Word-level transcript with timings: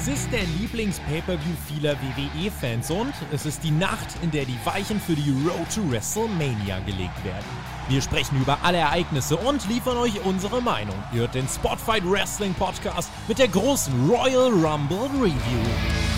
Es 0.00 0.08
ist 0.08 0.32
der 0.32 0.44
Lieblings-Pay-Per-View 0.58 1.56
vieler 1.68 1.94
WWE-Fans 1.94 2.90
und 2.90 3.12
es 3.32 3.44
ist 3.44 3.62
die 3.62 3.70
Nacht, 3.70 4.06
in 4.22 4.30
der 4.30 4.46
die 4.46 4.58
Weichen 4.64 4.98
für 4.98 5.14
die 5.14 5.30
Road 5.30 5.68
to 5.74 5.90
WrestleMania 5.90 6.78
gelegt 6.86 7.22
werden. 7.22 7.44
Wir 7.90 8.00
sprechen 8.00 8.40
über 8.40 8.56
alle 8.62 8.78
Ereignisse 8.78 9.36
und 9.36 9.68
liefern 9.68 9.98
euch 9.98 10.24
unsere 10.24 10.62
Meinung. 10.62 10.96
Ihr 11.12 11.20
hört 11.20 11.34
den 11.34 11.46
Spotfight 11.46 12.10
Wrestling 12.10 12.54
Podcast 12.54 13.10
mit 13.28 13.38
der 13.38 13.48
großen 13.48 14.08
Royal 14.08 14.48
Rumble 14.48 15.10
Review. 15.20 16.09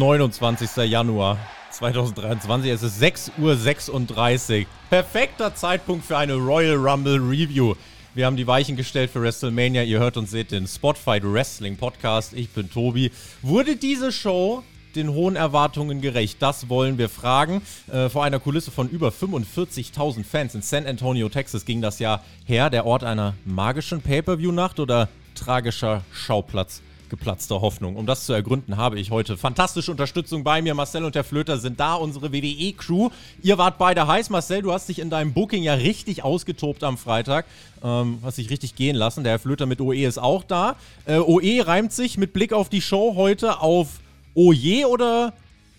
29. 0.00 0.88
Januar 0.88 1.36
2023. 1.72 2.70
Es 2.70 2.82
ist 2.82 3.02
6.36 3.02 4.60
Uhr. 4.60 4.66
Perfekter 4.88 5.54
Zeitpunkt 5.54 6.06
für 6.06 6.16
eine 6.16 6.36
Royal 6.36 6.76
Rumble 6.76 7.18
Review. 7.18 7.74
Wir 8.14 8.24
haben 8.24 8.36
die 8.36 8.46
Weichen 8.46 8.76
gestellt 8.76 9.10
für 9.10 9.20
WrestleMania. 9.20 9.82
Ihr 9.82 9.98
hört 9.98 10.16
und 10.16 10.26
seht 10.26 10.52
den 10.52 10.66
Spotfight 10.66 11.22
Wrestling 11.22 11.76
Podcast. 11.76 12.32
Ich 12.32 12.48
bin 12.48 12.70
Tobi. 12.70 13.12
Wurde 13.42 13.76
diese 13.76 14.10
Show 14.10 14.62
den 14.94 15.10
hohen 15.10 15.36
Erwartungen 15.36 16.00
gerecht? 16.00 16.38
Das 16.40 16.70
wollen 16.70 16.96
wir 16.96 17.10
fragen. 17.10 17.60
Äh, 17.92 18.08
vor 18.08 18.24
einer 18.24 18.40
Kulisse 18.40 18.70
von 18.70 18.88
über 18.88 19.10
45.000 19.10 20.24
Fans 20.24 20.54
in 20.54 20.62
San 20.62 20.86
Antonio, 20.86 21.28
Texas 21.28 21.66
ging 21.66 21.82
das 21.82 21.98
ja 21.98 22.24
her. 22.46 22.70
Der 22.70 22.86
Ort 22.86 23.04
einer 23.04 23.34
magischen 23.44 24.00
Pay-Per-View-Nacht 24.00 24.80
oder 24.80 25.10
tragischer 25.34 26.04
Schauplatz 26.10 26.80
geplatzter 27.10 27.60
Hoffnung. 27.60 27.96
Um 27.96 28.06
das 28.06 28.24
zu 28.24 28.32
ergründen, 28.32 28.76
habe 28.76 28.98
ich 28.98 29.10
heute 29.10 29.36
fantastische 29.36 29.90
Unterstützung 29.90 30.44
bei 30.44 30.62
mir. 30.62 30.74
Marcel 30.74 31.04
und 31.04 31.14
der 31.14 31.24
Flöter 31.24 31.58
sind 31.58 31.78
da, 31.78 31.94
unsere 31.94 32.32
WWE-Crew. 32.32 33.10
Ihr 33.42 33.58
wart 33.58 33.76
beide 33.76 34.06
heiß. 34.06 34.30
Marcel, 34.30 34.62
du 34.62 34.72
hast 34.72 34.88
dich 34.88 34.98
in 34.98 35.10
deinem 35.10 35.34
Booking 35.34 35.62
ja 35.62 35.74
richtig 35.74 36.24
ausgetobt 36.24 36.82
am 36.84 36.96
Freitag. 36.96 37.44
Ähm, 37.82 38.20
hast 38.22 38.38
dich 38.38 38.48
richtig 38.48 38.74
gehen 38.76 38.96
lassen. 38.96 39.24
Der 39.24 39.32
Herr 39.32 39.38
Flöter 39.38 39.66
mit 39.66 39.80
OE 39.80 40.06
ist 40.06 40.18
auch 40.18 40.44
da. 40.44 40.76
Äh, 41.04 41.18
OE 41.18 41.60
reimt 41.60 41.92
sich 41.92 42.16
mit 42.16 42.32
Blick 42.32 42.52
auf 42.52 42.68
die 42.68 42.80
Show 42.80 43.14
heute 43.16 43.60
auf 43.60 44.00
Oje 44.34 44.88
oder 44.88 45.34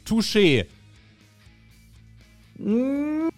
Touché? 0.06 0.66
Mm, 2.58 3.30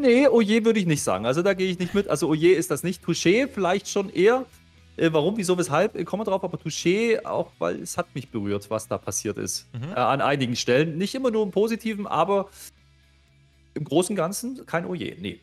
nee, 0.00 0.26
Oje 0.28 0.64
würde 0.64 0.80
ich 0.80 0.86
nicht 0.86 1.02
sagen. 1.02 1.26
Also 1.26 1.42
da 1.42 1.54
gehe 1.54 1.70
ich 1.70 1.78
nicht 1.78 1.94
mit. 1.94 2.08
Also 2.08 2.28
Oje 2.28 2.54
ist 2.54 2.70
das 2.70 2.82
nicht. 2.82 3.04
Touché 3.04 3.48
vielleicht 3.52 3.88
schon 3.88 4.10
eher. 4.10 4.46
Äh, 4.98 5.12
warum, 5.12 5.36
wieso, 5.36 5.56
weshalb, 5.56 5.96
ich 5.96 6.04
komme 6.04 6.24
drauf, 6.24 6.42
aber 6.42 6.58
Touché, 6.58 7.24
auch 7.24 7.52
weil 7.58 7.80
es 7.80 7.96
hat 7.96 8.14
mich 8.14 8.28
berührt, 8.28 8.68
was 8.70 8.88
da 8.88 8.98
passiert 8.98 9.38
ist. 9.38 9.66
Mhm. 9.72 9.92
Äh, 9.92 9.94
an 9.94 10.20
einigen 10.20 10.56
Stellen. 10.56 10.98
Nicht 10.98 11.14
immer 11.14 11.30
nur 11.30 11.44
im 11.44 11.50
Positiven, 11.50 12.06
aber 12.06 12.50
im 13.74 13.84
Großen 13.84 14.12
und 14.12 14.16
Ganzen 14.16 14.66
kein 14.66 14.84
Oje, 14.86 15.16
nee. 15.20 15.40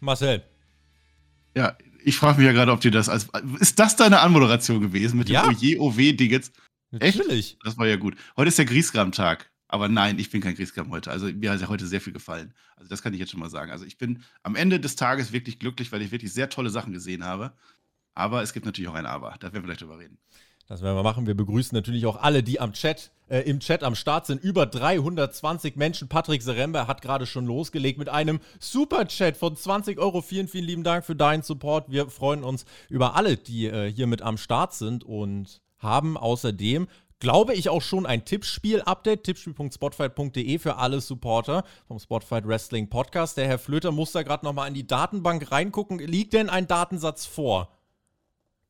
Marcel. 0.00 0.42
Ja, 1.54 1.76
ich 2.04 2.16
frage 2.16 2.38
mich 2.38 2.46
ja 2.46 2.52
gerade, 2.52 2.72
ob 2.72 2.80
dir 2.80 2.90
das 2.90 3.08
als. 3.08 3.28
Ist 3.60 3.78
das 3.78 3.96
deine 3.96 4.20
Anmoderation 4.20 4.80
gewesen 4.80 5.18
mit 5.18 5.28
dem 5.28 5.34
ja. 5.34 5.48
Oje, 5.48 5.78
OW-Dingens? 5.78 6.52
Natürlich. 6.90 7.52
Echt? 7.52 7.66
Das 7.66 7.76
war 7.76 7.86
ja 7.86 7.96
gut. 7.96 8.16
Heute 8.36 8.48
ist 8.48 8.58
der 8.58 8.64
Griesgram-Tag. 8.64 9.50
Aber 9.70 9.88
nein, 9.88 10.18
ich 10.18 10.30
bin 10.30 10.40
kein 10.40 10.54
Griesgram 10.54 10.90
heute. 10.90 11.10
Also 11.10 11.26
mir 11.26 11.50
hat 11.50 11.60
ja 11.60 11.68
heute 11.68 11.86
sehr 11.86 12.00
viel 12.00 12.14
gefallen. 12.14 12.54
Also 12.76 12.88
das 12.88 13.02
kann 13.02 13.12
ich 13.12 13.20
jetzt 13.20 13.32
schon 13.32 13.40
mal 13.40 13.50
sagen. 13.50 13.70
Also 13.70 13.84
ich 13.84 13.98
bin 13.98 14.24
am 14.42 14.56
Ende 14.56 14.80
des 14.80 14.96
Tages 14.96 15.30
wirklich 15.32 15.58
glücklich, 15.58 15.92
weil 15.92 16.00
ich 16.00 16.10
wirklich 16.10 16.32
sehr 16.32 16.48
tolle 16.48 16.70
Sachen 16.70 16.94
gesehen 16.94 17.22
habe. 17.22 17.52
Aber 18.18 18.42
es 18.42 18.52
gibt 18.52 18.66
natürlich 18.66 18.90
auch 18.90 18.94
ein 18.94 19.06
Aber. 19.06 19.36
Da 19.38 19.52
werden 19.52 19.62
wir 19.62 19.68
gleich 19.68 19.78
drüber 19.78 19.98
reden. 19.98 20.18
Das 20.66 20.82
werden 20.82 20.96
wir 20.96 21.04
machen. 21.04 21.28
Wir 21.28 21.36
begrüßen 21.36 21.74
natürlich 21.74 22.04
auch 22.04 22.16
alle, 22.16 22.42
die 22.42 22.58
am 22.58 22.72
Chat, 22.72 23.12
äh, 23.28 23.42
im 23.42 23.60
Chat 23.60 23.84
am 23.84 23.94
Start 23.94 24.26
sind. 24.26 24.42
Über 24.42 24.66
320 24.66 25.76
Menschen. 25.76 26.08
Patrick 26.08 26.42
Serembe 26.42 26.88
hat 26.88 27.00
gerade 27.00 27.26
schon 27.26 27.46
losgelegt 27.46 27.96
mit 27.96 28.08
einem 28.08 28.40
Super-Chat 28.58 29.36
von 29.36 29.56
20 29.56 30.00
Euro. 30.00 30.20
Vielen, 30.20 30.48
vielen 30.48 30.64
lieben 30.64 30.82
Dank 30.82 31.04
für 31.04 31.14
deinen 31.14 31.44
Support. 31.44 31.92
Wir 31.92 32.10
freuen 32.10 32.42
uns 32.42 32.64
über 32.88 33.14
alle, 33.14 33.36
die 33.36 33.66
äh, 33.66 33.90
hier 33.90 34.08
mit 34.08 34.20
am 34.20 34.36
Start 34.36 34.74
sind 34.74 35.04
und 35.04 35.62
haben 35.78 36.16
außerdem 36.16 36.88
glaube 37.20 37.52
ich, 37.54 37.68
auch 37.68 37.82
schon 37.82 38.06
ein 38.06 38.24
Tippspiel-Update. 38.24 39.24
Tippspiel.spotfight.de 39.24 40.58
für 40.60 40.76
alle 40.76 41.00
Supporter 41.00 41.64
vom 41.88 41.98
Spotfight 41.98 42.46
Wrestling 42.46 42.88
Podcast. 42.88 43.36
Der 43.36 43.48
Herr 43.48 43.58
Flöter 43.58 43.90
muss 43.90 44.12
da 44.12 44.22
gerade 44.22 44.44
nochmal 44.44 44.68
in 44.68 44.74
die 44.74 44.86
Datenbank 44.86 45.50
reingucken. 45.50 45.98
Liegt 45.98 46.32
denn 46.32 46.48
ein 46.48 46.68
Datensatz 46.68 47.26
vor? 47.26 47.77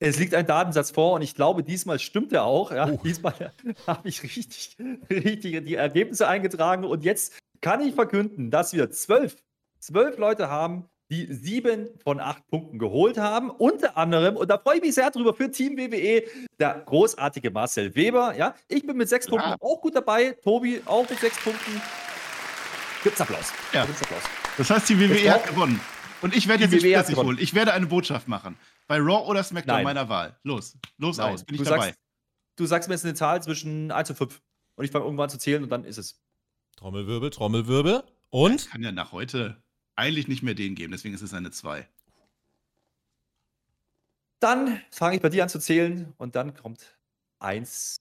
Es 0.01 0.19
liegt 0.19 0.35
ein 0.35 0.47
Datensatz 0.47 0.93
vor 0.93 1.15
und 1.15 1.23
ich 1.23 1.35
glaube, 1.35 1.63
diesmal 1.63 1.99
stimmt 1.99 2.33
er 2.33 2.45
auch. 2.45 2.71
Ja. 2.71 2.89
Oh. 2.89 3.01
Diesmal 3.03 3.35
habe 3.87 4.09
ich 4.09 4.23
richtig, 4.23 4.77
richtig 5.11 5.65
die 5.65 5.75
Ergebnisse 5.75 6.29
eingetragen 6.29 6.85
und 6.85 7.05
jetzt 7.05 7.37
kann 7.61 7.81
ich 7.81 7.95
verkünden, 7.95 8.51
dass 8.51 8.73
wir 8.73 8.91
zwölf, 8.91 9.37
zwölf 9.81 10.17
Leute 10.19 10.49
haben, 10.49 10.85
die 11.11 11.27
sieben 11.33 11.89
von 12.05 12.21
acht 12.21 12.47
Punkten 12.49 12.79
geholt 12.79 13.19
haben. 13.19 13.51
Unter 13.51 13.97
anderem, 13.97 14.37
und 14.37 14.49
da 14.49 14.59
freue 14.59 14.77
ich 14.77 14.83
mich 14.83 14.95
sehr 14.95 15.11
drüber, 15.11 15.35
für 15.35 15.51
Team 15.51 15.77
WWE, 15.77 16.23
der 16.61 16.83
großartige 16.85 17.51
Marcel 17.51 17.95
Weber. 17.95 18.37
Ja, 18.37 18.55
ich 18.69 18.87
bin 18.87 18.97
mit 18.97 19.09
sechs 19.09 19.27
ja. 19.27 19.31
Punkten 19.31 19.55
auch 19.61 19.81
gut 19.81 19.97
dabei. 19.97 20.33
Tobi 20.33 20.83
auch 20.85 21.09
mit 21.09 21.19
sechs 21.19 21.43
Punkten. 21.43 21.81
Gibt's 23.03 23.21
Applaus. 23.21 23.53
Ja. 23.73 23.85
Gibt's 23.87 24.03
Applaus. 24.03 24.23
Das 24.59 24.71
heißt, 24.71 24.89
die 24.91 25.01
WWE 25.01 25.33
hat 25.33 25.47
gewonnen. 25.47 25.81
Und 26.21 26.37
ich 26.37 26.47
werde 26.47 26.65
jetzt 26.65 27.09
nicht 27.09 27.17
holen. 27.17 27.39
Ich 27.41 27.55
werde 27.55 27.73
eine 27.73 27.87
Botschaft 27.87 28.29
machen. 28.29 28.57
Bei 28.89 28.99
Raw 28.99 29.29
oder 29.29 29.45
SmackDown 29.45 29.77
Nein. 29.77 29.85
meiner 29.85 30.09
Wahl. 30.09 30.37
Los, 30.43 30.77
los 30.97 31.19
Nein. 31.19 31.35
aus. 31.35 31.45
Bin 31.45 31.57
du 31.57 31.63
ich 31.63 31.69
dabei. 31.69 31.87
Sagst, 31.87 32.01
du 32.57 32.67
sagst 32.67 32.89
mir 32.89 32.95
jetzt 32.95 33.05
eine 33.05 33.15
Zahl 33.15 33.43
zwischen 33.43 33.93
1 33.93 34.11
und 34.11 34.17
5. 34.17 34.43
Und 34.77 34.85
ich 34.85 34.91
fange 34.91 35.05
irgendwann 35.05 35.29
zu 35.29 35.39
zählen 35.39 35.63
und 35.63 35.69
dann 35.69 35.85
ist 35.85 35.99
es. 35.99 36.21
Trommelwirbel, 36.77 37.31
Trommelwirbel. 37.31 38.03
Und? 38.31 38.63
Ich 38.63 38.71
kann 38.71 38.83
ja 38.83 38.91
nach 38.91 39.13
heute 39.13 39.63
eigentlich 39.95 40.27
nicht 40.27 40.43
mehr 40.43 40.55
den 40.55 40.75
geben, 40.75 40.93
deswegen 40.93 41.15
ist 41.15 41.23
es 41.23 41.35
eine 41.35 41.51
2. 41.51 41.87
Dann 44.41 44.81
fange 44.91 45.17
ich 45.17 45.23
bei 45.23 45.29
dir 45.29 45.43
an 45.43 45.49
zu 45.49 45.59
zählen 45.59 46.15
und 46.17 46.35
dann 46.35 46.55
kommt 46.55 46.99
1, 47.41 47.97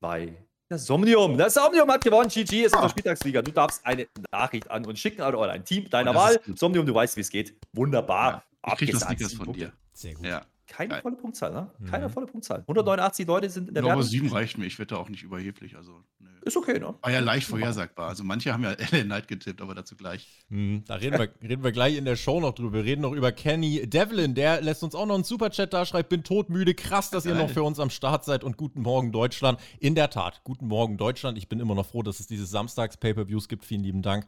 2, 0.00 0.36
das 0.68 0.84
Somnium. 0.84 1.38
Das 1.38 1.54
Somnium 1.54 1.88
hat 1.90 2.02
gewonnen. 2.02 2.28
GG 2.28 2.64
ist 2.64 2.74
in 2.74 2.80
der 2.80 2.88
Spieltagsliga. 2.88 3.40
Du 3.40 3.52
darfst 3.52 3.86
eine 3.86 4.08
Nachricht 4.32 4.68
an 4.68 4.84
uns 4.84 4.98
schicken 4.98 5.22
oder 5.22 5.52
ein 5.52 5.64
Team 5.64 5.88
deiner 5.88 6.10
oh, 6.10 6.14
Wahl. 6.16 6.40
Somnium, 6.56 6.84
du 6.84 6.92
weißt, 6.92 7.16
wie 7.16 7.20
es 7.20 7.30
geht. 7.30 7.54
Wunderbar. 7.72 8.32
Ja, 8.32 8.42
ich 8.80 8.90
das 8.90 9.02
Snickers 9.02 9.34
von 9.34 9.52
dir. 9.52 9.72
Sehr 9.92 10.14
gut. 10.14 10.26
Ja. 10.26 10.44
Keine 10.66 10.90
Geil. 10.90 11.02
volle 11.02 11.16
Punktzahl, 11.16 11.52
ne? 11.52 11.70
Keine 11.88 12.08
mhm. 12.08 12.12
volle 12.12 12.26
Punktzahl. 12.26 12.60
189 12.60 13.26
Leute 13.26 13.48
sind 13.48 13.68
in 13.68 13.74
der 13.74 13.84
ja, 13.84 13.92
Aber 13.92 14.02
sieben 14.02 14.28
reicht 14.28 14.58
mir. 14.58 14.66
Ich 14.66 14.78
werde 14.78 14.94
da 14.94 15.00
auch 15.00 15.08
nicht 15.08 15.22
überheblich. 15.22 15.76
Also, 15.76 16.02
nö. 16.18 16.28
Ist 16.42 16.56
okay, 16.56 16.78
ne? 16.80 16.94
War 17.00 17.10
ja 17.12 17.20
leicht 17.20 17.46
vorhersagbar. 17.46 18.08
Also 18.08 18.24
manche 18.24 18.52
haben 18.52 18.64
ja 18.64 18.70
LA 18.90 19.02
Knight 19.04 19.28
getippt, 19.28 19.60
aber 19.60 19.76
dazu 19.76 19.96
gleich. 19.96 20.28
Mhm. 20.48 20.82
Da 20.86 20.96
reden 20.96 21.18
wir, 21.18 21.28
reden 21.48 21.62
wir 21.62 21.70
gleich 21.70 21.96
in 21.96 22.04
der 22.04 22.16
Show 22.16 22.40
noch 22.40 22.52
drüber. 22.52 22.72
Wir 22.72 22.84
reden 22.84 23.02
noch 23.02 23.12
über 23.12 23.30
Kenny 23.30 23.88
Devlin. 23.88 24.34
Der 24.34 24.60
lässt 24.60 24.82
uns 24.82 24.96
auch 24.96 25.06
noch 25.06 25.14
einen 25.14 25.24
Superchat 25.24 25.72
da, 25.72 25.86
schreibt, 25.86 26.08
bin 26.08 26.24
todmüde. 26.24 26.74
Krass, 26.74 27.10
dass 27.10 27.24
Geil. 27.24 27.34
ihr 27.34 27.42
noch 27.42 27.50
für 27.50 27.62
uns 27.62 27.78
am 27.78 27.90
Start 27.90 28.24
seid 28.24 28.42
und 28.42 28.56
guten 28.56 28.82
Morgen 28.82 29.12
Deutschland. 29.12 29.60
In 29.78 29.94
der 29.94 30.10
Tat, 30.10 30.40
guten 30.42 30.66
Morgen 30.66 30.96
Deutschland. 30.96 31.38
Ich 31.38 31.48
bin 31.48 31.60
immer 31.60 31.76
noch 31.76 31.86
froh, 31.86 32.02
dass 32.02 32.18
es 32.18 32.26
dieses 32.26 32.50
Samstags-Pay-Per-Views 32.50 33.48
gibt. 33.48 33.64
Vielen 33.64 33.84
lieben 33.84 34.02
Dank. 34.02 34.26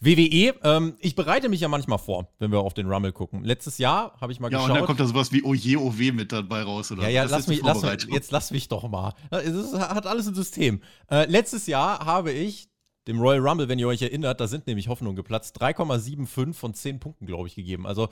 WWE, 0.00 0.54
ähm, 0.62 0.94
ich 0.98 1.14
bereite 1.14 1.48
mich 1.48 1.60
ja 1.60 1.68
manchmal 1.68 1.98
vor, 1.98 2.32
wenn 2.38 2.50
wir 2.50 2.60
auf 2.60 2.72
den 2.72 2.90
Rumble 2.90 3.12
gucken. 3.12 3.44
Letztes 3.44 3.76
Jahr 3.78 4.16
habe 4.20 4.32
ich 4.32 4.40
mal 4.40 4.50
ja, 4.50 4.58
geschaut. 4.58 4.68
Ja, 4.68 4.72
und 4.72 4.78
dann 4.80 4.86
kommt 4.86 5.00
da 5.00 5.06
sowas 5.06 5.30
wie 5.30 5.44
Oje, 5.44 5.78
OW 5.78 6.12
mit 6.12 6.32
dabei 6.32 6.62
raus, 6.62 6.90
oder? 6.90 7.02
Ja, 7.02 7.08
ja, 7.08 7.24
lass 7.24 7.46
mich, 7.46 7.60
lass 7.62 7.82
mich, 7.82 8.04
jetzt 8.12 8.30
lass 8.30 8.50
mich 8.50 8.68
doch 8.68 8.88
mal. 8.88 9.12
Es 9.30 9.74
hat 9.74 10.06
alles 10.06 10.26
ein 10.26 10.34
System. 10.34 10.80
Äh, 11.10 11.26
letztes 11.26 11.66
Jahr 11.66 12.06
habe 12.06 12.32
ich 12.32 12.68
dem 13.08 13.20
Royal 13.20 13.46
Rumble, 13.46 13.68
wenn 13.68 13.78
ihr 13.78 13.88
euch 13.88 14.02
erinnert, 14.02 14.40
da 14.40 14.48
sind 14.48 14.66
nämlich 14.66 14.88
Hoffnungen 14.88 15.16
geplatzt, 15.16 15.60
3,75 15.60 16.54
von 16.54 16.74
10 16.74 17.00
Punkten, 17.00 17.26
glaube 17.26 17.48
ich, 17.48 17.54
gegeben. 17.54 17.86
Also 17.86 18.08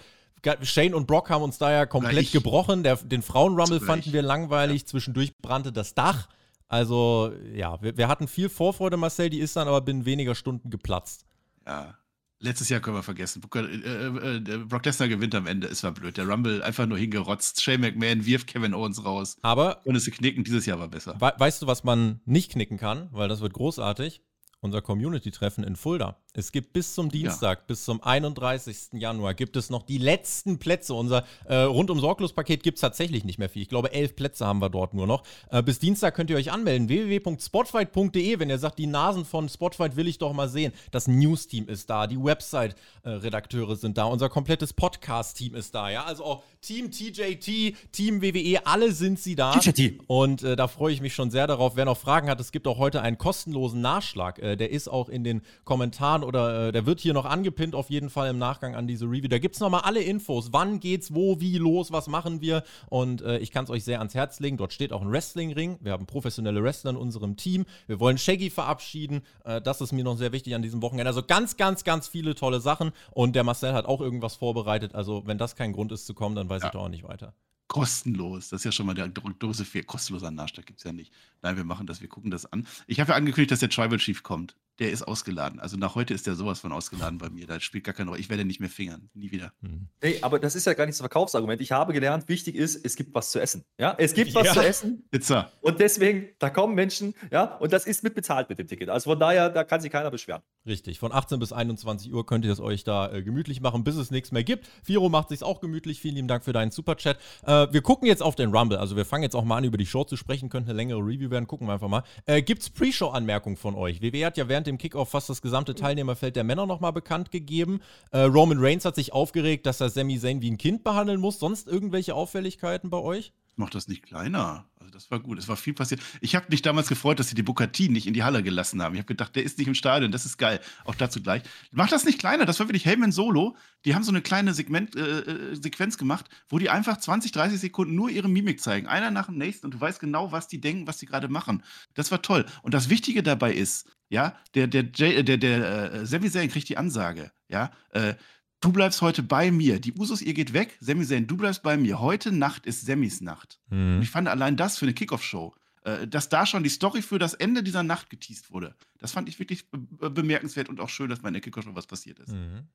Shane 0.62 0.95
und 0.95 1.07
Brock 1.07 1.31
haben 1.31 1.43
uns 1.43 1.59
da 1.59 1.73
ja 1.73 1.87
komplett 1.87 2.23
ich, 2.23 2.33
gebrochen. 2.33 2.83
Der, 2.83 2.97
den 2.97 3.23
Frauen-Rumble 3.23 3.81
fanden 3.81 4.12
wir 4.12 4.23
langweilig. 4.23 4.83
Ja. 4.83 4.87
Zwischendurch 4.89 5.37
brannte 5.39 5.73
das 5.73 5.95
Dach. 5.95 6.29
Also, 6.69 7.33
ja, 7.55 7.81
wir, 7.81 7.97
wir, 7.97 8.09
hatten 8.09 8.29
viel 8.29 8.51
Vorfreude, 8.51 8.99
Marcel, 8.99 9.31
die 9.31 9.39
ist 9.39 9.57
dann 9.57 9.69
aber 9.69 9.81
binnen 9.81 10.05
weniger 10.05 10.35
Stunden 10.35 10.69
geplatzt. 10.69 11.25
Ja. 11.69 11.99
Letztes 12.41 12.69
Jahr 12.69 12.81
können 12.81 12.97
wir 12.97 13.03
vergessen. 13.03 13.41
Brock, 13.41 13.56
äh, 13.56 13.62
äh, 13.62 14.37
äh, 14.37 14.59
Brock 14.59 14.85
Lesnar 14.85 15.09
gewinnt 15.09 15.35
am 15.35 15.49
Ende. 15.49 15.67
Es 15.67 15.82
war 15.82 15.91
blöd. 15.91 16.17
Der 16.17 16.29
Rumble 16.29 16.62
einfach 16.62 16.87
nur 16.87 16.97
hingerotzt. 16.97 17.61
Shane 17.61 17.81
McMahon 17.81 18.25
wirft 18.26 18.47
Kevin 18.47 18.75
Owens 18.75 19.05
raus. 19.05 19.38
Aber. 19.43 19.85
Und 19.85 19.97
es 19.97 20.09
knicken. 20.09 20.44
Dieses 20.44 20.65
Jahr 20.65 20.79
war 20.79 20.88
besser. 20.88 21.20
We 21.20 21.32
weißt 21.37 21.62
du, 21.62 21.67
was 21.67 21.82
man 21.82 22.20
nicht 22.25 22.53
knicken 22.53 22.79
kann? 22.79 23.09
Weil 23.12 23.29
das 23.29 23.41
wird 23.41 23.55
großartig. 23.55 24.23
Unser 24.61 24.82
Community-Treffen 24.82 25.62
in 25.62 25.76
Fulda 25.76 26.20
Es 26.38 26.52
gibt 26.52 26.73
bis 26.73 26.94
zum 26.94 27.11
Dienstag, 27.11 27.58
ja. 27.58 27.64
bis 27.67 27.85
zum 27.85 28.00
31. 28.00 28.90
Januar, 28.93 29.35
gibt 29.35 29.56
es 29.56 29.70
noch 29.70 29.82
die 29.82 29.99
letzten 29.99 30.61
Plätze. 30.61 30.94
Unser 30.94 31.25
äh, 31.46 31.56
rundum 31.56 31.99
sorglos 31.99 32.32
Paket 32.32 32.62
gibt 32.62 32.76
es 32.76 32.81
tatsächlich 32.81 33.25
nicht 33.25 33.40
mehr 33.40 33.49
viel. 33.49 33.62
Ich 33.62 33.69
glaube, 33.69 33.93
elf 33.93 34.14
Plätze 34.14 34.46
haben 34.46 34.61
wir 34.61 34.70
dort 34.70 34.94
nur 34.94 35.08
noch. 35.08 35.25
Äh, 35.50 35.64
bis 35.64 35.81
Dienstag 35.81 36.14
könnt 36.14 36.31
ihr 36.31 36.37
euch 36.37 36.52
anmelden. 36.52 36.88
www.spotfight.de, 36.88 38.38
wenn 38.38 38.50
ihr 38.50 38.58
sagt, 38.58 38.79
die 38.79 38.87
Nasen 38.87 39.25
von 39.25 39.49
Spotfight 39.49 39.96
will 39.96 40.06
ich 40.06 40.19
doch 40.19 40.32
mal 40.32 40.49
sehen. 40.49 40.73
Das 40.93 41.08
News-Team 41.08 41.67
ist 41.67 41.90
da, 41.90 42.06
die 42.06 42.23
Website-Redakteure 42.23 43.75
sind 43.75 43.99
da, 43.99 44.05
unser 44.05 44.29
komplettes 44.29 44.73
Podcast-Team 44.73 45.56
ist 45.56 45.75
da. 45.75 45.90
Ja, 45.90 46.05
also 46.05 46.25
auch 46.25 46.44
Team 46.61 46.93
TJT, 46.93 47.75
Team 47.90 48.23
WWE, 48.23 48.64
alle 48.64 48.93
sind 48.93 49.19
sie 49.19 49.35
da. 49.35 49.58
TJT. 49.58 50.00
Und 50.06 50.44
äh, 50.44 50.55
da 50.55 50.69
freue 50.69 50.93
ich 50.93 51.00
mich 51.00 51.14
schon 51.14 51.32
sehr 51.32 51.49
darauf. 51.49 51.75
Wer 51.75 51.85
noch 51.85 51.99
Fragen 51.99 52.29
hat, 52.29 52.38
es 52.38 52.52
gibt 52.52 52.69
auch 52.69 52.79
heute 52.79 53.02
einen 53.02 53.19
kostenlosen 53.19 53.81
Nachschlag. 53.81 54.38
Äh, 54.38 54.56
der 54.56 54.70
ist 54.70 54.87
auch 54.87 55.08
in 55.08 55.25
den 55.25 55.43
Kommentaren 55.64 56.28
oder 56.29 56.69
äh, 56.69 56.73
der 56.73 56.85
wird 56.85 57.01
hier 57.01 57.15
noch 57.15 57.25
angepinnt 57.25 57.75
auf 57.75 57.89
jeden 57.89 58.11
Fall 58.11 58.29
im 58.29 58.39
Nachgang 58.39 58.77
an 58.77 58.87
diese 58.87 59.07
Review. 59.07 59.29
Da 59.29 59.39
gibt 59.39 59.55
es 59.55 59.61
nochmal 59.61 59.81
alle 59.81 60.03
Infos. 60.03 60.53
Wann 60.53 60.79
geht's 60.79 61.15
wo, 61.15 61.41
wie 61.41 61.57
los, 61.57 61.91
was 61.91 62.07
machen 62.07 62.43
wir. 62.43 62.63
Und 62.91 63.23
äh, 63.23 63.39
ich 63.39 63.51
kann 63.51 63.65
es 63.65 63.71
euch 63.71 63.83
sehr 63.83 63.99
ans 63.99 64.15
Herz 64.15 64.39
legen. 64.39 64.59
Dort 64.59 64.75
steht 64.75 64.93
auch 64.93 65.01
ein 65.01 65.11
Wrestling-Ring. 65.11 65.79
Wir 65.81 65.93
haben 65.93 66.05
professionelle 66.05 66.63
Wrestler 66.63 66.91
in 66.91 66.97
unserem 66.97 67.37
Team. 67.37 67.65
Wir 67.87 67.99
wollen 67.99 68.19
Shaggy 68.19 68.51
verabschieden. 68.51 69.23
Äh, 69.45 69.63
das 69.63 69.81
ist 69.81 69.93
mir 69.93 70.05
noch 70.05 70.19
sehr 70.19 70.33
wichtig 70.33 70.55
an 70.55 70.61
diesem 70.61 70.83
Wochenende. 70.83 71.09
Also 71.09 71.23
ganz, 71.23 71.57
ganz, 71.57 71.83
ganz 71.83 72.09
viele 72.09 72.35
tolle 72.35 72.61
Sachen. 72.61 72.93
Und 73.11 73.35
der 73.35 73.43
Marcel 73.43 73.73
hat 73.73 73.87
auch 73.87 74.03
irgendwas 74.03 74.37
vorbereitet. 74.37 74.95
Also 74.95 75.23
wenn 75.27 75.39
das 75.39 75.57
kein 75.57 75.73
Grund 75.73 75.93
ist 75.93 76.07
zu 76.07 76.13
kommen, 76.13 76.37
dann 76.37 76.51
weiß 76.51 76.61
ja. 76.61 76.69
ich 76.69 76.73
doch 76.73 76.83
auch 76.83 76.89
nicht 76.91 77.05
weiter 77.05 77.33
kostenlos. 77.69 78.49
Das 78.49 78.63
ist 78.63 78.65
ja 78.65 78.73
schon 78.73 78.87
mal 78.87 78.95
der 78.95 79.11
große 79.11 79.67
Fehler. 79.67 79.85
Kostenloser 79.85 80.31
Nachschlag 80.31 80.65
gibt 80.65 80.79
es 80.79 80.85
ja 80.85 80.93
nicht. 80.93 81.13
Nein, 81.43 81.59
wir 81.59 81.65
machen 81.65 81.87
das, 81.87 82.01
wir 82.01 82.09
gucken 82.09 82.31
das 82.31 82.51
an. 82.51 82.67
Ich 82.87 82.99
habe 82.99 83.11
ja 83.11 83.17
angekündigt, 83.17 83.51
dass 83.51 83.61
der 83.61 83.69
Tribal 83.69 83.99
Chief 83.99 84.23
kommt 84.23 84.57
der 84.79 84.93
ist 84.93 85.03
ausgeladen. 85.03 85.59
Also 85.59 85.77
nach 85.77 85.95
heute 85.95 86.15
ist 86.15 86.27
der 86.27 86.35
sowas 86.35 86.61
von 86.61 86.73
ausgeladen 86.73 87.19
bei 87.19 87.31
mir. 87.31 87.47
Da 87.47 87.59
spielt 87.61 87.85
gar 87.85 87.95
keine 87.95 88.11
Rolle. 88.11 88.21
Ich 88.21 88.31
werde 88.31 88.45
nicht 88.45 88.61
mehr 88.61 88.71
fingern. 88.71 89.11
Nie 89.15 89.31
wieder. 89.33 89.53
Mhm. 89.61 89.89
Hey, 90.01 90.19
aber 90.23 90.39
das 90.39 90.55
ist 90.55 90.67
ja 90.67 90.75
gar 90.75 90.87
nicht 90.87 90.95
das 90.95 91.01
Verkaufsargument. 91.01 91.61
Ich 91.61 91.73
habe 91.73 91.93
gelernt, 91.93 92.29
wichtig 92.29 92.55
ist, 92.55 92.85
es 92.85 92.95
gibt 92.95 93.15
was 93.15 93.31
zu 93.31 93.41
essen. 93.41 93.65
Ja, 93.79 93.97
es 93.99 94.15
gibt 94.15 94.35
was 94.35 94.47
ja. 94.47 94.53
zu 94.53 94.61
essen. 94.61 95.05
Pizza. 95.11 95.51
Und 95.61 95.81
deswegen, 95.81 96.29
da 96.39 96.51
kommen 96.51 96.75
Menschen, 96.75 97.15
ja, 97.33 97.57
und 97.57 97.73
das 97.73 97.87
ist 97.87 98.05
mit 98.05 98.15
bezahlt 98.15 98.49
mit 98.49 98.59
dem 98.59 98.69
Ticket. 98.69 98.89
Also 98.89 99.11
von 99.11 99.19
daher, 99.19 99.51
da 99.51 99.65
kann 99.65 99.81
sich 99.81 99.91
keiner 99.91 100.11
beschweren. 100.11 100.43
Richtig. 100.67 100.99
Von 100.99 101.13
18 101.13 101.39
bis 101.41 101.53
21 101.53 102.13
Uhr 102.13 102.25
könnt 102.27 102.45
ihr 102.45 102.53
es 102.53 102.61
euch 102.61 102.85
da 102.85 103.13
äh, 103.13 103.23
gemütlich 103.23 103.61
machen, 103.61 103.83
bis 103.83 103.97
es 103.97 104.11
nichts 104.11 104.31
mehr 104.31 104.45
gibt. 104.45 104.69
Firo 104.85 105.09
macht 105.09 105.31
sich 105.31 105.43
auch 105.43 105.61
gemütlich. 105.61 106.01
Vielen 106.01 106.15
lieben 106.15 106.29
Dank 106.29 106.45
für 106.45 106.53
deinen 106.53 106.71
Superchat. 106.71 107.19
Äh, 107.45 107.67
wir 107.73 107.83
gucken 107.83 108.07
jetzt 108.07 108.23
auf 108.23 108.37
den 108.37 108.55
Rumble. 108.55 108.79
Also 108.79 108.95
wir 108.95 109.05
fangen 109.05 109.25
jetzt 109.25 109.35
auch 109.35 109.45
mal 109.45 109.57
an, 109.57 109.65
über 109.65 109.79
die 109.79 109.87
Show 109.87 110.05
zu 110.05 110.17
sprechen. 110.17 110.49
Könnte 110.49 110.71
eine 110.71 110.77
längere 110.77 111.01
Review 111.01 111.31
werden. 111.31 111.47
Gucken 111.47 111.67
wir 111.67 111.73
einfach 111.73 111.89
mal. 111.89 112.05
Äh, 112.27 112.43
Gibt 112.43 112.63
es 112.63 112.71
Pre-Show-Anmerkungen 112.71 113.57
von 113.57 113.75
euch? 113.75 114.03
WWE 114.03 114.27
hat 114.27 114.37
ja 114.37 114.49
während 114.49 114.68
dem 114.69 114.79
Kickoff 114.79 115.11
fast 115.11 115.29
das 115.29 115.43
gesamte 115.43 115.75
Teilnehmerfeld 115.75 116.37
der 116.37 116.44
Männer 116.44 116.67
nochmal 116.67 116.93
bekannt 116.93 117.31
gegeben. 117.31 117.81
Äh, 118.11 118.20
Roman 118.20 118.59
Reigns 118.59 118.85
hat 118.85 118.94
sich 118.94 119.12
aufgeregt, 119.12 119.67
dass 119.67 119.81
er 119.81 119.91
Sami 119.91 120.19
Zayn 120.20 120.43
wie 120.43 120.50
ein 120.50 120.59
Kind 120.59 120.85
behandeln 120.85 121.20
muss. 121.20 121.38
Sonst 121.41 121.67
irgendwelche 121.67 122.15
Auffälligkeiten 122.15 122.91
bei 122.91 122.99
euch? 122.99 123.32
Macht 123.59 123.75
das 123.75 123.88
nicht 123.88 124.05
kleiner. 124.05 124.67
Also 124.79 124.93
das 124.93 125.11
war 125.11 125.19
gut. 125.19 125.37
Es 125.37 125.49
war 125.49 125.56
viel 125.56 125.75
passiert. 125.75 126.00
Ich 126.20 126.37
habe 126.37 126.47
mich 126.49 126.62
damals 126.62 126.87
gefreut, 126.87 127.19
dass 127.19 127.29
sie 127.29 127.35
die 127.35 127.43
Bukati 127.43 127.88
nicht 127.88 128.06
in 128.06 128.15
die 128.15 128.23
Halle 128.23 128.44
gelassen 128.44 128.81
haben. 128.81 128.94
Ich 128.94 129.00
habe 129.00 129.09
gedacht, 129.09 129.35
der 129.35 129.43
ist 129.43 129.59
nicht 129.59 129.67
im 129.67 129.75
Stadion. 129.75 130.12
Das 130.12 130.25
ist 130.25 130.38
geil. 130.38 130.61
Auch 130.85 130.94
dazu 130.94 131.21
gleich. 131.21 131.43
Macht 131.73 131.91
das 131.91 132.05
nicht 132.05 132.21
kleiner. 132.21 132.47
Das 132.47 132.61
war 132.61 132.69
wirklich 132.69 132.87
Heyman 132.87 133.11
Solo. 133.11 133.56
Die 133.85 133.97
haben 133.97 134.05
so 134.05 134.12
eine 134.12 134.23
kleine 134.23 134.55
Segment, 134.55 134.94
äh, 134.94 135.00
äh 135.00 135.55
Sequenz 135.56 135.99
gemacht, 135.99 136.26
wo 136.49 136.61
die 136.61 136.71
einfach 136.71 136.99
20, 136.99 137.32
30 137.32 137.59
Sekunden 137.59 137.97
nur 137.97 138.11
ihre 138.11 138.29
Mimik 138.29 138.61
zeigen. 138.61 138.87
Einer 138.87 139.11
nach 139.11 139.26
dem 139.26 139.38
nächsten. 139.38 139.67
Und 139.67 139.75
du 139.75 139.81
weißt 139.81 139.99
genau, 139.99 140.31
was 140.31 140.47
die 140.47 140.61
denken, 140.61 140.87
was 140.87 140.99
die 140.99 141.06
gerade 141.06 141.26
machen. 141.26 141.64
Das 141.94 142.12
war 142.12 142.23
toll. 142.23 142.47
Und 142.62 142.75
das 142.75 142.91
Wichtige 142.91 143.25
dabei 143.25 143.53
ist, 143.53 143.88
ja, 144.09 144.37
der, 144.55 144.67
der, 144.67 144.83
der, 144.85 145.23
der, 145.23 145.37
der 145.37 145.93
äh, 145.93 146.07
Sami 146.07 146.31
Zayn 146.31 146.49
kriegt 146.49 146.69
die 146.69 146.77
Ansage, 146.77 147.31
ja, 147.49 147.71
äh, 147.91 148.15
du 148.61 148.73
bleibst 148.73 149.03
heute 149.03 149.23
bei 149.23 149.51
mir. 149.51 149.81
Die 149.81 149.93
Usos, 149.93 150.23
ihr 150.23 150.35
geht 150.35 150.53
weg. 150.53 150.77
Sami 150.81 151.05
Zayn, 151.05 151.27
du 151.27 151.37
bleibst 151.37 151.63
bei 151.63 151.77
mir. 151.77 152.01
Heute 152.01 152.33
Nacht 152.33 152.67
ist 152.67 152.87
Samis 152.87 153.21
Nacht. 153.21 153.61
Mhm. 153.69 153.97
Und 153.97 154.03
ich 154.03 154.11
fand 154.11 154.29
allein 154.29 154.57
das 154.57 154.79
für 154.79 154.87
eine 154.87 154.95
Kickoff-Show, 154.95 155.55
äh, 155.85 156.07
dass 156.07 156.29
da 156.29 156.47
schon 156.47 156.63
die 156.63 156.71
Story 156.71 157.03
für 157.03 157.19
das 157.19 157.35
Ende 157.35 157.63
dieser 157.63 157.83
Nacht 157.83 158.11
geteased 158.11 158.51
wurde, 158.51 158.75
das 158.99 159.13
fand 159.13 159.29
ich 159.29 159.39
wirklich 159.39 159.71
be 159.71 160.11
bemerkenswert 160.11 160.69
und 160.69 160.81
auch 160.81 160.89
schön, 160.89 161.11
dass 161.11 161.21
bei 161.21 161.31
der 161.31 161.41
Kickoff-Show 161.41 161.75
was 161.75 161.87
passiert 161.87 162.19
ist. 162.19 162.33
Mhm. 162.33 162.67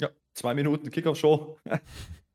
Ja, 0.00 0.10
zwei 0.34 0.54
Minuten 0.54 0.90
Kickoff-Show. 0.90 1.58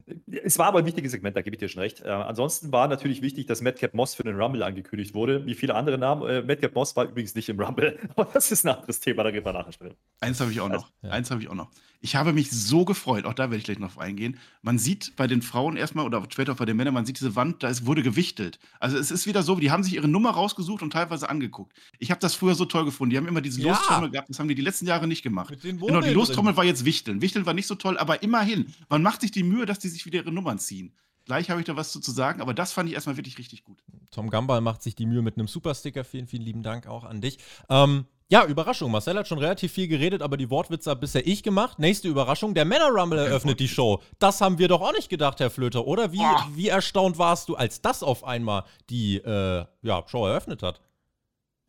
Es 0.44 0.58
war 0.60 0.68
aber 0.68 0.80
ein 0.80 0.86
wichtiges 0.86 1.12
Segment, 1.12 1.36
da 1.36 1.42
gebe 1.42 1.56
ich 1.56 1.60
dir 1.60 1.70
schon 1.70 1.82
recht. 1.82 2.02
Äh, 2.02 2.10
ansonsten 2.10 2.72
war 2.72 2.88
natürlich 2.88 3.22
wichtig, 3.22 3.48
dass 3.48 3.62
Madcap 3.62 3.94
Moss 3.94 4.16
für 4.16 4.24
den 4.24 4.40
Rumble 4.40 4.64
angekündigt 4.64 5.14
wurde. 5.14 5.46
Wie 5.46 5.54
viele 5.54 5.76
andere 5.76 5.98
Namen. 5.98 6.30
Äh, 6.30 6.42
Madcap 6.42 6.76
Moss 6.76 6.96
war 6.96 7.06
übrigens 7.06 7.36
nicht 7.36 7.50
im 7.50 7.60
Rumble. 7.60 7.98
Aber 8.16 8.30
das 8.34 8.52
ist 8.52 8.66
ein 8.66 8.76
anderes 8.76 9.00
Thema, 9.00 9.24
da 9.24 9.30
reden 9.30 9.46
wir 9.46 9.54
nachher 9.54 9.72
sprechen. 9.72 9.96
Eins 10.20 10.40
habe 10.40 10.52
ich 10.52 10.60
auch 10.60 10.70
noch. 10.70 10.86
Also, 10.86 10.94
ja. 11.04 11.10
Eins 11.10 11.32
habe 11.32 11.42
ich 11.42 11.50
auch 11.50 11.56
noch. 11.56 11.70
Ich 12.04 12.16
habe 12.16 12.34
mich 12.34 12.50
so 12.50 12.84
gefreut, 12.84 13.26
auch 13.26 13.34
da 13.34 13.44
werde 13.44 13.58
ich 13.58 13.64
gleich 13.64 13.78
noch 13.78 13.98
eingehen. 13.98 14.40
Man 14.64 14.80
sieht 14.80 15.16
bei 15.16 15.28
den 15.28 15.44
Frauen 15.44 15.78
erstmal 15.78 16.06
oder 16.06 16.24
später 16.30 16.54
auch 16.54 16.58
bei 16.58 16.66
den 16.66 16.76
Männern, 16.76 16.96
man 16.96 17.06
sieht 17.06 17.20
diese 17.20 17.36
Wand, 17.36 17.62
da 17.62 17.70
ist, 17.70 17.86
wurde 17.86 18.02
gewichtelt. 18.02 18.60
Also 18.80 18.98
es 18.98 19.12
ist 19.12 19.28
wieder 19.28 19.44
so, 19.44 19.56
die 19.56 19.70
haben 19.70 19.84
sich 19.84 19.94
ihre 19.94 20.08
Nummer 20.08 20.32
rausgesucht 20.32 20.82
und 20.82 20.92
teilweise 20.92 21.30
angeguckt. 21.30 21.74
Ich 22.00 22.10
habe 22.10 22.20
das 22.20 22.34
früher 22.34 22.56
so 22.56 22.66
toll 22.66 22.86
gefunden. 22.86 23.12
Die 23.12 23.18
haben 23.18 23.28
immer 23.28 23.42
diese 23.42 23.62
ja. 23.62 23.70
Lostrommel 23.70 24.10
gehabt, 24.10 24.30
das 24.30 24.40
haben 24.40 24.48
die 24.48 24.56
die 24.56 24.64
letzten 24.64 24.88
Jahre 24.88 25.08
nicht 25.08 25.22
gemacht. 25.22 25.56
genau, 25.62 26.02
die 26.02 26.10
Lostrommel 26.10 26.58
war 26.58 26.66
jetzt 26.66 26.86
Wichteln. 26.86 27.22
Wichteln 27.22 27.46
war 27.46 27.54
nicht 27.54 27.68
so 27.68 27.76
toll, 27.76 27.98
aber 28.00 28.24
immerhin, 28.24 28.74
man 28.90 29.04
macht 29.04 29.22
sich 29.22 29.32
die 29.32 29.44
Mühe, 29.44 29.68
dass 29.68 29.78
die 29.78 29.90
sich 29.90 30.06
wieder 30.06 30.20
ihre 30.20 30.32
Nummern 30.32 30.58
ziehen. 30.58 30.94
Gleich 31.26 31.50
habe 31.52 31.60
ich 31.62 31.68
da 31.68 31.76
was 31.76 31.92
zu 31.92 32.12
sagen, 32.12 32.42
aber 32.42 32.54
das 32.54 32.72
fand 32.72 32.90
ich 32.90 32.96
erstmal 32.96 33.16
wirklich 33.16 33.38
richtig 33.38 33.64
gut. 33.64 33.84
Tom 34.10 34.30
Gambal 34.30 34.60
macht 34.62 34.82
sich 34.82 34.96
die 34.96 35.06
Mühe 35.06 35.22
mit 35.22 35.38
einem 35.38 35.48
Supersticker. 35.48 36.04
Vielen, 36.04 36.28
vielen 36.28 36.42
lieben 36.42 36.64
Dank 36.64 36.88
auch 36.88 37.04
an 37.04 37.22
dich. 37.22 37.38
Ähm, 37.70 38.06
ja, 38.32 38.46
Überraschung. 38.46 38.92
Marcel 38.92 39.18
hat 39.18 39.28
schon 39.28 39.40
relativ 39.40 39.74
viel 39.74 39.90
geredet, 39.90 40.22
aber 40.22 40.38
die 40.38 40.50
Wortwitze 40.50 40.90
habe 40.90 41.02
bisher 41.02 41.28
ich 41.28 41.44
gemacht. 41.44 41.80
Nächste 41.80 42.08
Überraschung, 42.08 42.54
der 42.54 42.64
Männer 42.64 42.88
Rumble 42.88 43.20
eröffnet 43.20 43.60
die 43.60 43.68
Show. 43.68 44.02
Das 44.20 44.40
haben 44.40 44.58
wir 44.58 44.70
doch 44.70 44.82
auch 44.82 44.94
nicht 44.94 45.10
gedacht, 45.10 45.42
Herr 45.42 45.50
Flöter, 45.50 45.86
oder? 45.86 46.14
Wie, 46.14 46.24
wie 46.56 46.70
erstaunt 46.70 47.18
warst 47.18 47.50
du, 47.50 47.56
als 47.56 47.82
das 47.82 48.04
auf 48.04 48.24
einmal 48.24 48.64
die 48.90 49.18
äh, 49.18 49.66
ja, 49.82 50.04
Show 50.08 50.26
eröffnet 50.26 50.64
hat? 50.64 50.80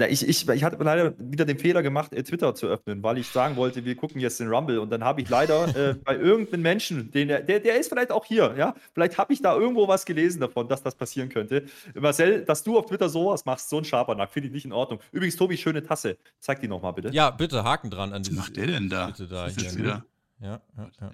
Ja, 0.03 0.09
ich, 0.09 0.29
ich, 0.29 0.49
ich 0.49 0.65
hatte 0.65 0.83
leider 0.83 1.15
wieder 1.17 1.45
den 1.45 1.61
Fehler 1.61 1.81
gemacht, 1.81 2.13
äh, 2.13 2.25
Twitter 2.25 2.57
zu 2.57 2.67
öffnen, 2.67 3.05
weil 3.05 3.19
ich 3.19 3.29
sagen 3.29 3.55
wollte, 3.55 3.85
wir 3.85 3.95
gucken 3.95 4.21
jetzt 4.21 4.41
den 4.41 4.49
Rumble. 4.49 4.81
Und 4.81 4.91
dann 4.91 5.05
habe 5.05 5.21
ich 5.21 5.29
leider 5.29 5.69
äh, 5.77 5.95
bei 6.05 6.17
irgendeinem 6.17 6.63
Menschen, 6.63 7.13
den, 7.13 7.29
der, 7.29 7.43
der 7.43 7.79
ist 7.79 7.89
vielleicht 7.89 8.11
auch 8.11 8.25
hier, 8.25 8.53
ja, 8.59 8.75
vielleicht 8.95 9.17
habe 9.17 9.33
ich 9.33 9.41
da 9.41 9.55
irgendwo 9.55 9.87
was 9.87 10.05
gelesen 10.05 10.41
davon, 10.41 10.67
dass 10.67 10.83
das 10.83 10.97
passieren 10.97 11.29
könnte. 11.29 11.67
Marcel, 11.95 12.45
dass 12.45 12.65
du 12.65 12.77
auf 12.77 12.87
Twitter 12.87 13.09
sowas 13.09 13.45
machst, 13.45 13.69
so 13.69 13.79
ein 13.79 13.85
Schabernack, 13.85 14.33
finde 14.33 14.49
ich 14.49 14.55
nicht 14.55 14.65
in 14.65 14.73
Ordnung. 14.73 14.99
Übrigens, 15.13 15.37
Tobi, 15.37 15.57
schöne 15.57 15.85
Tasse. 15.85 16.19
Zeig 16.41 16.59
die 16.59 16.67
nochmal 16.67 16.95
bitte. 16.95 17.11
Ja, 17.11 17.31
bitte, 17.31 17.63
Haken 17.63 17.89
dran 17.89 18.13
an 18.13 18.23
Was 18.23 18.33
macht 18.33 18.57
der 18.57 18.67
denn 18.67 18.89
da? 18.89 19.07
Bitte 19.07 19.29
da 19.29 19.47
hier. 19.47 19.77
Wieder? 19.77 20.05
Ja, 20.41 20.61
ja, 20.77 20.91
ja. 21.01 21.13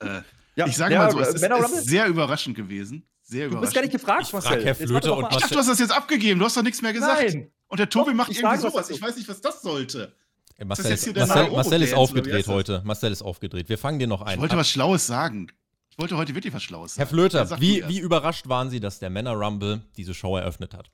ja. 0.00 0.18
Äh, 0.18 0.22
ja 0.54 0.66
ich 0.68 0.76
sage 0.76 0.94
mal 0.94 1.10
so, 1.10 1.18
es 1.18 1.34
ist, 1.34 1.42
ist 1.42 1.86
sehr 1.88 2.06
überraschend 2.06 2.54
gewesen. 2.54 3.04
Sehr 3.32 3.48
du 3.48 3.60
bist 3.60 3.72
gar 3.72 3.80
nicht 3.80 3.92
gefragt, 3.92 4.24
ich 4.26 4.32
Marcel. 4.32 4.62
Herr 4.62 4.74
Flöte 4.74 5.12
und 5.14 5.22
Marcel. 5.22 5.36
Ich 5.36 5.42
dachte, 5.42 5.54
du 5.54 5.60
hast 5.60 5.68
das 5.70 5.78
jetzt 5.78 5.96
abgegeben. 5.96 6.38
Du 6.38 6.44
hast 6.44 6.54
doch 6.54 6.62
nichts 6.62 6.82
mehr 6.82 6.92
gesagt. 6.92 7.22
Nein. 7.22 7.50
Und 7.66 7.78
der 7.80 7.88
Tobi 7.88 8.10
Doch, 8.10 8.16
macht 8.18 8.30
irgendwie 8.30 8.58
sowas. 8.58 8.90
Ich 8.90 9.00
weiß 9.00 9.16
nicht, 9.16 9.26
was 9.26 9.40
das 9.40 9.62
sollte. 9.62 10.14
Ey, 10.58 10.66
Marcel, 10.66 10.92
ist, 10.92 11.16
Marcel, 11.16 11.50
Marcel 11.50 11.82
ist 11.82 11.94
aufgedreht 11.94 12.46
heute. 12.46 12.82
Marcel 12.84 13.10
ist 13.10 13.22
aufgedreht. 13.22 13.70
Wir 13.70 13.78
fangen 13.78 13.98
dir 13.98 14.06
noch 14.06 14.20
ein. 14.20 14.34
Ich 14.34 14.40
wollte 14.40 14.58
was 14.58 14.68
Schlaues 14.68 15.06
sagen. 15.06 15.50
Ich 15.88 15.98
wollte 15.98 16.18
heute 16.18 16.34
wirklich 16.34 16.52
was 16.52 16.62
Schlaues 16.62 16.94
sagen. 16.94 16.98
Herr 16.98 17.06
Flöter, 17.06 17.60
wie, 17.60 17.82
wie 17.88 17.98
überrascht 17.98 18.48
waren 18.48 18.68
Sie, 18.68 18.80
dass 18.80 18.98
der 18.98 19.08
Männer 19.08 19.32
Rumble 19.32 19.80
diese 19.96 20.12
Show 20.12 20.36
eröffnet 20.36 20.74
hat? 20.74 20.90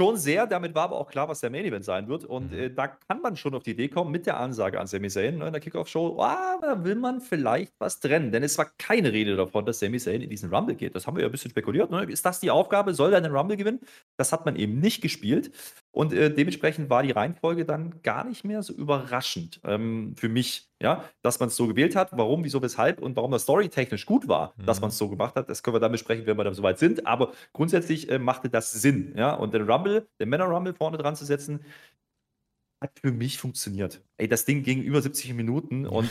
Schon 0.00 0.16
sehr, 0.16 0.46
damit 0.46 0.76
war 0.76 0.84
aber 0.84 0.96
auch 0.96 1.10
klar, 1.10 1.28
was 1.28 1.40
der 1.40 1.50
Main 1.50 1.64
Event 1.64 1.84
sein 1.84 2.06
wird. 2.06 2.24
Und 2.24 2.52
mhm. 2.52 2.58
äh, 2.58 2.70
da 2.70 2.86
kann 2.86 3.20
man 3.20 3.36
schon 3.36 3.52
auf 3.54 3.64
die 3.64 3.72
Idee 3.72 3.88
kommen 3.88 4.12
mit 4.12 4.26
der 4.26 4.38
Ansage 4.38 4.78
an 4.78 4.86
Sami 4.86 5.08
Zayn 5.08 5.38
ne, 5.38 5.46
in 5.46 5.52
der 5.52 5.60
Kickoff-Show, 5.60 6.14
oh, 6.18 6.60
da 6.62 6.84
will 6.84 6.94
man 6.94 7.20
vielleicht 7.20 7.72
was 7.80 7.98
trennen. 7.98 8.30
Denn 8.30 8.44
es 8.44 8.56
war 8.58 8.66
keine 8.78 9.12
Rede 9.12 9.34
davon, 9.34 9.66
dass 9.66 9.80
Sami 9.80 9.98
Zayn 9.98 10.22
in 10.22 10.30
diesen 10.30 10.54
Rumble 10.54 10.76
geht. 10.76 10.94
Das 10.94 11.08
haben 11.08 11.16
wir 11.16 11.22
ja 11.22 11.28
ein 11.28 11.32
bisschen 11.32 11.50
spekuliert. 11.50 11.90
Ne? 11.90 12.04
Ist 12.04 12.24
das 12.24 12.38
die 12.38 12.50
Aufgabe? 12.52 12.94
Soll 12.94 13.12
er 13.12 13.20
den 13.20 13.34
Rumble 13.34 13.56
gewinnen? 13.56 13.80
Das 14.16 14.32
hat 14.32 14.46
man 14.46 14.54
eben 14.54 14.78
nicht 14.78 15.00
gespielt. 15.00 15.50
Und 15.98 16.12
äh, 16.12 16.32
dementsprechend 16.32 16.90
war 16.90 17.02
die 17.02 17.10
Reihenfolge 17.10 17.64
dann 17.64 18.00
gar 18.02 18.22
nicht 18.22 18.44
mehr 18.44 18.62
so 18.62 18.72
überraschend 18.72 19.60
ähm, 19.64 20.14
für 20.14 20.28
mich, 20.28 20.70
ja, 20.80 21.02
dass 21.22 21.40
man 21.40 21.48
es 21.48 21.56
so 21.56 21.66
gewählt 21.66 21.96
hat. 21.96 22.10
Warum, 22.12 22.44
wieso, 22.44 22.62
weshalb 22.62 23.02
und 23.02 23.16
warum 23.16 23.32
das 23.32 23.42
storytechnisch 23.42 24.06
gut 24.06 24.28
war, 24.28 24.54
mhm. 24.56 24.66
dass 24.66 24.80
man 24.80 24.90
es 24.90 24.96
so 24.96 25.08
gemacht 25.08 25.34
hat, 25.34 25.48
das 25.48 25.64
können 25.64 25.74
wir 25.74 25.80
dann 25.80 25.90
besprechen, 25.90 26.24
wenn 26.24 26.36
wir 26.36 26.44
dann 26.44 26.54
soweit 26.54 26.78
sind. 26.78 27.04
Aber 27.04 27.32
grundsätzlich 27.52 28.08
äh, 28.12 28.20
machte 28.20 28.48
das 28.48 28.70
Sinn, 28.70 29.12
ja. 29.16 29.34
Und 29.34 29.54
den 29.54 29.68
Rumble, 29.68 30.06
den 30.20 30.28
Männer 30.28 30.44
Rumble 30.44 30.72
vorne 30.72 30.98
dran 30.98 31.16
zu 31.16 31.24
setzen, 31.24 31.64
hat 32.80 32.92
für 33.00 33.10
mich 33.10 33.38
funktioniert. 33.38 34.00
Ey, 34.18 34.28
das 34.28 34.44
Ding 34.44 34.62
ging 34.62 34.80
über 34.80 35.02
70 35.02 35.34
Minuten 35.34 35.84
und 35.84 36.08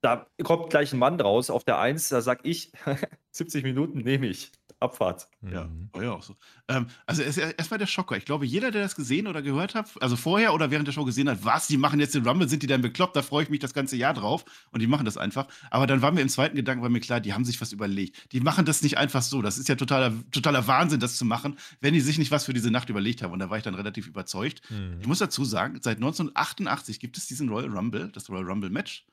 da 0.00 0.26
kommt 0.42 0.70
gleich 0.70 0.94
ein 0.94 0.98
Mann 0.98 1.20
raus 1.20 1.50
auf 1.50 1.64
der 1.64 1.78
1, 1.78 2.08
da 2.08 2.22
sag 2.22 2.46
ich, 2.46 2.72
70 3.32 3.62
Minuten 3.62 3.98
nehme 3.98 4.26
ich. 4.26 4.52
Abfahrt. 4.78 5.28
Ja, 5.42 5.64
mhm. 5.64 5.88
war 5.92 6.02
ja 6.02 6.12
auch 6.12 6.22
so. 6.22 6.36
Ähm, 6.68 6.86
also 7.06 7.22
es 7.22 7.38
ist 7.38 7.54
erstmal 7.56 7.78
der 7.78 7.86
Schocker. 7.86 8.16
Ich 8.16 8.26
glaube, 8.26 8.44
jeder, 8.44 8.70
der 8.70 8.82
das 8.82 8.94
gesehen 8.94 9.26
oder 9.26 9.40
gehört 9.40 9.74
hat, 9.74 9.90
also 10.02 10.16
vorher 10.16 10.52
oder 10.52 10.70
während 10.70 10.86
der 10.86 10.92
Show 10.92 11.04
gesehen 11.04 11.30
hat, 11.30 11.44
was, 11.44 11.66
die 11.66 11.78
machen 11.78 11.98
jetzt 11.98 12.14
den 12.14 12.26
Rumble, 12.26 12.48
sind 12.48 12.62
die 12.62 12.66
dann 12.66 12.82
bekloppt, 12.82 13.16
da 13.16 13.22
freue 13.22 13.44
ich 13.44 13.48
mich 13.48 13.60
das 13.60 13.72
ganze 13.72 13.96
Jahr 13.96 14.12
drauf 14.12 14.44
und 14.72 14.80
die 14.80 14.86
machen 14.86 15.06
das 15.06 15.16
einfach. 15.16 15.48
Aber 15.70 15.86
dann 15.86 16.02
war 16.02 16.12
mir 16.12 16.20
im 16.20 16.28
zweiten 16.28 16.56
Gedanken, 16.56 16.82
war 16.82 16.90
mir 16.90 17.00
klar, 17.00 17.20
die 17.20 17.32
haben 17.32 17.44
sich 17.44 17.60
was 17.60 17.72
überlegt. 17.72 18.32
Die 18.32 18.40
machen 18.40 18.66
das 18.66 18.82
nicht 18.82 18.98
einfach 18.98 19.22
so. 19.22 19.40
Das 19.40 19.56
ist 19.56 19.68
ja 19.68 19.76
totaler, 19.76 20.12
totaler 20.30 20.66
Wahnsinn, 20.66 21.00
das 21.00 21.16
zu 21.16 21.24
machen, 21.24 21.56
wenn 21.80 21.94
die 21.94 22.00
sich 22.00 22.18
nicht 22.18 22.30
was 22.30 22.44
für 22.44 22.52
diese 22.52 22.70
Nacht 22.70 22.90
überlegt 22.90 23.22
haben. 23.22 23.32
Und 23.32 23.38
da 23.38 23.48
war 23.48 23.56
ich 23.56 23.64
dann 23.64 23.74
relativ 23.74 24.06
überzeugt. 24.06 24.60
Mhm. 24.70 24.98
Ich 25.00 25.06
muss 25.06 25.18
dazu 25.18 25.44
sagen, 25.44 25.78
seit 25.80 25.96
1988 25.96 27.00
gibt 27.00 27.16
es 27.16 27.26
diesen 27.26 27.48
Royal 27.48 27.70
Rumble, 27.70 28.10
das 28.12 28.28
Royal 28.28 28.44
Rumble 28.44 28.70
Match. 28.70 29.06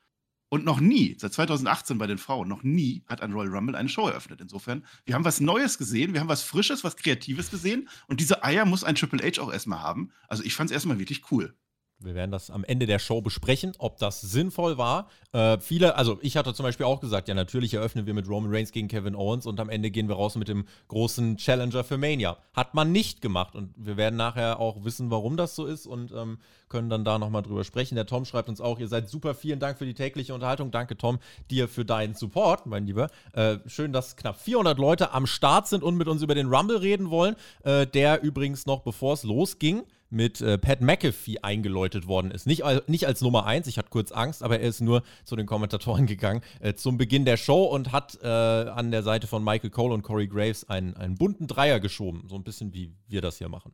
Und 0.48 0.64
noch 0.64 0.80
nie, 0.80 1.16
seit 1.18 1.32
2018 1.32 1.98
bei 1.98 2.06
den 2.06 2.18
Frauen, 2.18 2.48
noch 2.48 2.62
nie 2.62 3.02
hat 3.06 3.20
ein 3.20 3.32
Royal 3.32 3.54
Rumble 3.54 3.74
eine 3.74 3.88
Show 3.88 4.06
eröffnet. 4.06 4.40
Insofern, 4.40 4.84
wir 5.04 5.14
haben 5.14 5.24
was 5.24 5.40
Neues 5.40 5.78
gesehen, 5.78 6.12
wir 6.12 6.20
haben 6.20 6.28
was 6.28 6.42
Frisches, 6.42 6.84
was 6.84 6.96
Kreatives 6.96 7.50
gesehen. 7.50 7.88
Und 8.06 8.20
diese 8.20 8.44
Eier 8.44 8.64
muss 8.64 8.84
ein 8.84 8.94
Triple 8.94 9.22
H 9.22 9.42
auch 9.42 9.52
erstmal 9.52 9.80
haben. 9.80 10.10
Also 10.28 10.44
ich 10.44 10.54
fand 10.54 10.70
es 10.70 10.74
erstmal 10.74 10.98
wirklich 10.98 11.30
cool. 11.30 11.54
Wir 12.00 12.14
werden 12.14 12.30
das 12.30 12.50
am 12.50 12.64
Ende 12.64 12.86
der 12.86 12.98
Show 12.98 13.22
besprechen, 13.22 13.72
ob 13.78 13.98
das 13.98 14.20
sinnvoll 14.20 14.76
war. 14.76 15.08
Äh, 15.32 15.58
viele, 15.58 15.96
also 15.96 16.18
ich 16.22 16.36
hatte 16.36 16.52
zum 16.52 16.64
Beispiel 16.64 16.86
auch 16.86 17.00
gesagt, 17.00 17.28
ja, 17.28 17.34
natürlich 17.34 17.74
eröffnen 17.74 18.06
wir 18.06 18.14
mit 18.14 18.28
Roman 18.28 18.52
Reigns 18.52 18.72
gegen 18.72 18.88
Kevin 18.88 19.14
Owens 19.14 19.46
und 19.46 19.58
am 19.60 19.70
Ende 19.70 19.90
gehen 19.90 20.08
wir 20.08 20.16
raus 20.16 20.36
mit 20.36 20.48
dem 20.48 20.66
großen 20.88 21.36
Challenger 21.36 21.84
für 21.84 21.96
Mania. 21.96 22.36
Hat 22.52 22.74
man 22.74 22.92
nicht 22.92 23.20
gemacht 23.20 23.54
und 23.54 23.72
wir 23.76 23.96
werden 23.96 24.16
nachher 24.16 24.60
auch 24.60 24.84
wissen, 24.84 25.10
warum 25.10 25.36
das 25.36 25.54
so 25.54 25.66
ist 25.66 25.86
und 25.86 26.12
ähm, 26.12 26.38
können 26.68 26.90
dann 26.90 27.04
da 27.04 27.18
nochmal 27.18 27.42
drüber 27.42 27.64
sprechen. 27.64 27.94
Der 27.94 28.06
Tom 28.06 28.24
schreibt 28.24 28.48
uns 28.48 28.60
auch, 28.60 28.78
ihr 28.80 28.88
seid 28.88 29.08
super, 29.08 29.34
vielen 29.34 29.60
Dank 29.60 29.78
für 29.78 29.86
die 29.86 29.94
tägliche 29.94 30.34
Unterhaltung. 30.34 30.70
Danke, 30.72 30.96
Tom, 30.96 31.18
dir 31.50 31.68
für 31.68 31.84
deinen 31.84 32.14
Support, 32.14 32.66
mein 32.66 32.86
Lieber. 32.86 33.08
Äh, 33.32 33.58
schön, 33.66 33.92
dass 33.92 34.16
knapp 34.16 34.40
400 34.40 34.78
Leute 34.78 35.12
am 35.12 35.26
Start 35.26 35.68
sind 35.68 35.82
und 35.82 35.96
mit 35.96 36.08
uns 36.08 36.22
über 36.22 36.34
den 36.34 36.52
Rumble 36.52 36.78
reden 36.78 37.10
wollen, 37.10 37.36
äh, 37.62 37.86
der 37.86 38.22
übrigens 38.22 38.66
noch, 38.66 38.82
bevor 38.82 39.14
es 39.14 39.22
losging, 39.22 39.84
mit 40.14 40.40
äh, 40.40 40.56
Pat 40.58 40.80
McAfee 40.80 41.38
eingeläutet 41.42 42.06
worden 42.06 42.30
ist. 42.30 42.46
Nicht, 42.46 42.62
nicht 42.88 43.06
als 43.06 43.20
Nummer 43.20 43.46
1, 43.46 43.66
ich 43.66 43.78
hatte 43.78 43.90
kurz 43.90 44.12
Angst, 44.12 44.42
aber 44.42 44.60
er 44.60 44.68
ist 44.68 44.80
nur 44.80 45.02
zu 45.24 45.36
den 45.36 45.46
Kommentatoren 45.46 46.06
gegangen 46.14 46.42
äh, 46.60 46.74
zum 46.74 46.96
Beginn 46.96 47.24
der 47.24 47.36
Show 47.36 47.64
und 47.64 47.92
hat 47.92 48.18
äh, 48.22 48.26
an 48.26 48.90
der 48.90 49.02
Seite 49.02 49.26
von 49.26 49.44
Michael 49.44 49.70
Cole 49.70 49.94
und 49.94 50.02
Corey 50.02 50.26
Graves 50.26 50.68
einen, 50.68 50.96
einen 50.96 51.16
bunten 51.16 51.46
Dreier 51.46 51.80
geschoben. 51.80 52.24
So 52.28 52.36
ein 52.36 52.44
bisschen 52.44 52.72
wie 52.72 52.92
wir 53.08 53.20
das 53.20 53.38
hier 53.38 53.48
machen. 53.48 53.72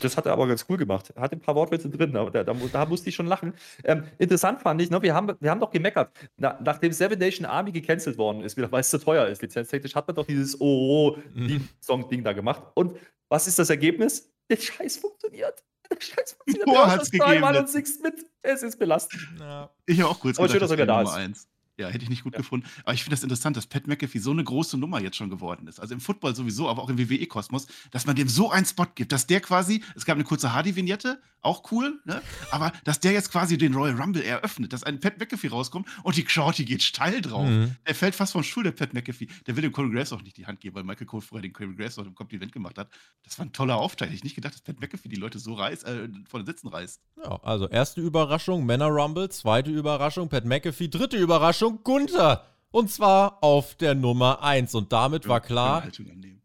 Das 0.00 0.16
hat 0.16 0.26
er 0.26 0.32
aber 0.32 0.46
ganz 0.46 0.66
cool 0.68 0.76
gemacht. 0.76 1.10
Er 1.14 1.22
hat 1.22 1.32
ein 1.32 1.40
paar 1.40 1.54
Wortwitze 1.54 1.90
drin, 1.90 2.16
aber 2.16 2.30
da, 2.30 2.44
da, 2.44 2.54
da 2.54 2.86
musste 2.86 3.08
ich 3.08 3.14
schon 3.14 3.26
lachen. 3.26 3.54
Ähm, 3.84 4.04
interessant 4.18 4.60
fand 4.60 4.80
ich, 4.80 4.90
ne, 4.90 5.02
wir, 5.02 5.14
haben, 5.14 5.34
wir 5.40 5.50
haben 5.50 5.60
doch 5.60 5.70
gemeckert. 5.70 6.10
Na, 6.36 6.58
nachdem 6.62 6.92
Seven 6.92 7.18
Nation 7.18 7.46
Army 7.46 7.72
gecancelt 7.72 8.16
worden 8.18 8.42
ist, 8.42 8.56
weil 8.56 8.80
es 8.80 8.90
zu 8.90 8.98
teuer 8.98 9.26
ist, 9.26 9.42
lizenztechnisch, 9.42 9.94
hat 9.94 10.06
man 10.06 10.16
doch 10.16 10.26
dieses 10.26 10.60
Oh, 10.60 11.16
mhm. 11.34 11.68
Song-Ding 11.80 12.22
da 12.22 12.32
gemacht. 12.32 12.62
Und 12.74 12.96
was 13.28 13.46
ist 13.46 13.58
das 13.58 13.70
Ergebnis? 13.70 14.30
Der 14.50 14.56
Scheiß 14.56 14.98
funktioniert. 14.98 15.64
Der 15.90 16.00
Scheiß 16.00 16.32
funktioniert. 16.32 16.66
Boah, 16.66 16.90
hat's 16.90 17.10
gegeben. 17.10 17.40
Mal 17.40 17.56
und 17.56 17.68
mit. 18.02 18.14
Es 18.42 18.62
ist 18.62 18.78
belastend. 18.78 19.22
Ja. 19.38 19.70
Ich 19.86 20.00
habe 20.00 20.10
auch 20.10 20.20
kurz 20.20 20.38
aber 20.38 20.48
gedacht, 20.48 20.60
schön, 20.60 20.60
dass 20.60 20.78
er 20.78 20.86
da 20.86 21.02
ist. 21.02 21.10
Eins. 21.10 21.48
Ja, 21.80 21.88
hätte 21.88 22.04
ich 22.04 22.10
nicht 22.10 22.24
gut 22.24 22.34
ja. 22.34 22.38
gefunden. 22.38 22.66
Aber 22.84 22.94
ich 22.94 23.02
finde 23.02 23.16
das 23.16 23.22
interessant, 23.22 23.56
dass 23.56 23.66
Pat 23.66 23.86
McAfee 23.86 24.18
so 24.18 24.30
eine 24.30 24.44
große 24.44 24.76
Nummer 24.76 25.00
jetzt 25.00 25.16
schon 25.16 25.30
geworden 25.30 25.66
ist. 25.66 25.80
Also 25.80 25.94
im 25.94 26.00
Football 26.00 26.34
sowieso, 26.34 26.68
aber 26.68 26.82
auch 26.82 26.90
im 26.90 26.98
WWE-Kosmos, 26.98 27.66
dass 27.90 28.06
man 28.06 28.16
dem 28.16 28.28
so 28.28 28.50
einen 28.50 28.66
Spot 28.66 28.86
gibt, 28.94 29.12
dass 29.12 29.26
der 29.26 29.40
quasi, 29.40 29.82
es 29.96 30.04
gab 30.04 30.16
eine 30.16 30.24
kurze 30.24 30.52
Hardy-Vignette, 30.52 31.20
auch 31.42 31.70
cool, 31.72 32.00
ne? 32.04 32.20
aber 32.50 32.72
dass 32.84 33.00
der 33.00 33.12
jetzt 33.12 33.30
quasi 33.30 33.56
den 33.56 33.74
Royal 33.74 33.98
Rumble 33.98 34.22
eröffnet, 34.22 34.72
dass 34.72 34.84
ein 34.84 35.00
Pat 35.00 35.18
McAfee 35.18 35.48
rauskommt 35.48 35.88
und 36.02 36.16
die 36.16 36.24
Crowd, 36.24 36.56
die 36.56 36.64
geht 36.64 36.82
steil 36.82 37.20
drauf. 37.22 37.48
Mhm. 37.48 37.76
Der 37.86 37.94
fällt 37.94 38.14
fast 38.14 38.32
vom 38.32 38.42
Stuhl, 38.42 38.64
der 38.64 38.72
Pat 38.72 38.92
McAfee. 38.92 39.28
Der 39.46 39.56
will 39.56 39.62
dem 39.62 39.72
Corey 39.72 39.90
Graves 39.90 40.12
auch 40.12 40.22
nicht 40.22 40.36
die 40.36 40.46
Hand 40.46 40.60
geben, 40.60 40.76
weil 40.76 40.84
Michael 40.84 41.06
Cole 41.06 41.22
vorher 41.22 41.42
den 41.42 41.52
Corey 41.52 41.74
Graves 41.74 41.98
auch 41.98 42.04
im 42.04 42.14
Kompliment 42.14 42.52
gemacht 42.52 42.76
hat. 42.78 42.90
Das 43.22 43.38
war 43.38 43.46
ein 43.46 43.52
toller 43.52 43.76
Aufteil. 43.76 44.12
Ich 44.12 44.22
nicht 44.22 44.34
gedacht, 44.34 44.54
dass 44.54 44.60
Pat 44.60 44.80
McAfee 44.80 45.08
die 45.08 45.16
Leute 45.16 45.38
so 45.38 45.54
reißt, 45.54 45.84
äh, 45.84 46.08
von 46.28 46.40
den 46.40 46.46
Sitzen 46.46 46.68
reißt. 46.68 47.00
Ja, 47.24 47.40
also 47.42 47.68
erste 47.68 48.00
Überraschung, 48.00 48.66
Männer 48.66 48.88
Rumble, 48.88 49.28
zweite 49.30 49.70
Überraschung, 49.70 50.28
Pat 50.28 50.44
McAfee, 50.44 50.88
dritte 50.88 51.16
Überraschung, 51.16 51.69
Gunther. 51.72 52.44
Und 52.72 52.90
zwar 52.90 53.42
auf 53.42 53.74
der 53.74 53.94
Nummer 53.94 54.42
1. 54.42 54.74
Und 54.76 54.92
damit 54.92 55.26
war 55.26 55.40
klar, 55.40 55.84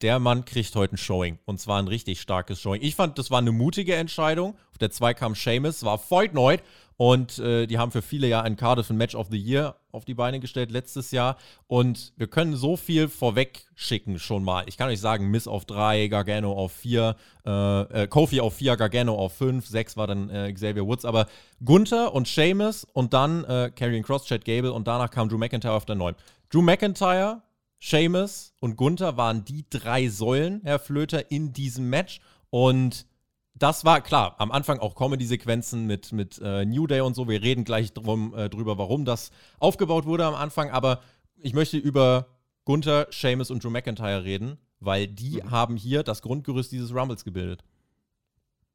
der 0.01 0.19
Mann 0.19 0.43
kriegt 0.43 0.75
heute 0.75 0.95
ein 0.95 0.97
Showing. 0.97 1.37
Und 1.45 1.59
zwar 1.59 1.79
ein 1.79 1.87
richtig 1.87 2.19
starkes 2.19 2.59
Showing. 2.59 2.81
Ich 2.81 2.95
fand, 2.95 3.19
das 3.19 3.29
war 3.29 3.37
eine 3.37 3.51
mutige 3.51 3.95
Entscheidung. 3.95 4.55
Auf 4.71 4.77
der 4.79 4.89
2 4.89 5.13
kam 5.13 5.35
Seamus, 5.35 5.83
war 5.83 5.99
Voigt 6.09 6.33
und 6.97 7.39
äh, 7.39 7.67
die 7.67 7.77
haben 7.77 7.91
für 7.91 8.01
viele 8.01 8.27
ja 8.27 8.41
ein 8.41 8.55
Cardiff 8.55 8.89
ein 8.89 8.97
Match 8.97 9.15
of 9.15 9.27
the 9.29 9.37
Year 9.37 9.75
auf 9.91 10.05
die 10.05 10.13
Beine 10.13 10.39
gestellt 10.39 10.71
letztes 10.71 11.11
Jahr. 11.11 11.37
Und 11.67 12.13
wir 12.15 12.27
können 12.27 12.55
so 12.55 12.77
viel 12.77 13.09
vorweg 13.09 13.65
schicken 13.75 14.17
schon 14.17 14.43
mal. 14.43 14.63
Ich 14.67 14.77
kann 14.77 14.89
euch 14.89 15.01
sagen, 15.01 15.29
Miss 15.29 15.47
auf 15.47 15.65
3, 15.65 16.07
Gargano 16.07 16.53
auf 16.53 16.71
4, 16.71 17.15
äh, 17.45 17.81
äh, 18.03 18.07
Kofi 18.07 18.39
auf 18.39 18.55
4, 18.55 18.77
Gargano 18.77 19.15
auf 19.15 19.33
5, 19.33 19.67
6 19.67 19.97
war 19.97 20.07
dann 20.07 20.29
äh, 20.29 20.53
Xavier 20.53 20.85
Woods. 20.85 21.03
Aber 21.03 21.27
Gunther 21.63 22.13
und 22.13 22.27
Seamus 22.27 22.85
und 22.93 23.13
dann 23.13 23.43
äh, 23.43 23.71
Karrion 23.75 24.03
Cross, 24.03 24.25
Chad 24.25 24.45
Gable 24.45 24.71
und 24.71 24.87
danach 24.87 25.11
kam 25.11 25.27
Drew 25.27 25.37
McIntyre 25.37 25.73
auf 25.73 25.85
der 25.85 25.95
9. 25.95 26.15
Drew 26.49 26.61
McIntyre, 26.61 27.41
Seamus 27.81 28.53
und 28.59 28.77
Gunther 28.77 29.17
waren 29.17 29.43
die 29.43 29.65
drei 29.69 30.07
Säulen, 30.07 30.61
Herr 30.63 30.79
Flöter, 30.79 31.29
in 31.29 31.51
diesem 31.51 31.89
Match. 31.89 32.21
Und 32.49 33.05
das 33.57 33.85
war 33.85 34.01
klar, 34.01 34.35
am 34.37 34.51
Anfang 34.51 34.79
auch 34.79 34.95
Comedy-Sequenzen 34.95 35.87
mit, 35.87 36.11
mit 36.11 36.39
äh, 36.43 36.65
New 36.65 36.87
Day 36.87 36.99
und 37.01 37.15
so. 37.15 37.27
Wir 37.27 37.41
reden 37.41 37.63
gleich 37.63 37.93
drum, 37.93 38.33
äh, 38.35 38.49
drüber, 38.49 38.77
warum 38.77 39.05
das 39.05 39.31
aufgebaut 39.59 40.05
wurde 40.05 40.25
am 40.25 40.35
Anfang. 40.35 40.69
Aber 40.69 41.01
ich 41.37 41.53
möchte 41.53 41.77
über 41.77 42.27
Gunther, 42.65 43.07
Seamus 43.11 43.51
und 43.51 43.63
Drew 43.63 43.69
McIntyre 43.69 44.25
reden, 44.25 44.57
weil 44.79 45.07
die 45.07 45.41
mhm. 45.41 45.51
haben 45.51 45.77
hier 45.77 46.03
das 46.03 46.21
Grundgerüst 46.21 46.71
dieses 46.71 46.93
Rumbles 46.93 47.23
gebildet. 47.23 47.63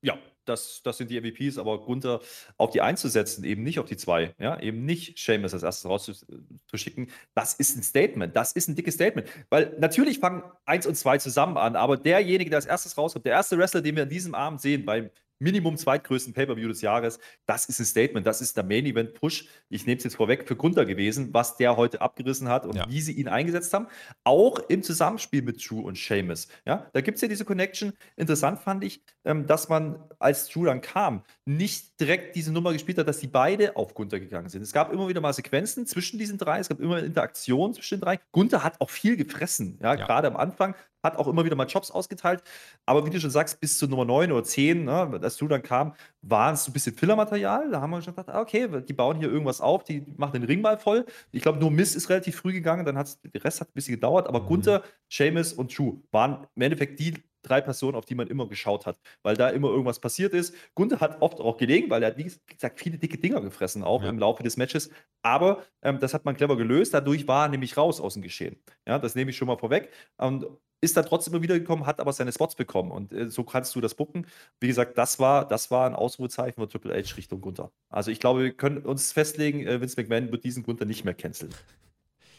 Ja, 0.01 0.15
das, 0.51 0.83
das 0.83 0.99
sind 0.99 1.11
die 1.11 1.21
MVPs, 1.21 1.59
aber 1.59 1.81
Gunther 1.81 2.21
auf 2.57 2.71
die 2.71 2.81
einzusetzen, 2.81 3.45
eben 3.45 3.63
nicht 3.63 3.79
auf 3.79 3.87
die 3.87 3.97
zwei, 3.97 4.35
ja, 4.39 4.61
eben 4.61 4.85
nicht 4.85 5.19
Seamus 5.19 5.55
als 5.55 5.63
erstes 5.63 5.89
rauszuschicken, 5.89 7.11
das 7.35 7.55
ist 7.55 7.77
ein 7.77 7.83
Statement, 7.83 8.37
das 8.37 8.53
ist 8.53 8.69
ein 8.69 8.75
dickes 8.75 8.95
Statement. 8.95 9.29
Weil 9.49 9.77
natürlich 9.79 10.19
fangen 10.19 10.43
eins 10.67 10.87
und 10.87 10.97
zwei 10.97 11.19
zusammen 11.19 11.57
an, 11.57 11.77
aber 11.77 11.97
derjenige, 11.97 12.51
der 12.51 12.59
als 12.59 12.67
erstes 12.67 12.99
rauskommt, 12.99 13.25
der 13.25 13.33
erste 13.33 13.57
Wrestler, 13.57 13.81
den 13.81 13.97
wir 13.97 14.03
an 14.03 14.09
diesem 14.09 14.35
Abend 14.35 14.61
sehen, 14.61 14.85
beim 14.85 15.11
Minimum 15.41 15.77
zweitgrößten 15.77 16.35
Pay-Per-View 16.35 16.69
des 16.69 16.83
Jahres. 16.83 17.19
Das 17.47 17.67
ist 17.67 17.81
ein 17.81 17.87
Statement, 17.87 18.27
das 18.27 18.41
ist 18.41 18.57
der 18.57 18.65
Main-Event-Push. 18.65 19.49
Ich 19.71 19.87
nehme 19.87 19.97
es 19.97 20.05
jetzt 20.05 20.17
vorweg 20.17 20.47
für 20.47 20.55
Gunther 20.55 20.85
gewesen, 20.85 21.33
was 21.33 21.57
der 21.57 21.77
heute 21.77 22.01
abgerissen 22.03 22.49
hat 22.49 22.67
und 22.67 22.77
ja. 22.77 22.87
wie 22.89 23.01
sie 23.01 23.13
ihn 23.13 23.27
eingesetzt 23.27 23.73
haben. 23.73 23.87
Auch 24.23 24.59
im 24.69 24.83
Zusammenspiel 24.83 25.43
mit 25.43 25.69
Drew 25.69 25.81
und 25.81 25.97
Seamus. 25.97 26.49
Ja, 26.67 26.89
da 26.93 27.01
gibt 27.01 27.17
es 27.17 27.23
ja 27.23 27.29
diese 27.29 27.47
Connection. 27.47 27.95
Interessant 28.17 28.61
fand 28.61 28.85
ich, 28.85 29.03
ähm, 29.25 29.47
dass 29.47 29.69
man, 29.71 29.99
als 30.19 30.49
Drew 30.49 30.67
dann 30.67 30.83
kam, 30.83 31.23
nicht 31.47 31.99
direkt 31.99 32.37
diese 32.37 32.53
Nummer 32.53 32.73
gespielt 32.75 32.99
hat, 32.99 33.09
dass 33.09 33.19
die 33.19 33.27
beide 33.27 33.77
auf 33.77 33.95
Gunther 33.95 34.21
gegangen 34.21 34.51
sind. 34.51 34.63
Es 34.63 34.73
gab 34.73 34.93
immer 34.93 35.09
wieder 35.09 35.23
mal 35.23 35.33
Sequenzen 35.33 35.87
zwischen 35.87 36.19
diesen 36.19 36.37
drei, 36.37 36.59
es 36.59 36.69
gab 36.69 36.81
immer 36.81 37.03
Interaktionen 37.03 37.75
zwischen 37.75 37.97
den 37.97 38.03
drei. 38.03 38.21
Gunther 38.33 38.63
hat 38.63 38.79
auch 38.81 38.91
viel 38.91 39.17
gefressen, 39.17 39.79
ja, 39.83 39.95
ja. 39.95 40.05
gerade 40.05 40.29
am 40.29 40.37
Anfang 40.37 40.75
hat 41.03 41.17
auch 41.17 41.27
immer 41.29 41.45
wieder 41.45 41.57
mal 41.57 41.67
Jobs 41.67 41.91
ausgeteilt. 41.91 42.43
Aber 42.87 43.07
wie 43.07 43.11
du 43.11 43.21
schon 43.21 43.31
sagst, 43.31 43.61
bis 43.61 43.79
zu 43.79 43.87
Nummer 43.87 44.05
9 44.05 44.33
oder 44.33 44.45
10, 44.45 44.85
ne, 44.85 45.21
als 45.23 45.37
du 45.37 45.49
dann 45.49 45.63
kam, 45.63 45.95
war 46.23 46.53
es 46.53 46.65
so 46.65 46.71
ein 46.71 46.73
bisschen 46.73 46.95
Fillermaterial. 46.95 47.71
Da 47.71 47.81
haben 47.81 47.91
wir 47.91 48.03
schon 48.03 48.15
gedacht, 48.15 48.29
ah, 48.29 48.41
okay, 48.41 48.69
die 48.83 48.93
bauen 48.93 49.17
hier 49.19 49.31
irgendwas 49.31 49.61
auf, 49.61 49.85
die 49.85 50.05
machen 50.17 50.35
den 50.35 50.45
Ring 50.45 50.61
mal 50.61 50.79
voll. 50.79 51.07
Ich 51.33 51.43
glaube, 51.43 51.59
nur 51.59 51.71
Miss 51.71 51.95
ist 51.95 52.09
relativ 52.11 52.37
früh 52.37 52.53
gegangen, 52.53 52.85
dann 52.85 52.99
hat 52.99 53.19
der 53.25 53.45
Rest 53.45 53.61
hat 53.61 53.69
ein 53.69 53.75
bisschen 53.75 53.95
gedauert. 53.95 54.27
Aber 54.27 54.41
mhm. 54.41 54.47
Gunther, 54.47 54.83
Seamus 55.09 55.53
und 55.53 55.77
Drew 55.77 56.01
waren 56.11 56.47
im 56.55 56.63
Endeffekt 56.63 57.01
die 57.01 57.15
drei 57.43 57.61
Personen, 57.61 57.97
auf 57.97 58.05
die 58.05 58.15
man 58.15 58.29
immer 58.29 58.49
geschaut 58.49 58.87
hat, 58.87 58.99
weil 59.23 59.37
da 59.37 59.49
immer 59.49 59.69
irgendwas 59.69 60.01
passiert 60.01 60.35
ist. 60.35 60.55
Gunther 60.75 61.01
hat 61.01 61.21
oft 61.23 61.41
auch 61.41 61.57
gelegen, 61.57 61.91
weil 61.91 62.03
er 62.03 62.11
hat, 62.11 62.19
wie 62.19 62.25
gesagt, 62.25 62.81
viele 62.81 62.99
dicke 62.99 63.19
Dinger 63.19 63.41
gefressen, 63.41 63.83
auch 63.83 64.03
ja. 64.03 64.09
im 64.09 64.19
Laufe 64.19 64.43
des 64.43 64.57
Matches. 64.57 64.91
Aber 65.23 65.63
ähm, 65.83 65.99
das 65.99 66.15
hat 66.15 66.25
man 66.25 66.37
clever 66.37 66.57
gelöst. 66.57 66.95
Dadurch 66.95 67.27
war 67.29 67.47
er 67.47 67.49
nämlich 67.49 67.77
raus 67.77 68.01
aus 68.01 68.15
dem 68.15 68.23
Geschehen. 68.23 68.57
Ja, 68.87 68.99
das 68.99 69.15
nehme 69.15 69.31
ich 69.31 69.37
schon 69.37 69.49
mal 69.49 69.59
vorweg. 69.59 69.91
Und 70.17 70.47
ist 70.83 70.97
dann 70.97 71.05
trotzdem 71.05 71.35
immer 71.35 71.43
wieder 71.43 71.59
gekommen, 71.59 71.87
hat 71.87 72.01
aber 72.01 72.13
seine 72.13 72.33
Spots 72.33 72.55
bekommen. 72.55 72.91
Und 72.91 73.13
äh, 73.13 73.29
so 73.29 73.45
kannst 73.45 73.75
du 73.75 73.81
das 73.81 73.95
bucken. 73.95 74.27
Wie 74.61 74.67
gesagt, 74.67 74.97
das 74.97 75.19
war, 75.19 75.47
das 75.47 75.71
war 75.71 75.87
ein 75.87 75.95
Ausrufezeichen 75.95 76.55
von 76.55 76.69
Triple 76.69 76.95
H 76.95 77.17
Richtung 77.17 77.41
Gunther. 77.41 77.71
Also 77.89 78.11
ich 78.11 78.21
glaube, 78.21 78.43
wir 78.45 78.53
können 78.53 78.79
uns 78.79 79.13
festlegen, 79.13 79.67
äh, 79.67 79.81
Vince 79.81 80.01
McMahon 80.01 80.33
wird 80.33 80.45
diesen 80.45 80.63
Gunther 80.63 80.87
nicht 80.87 81.05
mehr 81.05 81.15
canceln. 81.15 81.55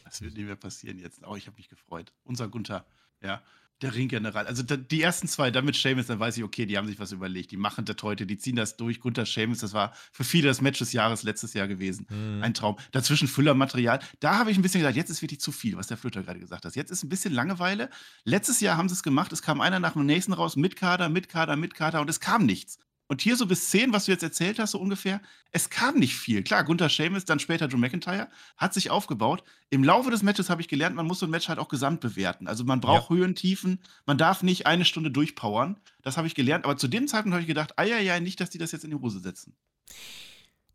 Das 0.06 0.22
wird 0.22 0.36
nicht 0.36 0.46
mehr 0.46 0.56
passieren 0.56 0.98
jetzt. 1.00 1.22
Oh, 1.26 1.36
ich 1.36 1.48
habe 1.48 1.58
mich 1.58 1.70
gefreut. 1.70 2.12
Unser 2.24 2.50
Gunther, 2.50 2.86
ja. 3.22 3.42
Der 3.82 3.96
Ringgeneral. 3.96 4.46
Also 4.46 4.62
die 4.62 5.02
ersten 5.02 5.28
zwei, 5.28 5.50
dann 5.50 5.66
mit 5.66 5.76
Seamus, 5.76 6.06
dann 6.06 6.20
weiß 6.20 6.38
ich, 6.38 6.44
okay, 6.44 6.68
die 6.68 6.78
haben 6.78 6.88
sich 6.88 7.00
was 7.00 7.12
überlegt. 7.12 7.52
Die 7.52 7.58
machen 7.58 7.84
das 7.86 7.96
heute, 8.04 8.28
die 8.28 8.38
ziehen 8.38 8.56
das 8.56 8.78
durch. 8.78 9.00
Gunther 9.00 9.26
Seamus, 9.26 9.60
das 9.60 9.74
war 9.74 9.94
für 10.12 10.24
viele 10.24 10.48
das 10.48 10.62
Match 10.62 10.78
des 10.78 10.94
Jahres 10.94 11.24
letztes 11.24 11.54
Jahr 11.54 11.68
gewesen. 11.68 12.06
Mhm. 12.10 12.44
Ein 12.44 12.54
Traum. 12.54 12.78
Dazwischen 12.92 13.28
Füllermaterial. 13.28 14.00
Da 14.20 14.38
habe 14.38 14.52
ich 14.52 14.58
ein 14.58 14.62
bisschen 14.62 14.82
gedacht, 14.82 14.96
jetzt 14.96 15.10
ist 15.10 15.24
wirklich 15.24 15.40
zu 15.40 15.52
viel, 15.52 15.78
was 15.78 15.88
der 15.88 15.98
Flöter 15.98 16.22
gerade 16.22 16.40
gesagt 16.40 16.66
hat. 16.66 16.76
Jetzt 16.76 16.92
ist 16.92 17.04
ein 17.04 17.10
bisschen 17.10 17.34
Langeweile. 17.34 17.90
Letztes 18.24 18.60
Jahr 18.62 18.78
haben 18.78 18.88
sie 18.88 18.94
es 18.94 19.02
gemacht, 19.02 19.32
es 19.32 19.42
kam 19.42 19.62
einer 19.62 19.80
nach 19.80 19.94
dem 19.94 20.06
nächsten 20.06 20.34
raus, 20.34 20.56
mit 20.56 20.76
Kader, 20.76 21.10
mit 21.10 21.28
Kader, 21.28 21.56
mit 21.56 21.74
Kader 21.74 22.02
und 22.02 22.10
es 22.10 22.20
kam 22.20 22.46
nichts. 22.46 22.78
Und 23.12 23.22
hier 23.22 23.36
so 23.36 23.46
bis 23.46 23.70
10, 23.72 23.92
was 23.92 24.06
du 24.06 24.14
jetzt 24.14 24.24
erzählt 24.24 24.58
hast, 24.58 24.72
so 24.72 24.80
ungefähr, 24.80 25.20
es 25.52 25.70
kam 25.70 26.00
nicht 26.00 26.16
viel. 26.16 26.44
Klar, 26.44 26.64
Gunther 26.64 26.88
Sheamus, 26.88 27.26
dann 27.26 27.40
später 27.40 27.68
Drew 27.68 27.78
McIntyre, 27.78 28.30
hat 28.56 28.74
sich 28.74 28.90
aufgebaut. 28.90 29.44
Im 29.70 29.84
Laufe 29.84 30.10
des 30.12 30.24
Matches 30.24 30.50
habe 30.50 30.62
ich 30.62 30.70
gelernt, 30.70 30.96
man 30.96 31.08
muss 31.08 31.20
so 31.20 31.26
ein 31.26 31.30
Match 31.30 31.50
halt 31.50 31.60
auch 31.60 31.68
gesamt 31.68 32.00
bewerten. 32.00 32.48
Also 32.48 32.64
man 32.64 32.80
braucht 32.80 33.10
ja. 33.10 33.18
Höhen, 33.18 33.36
Tiefen, 33.36 33.82
man 34.06 34.18
darf 34.18 34.44
nicht 34.44 34.66
eine 34.66 34.86
Stunde 34.86 35.12
durchpowern. 35.12 35.76
Das 36.04 36.16
habe 36.16 36.26
ich 36.26 36.36
gelernt. 36.36 36.64
Aber 36.64 36.78
zu 36.78 36.88
dem 36.88 37.06
Zeitpunkt 37.10 37.34
habe 37.34 37.42
ich 37.42 37.50
gedacht, 37.50 37.74
ja, 37.78 38.00
ja, 38.00 38.18
nicht, 38.22 38.40
dass 38.40 38.50
die 38.50 38.58
das 38.58 38.72
jetzt 38.72 38.86
in 38.86 38.92
die 38.92 38.96
Hose 38.96 39.20
setzen. 39.20 39.58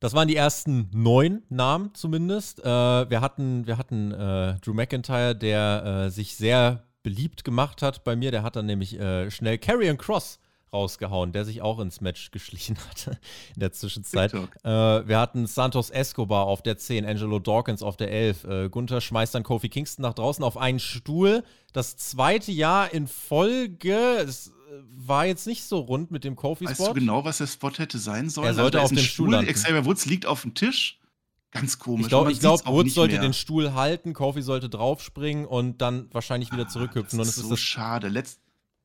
Das 0.00 0.12
waren 0.12 0.28
die 0.28 0.36
ersten 0.36 0.90
neun 0.92 1.42
Namen 1.48 1.94
zumindest. 1.94 2.60
Äh, 2.60 2.64
wir 2.66 3.22
hatten, 3.22 3.66
wir 3.66 3.78
hatten 3.78 4.12
äh, 4.12 4.60
Drew 4.60 4.74
McIntyre, 4.74 5.34
der 5.34 6.04
äh, 6.04 6.10
sich 6.10 6.36
sehr 6.36 6.84
beliebt 7.02 7.44
gemacht 7.44 7.80
hat 7.80 8.04
bei 8.04 8.14
mir. 8.14 8.30
Der 8.30 8.42
hat 8.42 8.56
dann 8.56 8.66
nämlich 8.66 9.00
äh, 9.00 9.30
schnell 9.30 9.56
Carrion 9.56 9.96
Cross 9.96 10.38
rausgehauen, 10.76 11.32
der 11.32 11.44
sich 11.44 11.62
auch 11.62 11.80
ins 11.80 12.00
Match 12.00 12.30
geschlichen 12.30 12.76
hatte 12.88 13.18
in 13.54 13.60
der 13.60 13.72
Zwischenzeit. 13.72 14.32
Äh, 14.34 14.68
wir 14.68 15.18
hatten 15.18 15.46
Santos 15.46 15.90
Escobar 15.90 16.46
auf 16.46 16.62
der 16.62 16.76
10, 16.76 17.06
Angelo 17.06 17.38
Dawkins 17.38 17.82
auf 17.82 17.96
der 17.96 18.10
11. 18.10 18.44
Äh, 18.44 18.68
Gunther 18.68 19.00
schmeißt 19.00 19.34
dann 19.34 19.42
Kofi 19.42 19.68
Kingston 19.68 20.02
nach 20.02 20.14
draußen 20.14 20.44
auf 20.44 20.56
einen 20.56 20.78
Stuhl. 20.78 21.42
Das 21.72 21.96
zweite 21.96 22.52
Jahr 22.52 22.92
in 22.92 23.06
Folge. 23.06 24.18
Es 24.18 24.52
war 24.90 25.26
jetzt 25.26 25.46
nicht 25.46 25.64
so 25.64 25.78
rund 25.78 26.10
mit 26.10 26.24
dem 26.24 26.36
Kofi-Spot. 26.36 26.70
Weißt 26.70 26.90
du 26.90 26.94
genau, 26.94 27.24
was 27.24 27.38
der 27.38 27.46
Spot 27.46 27.70
hätte 27.70 27.98
sein 27.98 28.28
sollen? 28.28 28.48
Er 28.48 28.54
sollte 28.54 28.80
also, 28.80 28.92
auf 28.94 28.98
dem 28.98 29.04
Stuhl, 29.04 29.32
Stuhl 29.32 29.52
Xavier 29.52 29.84
Woods 29.84 30.06
liegt 30.06 30.26
auf 30.26 30.42
dem 30.42 30.54
Tisch. 30.54 31.00
Ganz 31.52 31.78
komisch. 31.78 32.02
Ich 32.02 32.08
glaube, 32.08 32.34
glaub, 32.34 32.66
Woods 32.66 32.94
sollte 32.94 33.14
mehr. 33.14 33.22
den 33.22 33.32
Stuhl 33.32 33.72
halten, 33.72 34.12
Kofi 34.12 34.42
sollte 34.42 34.68
draufspringen 34.68 35.46
und 35.46 35.80
dann 35.80 36.08
wahrscheinlich 36.12 36.52
wieder 36.52 36.64
ah, 36.64 36.68
zurückhüpfen. 36.68 37.18
Das 37.18 37.28
ist, 37.28 37.38
und 37.38 37.48
so 37.48 37.54
ist 37.54 37.60
schade. 37.60 38.08
Letzt, 38.08 38.40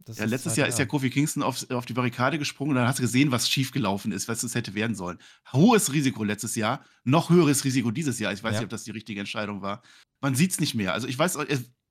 ja, 0.08 0.26
letztes 0.26 0.52
halt, 0.52 0.58
Jahr 0.58 0.68
ja. 0.68 0.74
ist 0.74 0.80
ja 0.80 0.86
Kofi 0.86 1.10
Kingston 1.10 1.44
auf, 1.44 1.70
auf 1.72 1.86
die 1.86 1.94
Barrikade 1.94 2.40
gesprungen 2.40 2.72
und 2.72 2.76
dann 2.78 2.88
hast 2.88 3.00
du 3.00 3.04
gesehen, 3.04 3.32
was 3.32 3.50
schiefgelaufen 3.50 4.12
ist, 4.12 4.28
was 4.28 4.44
es 4.44 4.56
hätte 4.56 4.74
werden 4.74 4.96
sollen. 4.96 5.20
Hohes 5.52 5.94
Risiko 5.94 6.24
letztes 6.24 6.56
Jahr, 6.56 6.84
noch 7.04 7.30
höheres 7.30 7.64
Risiko 7.64 7.92
dieses 7.92 8.20
Jahr. 8.20 8.34
Ich 8.34 8.44
weiß 8.44 8.54
ja. 8.54 8.60
nicht, 8.60 8.66
ob 8.66 8.70
das 8.70 8.84
die 8.84 8.92
richtige 8.92 9.20
Entscheidung 9.20 9.62
war. 9.62 9.82
Man 10.22 10.36
sieht 10.36 10.52
es 10.52 10.60
nicht 10.60 10.76
mehr. 10.76 10.94
Also 10.94 11.08
ich 11.08 11.18
weiß, 11.18 11.38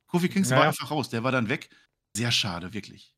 Kofi 0.07 0.29
Kingston 0.29 0.59
war 0.59 0.67
einfach 0.67 0.91
raus, 0.91 1.09
der 1.09 1.25
war 1.25 1.33
dann 1.33 1.49
weg. 1.49 1.71
Sehr 2.17 2.33
schade, 2.33 2.73
wirklich 2.73 3.15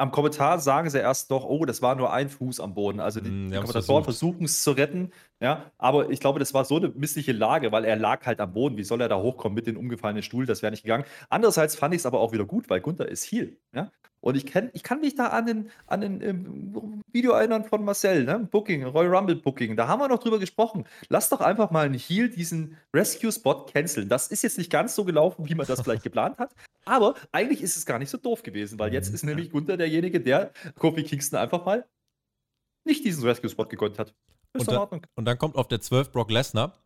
am 0.00 0.10
Kommentar 0.10 0.58
sagen 0.60 0.88
sie 0.88 0.98
erst 0.98 1.30
doch, 1.30 1.44
oh, 1.44 1.66
das 1.66 1.82
war 1.82 1.94
nur 1.94 2.10
ein 2.10 2.30
Fuß 2.30 2.58
am 2.60 2.72
Boden. 2.72 3.00
Also 3.00 3.20
die, 3.20 3.30
mm, 3.30 3.50
die 3.50 3.56
Kommentatoren 3.58 4.02
versuchen 4.02 4.46
es 4.46 4.62
zu 4.62 4.70
retten, 4.70 5.12
ja, 5.40 5.70
aber 5.76 6.08
ich 6.08 6.20
glaube, 6.20 6.38
das 6.38 6.54
war 6.54 6.64
so 6.64 6.76
eine 6.76 6.88
missliche 6.88 7.32
Lage, 7.32 7.70
weil 7.70 7.84
er 7.84 7.96
lag 7.96 8.24
halt 8.24 8.40
am 8.40 8.54
Boden. 8.54 8.78
Wie 8.78 8.82
soll 8.82 9.02
er 9.02 9.10
da 9.10 9.18
hochkommen 9.18 9.54
mit 9.54 9.66
dem 9.66 9.76
umgefallenen 9.76 10.22
Stuhl? 10.22 10.46
Das 10.46 10.62
wäre 10.62 10.70
nicht 10.70 10.84
gegangen. 10.84 11.04
Andererseits 11.28 11.76
fand 11.76 11.94
ich 11.94 11.98
es 11.98 12.06
aber 12.06 12.20
auch 12.20 12.32
wieder 12.32 12.46
gut, 12.46 12.70
weil 12.70 12.80
Gunther 12.80 13.08
ist 13.08 13.30
Heal, 13.30 13.58
ja. 13.74 13.92
Und 14.22 14.36
ich, 14.36 14.44
kenn, 14.44 14.70
ich 14.74 14.82
kann 14.82 15.00
mich 15.00 15.14
da 15.14 15.28
an 15.28 15.46
den, 15.46 15.70
an 15.86 16.02
den 16.02 16.20
ähm, 16.20 17.02
Video 17.10 17.32
erinnern 17.32 17.64
von 17.64 17.84
Marcel, 17.84 18.24
ne? 18.24 18.48
Booking, 18.50 18.84
Royal 18.84 19.14
Rumble 19.14 19.36
Booking. 19.36 19.76
Da 19.76 19.88
haben 19.88 20.00
wir 20.00 20.08
noch 20.08 20.18
drüber 20.18 20.38
gesprochen. 20.38 20.84
Lass 21.08 21.30
doch 21.30 21.40
einfach 21.40 21.70
mal 21.70 21.86
einen 21.86 21.98
Heal 21.98 22.28
diesen 22.28 22.76
Rescue-Spot 22.94 23.66
canceln. 23.66 24.08
Das 24.08 24.28
ist 24.28 24.42
jetzt 24.42 24.58
nicht 24.58 24.70
ganz 24.70 24.94
so 24.94 25.04
gelaufen, 25.04 25.48
wie 25.48 25.54
man 25.54 25.66
das 25.66 25.80
vielleicht 25.80 26.02
geplant 26.02 26.38
hat. 26.38 26.54
Aber 26.84 27.14
eigentlich 27.32 27.62
ist 27.62 27.76
es 27.76 27.86
gar 27.86 27.98
nicht 27.98 28.10
so 28.10 28.18
doof 28.18 28.42
gewesen, 28.42 28.78
weil 28.78 28.92
jetzt 28.92 29.08
mhm. 29.08 29.14
ist 29.14 29.24
nämlich 29.24 29.50
Gunther 29.50 29.78
derjenige, 29.78 30.20
der 30.20 30.52
Kofi 30.78 31.02
Kingston 31.02 31.38
einfach 31.38 31.64
mal 31.64 31.86
nicht 32.84 33.04
diesen 33.04 33.24
Rescue-Spot 33.24 33.66
gegönnt 33.66 33.98
hat. 33.98 34.14
Ist 34.52 34.68
und, 34.68 34.74
da, 34.74 34.88
und 35.14 35.24
dann 35.24 35.38
kommt 35.38 35.56
auf 35.56 35.68
der 35.68 35.80
12 35.80 36.12
Brock 36.12 36.30
Lesnar. 36.30 36.82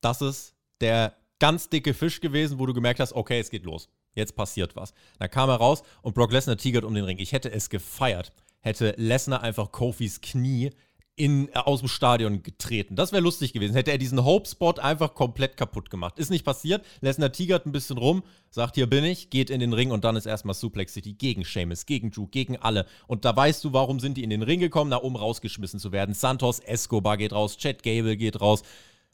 Das 0.00 0.20
ist 0.20 0.54
der 0.80 1.16
ganz 1.40 1.68
dicke 1.68 1.94
Fisch 1.94 2.20
gewesen, 2.20 2.58
wo 2.58 2.66
du 2.66 2.74
gemerkt 2.74 3.00
hast, 3.00 3.14
okay, 3.14 3.40
es 3.40 3.50
geht 3.50 3.64
los. 3.64 3.88
Jetzt 4.14 4.36
passiert 4.36 4.76
was. 4.76 4.92
Dann 5.18 5.30
kam 5.30 5.48
er 5.48 5.56
raus 5.56 5.82
und 6.02 6.14
Brock 6.14 6.32
Lesnar 6.32 6.56
tigert 6.56 6.84
um 6.84 6.94
den 6.94 7.04
Ring. 7.04 7.18
Ich 7.18 7.32
hätte 7.32 7.50
es 7.50 7.70
gefeiert, 7.70 8.32
hätte 8.60 8.94
Lesnar 8.96 9.42
einfach 9.42 9.72
Kofis 9.72 10.20
Knie 10.20 10.70
in, 11.16 11.48
äh, 11.48 11.58
aus 11.58 11.80
dem 11.80 11.88
Stadion 11.88 12.42
getreten. 12.42 12.96
Das 12.96 13.12
wäre 13.12 13.22
lustig 13.22 13.52
gewesen. 13.52 13.74
Hätte 13.74 13.90
er 13.90 13.98
diesen 13.98 14.24
Hope-Spot 14.24 14.74
einfach 14.78 15.14
komplett 15.14 15.56
kaputt 15.56 15.90
gemacht. 15.90 16.18
Ist 16.18 16.30
nicht 16.30 16.44
passiert. 16.44 16.84
Lesnar 17.00 17.32
tigert 17.32 17.66
ein 17.66 17.72
bisschen 17.72 17.98
rum, 17.98 18.22
sagt, 18.50 18.76
hier 18.76 18.88
bin 18.88 19.04
ich, 19.04 19.30
geht 19.30 19.50
in 19.50 19.60
den 19.60 19.72
Ring 19.72 19.90
und 19.90 20.04
dann 20.04 20.16
ist 20.16 20.26
erstmal 20.26 20.54
Suplex 20.54 20.94
City 20.94 21.12
gegen 21.12 21.44
Sheamus, 21.44 21.86
gegen 21.86 22.10
Drew, 22.10 22.26
gegen 22.26 22.56
alle. 22.56 22.86
Und 23.06 23.24
da 23.24 23.34
weißt 23.36 23.62
du, 23.64 23.72
warum 23.72 24.00
sind 24.00 24.16
die 24.16 24.24
in 24.24 24.30
den 24.30 24.42
Ring 24.42 24.60
gekommen, 24.60 24.90
da 24.90 24.96
um 24.96 25.16
rausgeschmissen 25.16 25.80
zu 25.80 25.92
werden. 25.92 26.14
Santos 26.14 26.60
Escobar 26.60 27.16
geht 27.16 27.32
raus, 27.32 27.56
Chad 27.56 27.82
Gable 27.82 28.16
geht 28.16 28.40
raus. 28.40 28.62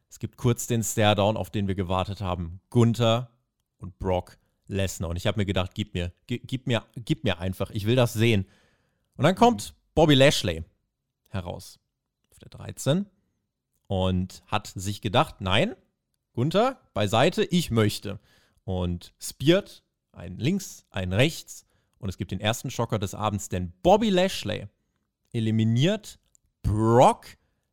Es 0.09 0.19
gibt 0.19 0.37
kurz 0.37 0.67
den 0.67 0.83
Stare-Down, 0.83 1.37
auf 1.37 1.51
den 1.51 1.69
wir 1.69 1.75
gewartet 1.75 2.21
haben. 2.21 2.61
Gunther 2.71 3.31
und 3.79 3.99
Brock 3.99 4.39
Lesnar. 4.69 5.11
Und 5.11 5.17
ich 5.17 5.27
habe 5.27 5.39
mir 5.39 5.47
gedacht, 5.47 5.73
gib 5.75 5.95
mir, 5.95 6.13
gib, 6.27 6.67
mir, 6.67 6.85
gib 6.95 7.25
mir 7.25 7.39
einfach, 7.39 7.71
ich 7.71 7.87
will 7.87 7.97
das 7.97 8.13
sehen. 8.13 8.47
Und 9.17 9.25
dann 9.25 9.35
kommt 9.35 9.75
Bobby 9.95 10.15
Lashley 10.15 10.65
heraus 11.29 11.81
auf 12.31 12.39
der 12.39 12.51
13 12.51 13.07
und 13.87 14.43
hat 14.47 14.69
sich 14.69 15.01
gedacht, 15.01 15.41
nein, 15.41 15.75
Gunther, 16.35 16.81
beiseite, 16.95 17.45
ich 17.45 17.71
möchte. 17.71 18.21
Und 18.65 19.15
spiert 19.19 19.83
ein 20.13 20.37
links, 20.37 20.87
ein 20.91 21.13
rechts 21.13 21.67
und 21.99 22.09
es 22.09 22.17
gibt 22.19 22.31
den 22.31 22.41
ersten 22.41 22.71
Schocker 22.71 22.99
des 22.99 23.15
Abends, 23.15 23.49
denn 23.49 23.73
Bobby 23.83 24.11
Lashley 24.11 24.69
eliminiert 25.33 26.19
Brock 26.63 27.27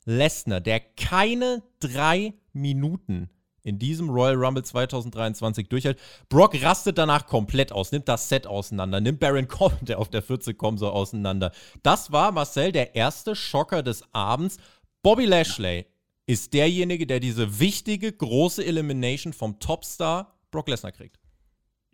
Lesnar, 0.06 0.62
der 0.62 0.80
keine 0.80 1.64
drei 1.80 2.34
Minuten 2.54 3.30
in 3.66 3.80
diesem 3.80 4.10
Royal 4.10 4.36
Rumble 4.36 4.64
2023 4.64 5.68
durchhält. 5.68 6.00
Brock 6.30 6.62
rastet 6.62 6.98
danach 6.98 7.26
komplett 7.26 7.72
aus, 7.72 7.92
nimmt 7.92 8.08
das 8.08 8.30
Set 8.30 8.48
auseinander, 8.48 9.02
nimmt 9.02 9.20
Baron 9.20 9.48
Corbin, 9.48 9.86
der 9.86 10.00
auf 10.00 10.10
der 10.10 10.22
40 10.22 10.58
kommt, 10.58 10.80
so 10.80 10.90
auseinander. 10.90 11.52
Das 11.84 12.12
war, 12.12 12.32
Marcel, 12.32 12.72
der 12.72 12.96
erste 12.96 13.36
Schocker 13.36 13.84
des 13.84 14.04
Abends. 14.14 14.58
Bobby 15.02 15.26
Lashley 15.26 15.88
ist 16.28 16.54
derjenige, 16.54 17.08
der 17.08 17.20
diese 17.20 17.60
wichtige, 17.60 18.14
große 18.14 18.64
Elimination 18.64 19.34
vom 19.34 19.60
Topstar 19.60 20.36
Brock 20.52 20.70
Lesnar 20.70 20.92
kriegt. 20.92 21.20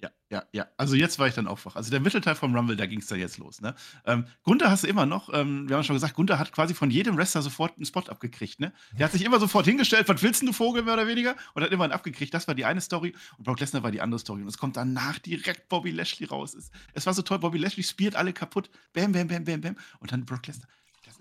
Ja, 0.02 0.10
ja, 0.32 0.44
ja. 0.52 0.68
Also 0.78 0.96
jetzt 0.96 1.20
war 1.20 1.28
ich 1.28 1.36
dann 1.36 1.48
auch 1.48 1.64
wach. 1.66 1.76
Also 1.76 1.92
der 1.92 2.00
Mittelteil 2.00 2.34
vom 2.34 2.56
Rumble, 2.56 2.76
da 2.76 2.88
ging 2.88 3.00
es 3.00 3.08
dann 3.08 3.20
jetzt 3.20 3.38
los. 3.38 3.62
Ne? 3.62 3.76
Ähm, 4.06 4.26
Gunther 4.42 4.72
hast 4.72 4.84
du 4.84 4.88
immer 4.88 5.06
noch, 5.06 5.30
ähm, 5.32 5.70
wir 5.70 5.76
haben 5.76 5.84
schon 5.84 5.96
gesagt, 5.96 6.16
Gunther 6.16 6.40
hat 6.40 6.52
quasi 6.52 6.74
von 6.74 6.90
jedem 6.90 7.18
Wrestler 7.18 7.44
sofort 7.44 7.78
einen 7.78 7.86
Spot 7.86 8.02
abgekriegt. 8.08 8.60
Ne? 8.60 8.74
Der 8.98 9.06
hat 9.06 9.12
sich 9.12 9.24
immer 9.24 9.40
sofort 9.40 9.66
hingestellt, 9.66 10.10
was 10.10 10.24
willst 10.24 10.42
du, 10.42 10.54
Vogel, 10.54 10.82
mehr 10.82 10.96
oder 10.96 11.08
weniger? 11.08 11.36
Und 11.54 11.64
hat 11.64 11.72
immer 11.72 11.84
einen 11.84 11.94
abgekriegt. 11.94 12.34
Das 12.34 12.48
war 12.48 12.56
die 12.56 12.66
eine 12.66 12.82
Story. 12.82 13.14
Und 13.38 13.44
Brock 13.44 13.60
Lesnar 13.60 13.84
war 13.84 13.92
die 13.92 14.02
andere 14.02 14.20
Story. 14.20 14.42
Und 14.42 14.48
es 14.48 14.58
kommt 14.58 14.76
danach 14.76 15.20
direkt 15.20 15.70
Bobby 15.70 15.92
Lashley 15.92 16.26
raus. 16.26 16.56
Es, 16.56 16.72
es 16.94 17.06
war 17.06 17.14
so 17.14 17.22
toll, 17.22 17.38
Bobby 17.38 17.60
Lashley 17.60 17.84
spielt 17.84 18.16
alle 18.16 18.34
kaputt. 18.34 18.72
Bam, 18.94 19.12
bam, 19.12 19.28
bam, 19.28 19.44
bam, 19.44 19.62
bam. 19.62 19.76
Und 20.00 20.12
dann 20.12 20.26
Brock 20.26 20.48
Lesnar 20.48 20.68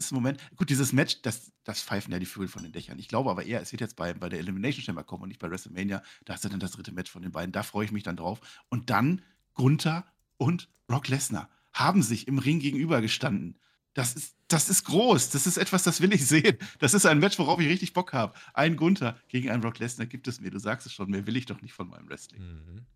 ist 0.00 0.12
im 0.12 0.16
Moment, 0.16 0.40
gut, 0.56 0.70
dieses 0.70 0.92
Match, 0.92 1.22
das, 1.22 1.52
das 1.64 1.82
pfeifen 1.82 2.12
ja 2.12 2.18
die 2.18 2.26
Vögel 2.26 2.48
von 2.48 2.62
den 2.62 2.72
Dächern. 2.72 2.98
Ich 2.98 3.08
glaube 3.08 3.30
aber 3.30 3.44
eher, 3.44 3.60
es 3.60 3.70
wird 3.72 3.80
jetzt 3.80 3.96
bei, 3.96 4.12
bei 4.14 4.28
der 4.28 4.38
Elimination 4.38 4.82
Chamber 4.82 5.04
kommen 5.04 5.24
und 5.24 5.28
nicht 5.28 5.40
bei 5.40 5.50
WrestleMania. 5.50 6.02
Da 6.24 6.34
hast 6.34 6.44
du 6.44 6.48
dann 6.48 6.60
das 6.60 6.72
dritte 6.72 6.92
Match 6.92 7.10
von 7.10 7.22
den 7.22 7.32
beiden. 7.32 7.52
Da 7.52 7.62
freue 7.62 7.84
ich 7.84 7.92
mich 7.92 8.02
dann 8.02 8.16
drauf. 8.16 8.40
Und 8.68 8.90
dann 8.90 9.22
Gunther 9.54 10.04
und 10.38 10.68
Brock 10.86 11.08
Lesnar 11.08 11.48
haben 11.72 12.02
sich 12.02 12.26
im 12.26 12.38
Ring 12.38 12.58
gegenübergestanden. 12.58 13.58
Das 13.92 14.14
ist, 14.14 14.36
das 14.48 14.70
ist 14.70 14.84
groß. 14.84 15.30
Das 15.30 15.46
ist 15.46 15.56
etwas, 15.56 15.82
das 15.82 16.00
will 16.00 16.12
ich 16.12 16.26
sehen. 16.26 16.56
Das 16.78 16.94
ist 16.94 17.06
ein 17.06 17.18
Match, 17.18 17.38
worauf 17.38 17.60
ich 17.60 17.68
richtig 17.68 17.92
Bock 17.92 18.12
habe. 18.12 18.34
Ein 18.54 18.76
Gunther 18.76 19.18
gegen 19.28 19.50
einen 19.50 19.60
Brock 19.60 19.78
Lesnar 19.78 20.06
gibt 20.06 20.28
es 20.28 20.40
mir. 20.40 20.50
Du 20.50 20.58
sagst 20.58 20.86
es 20.86 20.92
schon, 20.92 21.10
mehr 21.10 21.26
will 21.26 21.36
ich 21.36 21.46
doch 21.46 21.60
nicht 21.60 21.72
von 21.72 21.88
meinem 21.88 22.08
Wrestling. 22.08 22.40
Mhm. 22.42 22.86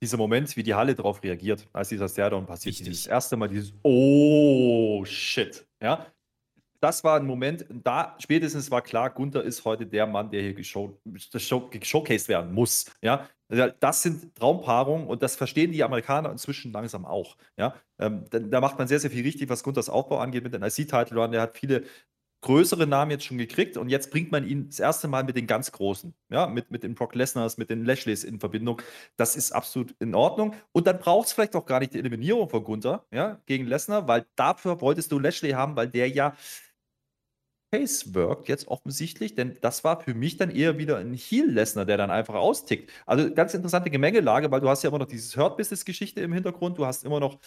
Dieser 0.00 0.16
Moment, 0.16 0.56
wie 0.56 0.64
die 0.64 0.74
Halle 0.74 0.96
darauf 0.96 1.22
reagiert, 1.22 1.68
als 1.72 1.88
dieser 1.88 2.08
Stairdown 2.08 2.44
passiert. 2.44 2.74
Richtig. 2.74 3.04
Das 3.04 3.06
erste 3.06 3.36
Mal 3.36 3.48
dieses 3.48 3.72
Oh 3.82 5.04
shit. 5.04 5.64
Ja, 5.80 6.06
das 6.82 7.04
war 7.04 7.16
ein 7.16 7.26
Moment, 7.26 7.64
da 7.70 8.16
spätestens 8.18 8.70
war 8.70 8.82
klar, 8.82 9.10
Gunther 9.10 9.42
ist 9.44 9.64
heute 9.64 9.86
der 9.86 10.06
Mann, 10.06 10.30
der 10.30 10.42
hier 10.42 10.54
geshow, 10.54 10.98
werden 11.04 12.52
muss. 12.52 12.86
Ja, 13.00 13.28
das 13.48 14.02
sind 14.02 14.34
Traumpaarungen 14.34 15.06
und 15.06 15.22
das 15.22 15.36
verstehen 15.36 15.70
die 15.72 15.84
Amerikaner 15.84 16.30
inzwischen 16.30 16.72
langsam 16.72 17.04
auch. 17.04 17.36
Ja, 17.56 17.74
ähm, 18.00 18.24
da, 18.30 18.40
da, 18.40 18.60
macht 18.60 18.78
man 18.78 18.88
sehr, 18.88 18.98
sehr 18.98 19.10
viel 19.10 19.22
richtig, 19.22 19.48
was 19.48 19.62
Gunthers 19.62 19.90
Aufbau 19.90 20.18
angeht 20.18 20.42
mit 20.42 20.54
den 20.54 20.62
IC-Title. 20.62 21.28
Der 21.30 21.42
hat 21.42 21.56
viele 21.56 21.84
größere 22.40 22.88
Namen 22.88 23.12
jetzt 23.12 23.24
schon 23.24 23.38
gekriegt 23.38 23.76
und 23.76 23.88
jetzt 23.88 24.10
bringt 24.10 24.32
man 24.32 24.46
ihn 24.46 24.66
das 24.68 24.80
erste 24.80 25.06
Mal 25.06 25.22
mit 25.22 25.36
den 25.36 25.46
ganz 25.46 25.70
Großen, 25.70 26.12
ja, 26.30 26.48
mit, 26.48 26.72
mit 26.72 26.82
den 26.82 26.94
Brock 26.96 27.14
Lesnars, 27.14 27.56
mit 27.56 27.70
den 27.70 27.84
Lashleys 27.84 28.24
in 28.24 28.40
Verbindung. 28.40 28.82
Das 29.16 29.36
ist 29.36 29.52
absolut 29.52 29.94
in 30.00 30.14
Ordnung. 30.14 30.54
Und 30.72 30.86
dann 30.88 30.98
braucht 30.98 31.28
es 31.28 31.32
vielleicht 31.32 31.54
auch 31.54 31.66
gar 31.66 31.78
nicht 31.78 31.94
die 31.94 32.00
Eliminierung 32.00 32.48
von 32.48 32.64
Gunther, 32.64 33.06
ja, 33.12 33.40
gegen 33.46 33.66
Lesnar, 33.66 34.08
weil 34.08 34.26
dafür 34.34 34.80
wolltest 34.80 35.12
du 35.12 35.20
Lashley 35.20 35.50
haben, 35.50 35.76
weil 35.76 35.88
der 35.88 36.08
ja 36.08 36.34
Pace 37.72 38.12
wirkt 38.12 38.48
jetzt 38.48 38.68
offensichtlich, 38.68 39.34
denn 39.34 39.56
das 39.62 39.82
war 39.82 40.00
für 40.00 40.12
mich 40.12 40.36
dann 40.36 40.50
eher 40.50 40.76
wieder 40.76 40.98
ein 40.98 41.14
Heel-Lesnar, 41.14 41.86
der 41.86 41.96
dann 41.96 42.10
einfach 42.10 42.34
austickt. 42.34 42.90
Also 43.06 43.32
ganz 43.32 43.54
interessante 43.54 43.90
Gemengelage, 43.90 44.50
weil 44.50 44.60
du 44.60 44.68
hast 44.68 44.82
ja 44.82 44.90
immer 44.90 44.98
noch 44.98 45.06
dieses 45.06 45.36
Hurt-Business-Geschichte 45.36 46.20
im 46.20 46.34
Hintergrund, 46.34 46.76
du 46.76 46.84
hast 46.84 47.04
immer 47.04 47.18
noch, 47.18 47.38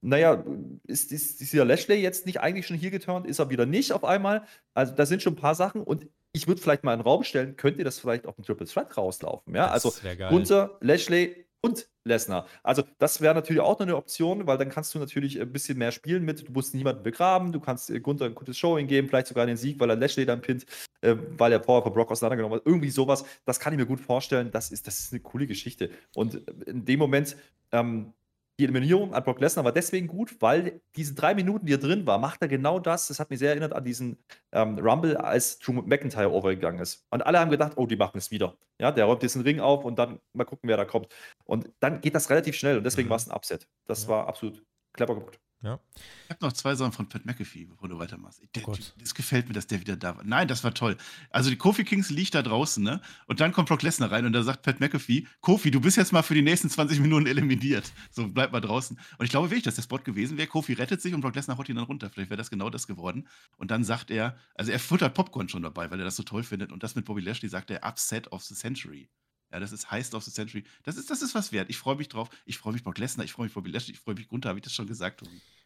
naja, 0.00 0.42
ist, 0.86 1.12
ist, 1.12 1.40
ist 1.42 1.52
dieser 1.52 1.66
Lashley 1.66 2.00
jetzt 2.00 2.24
nicht 2.24 2.40
eigentlich 2.40 2.66
schon 2.66 2.78
hier 2.78 2.90
geturnt, 2.90 3.26
ist 3.26 3.38
er 3.38 3.50
wieder 3.50 3.66
nicht 3.66 3.92
auf 3.92 4.04
einmal. 4.04 4.46
Also 4.72 4.94
da 4.94 5.04
sind 5.04 5.22
schon 5.22 5.34
ein 5.34 5.36
paar 5.36 5.54
Sachen 5.54 5.82
und 5.82 6.08
ich 6.32 6.48
würde 6.48 6.62
vielleicht 6.62 6.82
mal 6.82 6.94
in 6.94 7.00
den 7.00 7.04
Raum 7.04 7.22
stellen, 7.22 7.56
könnt 7.56 7.76
ihr 7.76 7.84
das 7.84 7.98
vielleicht 7.98 8.26
auf 8.26 8.36
dem 8.36 8.44
Triple 8.44 8.66
Threat 8.66 8.96
rauslaufen, 8.96 9.54
ja? 9.54 9.68
Also 9.68 9.92
Gunther, 10.30 10.78
Lashley, 10.80 11.43
und 11.64 11.88
Lesnar. 12.04 12.46
Also, 12.62 12.82
das 12.98 13.22
wäre 13.22 13.34
natürlich 13.34 13.62
auch 13.62 13.78
noch 13.78 13.86
eine 13.86 13.96
Option, 13.96 14.46
weil 14.46 14.58
dann 14.58 14.68
kannst 14.68 14.94
du 14.94 14.98
natürlich 14.98 15.40
ein 15.40 15.50
bisschen 15.50 15.78
mehr 15.78 15.92
spielen 15.92 16.22
mit. 16.22 16.46
Du 16.46 16.52
musst 16.52 16.74
niemanden 16.74 17.02
begraben, 17.02 17.52
du 17.52 17.60
kannst 17.60 17.88
äh, 17.88 18.00
Gunther 18.00 18.26
ein 18.26 18.34
gutes 18.34 18.58
Showing 18.58 18.86
geben, 18.86 19.08
vielleicht 19.08 19.28
sogar 19.28 19.46
den 19.46 19.56
Sieg, 19.56 19.80
weil 19.80 19.88
er 19.88 19.96
Lashley 19.96 20.26
dann 20.26 20.42
pinnt, 20.42 20.66
äh, 21.00 21.16
weil 21.38 21.52
er 21.52 21.58
Power 21.60 21.82
von 21.82 21.94
Brock 21.94 22.10
auseinandergenommen 22.10 22.58
hat. 22.58 22.66
Irgendwie 22.66 22.90
sowas. 22.90 23.24
Das 23.46 23.58
kann 23.58 23.72
ich 23.72 23.78
mir 23.78 23.86
gut 23.86 24.00
vorstellen. 24.00 24.50
Das 24.50 24.70
ist, 24.70 24.86
das 24.86 25.00
ist 25.00 25.12
eine 25.12 25.20
coole 25.20 25.46
Geschichte. 25.46 25.90
Und 26.14 26.34
in 26.66 26.84
dem 26.84 26.98
Moment 26.98 27.36
ähm, 27.72 28.12
die 28.58 28.64
Eliminierung 28.64 29.14
an 29.14 29.24
Brock 29.24 29.40
Lesnar 29.40 29.64
war 29.64 29.72
deswegen 29.72 30.06
gut, 30.06 30.40
weil 30.40 30.80
diese 30.94 31.14
drei 31.14 31.34
Minuten, 31.34 31.66
die 31.66 31.74
er 31.74 31.78
drin 31.78 32.06
war, 32.06 32.18
macht 32.18 32.40
er 32.40 32.48
genau 32.48 32.78
das. 32.78 33.08
Das 33.08 33.18
hat 33.18 33.30
mich 33.30 33.40
sehr 33.40 33.50
erinnert 33.50 33.72
an 33.72 33.84
diesen 33.84 34.16
ähm, 34.52 34.78
Rumble, 34.78 35.16
als 35.16 35.58
Drew 35.58 35.72
McIntyre 35.72 36.30
overgegangen 36.30 36.80
ist. 36.80 37.04
Und 37.10 37.26
alle 37.26 37.40
haben 37.40 37.50
gedacht, 37.50 37.72
oh, 37.76 37.86
die 37.86 37.96
machen 37.96 38.18
es 38.18 38.30
wieder. 38.30 38.56
Ja, 38.80 38.92
der 38.92 39.06
räumt 39.06 39.22
diesen 39.22 39.42
Ring 39.42 39.58
auf 39.58 39.84
und 39.84 39.98
dann 39.98 40.20
mal 40.32 40.44
gucken, 40.44 40.68
wer 40.68 40.76
da 40.76 40.84
kommt. 40.84 41.08
Und 41.44 41.70
dann 41.80 42.00
geht 42.00 42.14
das 42.14 42.30
relativ 42.30 42.54
schnell 42.54 42.78
und 42.78 42.84
deswegen 42.84 43.08
mhm. 43.08 43.10
war 43.10 43.16
es 43.16 43.28
ein 43.28 43.34
Upset. 43.34 43.68
Das 43.86 44.04
ja. 44.04 44.10
war 44.10 44.28
absolut 44.28 44.64
clever 44.92 45.16
gemacht. 45.16 45.40
Ja. 45.64 45.80
Ich 46.24 46.30
habe 46.30 46.44
noch 46.44 46.52
zwei 46.52 46.74
Sachen 46.74 46.92
von 46.92 47.08
Pat 47.08 47.24
McAfee, 47.24 47.64
bevor 47.64 47.88
du 47.88 47.98
weitermachst. 47.98 48.42
Der, 48.54 48.68
oh 48.68 48.76
das 48.98 49.14
gefällt 49.14 49.48
mir, 49.48 49.54
dass 49.54 49.66
der 49.66 49.80
wieder 49.80 49.96
da 49.96 50.16
war. 50.16 50.22
Nein, 50.22 50.46
das 50.46 50.62
war 50.62 50.74
toll. 50.74 50.98
Also 51.30 51.48
die 51.48 51.56
Kofi 51.56 51.84
Kings 51.84 52.10
liegt 52.10 52.34
da 52.34 52.42
draußen, 52.42 52.84
ne? 52.84 53.00
Und 53.26 53.40
dann 53.40 53.52
kommt 53.52 53.68
Brock 53.68 53.82
Lesnar 53.82 54.12
rein 54.12 54.26
und 54.26 54.34
da 54.34 54.42
sagt 54.42 54.62
Pat 54.62 54.80
McAfee, 54.80 55.26
Kofi, 55.40 55.70
du 55.70 55.80
bist 55.80 55.96
jetzt 55.96 56.12
mal 56.12 56.22
für 56.22 56.34
die 56.34 56.42
nächsten 56.42 56.68
20 56.68 57.00
Minuten 57.00 57.26
eliminiert. 57.26 57.92
So, 58.10 58.28
bleib 58.28 58.52
mal 58.52 58.60
draußen. 58.60 58.98
Und 59.16 59.24
ich 59.24 59.30
glaube 59.30 59.48
wirklich, 59.48 59.64
dass 59.64 59.76
der 59.76 59.82
Spot 59.82 59.98
gewesen 59.98 60.36
wäre. 60.36 60.48
Kofi 60.48 60.74
rettet 60.74 61.00
sich 61.00 61.14
und 61.14 61.22
Brock 61.22 61.34
Lesnar 61.34 61.56
haut 61.56 61.68
ihn 61.70 61.76
dann 61.76 61.86
runter. 61.86 62.10
Vielleicht 62.10 62.28
wäre 62.28 62.38
das 62.38 62.50
genau 62.50 62.68
das 62.68 62.86
geworden. 62.86 63.26
Und 63.56 63.70
dann 63.70 63.84
sagt 63.84 64.10
er, 64.10 64.36
also 64.54 64.70
er 64.70 64.78
futtert 64.78 65.14
Popcorn 65.14 65.48
schon 65.48 65.62
dabei, 65.62 65.90
weil 65.90 65.98
er 65.98 66.04
das 66.04 66.16
so 66.16 66.24
toll 66.24 66.42
findet. 66.42 66.72
Und 66.72 66.82
das 66.82 66.94
mit 66.94 67.06
Bobby 67.06 67.22
Lashley 67.22 67.48
sagt 67.48 67.70
er, 67.70 67.86
Upset 67.86 68.30
of 68.32 68.44
the 68.44 68.54
Century. 68.54 69.08
Ja, 69.54 69.60
das 69.60 69.70
ist 69.70 69.88
Heist 69.88 70.16
of 70.16 70.24
the 70.24 70.32
Century. 70.32 70.64
Das 70.82 70.96
ist, 70.96 71.08
das 71.10 71.22
ist 71.22 71.32
was 71.36 71.52
wert. 71.52 71.70
Ich 71.70 71.78
freue 71.78 71.94
mich 71.94 72.08
drauf. 72.08 72.28
Ich 72.44 72.58
freue 72.58 72.72
mich 72.72 72.82
Brock 72.82 72.98
Lesnar, 72.98 73.24
ich 73.24 73.30
freue 73.30 73.46
mich 73.46 73.54
Bobby 73.54 73.70
Lashley, 73.70 73.94
ich 73.94 74.00
freue 74.00 74.16
mich 74.16 74.26
Gunther, 74.26 74.48
habe 74.48 74.58
ich 74.58 74.64
das 74.64 74.72
schon 74.72 74.88
gesagt. 74.88 75.22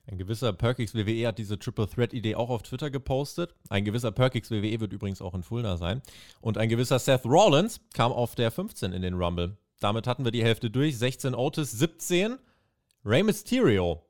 Ein 0.07 0.18
gewisser 0.18 0.53
Perkix 0.53 0.94
WWE 0.94 1.27
hat 1.27 1.38
diese 1.38 1.59
Triple 1.59 1.88
Threat 1.88 2.12
Idee 2.12 2.35
auch 2.35 2.51
auf 2.51 2.62
Twitter 2.62 2.90
gepostet. 2.90 3.55
Ein 3.70 3.87
gewisser 3.87 4.12
Perkix 4.12 4.51
WWE 4.51 4.81
wird 4.81 4.92
übrigens 4.92 5.22
auch 5.22 5.33
in 5.33 5.42
Fulda 5.42 5.79
sein. 5.79 6.03
Und 6.42 6.59
ein 6.59 6.68
gewisser 6.68 6.98
Seth 6.98 7.24
Rollins 7.24 7.81
kam 7.94 8.12
auf 8.12 8.35
der 8.35 8.51
15 8.51 8.92
in 8.92 9.01
den 9.01 9.14
Rumble. 9.14 9.57
Damit 9.81 10.07
hatten 10.07 10.22
wir 10.22 10.33
die 10.33 10.44
Hälfte 10.44 10.70
durch. 10.70 10.98
16 10.98 11.35
Otis, 11.35 11.72
17 11.72 12.37
Rey 13.07 13.22
Mysterio. 13.22 14.05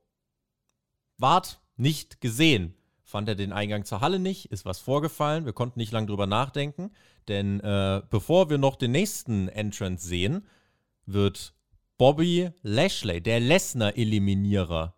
Wart 1.19 1.61
nicht 1.77 2.21
gesehen 2.21 2.75
fand 3.09 3.27
er 3.27 3.35
den 3.35 3.55
Eingang 3.55 3.87
zur 3.87 4.03
Halle 4.03 4.19
nicht, 4.19 4.53
ist 4.53 4.67
was 4.67 4.81
vorgefallen, 4.81 5.47
wir 5.47 5.55
konnten 5.55 5.79
nicht 5.79 5.93
lange 5.93 6.09
drüber 6.09 6.27
nachdenken, 6.27 6.91
denn 7.27 7.59
äh, 7.61 8.03
bevor 8.11 8.51
wir 8.51 8.59
noch 8.59 8.77
den 8.77 8.91
nächsten 8.91 9.49
Entrance 9.49 10.07
sehen, 10.07 10.47
wird 11.07 11.55
Bobby 11.97 12.51
Lashley, 12.61 13.23
der 13.23 13.41
Lesnar-Eliminierer 13.41 14.95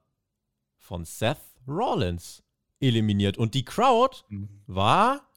von 0.77 1.05
Seth 1.05 1.39
Rollins, 1.69 2.43
eliminiert. 2.81 3.39
Und 3.39 3.55
die 3.55 3.65
Crowd 3.65 4.17
mhm. 4.29 4.49
war 4.67 5.31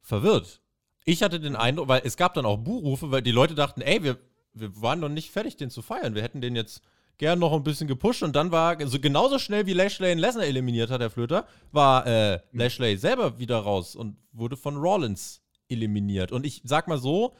verwirrt. 0.00 0.62
Ich 1.04 1.24
hatte 1.24 1.40
den 1.40 1.56
Eindruck, 1.56 1.88
weil 1.88 2.02
es 2.04 2.16
gab 2.16 2.32
dann 2.34 2.46
auch 2.46 2.58
Buhrufe, 2.58 3.10
weil 3.10 3.22
die 3.22 3.32
Leute 3.32 3.56
dachten, 3.56 3.80
ey, 3.80 4.04
wir, 4.04 4.18
wir 4.52 4.80
waren 4.80 5.00
noch 5.00 5.08
nicht 5.08 5.32
fertig, 5.32 5.56
den 5.56 5.70
zu 5.70 5.82
feiern. 5.82 6.14
Wir 6.14 6.22
hätten 6.22 6.40
den 6.40 6.54
jetzt 6.54 6.80
gern 7.18 7.38
noch 7.38 7.52
ein 7.52 7.64
bisschen 7.64 7.88
gepusht 7.88 8.22
und 8.22 8.34
dann 8.34 8.52
war 8.52 8.86
so 8.86 8.98
genauso 8.98 9.38
schnell 9.38 9.66
wie 9.66 9.72
Lashley 9.72 10.12
in 10.12 10.18
Lesnar 10.18 10.46
eliminiert 10.46 10.90
hat, 10.90 11.00
der 11.00 11.10
Flöter, 11.10 11.46
war 11.72 12.06
äh, 12.06 12.36
mhm. 12.52 12.58
Lashley 12.58 12.96
selber 12.96 13.38
wieder 13.38 13.58
raus 13.58 13.96
und 13.96 14.16
wurde 14.32 14.56
von 14.56 14.76
Rollins 14.76 15.42
eliminiert. 15.68 16.32
Und 16.32 16.46
ich 16.46 16.62
sag 16.64 16.88
mal 16.88 16.98
so, 16.98 17.34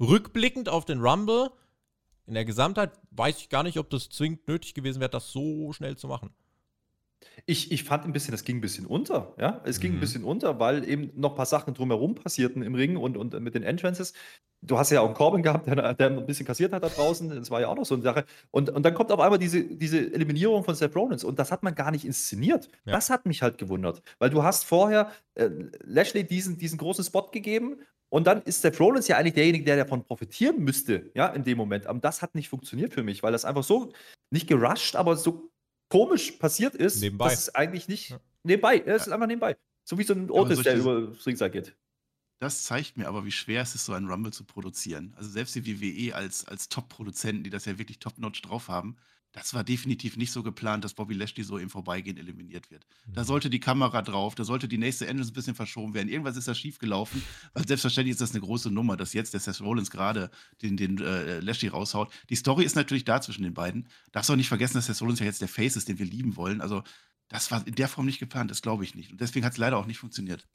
rückblickend 0.00 0.68
auf 0.68 0.84
den 0.84 1.00
Rumble, 1.00 1.50
in 2.26 2.34
der 2.34 2.44
Gesamtheit 2.44 2.92
weiß 3.10 3.38
ich 3.38 3.48
gar 3.48 3.62
nicht, 3.62 3.78
ob 3.78 3.90
das 3.90 4.08
zwingend 4.08 4.46
nötig 4.48 4.74
gewesen 4.74 5.00
wäre, 5.00 5.10
das 5.10 5.30
so 5.30 5.72
schnell 5.72 5.96
zu 5.96 6.08
machen. 6.08 6.30
Ich, 7.46 7.72
ich 7.72 7.84
fand 7.84 8.04
ein 8.04 8.12
bisschen, 8.12 8.32
das 8.32 8.44
ging 8.44 8.58
ein 8.58 8.60
bisschen 8.60 8.86
unter, 8.86 9.34
ja. 9.38 9.60
Es 9.64 9.80
ging 9.80 9.92
ein 9.92 9.96
mhm. 9.96 10.00
bisschen 10.00 10.24
unter, 10.24 10.58
weil 10.58 10.88
eben 10.88 11.10
noch 11.14 11.30
ein 11.30 11.36
paar 11.36 11.46
Sachen 11.46 11.74
drumherum 11.74 12.14
passierten 12.14 12.62
im 12.62 12.74
Ring 12.74 12.96
und, 12.96 13.16
und 13.16 13.38
mit 13.40 13.54
den 13.54 13.62
Entrances. 13.62 14.12
Du 14.62 14.78
hast 14.78 14.90
ja 14.90 15.00
auch 15.00 15.06
einen 15.06 15.14
Corbin 15.14 15.42
gehabt, 15.42 15.66
der, 15.66 15.94
der 15.94 16.06
ein 16.10 16.26
bisschen 16.26 16.46
kassiert 16.46 16.72
hat 16.72 16.82
da 16.82 16.88
draußen. 16.88 17.30
Das 17.30 17.50
war 17.50 17.60
ja 17.60 17.68
auch 17.68 17.76
noch 17.76 17.86
so 17.86 17.94
eine 17.94 18.02
Sache. 18.02 18.24
Und, 18.50 18.70
und 18.70 18.82
dann 18.84 18.94
kommt 18.94 19.10
auf 19.10 19.20
einmal 19.20 19.38
diese, 19.38 19.64
diese 19.64 20.12
Eliminierung 20.12 20.64
von 20.64 20.74
Seth 20.74 20.94
Rollins 20.94 21.24
und 21.24 21.38
das 21.38 21.50
hat 21.50 21.62
man 21.62 21.74
gar 21.74 21.90
nicht 21.90 22.04
inszeniert. 22.04 22.68
Ja. 22.84 22.92
Das 22.92 23.10
hat 23.10 23.26
mich 23.26 23.42
halt 23.42 23.58
gewundert, 23.58 24.02
weil 24.18 24.30
du 24.30 24.42
hast 24.42 24.64
vorher 24.64 25.10
äh, 25.34 25.50
Lashley 25.82 26.24
diesen, 26.24 26.58
diesen 26.58 26.78
großen 26.78 27.04
Spot 27.04 27.30
gegeben 27.32 27.78
und 28.10 28.26
dann 28.26 28.42
ist 28.42 28.62
Seth 28.62 28.78
Rollins 28.80 29.08
ja 29.08 29.16
eigentlich 29.16 29.34
derjenige, 29.34 29.64
der 29.64 29.76
davon 29.76 30.04
profitieren 30.04 30.58
müsste, 30.58 31.10
ja, 31.14 31.28
in 31.28 31.44
dem 31.44 31.56
Moment. 31.56 31.86
Aber 31.86 32.00
das 32.00 32.22
hat 32.22 32.34
nicht 32.34 32.48
funktioniert 32.48 32.92
für 32.92 33.04
mich, 33.04 33.22
weil 33.22 33.32
das 33.32 33.44
einfach 33.44 33.62
so, 33.62 33.92
nicht 34.30 34.48
gerusht, 34.48 34.96
aber 34.96 35.16
so 35.16 35.49
komisch 35.90 36.32
passiert 36.32 36.74
ist, 36.74 37.02
nebenbei. 37.02 37.28
dass 37.28 37.40
es 37.40 37.54
eigentlich 37.54 37.88
nicht 37.88 38.10
ja. 38.10 38.20
nebenbei, 38.42 38.78
es 38.78 39.06
ist 39.06 39.12
einfach 39.12 39.26
nebenbei. 39.26 39.56
So 39.84 39.98
wie 39.98 40.04
so 40.04 40.14
ein 40.14 40.30
Otis, 40.30 40.62
der 40.62 40.76
über 40.76 41.08
das 41.08 41.26
Ringside 41.26 41.50
geht. 41.50 41.76
Das 42.38 42.64
zeigt 42.64 42.96
mir 42.96 43.06
aber, 43.06 43.26
wie 43.26 43.32
schwer 43.32 43.60
es 43.60 43.74
ist, 43.74 43.84
so 43.84 43.92
einen 43.92 44.08
Rumble 44.08 44.32
zu 44.32 44.44
produzieren. 44.44 45.12
Also 45.16 45.28
selbst 45.28 45.54
die 45.54 45.66
WWE 45.82 46.14
als, 46.14 46.46
als 46.46 46.70
Top-Produzenten, 46.70 47.44
die 47.44 47.50
das 47.50 47.66
ja 47.66 47.76
wirklich 47.76 47.98
top-notch 47.98 48.40
drauf 48.40 48.68
haben, 48.68 48.96
das 49.32 49.54
war 49.54 49.62
definitiv 49.62 50.16
nicht 50.16 50.32
so 50.32 50.42
geplant, 50.42 50.84
dass 50.84 50.94
Bobby 50.94 51.14
Lashley 51.14 51.44
so 51.44 51.56
im 51.56 51.70
Vorbeigehen 51.70 52.16
eliminiert 52.16 52.70
wird. 52.70 52.84
Da 53.06 53.22
mhm. 53.22 53.26
sollte 53.26 53.50
die 53.50 53.60
Kamera 53.60 54.02
drauf, 54.02 54.34
da 54.34 54.42
sollte 54.42 54.66
die 54.66 54.78
nächste 54.78 55.06
Entrance 55.06 55.30
ein 55.30 55.34
bisschen 55.34 55.54
verschoben 55.54 55.94
werden. 55.94 56.08
Irgendwas 56.08 56.36
ist 56.36 56.48
da 56.48 56.54
schief 56.54 56.78
gelaufen. 56.78 57.22
Weil 57.54 57.66
selbstverständlich 57.66 58.12
ist 58.12 58.20
das 58.20 58.32
eine 58.32 58.40
große 58.40 58.70
Nummer, 58.70 58.96
dass 58.96 59.12
jetzt 59.12 59.32
der 59.32 59.40
Seth 59.40 59.60
Rollins 59.60 59.90
gerade 59.90 60.30
den, 60.62 60.76
den 60.76 60.98
äh, 60.98 61.38
Lashley 61.40 61.68
raushaut. 61.68 62.12
Die 62.28 62.34
Story 62.34 62.64
ist 62.64 62.74
natürlich 62.74 63.04
da 63.04 63.20
zwischen 63.20 63.44
den 63.44 63.54
beiden. 63.54 63.88
Darfst 64.10 64.30
auch 64.30 64.36
nicht 64.36 64.48
vergessen, 64.48 64.74
dass 64.74 64.86
Seth 64.86 65.00
Rollins 65.00 65.20
ja 65.20 65.26
jetzt 65.26 65.40
der 65.40 65.48
Face 65.48 65.76
ist, 65.76 65.88
den 65.88 65.98
wir 65.98 66.06
lieben 66.06 66.36
wollen. 66.36 66.60
Also, 66.60 66.82
das 67.28 67.52
war 67.52 67.64
in 67.64 67.76
der 67.76 67.86
Form 67.86 68.06
nicht 68.06 68.18
geplant, 68.18 68.50
das 68.50 68.62
glaube 68.62 68.82
ich 68.82 68.96
nicht. 68.96 69.12
Und 69.12 69.20
deswegen 69.20 69.46
hat 69.46 69.52
es 69.52 69.58
leider 69.58 69.78
auch 69.78 69.86
nicht 69.86 69.98
funktioniert. 69.98 70.48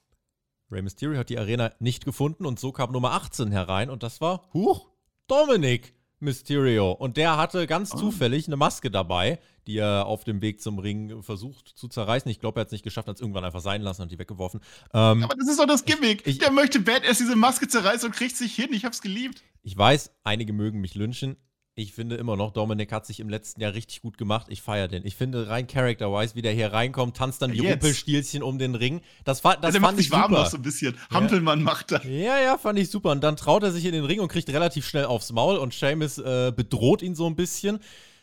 Rey 0.70 0.82
Mysterio 0.82 1.20
hat 1.20 1.30
die 1.30 1.40
Arena 1.40 1.72
nicht 1.80 2.04
gefunden 2.04 2.46
und 2.46 2.60
so 2.60 2.74
kam 2.74 2.92
Nummer 2.92 3.14
18 3.14 3.52
herein 3.52 3.90
und 3.90 4.04
das 4.04 4.20
war, 4.20 4.50
huch, 4.54 4.90
Dominik. 5.28 5.95
Mysterio. 6.20 6.92
Und 6.92 7.18
der 7.18 7.38
hatte 7.38 7.68
ganz 7.68 7.94
oh. 7.94 7.98
zufällig 7.98 8.48
eine 8.48 8.56
Maske 8.56 8.90
dabei, 8.92 9.40
die 9.68 9.78
er 9.78 10.06
auf 10.06 10.24
dem 10.24 10.42
Weg 10.42 10.62
zum 10.62 10.80
Ring 10.80 11.22
versucht 11.22 11.68
zu 11.68 11.88
zerreißen. 11.88 12.30
Ich 12.30 12.40
glaube, 12.40 12.60
er 12.60 12.62
hat 12.62 12.68
es 12.68 12.72
nicht 12.72 12.84
geschafft, 12.84 13.08
hat 13.08 13.16
es 13.16 13.22
irgendwann 13.22 13.44
einfach 13.44 13.62
sein 13.62 13.82
lassen 13.82 14.04
und 14.04 14.12
die 14.12 14.20
weggeworfen. 14.20 14.62
Ähm, 14.94 15.24
aber 15.24 15.36
das 15.36 15.48
ist 15.50 15.60
doch 15.60 15.66
das 15.66 15.86
Gimmick. 15.86 16.26
Ich, 16.26 16.38
der 16.38 16.52
möchte 16.52 16.80
Badass 16.80 17.18
diese 17.18 17.36
Maske 17.36 17.68
zerreißen 17.68 18.08
und 18.08 18.16
kriegt 18.16 18.36
sich 18.36 18.56
hin. 18.56 18.70
Ich 18.72 18.86
hab's 18.86 19.02
geliebt. 19.02 19.44
Ich 19.64 19.76
weiß, 19.78 20.12
einige 20.24 20.54
mögen 20.54 20.82
mich 20.82 20.96
lynchen. 20.96 21.38
Ich 21.78 21.92
finde 21.92 22.16
immer 22.16 22.38
noch, 22.38 22.54
Dominik 22.54 22.94
hat 22.94 23.06
sich 23.06 23.20
im 23.20 23.28
letzten 23.28 23.60
Jahr 23.60 23.74
richtig 23.74 24.02
gut 24.02 24.18
gemacht. 24.18 24.48
Ich 24.50 24.62
feiere 24.62 24.88
den. 24.88 25.06
Ich 25.06 25.18
finde 25.18 25.50
rein 25.50 25.68
character-wise, 25.68 26.34
wie 26.34 26.42
der 26.42 26.54
hier 26.54 26.72
reinkommt, 26.72 27.18
tanzt 27.18 27.42
dann 27.42 27.52
die 27.52 27.58
Jetzt. 27.58 27.74
Rumpelstielchen 27.74 28.44
um 28.44 28.58
den 28.58 28.76
Ring. 28.76 29.02
Das, 29.26 29.42
das 29.42 29.56
ja, 29.62 29.72
der 29.72 29.82
fand 29.82 30.00
ich 30.00 30.10
warm 30.10 30.32
noch 30.32 30.50
so 30.50 30.56
ein 30.56 30.62
bisschen. 30.62 30.96
Hampelmann 31.12 31.60
ja. 31.60 31.66
macht 31.66 31.92
das. 31.92 32.06
Ja, 32.06 32.40
ja, 32.40 32.58
fand 32.58 32.80
ich 32.80 32.90
super. 32.90 33.12
Und 33.12 33.26
dann 33.26 33.36
traut 33.36 33.64
er 33.64 33.74
sich 33.74 33.84
in 33.84 33.92
den 33.92 34.06
Ring 34.06 34.22
und 34.22 34.30
kriegt 34.30 34.48
relativ 34.48 34.88
schnell 34.88 35.04
aufs 35.04 35.34
Maul 35.34 35.58
und 35.58 35.74
Seamus 35.74 36.18
äh, 36.18 36.54
bedroht 36.56 37.02
ihn 37.02 37.14
so 37.14 37.28
ein 37.28 37.36
bisschen. 37.36 37.80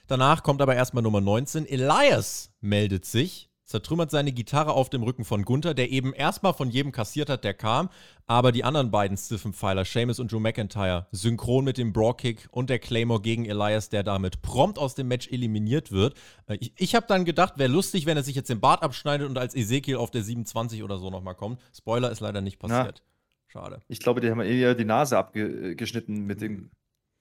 Danach 0.06 0.42
kommt 0.42 0.62
aber 0.62 0.74
erstmal 0.74 1.02
Nummer 1.02 1.20
19. 1.20 1.66
Elias 1.66 2.52
meldet 2.62 3.04
sich 3.04 3.50
zertrümmert 3.64 4.10
seine 4.10 4.32
Gitarre 4.32 4.72
auf 4.72 4.90
dem 4.90 5.02
Rücken 5.02 5.24
von 5.24 5.44
Gunther, 5.44 5.74
der 5.74 5.90
eben 5.90 6.12
erstmal 6.12 6.52
von 6.52 6.70
jedem 6.70 6.92
kassiert 6.92 7.28
hat, 7.28 7.44
der 7.44 7.54
kam, 7.54 7.88
aber 8.26 8.52
die 8.52 8.64
anderen 8.64 8.90
beiden 8.90 9.16
stiffen 9.16 9.52
Pfeiler, 9.52 9.84
Seamus 9.84 10.20
und 10.20 10.32
Drew 10.32 10.40
McIntyre, 10.40 11.06
synchron 11.12 11.64
mit 11.64 11.78
dem 11.78 11.92
Brawlkick 11.92 12.48
und 12.50 12.70
der 12.70 12.78
Claymore 12.78 13.20
gegen 13.20 13.44
Elias, 13.46 13.88
der 13.88 14.02
damit 14.02 14.42
prompt 14.42 14.78
aus 14.78 14.94
dem 14.94 15.08
Match 15.08 15.28
eliminiert 15.28 15.92
wird. 15.92 16.14
Äh, 16.46 16.58
ich, 16.60 16.72
ich 16.76 16.94
habe 16.94 17.06
dann 17.06 17.24
gedacht, 17.24 17.58
wäre 17.58 17.70
lustig, 17.70 18.06
wenn 18.06 18.16
er 18.16 18.22
sich 18.22 18.36
jetzt 18.36 18.50
den 18.50 18.60
Bart 18.60 18.82
abschneidet 18.82 19.28
und 19.28 19.38
als 19.38 19.54
Ezekiel 19.54 19.96
auf 19.96 20.10
der 20.10 20.22
27 20.22 20.82
oder 20.82 20.98
so 20.98 21.10
nochmal 21.10 21.34
kommt. 21.34 21.60
Spoiler 21.74 22.10
ist 22.10 22.20
leider 22.20 22.40
nicht 22.40 22.58
passiert. 22.58 23.02
Na, 23.04 23.12
Schade. 23.52 23.82
Ich 23.88 24.00
glaube, 24.00 24.22
die 24.22 24.30
haben 24.30 24.40
eher 24.40 24.74
die 24.74 24.86
Nase 24.86 25.18
abgeschnitten 25.18 26.24
mit 26.24 26.40
dem 26.40 26.70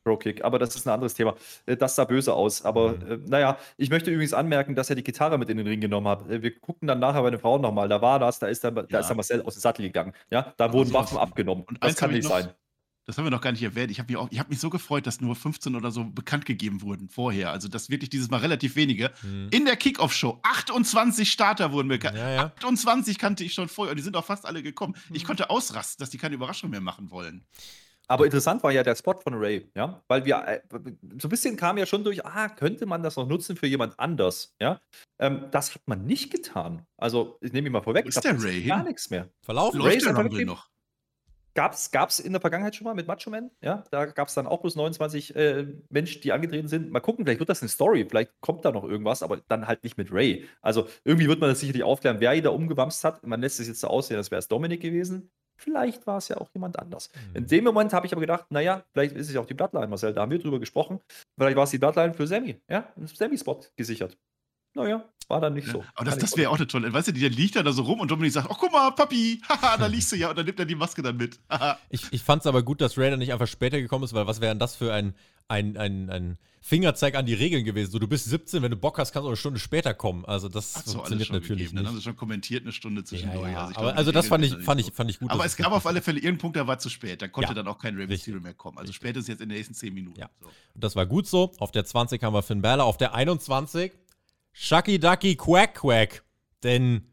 Pro-Kick, 0.03 0.43
aber 0.43 0.59
das 0.59 0.75
ist 0.75 0.87
ein 0.87 0.93
anderes 0.93 1.13
Thema. 1.13 1.35
Äh, 1.65 1.77
das 1.77 1.95
sah 1.95 2.05
böse 2.05 2.33
aus. 2.33 2.63
Aber 2.63 2.93
mhm. 2.93 3.11
äh, 3.11 3.17
naja, 3.27 3.57
ich 3.77 3.89
möchte 3.89 4.11
übrigens 4.11 4.33
anmerken, 4.33 4.75
dass 4.75 4.89
er 4.89 4.95
die 4.95 5.03
Gitarre 5.03 5.37
mit 5.37 5.49
in 5.49 5.57
den 5.57 5.67
Ring 5.67 5.81
genommen 5.81 6.07
hat. 6.07 6.29
Äh, 6.29 6.41
wir 6.41 6.59
gucken 6.59 6.87
dann 6.87 6.99
nachher 6.99 7.21
bei 7.21 7.29
den 7.29 7.39
Frauen 7.39 7.61
nochmal. 7.61 7.89
Da 7.89 8.01
war 8.01 8.19
das, 8.19 8.39
da 8.39 8.47
ist 8.47 8.63
der, 8.63 8.73
ja. 8.73 8.83
da 8.83 8.99
ist 8.99 9.07
der 9.07 9.15
Marcel 9.15 9.41
aus 9.41 9.55
dem 9.55 9.61
Sattel 9.61 9.83
gegangen. 9.83 10.13
Ja, 10.29 10.53
da 10.57 10.73
wurden 10.73 10.93
Waffen 10.93 11.17
abgenommen. 11.17 11.63
Und 11.63 11.83
das 11.83 11.95
kann 11.95 12.11
nicht 12.11 12.23
noch, 12.23 12.31
sein. 12.31 12.49
Das 13.05 13.17
haben 13.17 13.25
wir 13.25 13.31
noch 13.31 13.41
gar 13.41 13.51
nicht 13.51 13.63
erwähnt. 13.63 13.89
Ich 13.89 13.99
habe 13.99 14.13
mich, 14.13 14.39
hab 14.39 14.49
mich 14.49 14.59
so 14.59 14.69
gefreut, 14.69 15.07
dass 15.07 15.21
nur 15.21 15.35
15 15.35 15.75
oder 15.75 15.91
so 15.91 16.05
bekannt 16.05 16.45
gegeben 16.45 16.81
wurden 16.81 17.09
vorher. 17.09 17.51
Also, 17.51 17.67
dass 17.67 17.89
wirklich 17.89 18.09
dieses 18.09 18.29
Mal 18.29 18.37
relativ 18.37 18.75
wenige. 18.75 19.11
Mhm. 19.23 19.49
In 19.51 19.65
der 19.65 19.75
Kickoff-Show 19.75 20.39
28 20.43 21.31
Starter 21.31 21.71
wurden 21.71 21.87
bekannt. 21.87 22.17
Ja, 22.17 22.29
ja. 22.29 22.45
28 22.57 23.17
kannte 23.17 23.43
ich 23.43 23.53
schon 23.53 23.69
vorher 23.69 23.91
und 23.91 23.97
die 23.97 24.03
sind 24.03 24.15
auch 24.15 24.25
fast 24.25 24.45
alle 24.45 24.61
gekommen. 24.61 24.95
Mhm. 25.09 25.15
Ich 25.15 25.23
konnte 25.25 25.49
ausrasten, 25.49 26.01
dass 26.01 26.11
die 26.11 26.19
keine 26.19 26.35
Überraschung 26.35 26.69
mehr 26.69 26.81
machen 26.81 27.09
wollen. 27.09 27.43
Aber 28.11 28.25
interessant 28.25 28.61
war 28.61 28.71
ja 28.71 28.83
der 28.83 28.95
Spot 28.95 29.17
von 29.19 29.35
Ray, 29.35 29.71
ja, 29.73 30.03
weil 30.09 30.25
wir 30.25 30.45
äh, 30.45 30.59
so 31.17 31.27
ein 31.27 31.29
bisschen 31.29 31.55
kam 31.55 31.77
ja 31.77 31.85
schon 31.85 32.03
durch, 32.03 32.25
ah, 32.25 32.49
könnte 32.49 32.85
man 32.85 33.03
das 33.03 33.15
noch 33.15 33.25
nutzen 33.25 33.55
für 33.55 33.67
jemand 33.67 33.97
anders, 33.99 34.53
ja. 34.59 34.81
Ähm, 35.17 35.45
das 35.51 35.73
hat 35.73 35.83
man 35.85 36.05
nicht 36.05 36.29
getan. 36.29 36.85
Also, 36.97 37.37
ich 37.39 37.53
nehme 37.53 37.67
ihn 37.67 37.71
mal 37.71 37.81
vorweg, 37.81 38.03
Wo 38.03 38.09
ist 38.09 38.21
der 38.21 38.43
Ray 38.43 38.63
gar 38.65 38.83
nichts 38.83 39.09
mehr. 39.09 39.29
Verlaufen 39.43 39.81
Ray 39.81 39.95
ist 39.95 40.05
der 40.05 40.15
Rumble 40.17 40.43
noch. 40.43 40.69
Gab 41.53 41.73
es 41.73 42.19
in 42.19 42.31
der 42.33 42.41
Vergangenheit 42.41 42.75
schon 42.75 42.85
mal 42.85 42.95
mit 42.95 43.07
Macho 43.07 43.29
Man? 43.29 43.49
Ja, 43.61 43.83
da 43.91 44.05
gab 44.05 44.27
es 44.27 44.33
dann 44.33 44.47
auch 44.47 44.61
bloß 44.61 44.75
29 44.75 45.35
äh, 45.35 45.67
Menschen, 45.89 46.21
die 46.21 46.31
angetreten 46.31 46.67
sind. 46.67 46.91
Mal 46.91 47.01
gucken, 47.01 47.25
vielleicht 47.25 47.39
wird 47.39 47.49
das 47.49 47.61
eine 47.61 47.69
Story, 47.69 48.05
vielleicht 48.09 48.31
kommt 48.41 48.63
da 48.65 48.71
noch 48.71 48.83
irgendwas, 48.83 49.23
aber 49.23 49.37
dann 49.47 49.67
halt 49.67 49.83
nicht 49.83 49.97
mit 49.97 50.11
Ray. 50.11 50.47
Also 50.61 50.87
irgendwie 51.03 51.27
wird 51.27 51.39
man 51.39 51.49
das 51.49 51.59
sicherlich 51.59 51.83
aufklären, 51.83 52.19
wer 52.19 52.33
ihn 52.33 52.43
da 52.43 52.49
umgewamst 52.49 53.03
hat. 53.03 53.25
Man 53.25 53.41
lässt 53.41 53.59
es 53.59 53.67
jetzt 53.67 53.81
so 53.81 53.87
aussehen, 53.87 54.17
als 54.17 54.31
wäre 54.31 54.39
es 54.39 54.47
Dominik 54.47 54.81
gewesen. 54.81 55.29
Vielleicht 55.61 56.07
war 56.07 56.17
es 56.17 56.27
ja 56.27 56.37
auch 56.37 56.49
jemand 56.53 56.79
anders. 56.79 57.09
Mhm. 57.13 57.35
In 57.35 57.47
dem 57.47 57.63
Moment 57.63 57.93
habe 57.93 58.05
ich 58.07 58.11
aber 58.11 58.21
gedacht, 58.21 58.45
naja, 58.49 58.83
vielleicht 58.93 59.15
ist 59.15 59.27
es 59.27 59.33
ja 59.33 59.41
auch 59.41 59.45
die 59.45 59.53
Bloodline, 59.53 59.87
Marcel, 59.87 60.13
da 60.13 60.21
haben 60.21 60.31
wir 60.31 60.39
drüber 60.39 60.59
gesprochen. 60.59 60.99
Vielleicht 61.37 61.55
war 61.55 61.63
es 61.63 61.69
die 61.69 61.77
Bloodline 61.77 62.13
für 62.13 62.25
Sammy, 62.25 62.59
ja, 62.69 62.91
ein 62.97 63.07
Sammy-Spot 63.07 63.61
gesichert. 63.75 64.17
Naja, 64.73 65.03
war 65.27 65.41
dann 65.41 65.53
nicht 65.53 65.67
so. 65.67 65.83
Aber 65.95 66.05
das, 66.05 66.17
das 66.17 66.37
wäre 66.37 66.49
auch 66.49 66.55
eine 66.55 66.65
tolle. 66.65 66.91
Weißt 66.93 67.09
du, 67.09 67.11
die 67.11 67.27
liegt 67.27 67.57
da 67.57 67.71
so 67.71 67.83
rum 67.83 67.99
und 67.99 68.09
Dominik 68.09 68.31
sagt: 68.31 68.49
Oh, 68.49 68.55
guck 68.57 68.71
mal, 68.71 68.91
Papi, 68.91 69.41
haha, 69.49 69.77
da 69.77 69.85
liegst 69.87 70.11
du 70.11 70.15
ja. 70.15 70.29
Und 70.29 70.37
dann 70.37 70.45
nimmt 70.45 70.59
er 70.59 70.65
die 70.65 70.75
Maske 70.75 71.01
dann 71.01 71.17
mit. 71.17 71.39
ich 71.89 72.11
ich 72.11 72.23
fand 72.23 72.41
es 72.41 72.47
aber 72.47 72.63
gut, 72.63 72.79
dass 72.79 72.97
Raider 72.97 73.17
nicht 73.17 73.33
einfach 73.33 73.47
später 73.47 73.81
gekommen 73.81 74.05
ist, 74.05 74.13
weil 74.13 74.27
was 74.27 74.39
wäre 74.39 74.51
denn 74.51 74.59
das 74.59 74.75
für 74.75 74.93
ein, 74.93 75.13
ein, 75.51 75.77
ein, 75.77 76.09
ein 76.09 76.37
Fingerzeig 76.61 77.15
an 77.15 77.25
die 77.25 77.33
Regeln 77.33 77.65
gewesen? 77.65 77.91
So, 77.91 77.99
du 77.99 78.07
bist 78.07 78.25
17, 78.25 78.61
wenn 78.61 78.71
du 78.71 78.77
Bock 78.77 78.97
hast, 78.97 79.11
kannst 79.11 79.25
du 79.25 79.27
eine 79.27 79.37
Stunde 79.37 79.59
später 79.59 79.93
kommen. 79.93 80.25
Also, 80.25 80.47
das 80.47 80.73
so, 80.73 80.93
funktioniert 80.93 81.29
natürlich 81.29 81.47
gegeben. 81.47 81.75
nicht. 81.75 81.77
Dann 81.77 81.87
haben 81.87 81.95
sie 81.97 82.01
schon 82.01 82.15
kommentiert 82.15 82.63
eine 82.63 82.71
Stunde 82.71 83.03
zwischendurch. 83.03 83.47
Ja, 83.47 83.51
ja. 83.51 83.65
Also, 83.65 83.79
aber, 83.79 83.87
glaub, 83.87 83.97
also 83.97 84.11
das 84.11 84.27
fand 84.27 84.45
ich, 84.45 84.55
fand, 84.57 84.81
ich, 84.81 84.91
fand 84.91 85.09
ich 85.09 85.19
gut. 85.19 85.29
Aber 85.29 85.45
es 85.45 85.55
gab 85.55 85.71
auf 85.71 85.85
alle 85.85 86.01
Fälle 86.01 86.17
irgendeinen 86.17 86.37
Punkt, 86.37 86.55
der 86.55 86.67
war 86.67 86.79
zu 86.79 86.89
spät. 86.89 87.21
Da 87.21 87.27
konnte 87.27 87.49
ja, 87.49 87.53
dann 87.55 87.67
auch 87.67 87.77
kein 87.77 87.95
Rey 87.95 88.07
Mysterio 88.07 88.39
mehr 88.39 88.53
kommen. 88.53 88.77
Also, 88.77 88.93
spätestens 88.93 89.27
jetzt 89.27 89.41
in 89.41 89.49
den 89.49 89.57
nächsten 89.57 89.73
10 89.73 89.93
Minuten. 89.93 90.19
Ja. 90.19 90.29
So. 90.39 90.47
Und 90.47 90.83
das 90.83 90.95
war 90.95 91.05
gut 91.05 91.27
so. 91.27 91.51
Auf 91.59 91.71
der 91.71 91.85
20 91.85 92.23
haben 92.23 92.33
wir 92.33 92.43
Finn 92.43 92.61
Balor. 92.61 92.85
Auf 92.85 92.97
der 92.97 93.13
21 93.13 93.91
Shucky 94.53 94.99
Ducky 94.99 95.35
Quack 95.35 95.75
Quack. 95.75 96.23
Denn 96.63 97.10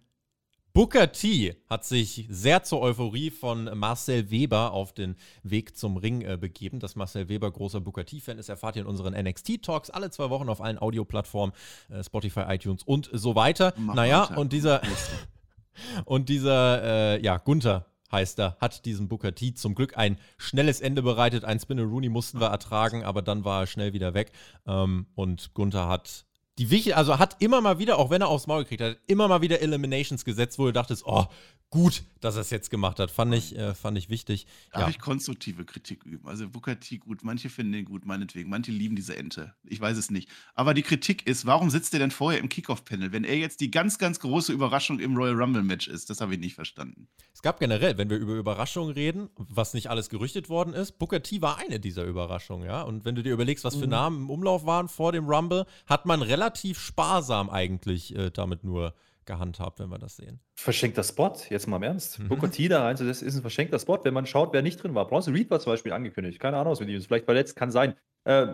Booker 0.78 1.10
T 1.10 1.56
hat 1.68 1.84
sich 1.84 2.28
sehr 2.30 2.62
zur 2.62 2.80
Euphorie 2.80 3.32
von 3.32 3.64
Marcel 3.76 4.30
Weber 4.30 4.70
auf 4.70 4.92
den 4.92 5.16
Weg 5.42 5.76
zum 5.76 5.96
Ring 5.96 6.20
äh, 6.20 6.36
begeben. 6.40 6.78
Dass 6.78 6.94
Marcel 6.94 7.28
Weber 7.28 7.50
großer 7.50 7.80
Booker 7.80 8.06
T-Fan 8.06 8.38
ist, 8.38 8.48
erfahrt 8.48 8.76
ihr 8.76 8.82
in 8.82 8.86
unseren 8.86 9.12
NXT-Talks 9.12 9.90
alle 9.90 10.12
zwei 10.12 10.30
Wochen 10.30 10.48
auf 10.48 10.60
allen 10.60 10.78
Audioplattformen, 10.78 11.52
äh, 11.88 12.04
Spotify, 12.04 12.42
iTunes 12.46 12.84
und 12.84 13.10
so 13.12 13.34
weiter. 13.34 13.74
Mach 13.76 13.96
naja, 13.96 14.30
weiter. 14.30 14.38
und 14.38 14.52
dieser, 14.52 14.80
und 16.04 16.28
dieser, 16.28 17.16
äh, 17.16 17.24
ja, 17.24 17.38
Gunther 17.38 17.86
heißt 18.12 18.38
er, 18.38 18.56
hat 18.60 18.84
diesem 18.84 19.08
Booker 19.08 19.34
T 19.34 19.54
zum 19.54 19.74
Glück 19.74 19.98
ein 19.98 20.16
schnelles 20.36 20.80
Ende 20.80 21.02
bereitet. 21.02 21.44
Ein 21.44 21.58
Spinner 21.58 21.82
Rooney 21.82 22.08
mussten 22.08 22.38
wir 22.38 22.50
ertragen, 22.50 23.02
aber 23.02 23.22
dann 23.22 23.44
war 23.44 23.62
er 23.62 23.66
schnell 23.66 23.94
wieder 23.94 24.14
weg. 24.14 24.30
Ähm, 24.64 25.08
und 25.16 25.54
Gunther 25.54 25.88
hat 25.88 26.27
die 26.58 26.70
wichtig, 26.70 26.96
also 26.96 27.18
hat 27.18 27.36
immer 27.38 27.60
mal 27.60 27.78
wieder, 27.78 27.98
auch 27.98 28.10
wenn 28.10 28.20
er 28.20 28.28
aufs 28.28 28.46
Maul 28.46 28.64
gekriegt 28.64 28.82
hat, 28.82 28.98
immer 29.06 29.28
mal 29.28 29.40
wieder 29.40 29.60
Eliminations 29.60 30.24
gesetzt, 30.24 30.58
wo 30.58 30.66
du 30.66 30.72
dachtest, 30.72 31.04
oh, 31.06 31.26
gut, 31.70 32.02
dass 32.20 32.34
er 32.34 32.40
es 32.40 32.50
jetzt 32.50 32.70
gemacht 32.70 32.98
hat. 32.98 33.10
Fand 33.10 33.34
ich, 33.34 33.56
äh, 33.56 33.74
fand 33.74 33.98
ich 33.98 34.08
wichtig. 34.08 34.46
Darf 34.72 34.82
ja. 34.82 34.88
ich 34.88 34.98
konstruktive 34.98 35.64
Kritik 35.64 36.04
üben? 36.04 36.26
Also 36.26 36.48
Booker 36.48 36.80
T 36.80 36.98
gut, 36.98 37.22
manche 37.22 37.48
finden 37.50 37.72
den 37.72 37.84
gut, 37.84 38.06
meinetwegen. 38.06 38.48
Manche 38.48 38.72
lieben 38.72 38.96
diese 38.96 39.16
Ente. 39.16 39.54
Ich 39.64 39.80
weiß 39.80 39.96
es 39.96 40.10
nicht. 40.10 40.28
Aber 40.54 40.74
die 40.74 40.82
Kritik 40.82 41.26
ist, 41.26 41.46
warum 41.46 41.70
sitzt 41.70 41.92
er 41.92 42.00
denn 42.00 42.10
vorher 42.10 42.40
im 42.40 42.48
Kickoff-Panel, 42.48 43.12
wenn 43.12 43.24
er 43.24 43.36
jetzt 43.36 43.60
die 43.60 43.70
ganz, 43.70 43.98
ganz 43.98 44.18
große 44.20 44.52
Überraschung 44.52 44.98
im 44.98 45.16
Royal 45.16 45.40
Rumble-Match 45.40 45.88
ist? 45.88 46.10
Das 46.10 46.20
habe 46.20 46.34
ich 46.34 46.40
nicht 46.40 46.54
verstanden. 46.54 47.08
Es 47.34 47.42
gab 47.42 47.60
generell, 47.60 47.98
wenn 47.98 48.10
wir 48.10 48.16
über 48.16 48.34
Überraschungen 48.34 48.92
reden, 48.92 49.28
was 49.36 49.74
nicht 49.74 49.90
alles 49.90 50.08
gerüchtet 50.08 50.48
worden 50.48 50.74
ist, 50.74 50.98
Booker 50.98 51.22
T 51.22 51.42
war 51.42 51.58
eine 51.58 51.78
dieser 51.78 52.04
Überraschungen, 52.04 52.66
ja. 52.66 52.82
Und 52.82 53.04
wenn 53.04 53.14
du 53.14 53.22
dir 53.22 53.32
überlegst, 53.32 53.64
was 53.64 53.76
für 53.76 53.84
mhm. 53.84 53.90
Namen 53.90 54.22
im 54.22 54.30
Umlauf 54.30 54.64
waren 54.64 54.88
vor 54.88 55.12
dem 55.12 55.26
Rumble, 55.26 55.66
hat 55.86 56.06
man 56.06 56.22
relativ 56.22 56.47
sparsam 56.56 57.50
eigentlich 57.50 58.16
äh, 58.16 58.30
damit 58.30 58.64
nur 58.64 58.94
gehandhabt, 59.24 59.78
wenn 59.78 59.90
wir 59.90 59.98
das 59.98 60.16
sehen. 60.16 60.40
Verschenkter 60.58 61.04
Spot, 61.04 61.34
jetzt 61.50 61.68
mal 61.68 61.76
im 61.76 61.82
Ernst. 61.84 62.18
Mhm. 62.18 62.28
Booker 62.28 62.50
T 62.50 62.66
da 62.68 62.84
rein, 62.84 62.96
das 62.96 63.22
ist 63.22 63.36
ein 63.36 63.42
verschenkter 63.42 63.78
Spot, 63.78 64.00
wenn 64.02 64.14
man 64.14 64.26
schaut, 64.26 64.52
wer 64.52 64.62
nicht 64.62 64.82
drin 64.82 64.94
war. 64.94 65.06
Bronson 65.06 65.34
Reed 65.34 65.50
war 65.50 65.60
zum 65.60 65.72
Beispiel 65.72 65.92
angekündigt. 65.92 66.40
Keine 66.40 66.56
Ahnung, 66.56 66.72
was 66.72 66.80
mit 66.80 66.88
ihm 66.88 66.96
ist. 66.96 67.06
Vielleicht 67.06 67.26
verletzt, 67.26 67.54
kann 67.54 67.70
sein. 67.70 67.94
Äh, 68.24 68.46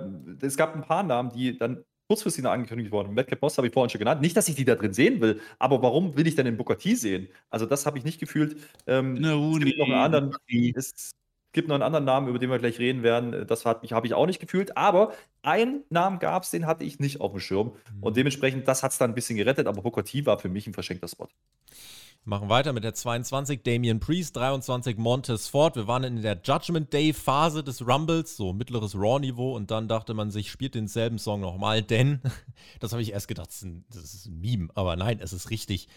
es 0.42 0.57
gab 0.57 0.74
ein 0.74 0.83
paar 0.83 1.02
Namen, 1.02 1.30
die 1.30 1.57
dann 1.57 1.85
kurzfristig 2.09 2.44
angekündigt 2.44 2.92
wurden. 2.92 3.14
Madcap 3.14 3.40
Moss 3.40 3.57
habe 3.57 3.68
ich 3.68 3.72
vorhin 3.72 3.88
schon 3.88 4.00
genannt. 4.00 4.20
Nicht, 4.20 4.37
dass 4.37 4.48
ich 4.48 4.57
die 4.57 4.64
da 4.64 4.74
drin 4.74 4.92
sehen 4.92 5.20
will, 5.20 5.40
aber 5.59 5.83
warum 5.83 6.16
will 6.16 6.26
ich 6.26 6.35
denn 6.35 6.44
den 6.44 6.57
Booker 6.57 6.76
T 6.76 6.94
sehen? 6.94 7.28
Also, 7.50 7.66
das 7.66 7.87
habe 7.87 7.98
ich 7.98 8.04
nicht 8.04 8.20
gefühlt. 8.20 8.57
Ähm, 8.87 9.14
no, 9.14 9.57
es 9.57 9.64
gibt 9.64 9.78
noch 9.78 9.87
einen 9.87 9.94
anderen. 9.94 10.37
Ist, 10.48 11.14
gibt 11.55 11.69
noch 11.69 11.75
einen 11.75 11.83
anderen 11.83 12.05
Namen, 12.05 12.29
über 12.29 12.38
den 12.38 12.51
wir 12.51 12.59
gleich 12.59 12.79
reden 12.79 13.03
werden. 13.03 13.47
Das 13.47 13.64
habe 13.64 13.81
ich 13.87 14.14
auch 14.14 14.27
nicht 14.27 14.40
gefühlt. 14.40 14.77
Aber 14.77 15.14
einen 15.43 15.85
Namen 15.88 16.19
gab 16.19 16.43
es, 16.43 16.51
den 16.51 16.67
hatte 16.67 16.85
ich 16.85 16.99
nicht 16.99 17.21
auf 17.23 17.31
dem 17.31 17.40
Schirm. 17.40 17.69
Mhm. 17.69 18.03
Und 18.03 18.17
dementsprechend, 18.17 18.69
das 18.69 18.83
hat 18.83 18.93
es 18.93 18.99
dann 18.99 19.12
ein 19.12 19.14
bisschen 19.14 19.38
gerettet. 19.38 19.67
Aber 19.67 19.81
Booker 19.81 20.05
T 20.05 20.27
war 20.27 20.38
für 20.38 20.51
mich 20.51 20.67
ein 20.67 20.75
verschenkter 20.75 21.09
Spot. 21.09 21.29
Machen 22.27 22.49
weiter 22.49 22.73
mit 22.73 22.85
der 22.85 22.95
22, 22.95 23.62
Damian 23.62 24.01
Priest, 24.01 24.35
23, 24.37 24.97
Montez 24.97 25.47
Ford. 25.49 25.77
Wir 25.77 25.87
waren 25.87 26.05
in 26.05 26.23
der 26.23 26.40
Judgment 26.43 26.90
Day 26.90 27.12
Phase 27.12 27.62
des 27.62 27.87
Rumbles, 27.87 28.37
so 28.37 28.55
mittleres 28.55 28.95
Raw-Niveau. 28.95 29.55
Und 29.55 29.71
dann 29.71 29.88
dachte 29.88 30.14
man 30.14 30.31
sich, 30.31 30.51
spielt 30.51 30.75
denselben 30.75 31.19
Song 31.19 31.40
nochmal, 31.40 31.83
denn, 31.83 32.21
das 32.81 32.93
habe 32.93 33.03
ich 33.03 33.12
erst 33.12 33.29
gedacht, 33.29 33.49
das 33.49 33.57
ist, 33.57 33.62
ein, 33.64 33.85
das 33.90 34.14
ist 34.14 34.27
ein 34.27 34.40
Meme. 34.40 34.69
Aber 34.75 34.97
nein, 34.97 35.21
es 35.21 35.33
ist 35.33 35.51
richtig. 35.51 35.88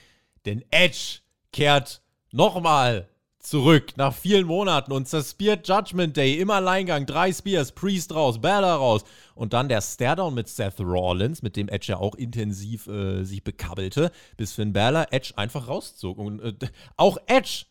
Denn 0.46 0.63
Edge 0.70 1.20
kehrt 1.54 2.02
nochmal 2.32 3.08
zurück 3.47 3.95
nach 3.95 4.13
vielen 4.13 4.45
Monaten 4.45 4.91
und 4.91 5.07
zerspiert 5.07 5.67
Judgment 5.67 6.17
Day 6.17 6.36
im 6.39 6.49
Alleingang. 6.49 7.05
Drei 7.05 7.31
Spears, 7.31 7.71
Priest 7.71 8.13
raus, 8.13 8.41
Bella 8.41 8.75
raus. 8.75 9.03
Und 9.36 9.53
dann 9.53 9.69
der 9.69 9.81
Stairdown 9.81 10.33
mit 10.33 10.47
Seth 10.47 10.79
Rollins, 10.79 11.41
mit 11.41 11.55
dem 11.55 11.69
Edge 11.69 11.88
ja 11.89 11.97
auch 11.97 12.15
intensiv 12.15 12.88
äh, 12.88 13.23
sich 13.23 13.43
bekabbelte, 13.43 14.12
bis 14.36 14.53
Finn 14.53 14.73
Balor 14.73 15.07
Edge 15.12 15.33
einfach 15.36 15.67
rauszog. 15.67 16.17
Und 16.17 16.41
äh, 16.41 16.53
auch 16.97 17.17
Edge 17.27 17.65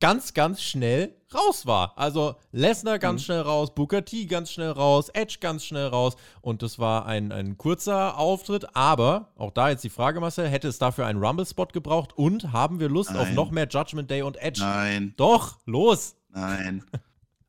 ganz, 0.00 0.34
ganz 0.34 0.62
schnell 0.62 1.14
raus 1.34 1.66
war. 1.66 1.96
Also 1.96 2.36
Lesnar 2.52 2.98
ganz 2.98 3.22
mhm. 3.22 3.24
schnell 3.24 3.40
raus, 3.40 3.74
Booker 3.74 4.04
T 4.04 4.26
ganz 4.26 4.52
schnell 4.52 4.70
raus, 4.70 5.08
Edge 5.10 5.38
ganz 5.40 5.64
schnell 5.64 5.86
raus. 5.86 6.16
Und 6.40 6.62
das 6.62 6.78
war 6.78 7.06
ein, 7.06 7.32
ein 7.32 7.56
kurzer 7.56 8.18
Auftritt. 8.18 8.76
Aber, 8.76 9.32
auch 9.36 9.50
da 9.50 9.70
jetzt 9.70 9.84
die 9.84 9.90
Frage, 9.90 10.20
Marcel, 10.20 10.48
hätte 10.48 10.68
es 10.68 10.78
dafür 10.78 11.06
einen 11.06 11.22
Rumble-Spot 11.22 11.66
gebraucht? 11.66 12.12
Und 12.16 12.52
haben 12.52 12.80
wir 12.80 12.88
Lust 12.88 13.10
Nein. 13.10 13.20
auf 13.20 13.30
noch 13.32 13.50
mehr 13.50 13.68
Judgment 13.68 14.10
Day 14.10 14.22
und 14.22 14.36
Edge? 14.36 14.60
Nein. 14.60 15.14
Doch, 15.16 15.58
los. 15.66 16.16
Nein. 16.28 16.84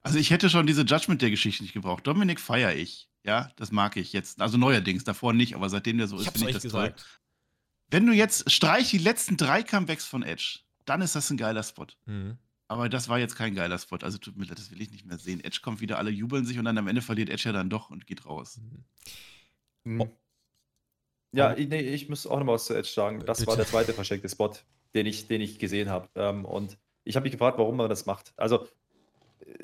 Also 0.01 0.19
ich 0.19 0.31
hätte 0.31 0.49
schon 0.49 0.65
diese 0.65 0.83
Judgment 0.83 1.21
Day-Geschichte 1.21 1.63
nicht 1.63 1.73
gebraucht. 1.73 2.07
Dominik 2.07 2.39
feiere 2.39 2.73
ich. 2.73 3.10
Ja, 3.25 3.51
das 3.57 3.73
mag 3.73 3.97
ich 3.97 4.13
jetzt. 4.13 4.41
Also 4.41 4.57
neuerdings, 4.57 5.03
davor 5.03 5.33
nicht, 5.33 5.53
aber 5.53 5.67
seitdem 5.67 5.97
der 5.97 6.07
so 6.07 6.17
ist, 6.17 6.29
finde 6.29 6.47
ich 6.47 6.53
das 6.53 6.63
gesagt. 6.63 6.99
toll. 6.99 7.05
Wenn 7.89 8.05
du 8.05 8.13
jetzt 8.13 8.49
streich 8.49 8.89
die 8.89 8.97
letzten 8.97 9.36
drei 9.36 9.63
Comebacks 9.63 10.05
von 10.05 10.23
Edge, 10.23 10.60
dann 10.88 11.02
ist 11.02 11.15
das 11.15 11.30
ein 11.30 11.38
geiler 11.38 11.63
Spot. 11.63 11.86
Mhm. 12.06 12.38
Aber 12.67 12.89
das 12.89 13.08
war 13.08 13.19
jetzt 13.19 13.36
kein 13.36 13.56
geiler 13.56 13.78
Spot. 13.78 13.97
Also 14.02 14.17
tut 14.17 14.36
mir 14.36 14.45
leid, 14.45 14.58
das 14.58 14.71
will 14.71 14.82
ich 14.82 14.91
nicht 14.91 15.06
mehr 15.06 15.17
sehen. 15.17 15.43
Edge 15.43 15.60
kommt 15.62 15.80
wieder, 15.80 15.97
alle 15.97 16.10
jubeln 16.10 16.45
sich 16.45 16.60
und 16.60 16.65
dann 16.65 16.78
am 16.78 16.88
Ende 16.88 17.02
verliert 17.02 17.30
Edge 17.30 17.43
ja 17.45 17.52
dann 17.54 17.69
doch 17.69 17.89
und 17.89 18.08
geht 18.08 18.26
raus. 18.26 18.60
Mhm. 19.84 20.02
Oh. 20.02 20.08
Ja, 21.34 21.56
ich, 21.56 21.67
nee, 21.67 21.82
ich 21.82 22.10
muss 22.10 22.26
auch 22.26 22.39
noch 22.39 22.45
mal 22.45 22.54
was 22.54 22.65
zu 22.65 22.73
Edge 22.73 22.89
sagen. 22.89 23.23
Das 23.26 23.39
Bitte. 23.39 23.50
war 23.50 23.58
der 23.58 23.65
zweite 23.65 23.93
versteckte 23.93 24.28
Spot, 24.28 24.54
den 24.95 25.06
ich, 25.06 25.28
den 25.28 25.41
ich 25.41 25.60
gesehen 25.60 25.89
habe. 25.89 26.10
Ähm, 26.15 26.45
und 26.45 26.78
ich 27.04 27.15
habe 27.15 27.23
mich 27.23 27.32
gefragt, 27.32 27.58
warum 27.58 27.78
man 27.78 27.89
das 27.89 28.06
macht. 28.06 28.34
Also, 28.36 28.67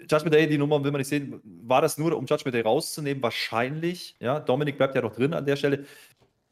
Judgment 0.09 0.33
Day, 0.33 0.47
die 0.47 0.57
Nummer 0.57 0.81
will 0.83 0.91
man 0.91 0.99
nicht 0.99 1.09
sehen. 1.09 1.41
War 1.43 1.81
das 1.81 1.97
nur, 1.97 2.15
um 2.15 2.25
Judgment 2.25 2.53
Day 2.53 2.61
rauszunehmen? 2.61 3.21
Wahrscheinlich. 3.21 4.15
Ja, 4.19 4.39
Dominik 4.39 4.77
bleibt 4.77 4.95
ja 4.95 5.01
noch 5.01 5.13
drin 5.13 5.33
an 5.33 5.45
der 5.45 5.55
Stelle. 5.55 5.85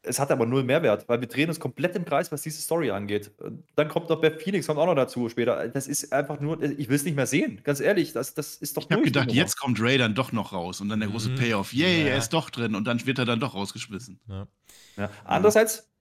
Es 0.04 0.18
hat 0.18 0.32
aber 0.32 0.46
null 0.46 0.64
Mehrwert, 0.64 1.08
weil 1.08 1.20
wir 1.20 1.28
drehen 1.28 1.48
uns 1.48 1.60
komplett 1.60 1.94
im 1.94 2.04
Kreis, 2.04 2.32
was 2.32 2.42
diese 2.42 2.60
Story 2.60 2.90
angeht. 2.90 3.30
Dann 3.76 3.88
kommt 3.88 4.08
noch 4.08 4.20
Beth 4.20 4.42
Phoenix, 4.42 4.66
kommt 4.66 4.80
auch 4.80 4.86
noch 4.86 4.96
dazu 4.96 5.28
später. 5.28 5.68
Das 5.68 5.86
ist 5.86 6.12
einfach 6.12 6.40
nur, 6.40 6.60
ich 6.60 6.88
will 6.88 6.96
es 6.96 7.04
nicht 7.04 7.14
mehr 7.14 7.26
sehen, 7.28 7.60
ganz 7.62 7.78
ehrlich. 7.78 8.12
Das, 8.12 8.34
das 8.34 8.56
ist 8.56 8.76
doch 8.76 8.84
Ich 8.84 8.90
habe 8.90 9.02
gedacht, 9.02 9.30
jetzt 9.30 9.58
kommt 9.60 9.80
Ray 9.80 9.98
dann 9.98 10.14
doch 10.14 10.32
noch 10.32 10.52
raus 10.52 10.80
und 10.80 10.88
dann 10.88 10.98
der 10.98 11.08
große 11.08 11.30
mhm. 11.30 11.36
Payoff. 11.36 11.72
Yay, 11.72 12.02
ja. 12.02 12.08
er 12.08 12.18
ist 12.18 12.30
doch 12.30 12.50
drin 12.50 12.74
und 12.74 12.84
dann 12.84 13.04
wird 13.06 13.18
er 13.18 13.26
dann 13.26 13.38
doch 13.38 13.54
rausgeschmissen. 13.54 14.18
Ja. 14.28 14.48
Ja. 14.96 15.10
Andererseits, 15.24 15.92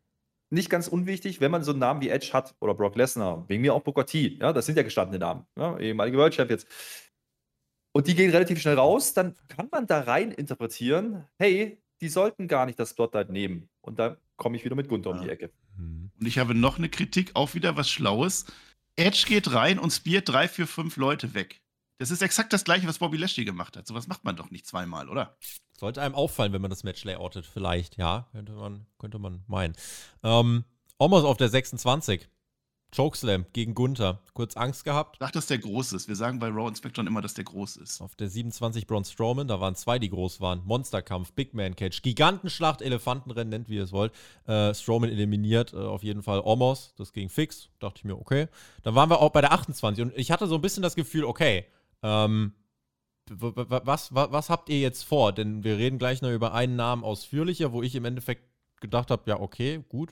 nicht 0.51 0.69
ganz 0.69 0.87
unwichtig, 0.87 1.39
wenn 1.39 1.51
man 1.51 1.63
so 1.63 1.71
einen 1.71 1.79
Namen 1.79 2.01
wie 2.01 2.09
Edge 2.09 2.31
hat 2.33 2.55
oder 2.59 2.73
Brock 2.73 2.95
Lesnar, 2.95 3.45
wegen 3.47 3.61
mir 3.61 3.73
auch 3.73 3.81
Booker 3.81 4.05
T, 4.05 4.37
ja, 4.39 4.51
das 4.51 4.65
sind 4.65 4.77
ja 4.77 4.83
gestandene 4.83 5.19
Namen, 5.19 5.45
ja, 5.57 5.77
ehemalige 5.77 6.17
World 6.17 6.35
Champions. 6.35 6.65
Und 7.93 8.07
die 8.07 8.15
gehen 8.15 8.31
relativ 8.31 8.59
schnell 8.59 8.75
raus, 8.75 9.13
dann 9.13 9.35
kann 9.47 9.69
man 9.71 9.87
da 9.87 10.01
rein 10.01 10.31
interpretieren, 10.31 11.25
hey, 11.37 11.80
die 12.01 12.09
sollten 12.09 12.47
gar 12.47 12.65
nicht 12.65 12.79
das 12.79 12.91
Spotlight 12.91 13.29
nehmen. 13.29 13.69
Und 13.81 13.99
da 13.99 14.17
komme 14.35 14.57
ich 14.57 14.65
wieder 14.65 14.75
mit 14.75 14.89
Gunther 14.89 15.11
ja. 15.11 15.17
um 15.17 15.23
die 15.23 15.29
Ecke. 15.29 15.51
Mhm. 15.77 16.11
Und 16.19 16.25
ich 16.25 16.39
habe 16.39 16.53
noch 16.55 16.77
eine 16.77 16.89
Kritik, 16.89 17.31
auch 17.35 17.53
wieder 17.53 17.77
was 17.77 17.89
Schlaues. 17.89 18.45
Edge 18.95 19.25
geht 19.27 19.53
rein 19.53 19.79
und 19.79 19.91
spielt 19.91 20.27
drei, 20.27 20.47
vier, 20.47 20.67
fünf 20.67 20.97
Leute 20.97 21.33
weg. 21.33 21.61
Das 21.97 22.11
ist 22.11 22.21
exakt 22.21 22.51
das 22.51 22.63
gleiche, 22.63 22.87
was 22.87 22.97
Bobby 22.97 23.17
Lashley 23.17 23.45
gemacht 23.45 23.77
hat. 23.77 23.87
Sowas 23.87 24.07
macht 24.07 24.23
man 24.23 24.35
doch 24.35 24.49
nicht 24.49 24.65
zweimal, 24.65 25.07
oder? 25.07 25.37
Sollte 25.77 26.01
einem 26.01 26.15
auffallen, 26.15 26.51
wenn 26.51 26.61
man 26.61 26.71
das 26.71 26.83
Match 26.83 27.03
layoutet, 27.03 27.45
vielleicht, 27.45 27.97
ja, 27.97 28.27
könnte 28.31 28.53
man, 28.53 28.85
könnte 28.97 29.19
man 29.19 29.43
meinen. 29.47 29.75
Ähm, 30.23 30.65
Almost 31.01 31.25
auf 31.25 31.37
der 31.37 31.49
26. 31.49 32.29
Chokeslam 32.95 33.45
gegen 33.54 33.73
Gunther. 33.73 34.19
Kurz 34.34 34.58
Angst 34.58 34.84
gehabt. 34.84 35.17
Sag, 35.19 35.32
dass 35.32 35.47
der 35.47 35.60
groß 35.60 35.93
ist. 35.93 36.08
Wir 36.08 36.15
sagen 36.15 36.39
bei 36.39 36.47
Raw 36.47 36.67
und 36.67 36.75
SmackDown 36.75 37.08
immer, 37.08 37.21
dass 37.21 37.34
der 37.34 37.45
groß 37.45 37.77
ist. 37.77 38.01
Auf 38.01 38.15
der 38.15 38.30
27 38.30 38.88
Braun 38.88 39.06
Strowman, 39.06 39.47
da 39.47 39.60
waren 39.60 39.75
zwei, 39.75 39.99
die 39.99 40.10
groß 40.10 40.41
waren. 40.41 40.62
Monsterkampf, 40.65 41.32
Big 41.34 41.54
Man 41.54 41.75
Catch, 41.75 42.01
Gigantenschlacht, 42.01 42.82
Elefantenrennen, 42.82 43.49
nennt 43.49 43.69
wie 43.69 43.75
ihr 43.75 43.84
es 43.84 43.91
wollt. 43.91 44.12
Äh, 44.45 44.73
Strowman 44.73 45.10
eliminiert 45.10 45.73
äh, 45.73 45.77
auf 45.77 46.04
jeden 46.04 46.23
Fall 46.23 46.41
Omos. 46.43 46.93
Das 46.97 47.13
ging 47.13 47.30
fix. 47.30 47.69
Dachte 47.80 47.99
ich 47.99 48.04
mir, 48.04 48.17
okay. 48.17 48.47
Dann 48.84 48.95
waren 48.95 49.10
wir 49.10 49.19
auch 49.19 49.32
bei 49.32 49.41
der 49.41 49.54
28 49.54 50.06
und 50.06 50.17
ich 50.17 50.32
hatte 50.32 50.47
so 50.47 50.56
ein 50.56 50.62
bisschen 50.62 50.84
das 50.84 50.95
Gefühl, 50.95 51.25
okay, 51.25 51.65
Ähm, 52.04 52.54
was, 53.30 54.13
was, 54.13 54.32
was 54.32 54.49
habt 54.49 54.69
ihr 54.69 54.80
jetzt 54.80 55.04
vor? 55.04 55.32
Denn 55.32 55.63
wir 55.63 55.77
reden 55.77 55.97
gleich 55.99 56.21
noch 56.21 56.32
über 56.32 56.54
einen 56.54 56.75
Namen 56.75 57.04
ausführlicher, 57.04 57.71
wo 57.71 57.82
ich 57.82 57.95
im 57.95 58.06
Endeffekt 58.06 58.50
gedacht 58.81 59.11
habe, 59.11 59.23
ja, 59.27 59.39
okay, 59.39 59.83
gut. 59.87 60.11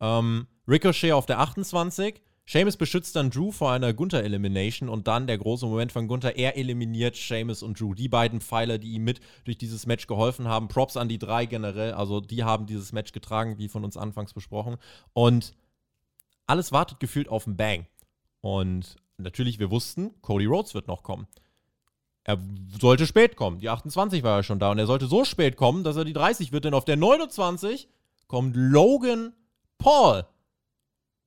Ähm, 0.00 0.46
Ricochet 0.68 1.12
auf 1.12 1.26
der 1.26 1.40
28. 1.40 2.22
Seamus 2.46 2.76
beschützt 2.76 3.14
dann 3.14 3.30
Drew 3.30 3.52
vor 3.52 3.70
einer 3.70 3.92
Gunther-Elimination 3.92 4.88
und 4.88 5.06
dann 5.06 5.28
der 5.28 5.38
große 5.38 5.66
Moment 5.66 5.92
von 5.92 6.08
Gunther. 6.08 6.36
Er 6.36 6.56
eliminiert 6.56 7.14
Seamus 7.14 7.62
und 7.62 7.78
Drew. 7.78 7.94
Die 7.94 8.08
beiden 8.08 8.40
Pfeiler, 8.40 8.78
die 8.78 8.92
ihm 8.92 9.04
mit 9.04 9.20
durch 9.44 9.56
dieses 9.56 9.86
Match 9.86 10.08
geholfen 10.08 10.48
haben. 10.48 10.66
Props 10.66 10.96
an 10.96 11.08
die 11.08 11.18
drei 11.18 11.46
generell. 11.46 11.92
Also, 11.92 12.20
die 12.20 12.42
haben 12.42 12.66
dieses 12.66 12.92
Match 12.92 13.12
getragen, 13.12 13.58
wie 13.58 13.68
von 13.68 13.84
uns 13.84 13.96
anfangs 13.96 14.34
besprochen. 14.34 14.78
Und 15.12 15.52
alles 16.48 16.72
wartet 16.72 16.98
gefühlt 16.98 17.28
auf 17.28 17.46
einen 17.46 17.56
Bang. 17.56 17.86
Und 18.40 18.96
natürlich, 19.16 19.60
wir 19.60 19.70
wussten, 19.70 20.20
Cody 20.20 20.46
Rhodes 20.46 20.74
wird 20.74 20.88
noch 20.88 21.04
kommen. 21.04 21.28
Er 22.24 22.38
sollte 22.80 23.06
spät 23.06 23.36
kommen. 23.36 23.60
Die 23.60 23.68
28 23.68 24.24
war 24.24 24.38
ja 24.38 24.42
schon 24.42 24.58
da. 24.58 24.72
Und 24.72 24.78
er 24.78 24.86
sollte 24.86 25.06
so 25.06 25.24
spät 25.24 25.56
kommen, 25.56 25.84
dass 25.84 25.94
er 25.94 26.04
die 26.04 26.12
30 26.12 26.50
wird. 26.50 26.64
Denn 26.64 26.74
auf 26.74 26.84
der 26.84 26.96
29 26.96 27.88
kommt 28.30 28.54
Logan 28.54 29.34
Paul. 29.78 30.24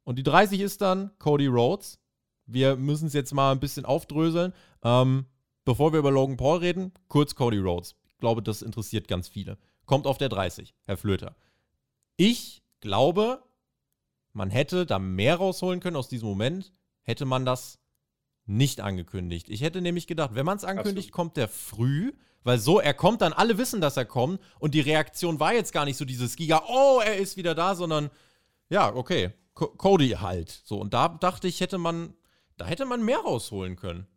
Und 0.06 0.18
die 0.18 0.24
30 0.24 0.62
ist 0.62 0.80
dann 0.80 1.12
Cody 1.20 1.48
Rhodes. 1.48 2.00
Wir 2.46 2.78
müssen 2.78 3.08
es 3.08 3.14
jetzt 3.14 3.34
mal 3.34 3.52
ein 3.52 3.60
bisschen 3.60 3.84
aufdröseln. 3.84 4.54
Ähm, 4.84 5.26
bevor 5.66 5.92
wir 5.92 6.00
über 6.00 6.12
Logan 6.12 6.38
Paul 6.38 6.60
reden, 6.60 6.94
kurz 7.10 7.36
Cody 7.36 7.58
Rhodes. 7.58 7.98
Ich 8.14 8.20
glaube, 8.20 8.42
das 8.42 8.62
interessiert 8.62 9.10
ganz 9.10 9.28
viele. 9.28 9.58
Kommt 9.86 10.08
auf 10.08 10.18
der 10.18 10.30
30, 10.30 10.74
Herr 10.86 10.96
Flöter. 10.96 11.36
Ich 12.16 12.64
glaube, 12.80 13.44
man 14.32 14.50
hätte 14.50 14.86
da 14.86 14.98
mehr 14.98 15.36
rausholen 15.36 15.82
können 15.82 15.98
aus 15.98 16.08
diesem 16.08 16.30
Moment, 16.30 16.74
hätte 17.02 17.26
man 17.26 17.44
das 17.44 17.80
nicht 18.46 18.80
angekündigt. 18.80 19.50
Ich 19.50 19.62
hätte 19.62 19.82
nämlich 19.82 20.08
gedacht, 20.08 20.36
wenn 20.36 20.46
man 20.46 20.56
es 20.56 20.64
ankündigt, 20.64 21.10
Absolut. 21.10 21.12
kommt 21.12 21.36
der 21.36 21.50
früh, 21.50 22.14
weil 22.44 22.58
so, 22.58 22.80
er 22.80 22.94
kommt 22.94 23.22
dann, 23.22 23.34
alle 23.34 23.58
wissen, 23.58 23.82
dass 23.82 23.98
er 23.98 24.06
kommt 24.06 24.42
und 24.60 24.74
die 24.74 24.82
Reaktion 24.82 25.40
war 25.40 25.54
jetzt 25.54 25.74
gar 25.74 25.86
nicht 25.86 25.98
so 25.98 26.06
dieses 26.06 26.36
Giga, 26.36 26.64
oh, 26.68 27.00
er 27.04 27.18
ist 27.18 27.38
wieder 27.38 27.56
da, 27.56 27.76
sondern 27.76 28.10
ja, 28.70 28.94
okay, 28.94 29.32
Cody 29.54 30.10
halt. 30.10 30.62
So, 30.66 30.80
und 30.80 30.94
da 30.94 31.08
dachte 31.10 31.48
ich, 31.48 31.62
hätte 31.62 31.78
man, 31.78 32.14
da 32.58 32.66
hätte 32.66 32.86
man 32.86 33.04
mehr 33.04 33.20
rausholen 33.20 33.76
können. 33.76 34.08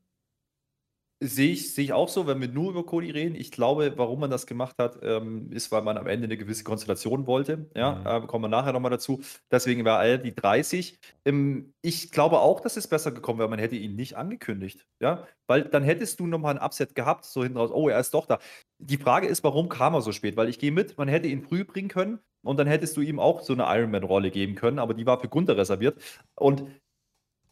Sehe 1.18 1.52
ich, 1.52 1.72
sehe 1.72 1.84
ich 1.84 1.92
auch 1.94 2.10
so, 2.10 2.26
wenn 2.26 2.42
wir 2.42 2.48
nur 2.48 2.70
über 2.70 2.84
Cody 2.84 3.10
reden. 3.10 3.36
Ich 3.36 3.50
glaube, 3.50 3.94
warum 3.96 4.20
man 4.20 4.30
das 4.30 4.46
gemacht 4.46 4.76
hat, 4.78 4.98
ähm, 5.02 5.50
ist, 5.50 5.72
weil 5.72 5.80
man 5.80 5.96
am 5.96 6.06
Ende 6.06 6.26
eine 6.26 6.36
gewisse 6.36 6.62
Konstellation 6.62 7.26
wollte. 7.26 7.70
Ja, 7.74 7.94
mhm. 7.94 8.24
äh, 8.24 8.26
kommen 8.26 8.44
wir 8.44 8.48
nachher 8.48 8.74
nochmal 8.74 8.90
dazu. 8.90 9.22
Deswegen 9.50 9.86
war 9.86 10.04
er 10.04 10.18
die 10.18 10.34
30. 10.34 10.98
Ähm, 11.24 11.72
ich 11.80 12.10
glaube 12.10 12.40
auch, 12.40 12.60
dass 12.60 12.76
es 12.76 12.86
besser 12.86 13.12
gekommen 13.12 13.38
wäre, 13.38 13.48
man 13.48 13.58
hätte 13.58 13.76
ihn 13.76 13.96
nicht 13.96 14.18
angekündigt. 14.18 14.86
Ja, 15.00 15.26
weil 15.46 15.62
dann 15.62 15.82
hättest 15.84 16.20
du 16.20 16.26
nochmal 16.26 16.58
ein 16.58 16.62
Upset 16.62 16.94
gehabt, 16.94 17.24
so 17.24 17.42
hinten 17.42 17.56
raus, 17.56 17.70
oh, 17.72 17.88
er 17.88 17.98
ist 17.98 18.12
doch 18.12 18.26
da. 18.26 18.38
Die 18.78 18.98
Frage 18.98 19.26
ist, 19.26 19.42
warum 19.42 19.70
kam 19.70 19.94
er 19.94 20.02
so 20.02 20.12
spät? 20.12 20.36
Weil 20.36 20.50
ich 20.50 20.58
gehe 20.58 20.72
mit, 20.72 20.98
man 20.98 21.08
hätte 21.08 21.28
ihn 21.28 21.40
früh 21.40 21.64
bringen 21.64 21.88
können 21.88 22.18
und 22.44 22.58
dann 22.58 22.66
hättest 22.66 22.94
du 22.94 23.00
ihm 23.00 23.20
auch 23.20 23.40
so 23.40 23.54
eine 23.54 23.64
Ironman-Rolle 23.64 24.30
geben 24.30 24.54
können, 24.54 24.78
aber 24.78 24.92
die 24.92 25.06
war 25.06 25.18
für 25.18 25.28
Gunther 25.28 25.56
reserviert. 25.56 25.98
Und 26.34 26.66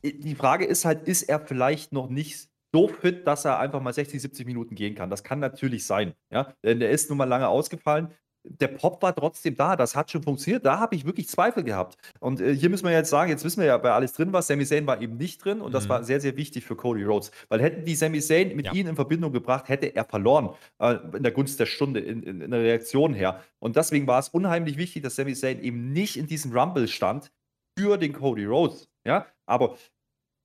die 0.04 0.34
Frage 0.34 0.66
ist 0.66 0.84
halt, 0.84 1.08
ist 1.08 1.22
er 1.22 1.40
vielleicht 1.40 1.92
noch 1.92 2.10
nicht 2.10 2.50
so 2.74 2.88
fit, 2.88 3.26
dass 3.26 3.44
er 3.44 3.60
einfach 3.60 3.80
mal 3.80 3.92
60, 3.92 4.20
70 4.20 4.46
Minuten 4.46 4.74
gehen 4.74 4.96
kann? 4.96 5.10
Das 5.10 5.22
kann 5.22 5.38
natürlich 5.38 5.86
sein. 5.86 6.14
Ja? 6.30 6.52
Denn 6.64 6.80
der 6.80 6.90
ist 6.90 7.08
nun 7.08 7.18
mal 7.18 7.24
lange 7.24 7.48
ausgefallen 7.48 8.08
der 8.44 8.68
Pop 8.68 9.02
war 9.02 9.14
trotzdem 9.14 9.56
da, 9.56 9.74
das 9.74 9.96
hat 9.96 10.10
schon 10.10 10.22
funktioniert. 10.22 10.64
Da 10.64 10.78
habe 10.78 10.94
ich 10.94 11.06
wirklich 11.06 11.28
Zweifel 11.28 11.64
gehabt. 11.64 11.96
Und 12.20 12.40
äh, 12.40 12.54
hier 12.54 12.68
müssen 12.68 12.84
wir 12.84 12.92
jetzt 12.92 13.10
sagen, 13.10 13.30
jetzt 13.30 13.44
wissen 13.44 13.60
wir 13.60 13.66
ja, 13.66 13.78
bei 13.78 13.90
alles 13.90 14.12
drin 14.12 14.32
war. 14.32 14.42
Sami 14.42 14.66
Zayn 14.66 14.86
war 14.86 15.00
eben 15.00 15.16
nicht 15.16 15.44
drin 15.44 15.60
und 15.60 15.72
das 15.72 15.84
mhm. 15.84 15.88
war 15.88 16.04
sehr, 16.04 16.20
sehr 16.20 16.36
wichtig 16.36 16.64
für 16.64 16.76
Cody 16.76 17.04
Rhodes. 17.04 17.30
Weil 17.48 17.62
hätten 17.62 17.84
die 17.84 17.94
Sami 17.94 18.20
Zayn 18.20 18.54
mit 18.54 18.66
ja. 18.66 18.72
ihm 18.72 18.86
in 18.86 18.96
Verbindung 18.96 19.32
gebracht, 19.32 19.68
hätte 19.68 19.94
er 19.94 20.04
verloren 20.04 20.50
äh, 20.78 20.96
in 21.16 21.22
der 21.22 21.32
Gunst 21.32 21.58
der 21.58 21.66
Stunde, 21.66 22.00
in, 22.00 22.22
in, 22.22 22.40
in, 22.42 22.50
der 22.50 22.60
Reaktion 22.60 23.14
her. 23.14 23.42
Und 23.58 23.76
deswegen 23.76 24.06
war 24.06 24.18
es 24.18 24.28
unheimlich 24.28 24.76
wichtig, 24.76 25.02
dass 25.02 25.16
Sami 25.16 25.34
Zayn 25.34 25.62
eben 25.62 25.92
nicht 25.92 26.16
in 26.16 26.26
diesem 26.26 26.56
Rumble 26.56 26.88
stand 26.88 27.32
für 27.78 27.96
den 27.96 28.12
Cody 28.12 28.44
Rhodes. 28.44 28.88
Ja, 29.06 29.26
aber 29.46 29.76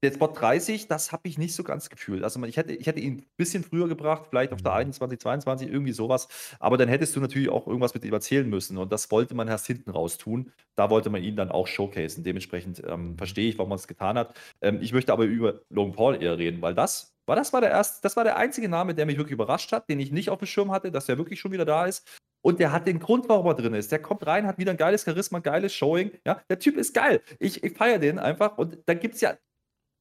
der 0.03 0.13
Spot 0.13 0.27
30, 0.27 0.87
das 0.87 1.11
habe 1.11 1.27
ich 1.27 1.37
nicht 1.37 1.53
so 1.53 1.63
ganz 1.63 1.89
gefühlt. 1.89 2.23
Also 2.23 2.41
ich 2.43 2.57
hätte, 2.57 2.73
ich 2.73 2.87
hätte 2.87 2.99
ihn 2.99 3.17
ein 3.17 3.25
bisschen 3.37 3.63
früher 3.63 3.87
gebracht, 3.87 4.27
vielleicht 4.29 4.53
auf 4.53 4.61
der 4.61 4.73
21, 4.73 5.17
mhm. 5.17 5.21
22, 5.21 5.69
irgendwie 5.69 5.91
sowas. 5.91 6.27
Aber 6.59 6.77
dann 6.77 6.87
hättest 6.87 7.15
du 7.15 7.19
natürlich 7.19 7.49
auch 7.49 7.67
irgendwas 7.67 7.93
mit 7.93 8.05
ihm 8.05 8.13
erzählen 8.13 8.49
müssen. 8.49 8.77
Und 8.77 8.91
das 8.91 9.11
wollte 9.11 9.35
man 9.35 9.47
erst 9.47 9.67
hinten 9.67 9.89
raus 9.89 10.17
tun. 10.17 10.51
Da 10.75 10.89
wollte 10.89 11.09
man 11.09 11.23
ihn 11.23 11.35
dann 11.35 11.51
auch 11.51 11.67
showcasen. 11.67 12.23
Dementsprechend 12.23 12.81
ähm, 12.87 13.17
verstehe 13.17 13.49
ich, 13.49 13.57
warum 13.57 13.69
man 13.69 13.77
es 13.77 13.87
getan 13.87 14.17
hat. 14.17 14.37
Ähm, 14.61 14.79
ich 14.81 14.93
möchte 14.93 15.11
aber 15.11 15.25
über 15.25 15.61
Logan 15.69 15.93
Paul 15.93 16.21
eher 16.21 16.37
reden, 16.37 16.61
weil 16.61 16.73
das 16.73 17.13
war 17.25 17.35
das 17.35 17.53
war 17.53 17.61
der 17.61 17.69
erste, 17.69 18.01
das 18.01 18.15
war 18.15 18.23
der 18.23 18.37
einzige 18.37 18.69
Name, 18.69 18.95
der 18.95 19.05
mich 19.05 19.17
wirklich 19.17 19.33
überrascht 19.33 19.71
hat, 19.71 19.87
den 19.89 19.99
ich 19.99 20.11
nicht 20.11 20.29
auf 20.29 20.39
dem 20.39 20.47
Schirm 20.47 20.71
hatte, 20.71 20.91
dass 20.91 21.09
er 21.09 21.17
wirklich 21.17 21.39
schon 21.39 21.51
wieder 21.51 21.65
da 21.65 21.85
ist. 21.85 22.07
Und 22.41 22.59
der 22.59 22.71
hat 22.71 22.87
den 22.87 22.99
Grund, 22.99 23.27
warum 23.27 23.45
er 23.47 23.53
drin 23.53 23.73
ist. 23.73 23.91
Der 23.91 24.01
kommt 24.01 24.25
rein, 24.25 24.47
hat 24.47 24.57
wieder 24.57 24.71
ein 24.71 24.77
geiles 24.77 25.03
Charisma, 25.03 25.39
ein 25.39 25.43
geiles 25.43 25.73
Showing. 25.73 26.11
Ja, 26.25 26.41
der 26.49 26.57
Typ 26.57 26.77
ist 26.77 26.93
geil. 26.93 27.21
Ich, 27.37 27.63
ich 27.63 27.77
feiere 27.77 27.99
den 27.99 28.17
einfach. 28.17 28.57
Und 28.57 28.79
da 28.85 28.93
gibt 28.93 29.15
es 29.15 29.21
ja 29.21 29.35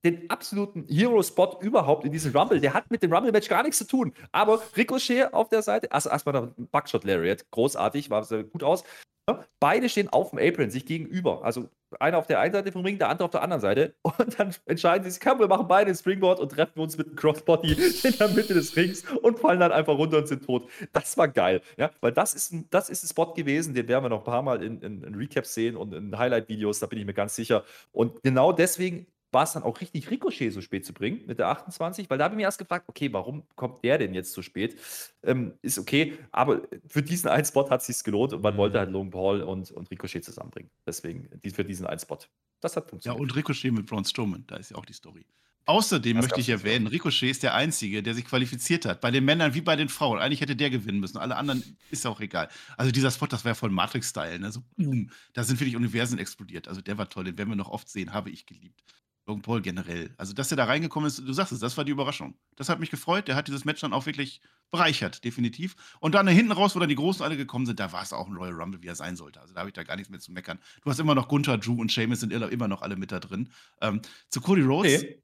den 0.05 0.31
absoluten 0.31 0.87
Hero-Spot 0.89 1.59
überhaupt 1.61 2.05
in 2.05 2.13
diesem 2.13 2.35
Rumble. 2.37 2.61
Der 2.61 2.75
hat 2.75 2.91
mit 2.91 3.03
dem 3.03 3.13
Rumble-Match 3.13 3.49
gar 3.49 3.63
nichts 3.63 3.79
zu 3.79 3.87
tun. 3.87 4.13
Aber 4.33 4.61
Ricochet 4.77 5.33
auf 5.33 5.49
der 5.49 5.63
Seite, 5.63 5.91
also 5.93 6.09
erstmal 6.09 6.33
der 6.35 6.53
Buckshot 6.57 7.05
Lariat, 7.05 7.51
großartig, 7.51 8.11
war 8.11 8.25
sehr 8.25 8.45
gut 8.45 8.63
aus. 8.63 8.85
Beide 9.61 9.89
stehen 9.89 10.09
auf 10.09 10.31
dem 10.31 10.39
Apron, 10.39 10.71
sich 10.71 10.87
gegenüber. 10.87 11.45
Also 11.45 11.69
einer 12.01 12.19
auf 12.19 12.27
der 12.27 12.41
einen 12.41 12.53
Seite 12.53 12.73
vom 12.73 12.85
Ring, 12.85 12.99
der 12.99 13.09
andere 13.09 13.25
auf 13.25 13.31
der 13.31 13.43
anderen 13.43 13.61
Seite. 13.61 13.95
Und 14.03 14.39
dann 14.39 14.55
entscheiden 14.67 15.05
sie 15.05 15.11
sich, 15.11 15.21
komm, 15.21 15.39
wir 15.39 15.49
machen 15.49 15.69
beide 15.69 15.91
ein 15.91 15.97
Springboard 15.97 16.41
und 16.41 16.51
treffen 16.51 16.79
uns 16.81 16.97
mit 16.97 17.09
einem 17.09 17.17
Crossbody 17.17 17.73
in 18.05 18.19
der 18.19 18.29
Mitte 18.29 18.55
des 18.55 18.77
Rings 18.77 19.05
und 19.23 19.39
fallen 19.39 19.61
dann 19.61 19.73
einfach 19.73 19.97
runter 19.97 20.19
und 20.19 20.29
sind 20.29 20.45
tot. 20.45 20.69
Das 20.93 21.17
war 21.17 21.29
geil. 21.29 21.61
Ja, 21.77 21.91
weil 22.01 22.13
das 22.13 22.35
ist 22.35 22.53
ein, 22.53 22.67
das 22.71 22.89
ist 22.89 23.05
ein 23.05 23.09
Spot 23.09 23.35
gewesen, 23.35 23.75
den 23.75 23.89
werden 23.89 24.05
wir 24.05 24.09
noch 24.09 24.21
ein 24.21 24.25
paar 24.25 24.43
Mal 24.43 24.63
in, 24.63 24.81
in, 24.81 25.03
in 25.03 25.15
Recaps 25.15 25.55
sehen 25.55 25.77
und 25.77 25.93
in 25.93 26.17
Highlight-Videos, 26.17 26.79
da 26.79 26.87
bin 26.87 26.99
ich 26.99 27.07
mir 27.07 27.15
ganz 27.15 27.35
sicher. 27.35 27.65
Und 27.93 28.23
genau 28.23 28.53
deswegen 28.53 29.07
war 29.31 29.45
es 29.45 29.53
dann 29.53 29.63
auch 29.63 29.81
richtig, 29.81 30.11
Ricochet 30.11 30.53
so 30.53 30.61
spät 30.61 30.87
zu 30.87 30.93
bringen 30.93 31.23
mit 31.27 31.39
der 31.39 31.49
28, 31.49 32.09
weil 32.09 32.19
da 32.19 32.25
habe 32.25 32.35
ich 32.35 32.37
mir 32.37 32.45
erst 32.45 32.59
gefragt, 32.59 32.89
okay, 32.89 33.13
warum 33.13 33.43
kommt 33.57 33.85
der 33.85 33.99
denn 33.99 34.15
jetzt 34.15 34.33
so 34.33 34.43
spät? 34.43 34.77
Ähm, 35.23 35.53
ist 35.63 35.79
okay, 35.79 36.17
aber 36.31 36.63
für 36.87 37.03
diesen 37.03 37.29
einen 37.29 37.45
Spot 37.45 37.69
hat 37.69 37.81
es 37.81 37.87
sich 37.87 38.03
gelohnt 38.05 38.33
und 38.33 38.43
man 38.43 38.55
mhm. 38.55 38.59
wollte 38.59 38.79
halt 38.79 38.91
Logan 38.91 39.11
Paul 39.11 39.43
und, 39.43 39.71
und 39.71 39.91
Ricochet 39.91 40.25
zusammenbringen. 40.25 40.71
Deswegen 40.87 41.29
für 41.53 41.65
diesen 41.65 41.87
einen 41.87 42.01
Spot. 42.01 42.19
Das 42.61 42.77
hat 42.77 42.89
funktioniert. 42.89 43.19
Ja, 43.19 43.23
und 43.23 43.37
Ricochet 43.37 43.73
mit 43.73 43.87
Braun 43.87 44.05
Strowman, 44.05 44.45
da 44.47 44.57
ist 44.57 44.71
ja 44.71 44.77
auch 44.77 44.87
die 44.87 44.93
Story. 44.95 45.25
Außerdem 45.69 46.17
das 46.17 46.25
möchte 46.25 46.41
ich 46.41 46.49
erwähnen, 46.49 46.87
Ricochet 46.87 47.31
ist 47.31 47.43
der 47.43 47.55
Einzige, 47.55 48.03
der 48.03 48.15
sich 48.15 48.25
qualifiziert 48.25 48.87
hat. 48.87 49.03
Bei 49.03 49.11
den 49.11 49.27
Männern 49.27 49.53
wie 49.53 49.61
bei 49.61 49.77
den 49.77 49.91
Frauen. 49.91 50.19
Eigentlich 50.19 50.41
hätte 50.41 50.57
der 50.57 50.71
gewinnen 50.71 50.99
müssen. 50.99 51.19
Alle 51.19 51.37
anderen 51.37 51.63
ist 51.91 52.07
auch 52.07 52.21
egal. 52.21 52.49
Also 52.79 52.91
dieser 52.91 53.11
Spot, 53.11 53.27
das 53.27 53.45
war 53.45 53.51
ja 53.51 53.55
voll 53.55 53.69
Matrix-Style. 53.69 54.39
Ne? 54.39 54.51
So, 54.51 54.63
boom, 54.79 55.11
da 55.35 55.45
sind 55.45 55.61
wirklich 55.61 55.77
Universen 55.77 56.19
explodiert. 56.19 56.69
Also 56.69 56.81
der 56.81 56.97
war 56.97 57.11
toll. 57.11 57.25
Den 57.25 57.37
werden 57.37 57.51
wir 57.51 57.57
noch 57.57 57.69
oft 57.69 57.91
sehen. 57.91 58.15
Habe 58.15 58.31
ich 58.31 58.47
geliebt. 58.47 58.83
Logan 59.29 59.43
Paul 59.43 59.61
generell. 59.61 60.11
Also, 60.17 60.33
dass 60.33 60.51
er 60.51 60.57
da 60.57 60.65
reingekommen 60.65 61.07
ist, 61.07 61.19
du 61.19 61.33
sagst 61.33 61.53
es, 61.53 61.61
das 61.61 61.77
war 61.77 61.85
die 61.85 61.93
Überraschung. 61.93 62.35
Das 62.57 62.69
hat 62.69 62.81
mich 62.81 62.91
gefreut. 62.91 63.29
Der 63.29 63.37
hat 63.37 63.47
dieses 63.47 63.65
Match 63.65 63.81
dann 63.83 63.93
auch 63.93 64.07
wirklich 64.07 64.41
bereichert, 64.71 65.23
definitiv. 65.23 65.77
Und 66.01 66.15
dann 66.15 66.27
hinten 66.27 66.53
raus, 66.53 66.75
wo 66.75 66.81
dann 66.81 66.89
die 66.89 66.95
Großen 66.95 67.23
alle 67.23 67.37
gekommen 67.37 67.67
sind, 67.67 67.79
da 67.79 67.93
war 67.93 68.03
es 68.03 68.13
auch 68.13 68.27
ein 68.27 68.35
Royal 68.35 68.55
Rumble, 68.55 68.83
wie 68.83 68.87
er 68.87 68.95
sein 68.95 69.17
sollte. 69.17 69.41
Also, 69.41 69.53
da 69.53 69.61
habe 69.61 69.69
ich 69.69 69.75
da 69.75 69.83
gar 69.85 69.97
nichts 69.97 70.11
mehr 70.11 70.19
zu 70.19 70.33
meckern. 70.33 70.59
Du 70.83 70.91
hast 70.91 70.99
immer 70.99 71.15
noch 71.15 71.29
Gunther, 71.29 71.59
Drew 71.59 71.81
und 71.81 71.93
Sheamus 71.93 72.21
sind 72.21 72.33
immer 72.33 72.69
noch 72.69 72.83
alle 72.83 72.97
mit 72.97 73.13
da 73.13 73.21
drin. 73.21 73.51
Ähm, 73.83 74.01
zu 74.31 74.41
Cody 74.41 74.63
Rhodes. 74.63 75.03
Nee. 75.03 75.23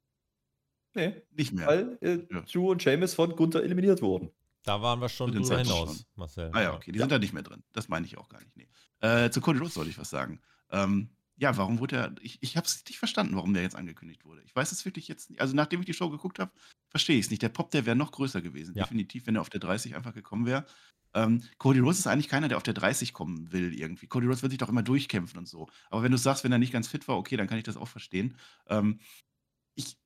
Nee. 0.95 1.23
Nicht 1.33 1.53
mehr. 1.53 1.67
Weil 1.67 1.99
äh, 2.03 2.19
ja. 2.31 2.43
Drew 2.43 2.71
und 2.71 2.83
Sheamus 2.83 3.15
von 3.15 3.35
Gunther 3.35 3.63
eliminiert 3.63 4.03
wurden. 4.03 4.31
Da 4.65 4.81
waren 4.81 5.01
wir 5.01 5.09
schon 5.09 5.33
drüber 5.33 5.59
hinaus, 5.59 5.97
schon. 5.97 6.07
Marcel. 6.15 6.51
Ah 6.53 6.63
ja, 6.63 6.75
okay, 6.75 6.93
die 6.93 6.99
ja. 6.99 7.03
sind 7.03 7.13
da 7.13 7.19
nicht 7.19 7.35
mehr 7.35 7.43
drin. 7.43 7.63
Das 7.73 7.89
meine 7.89 8.07
ich 8.07 8.17
auch 8.17 8.29
gar 8.29 8.41
nicht. 8.41 8.57
Nee. 8.57 8.69
Äh, 9.01 9.31
zu 9.31 9.41
Cody 9.41 9.59
Rhodes 9.59 9.75
sollte 9.75 9.91
ich 9.91 9.99
was 9.99 10.09
sagen. 10.09 10.41
Ähm, 10.71 11.11
ja, 11.37 11.57
warum 11.57 11.79
wurde 11.81 11.97
er 11.97 12.15
ich 12.21 12.39
ich 12.43 12.57
habe 12.57 12.67
es 12.67 12.85
nicht 12.87 12.99
verstanden, 12.99 13.35
warum 13.37 13.55
der 13.55 13.63
jetzt 13.63 13.77
angekündigt 13.77 14.25
wurde. 14.25 14.43
Ich 14.45 14.55
weiß 14.55 14.71
es 14.73 14.85
wirklich 14.85 15.09
jetzt 15.09 15.31
nicht. 15.31 15.41
Also, 15.41 15.55
nachdem 15.55 15.81
ich 15.81 15.87
die 15.87 15.95
Show 15.95 16.11
geguckt 16.11 16.39
habe, 16.39 16.53
verstehe 16.89 17.19
ich 17.19 17.27
es 17.27 17.31
nicht. 17.31 17.43
Der 17.43 17.49
Pop, 17.49 17.71
der 17.71 17.87
wäre 17.87 17.97
noch 17.97 18.13
größer 18.13 18.41
gewesen. 18.41 18.75
Ja. 18.77 18.85
Definitiv, 18.85 19.27
wenn 19.27 19.37
er 19.37 19.41
auf 19.41 19.51
der 19.51 19.61
30 19.61 19.97
einfach 19.97 20.15
gekommen 20.15 20.47
wäre. 20.47 20.65
Ähm, 21.15 21.43
Cody 21.59 21.79
Rhodes 21.79 22.01
ist 22.01 22.07
eigentlich 22.07 22.29
keiner, 22.29 22.49
der 22.49 22.57
auf 22.57 22.63
der 22.63 22.75
30 22.75 23.13
kommen 23.13 23.53
will 23.53 23.73
irgendwie. 23.73 24.07
Cody 24.07 24.27
Rhodes 24.27 24.43
wird 24.43 24.51
sich 24.51 24.59
doch 24.59 24.69
immer 24.69 24.83
durchkämpfen 24.83 25.39
und 25.39 25.47
so. 25.49 25.69
Aber 25.91 26.03
wenn 26.03 26.13
du 26.13 26.19
sagst, 26.19 26.45
wenn 26.45 26.53
er 26.53 26.59
nicht 26.59 26.73
ganz 26.73 26.89
fit 26.89 27.07
war, 27.09 27.17
okay, 27.17 27.37
dann 27.37 27.47
kann 27.47 27.59
ich 27.59 27.65
das 27.65 27.77
auch 27.77 27.89
verstehen. 27.89 28.37
Ähm, 28.69 29.01
ich 29.77 29.97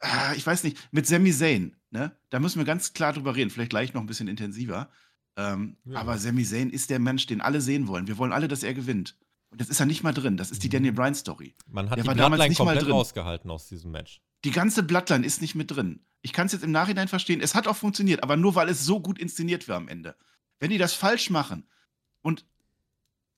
ah, 0.00 0.34
ich 0.34 0.46
weiß 0.46 0.64
nicht, 0.64 0.78
mit 0.92 1.06
Sami 1.06 1.32
Zayn, 1.32 1.76
ne? 1.90 2.16
Da 2.30 2.40
müssen 2.40 2.58
wir 2.58 2.64
ganz 2.64 2.92
klar 2.92 3.12
drüber 3.12 3.36
reden, 3.36 3.50
vielleicht 3.50 3.70
gleich 3.70 3.94
noch 3.94 4.00
ein 4.00 4.06
bisschen 4.06 4.28
intensiver. 4.28 4.90
Ähm, 5.36 5.76
Ja. 5.84 6.00
aber 6.00 6.18
Sami 6.18 6.44
Zayn 6.44 6.70
ist 6.70 6.90
der 6.90 6.98
Mensch, 6.98 7.26
den 7.26 7.40
alle 7.40 7.60
sehen 7.60 7.86
wollen. 7.86 8.06
Wir 8.06 8.18
wollen 8.18 8.32
alle, 8.32 8.48
dass 8.48 8.62
er 8.64 8.74
gewinnt. 8.74 9.16
Und 9.52 9.60
das 9.60 9.68
ist 9.68 9.78
ja 9.78 9.84
nicht 9.86 10.02
mal 10.02 10.14
drin. 10.14 10.36
Das 10.38 10.50
ist 10.50 10.64
die. 10.64 10.70
Daniel 10.70 10.94
Bryan 10.94 11.14
Story. 11.14 11.54
Man 11.68 11.90
hat 11.90 11.98
Der 11.98 12.04
die 12.04 12.08
war 12.08 12.14
Bloodline 12.14 12.48
nicht 12.48 12.56
komplett 12.56 12.76
mal 12.78 12.84
drin. 12.84 12.92
rausgehalten 12.92 13.50
aus 13.50 13.68
diesem 13.68 13.90
Match. 13.90 14.22
Die 14.44 14.50
ganze 14.50 14.82
Bloodline 14.82 15.24
ist 15.26 15.42
nicht 15.42 15.54
mit 15.54 15.70
drin. 15.70 16.04
Ich 16.22 16.32
kann 16.32 16.46
es 16.46 16.52
jetzt 16.52 16.64
im 16.64 16.72
Nachhinein 16.72 17.06
verstehen. 17.06 17.40
Es 17.42 17.54
hat 17.54 17.68
auch 17.68 17.76
funktioniert, 17.76 18.22
aber 18.22 18.36
nur 18.36 18.54
weil 18.54 18.70
es 18.70 18.84
so 18.86 19.00
gut 19.00 19.18
inszeniert 19.18 19.68
war 19.68 19.76
am 19.76 19.88
Ende. 19.88 20.16
Wenn 20.58 20.70
die 20.70 20.78
das 20.78 20.94
falsch 20.94 21.28
machen 21.28 21.68
und 22.22 22.46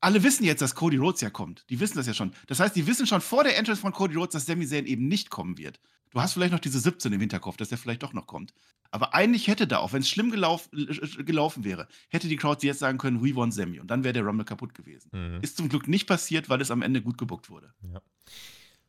alle 0.05 0.23
wissen 0.23 0.45
jetzt, 0.45 0.61
dass 0.61 0.75
Cody 0.75 0.99
Rhodes 0.99 1.21
ja 1.23 1.31
kommt. 1.31 1.65
Die 1.71 1.81
wissen 1.81 1.97
das 1.97 2.07
ja 2.07 2.15
schon. 2.15 2.33
Das 2.47 2.61
heißt, 2.61 2.77
die 2.77 2.87
wissen 2.87 3.07
schon 3.07 3.21
vor 3.21 3.43
der 3.43 3.57
Entrance 3.57 3.81
von 3.81 3.93
Cody 3.93 4.15
Rhodes, 4.15 4.33
dass 4.33 4.47
Sami 4.47 4.67
Zayn 4.67 4.87
eben 4.87 5.09
nicht 5.09 5.31
kommen 5.31 5.59
wird. 5.59 5.81
Du 6.11 6.21
hast 6.21 6.35
vielleicht 6.35 6.53
noch 6.53 6.61
diese 6.61 6.79
17 6.79 7.13
im 7.13 7.21
Hinterkopf, 7.21 7.57
dass 7.57 7.71
der 7.71 7.79
vielleicht 7.79 8.03
doch 8.03 8.13
noch 8.13 8.27
kommt. 8.27 8.53
Aber 8.93 9.15
eigentlich 9.15 9.49
hätte 9.49 9.67
da, 9.67 9.79
auch 9.79 9.93
wenn 9.93 10.03
es 10.03 10.09
schlimm 10.09 10.31
gelauf, 10.31 10.71
gelaufen 10.71 11.65
wäre, 11.65 11.89
hätte 12.11 12.29
die 12.29 12.37
Crowd 12.37 12.65
jetzt 12.65 12.79
sagen 12.79 12.99
können, 12.99 13.25
we 13.25 13.35
want 13.35 13.53
Sami. 13.53 13.81
Und 13.81 13.91
dann 13.91 14.05
wäre 14.05 14.13
der 14.13 14.23
Rumble 14.25 14.45
kaputt 14.45 14.75
gewesen. 14.75 15.09
Mhm. 15.13 15.41
Ist 15.43 15.57
zum 15.57 15.69
Glück 15.69 15.89
nicht 15.89 16.07
passiert, 16.07 16.49
weil 16.49 16.61
es 16.61 16.71
am 16.71 16.83
Ende 16.83 17.03
gut 17.03 17.19
gebuckt 17.19 17.51
wurde. 17.51 17.75
Ja. 17.93 18.01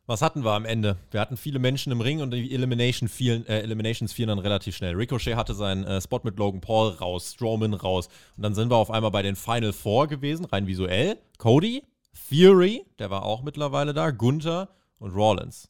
Was 0.07 0.21
hatten 0.21 0.43
wir 0.43 0.51
am 0.51 0.65
Ende? 0.65 0.97
Wir 1.09 1.19
hatten 1.19 1.35
viele 1.35 1.57
Menschen 1.57 1.91
im 1.91 1.99
Ring 1.99 2.21
und 2.21 2.29
die 2.29 2.53
Elimination 2.53 3.09
fielen, 3.09 3.47
äh, 3.47 3.61
Eliminations 3.61 4.13
fielen 4.13 4.27
dann 4.27 4.37
relativ 4.37 4.75
schnell. 4.75 4.93
Ricochet 4.93 5.35
hatte 5.35 5.55
seinen 5.55 5.83
äh, 5.83 5.99
Spot 5.99 6.19
mit 6.23 6.37
Logan 6.37 6.61
Paul 6.61 6.89
raus, 6.91 7.33
Strowman 7.33 7.73
raus. 7.73 8.09
Und 8.37 8.43
dann 8.43 8.53
sind 8.53 8.69
wir 8.69 8.75
auf 8.75 8.91
einmal 8.91 9.09
bei 9.09 9.23
den 9.23 9.35
Final 9.35 9.73
Four 9.73 10.07
gewesen, 10.07 10.45
rein 10.45 10.67
visuell. 10.67 11.17
Cody, 11.39 11.83
Fury, 12.13 12.85
der 12.99 13.09
war 13.09 13.23
auch 13.23 13.41
mittlerweile 13.41 13.95
da, 13.95 14.11
Gunther 14.11 14.69
und 14.99 15.15
Rollins. 15.15 15.69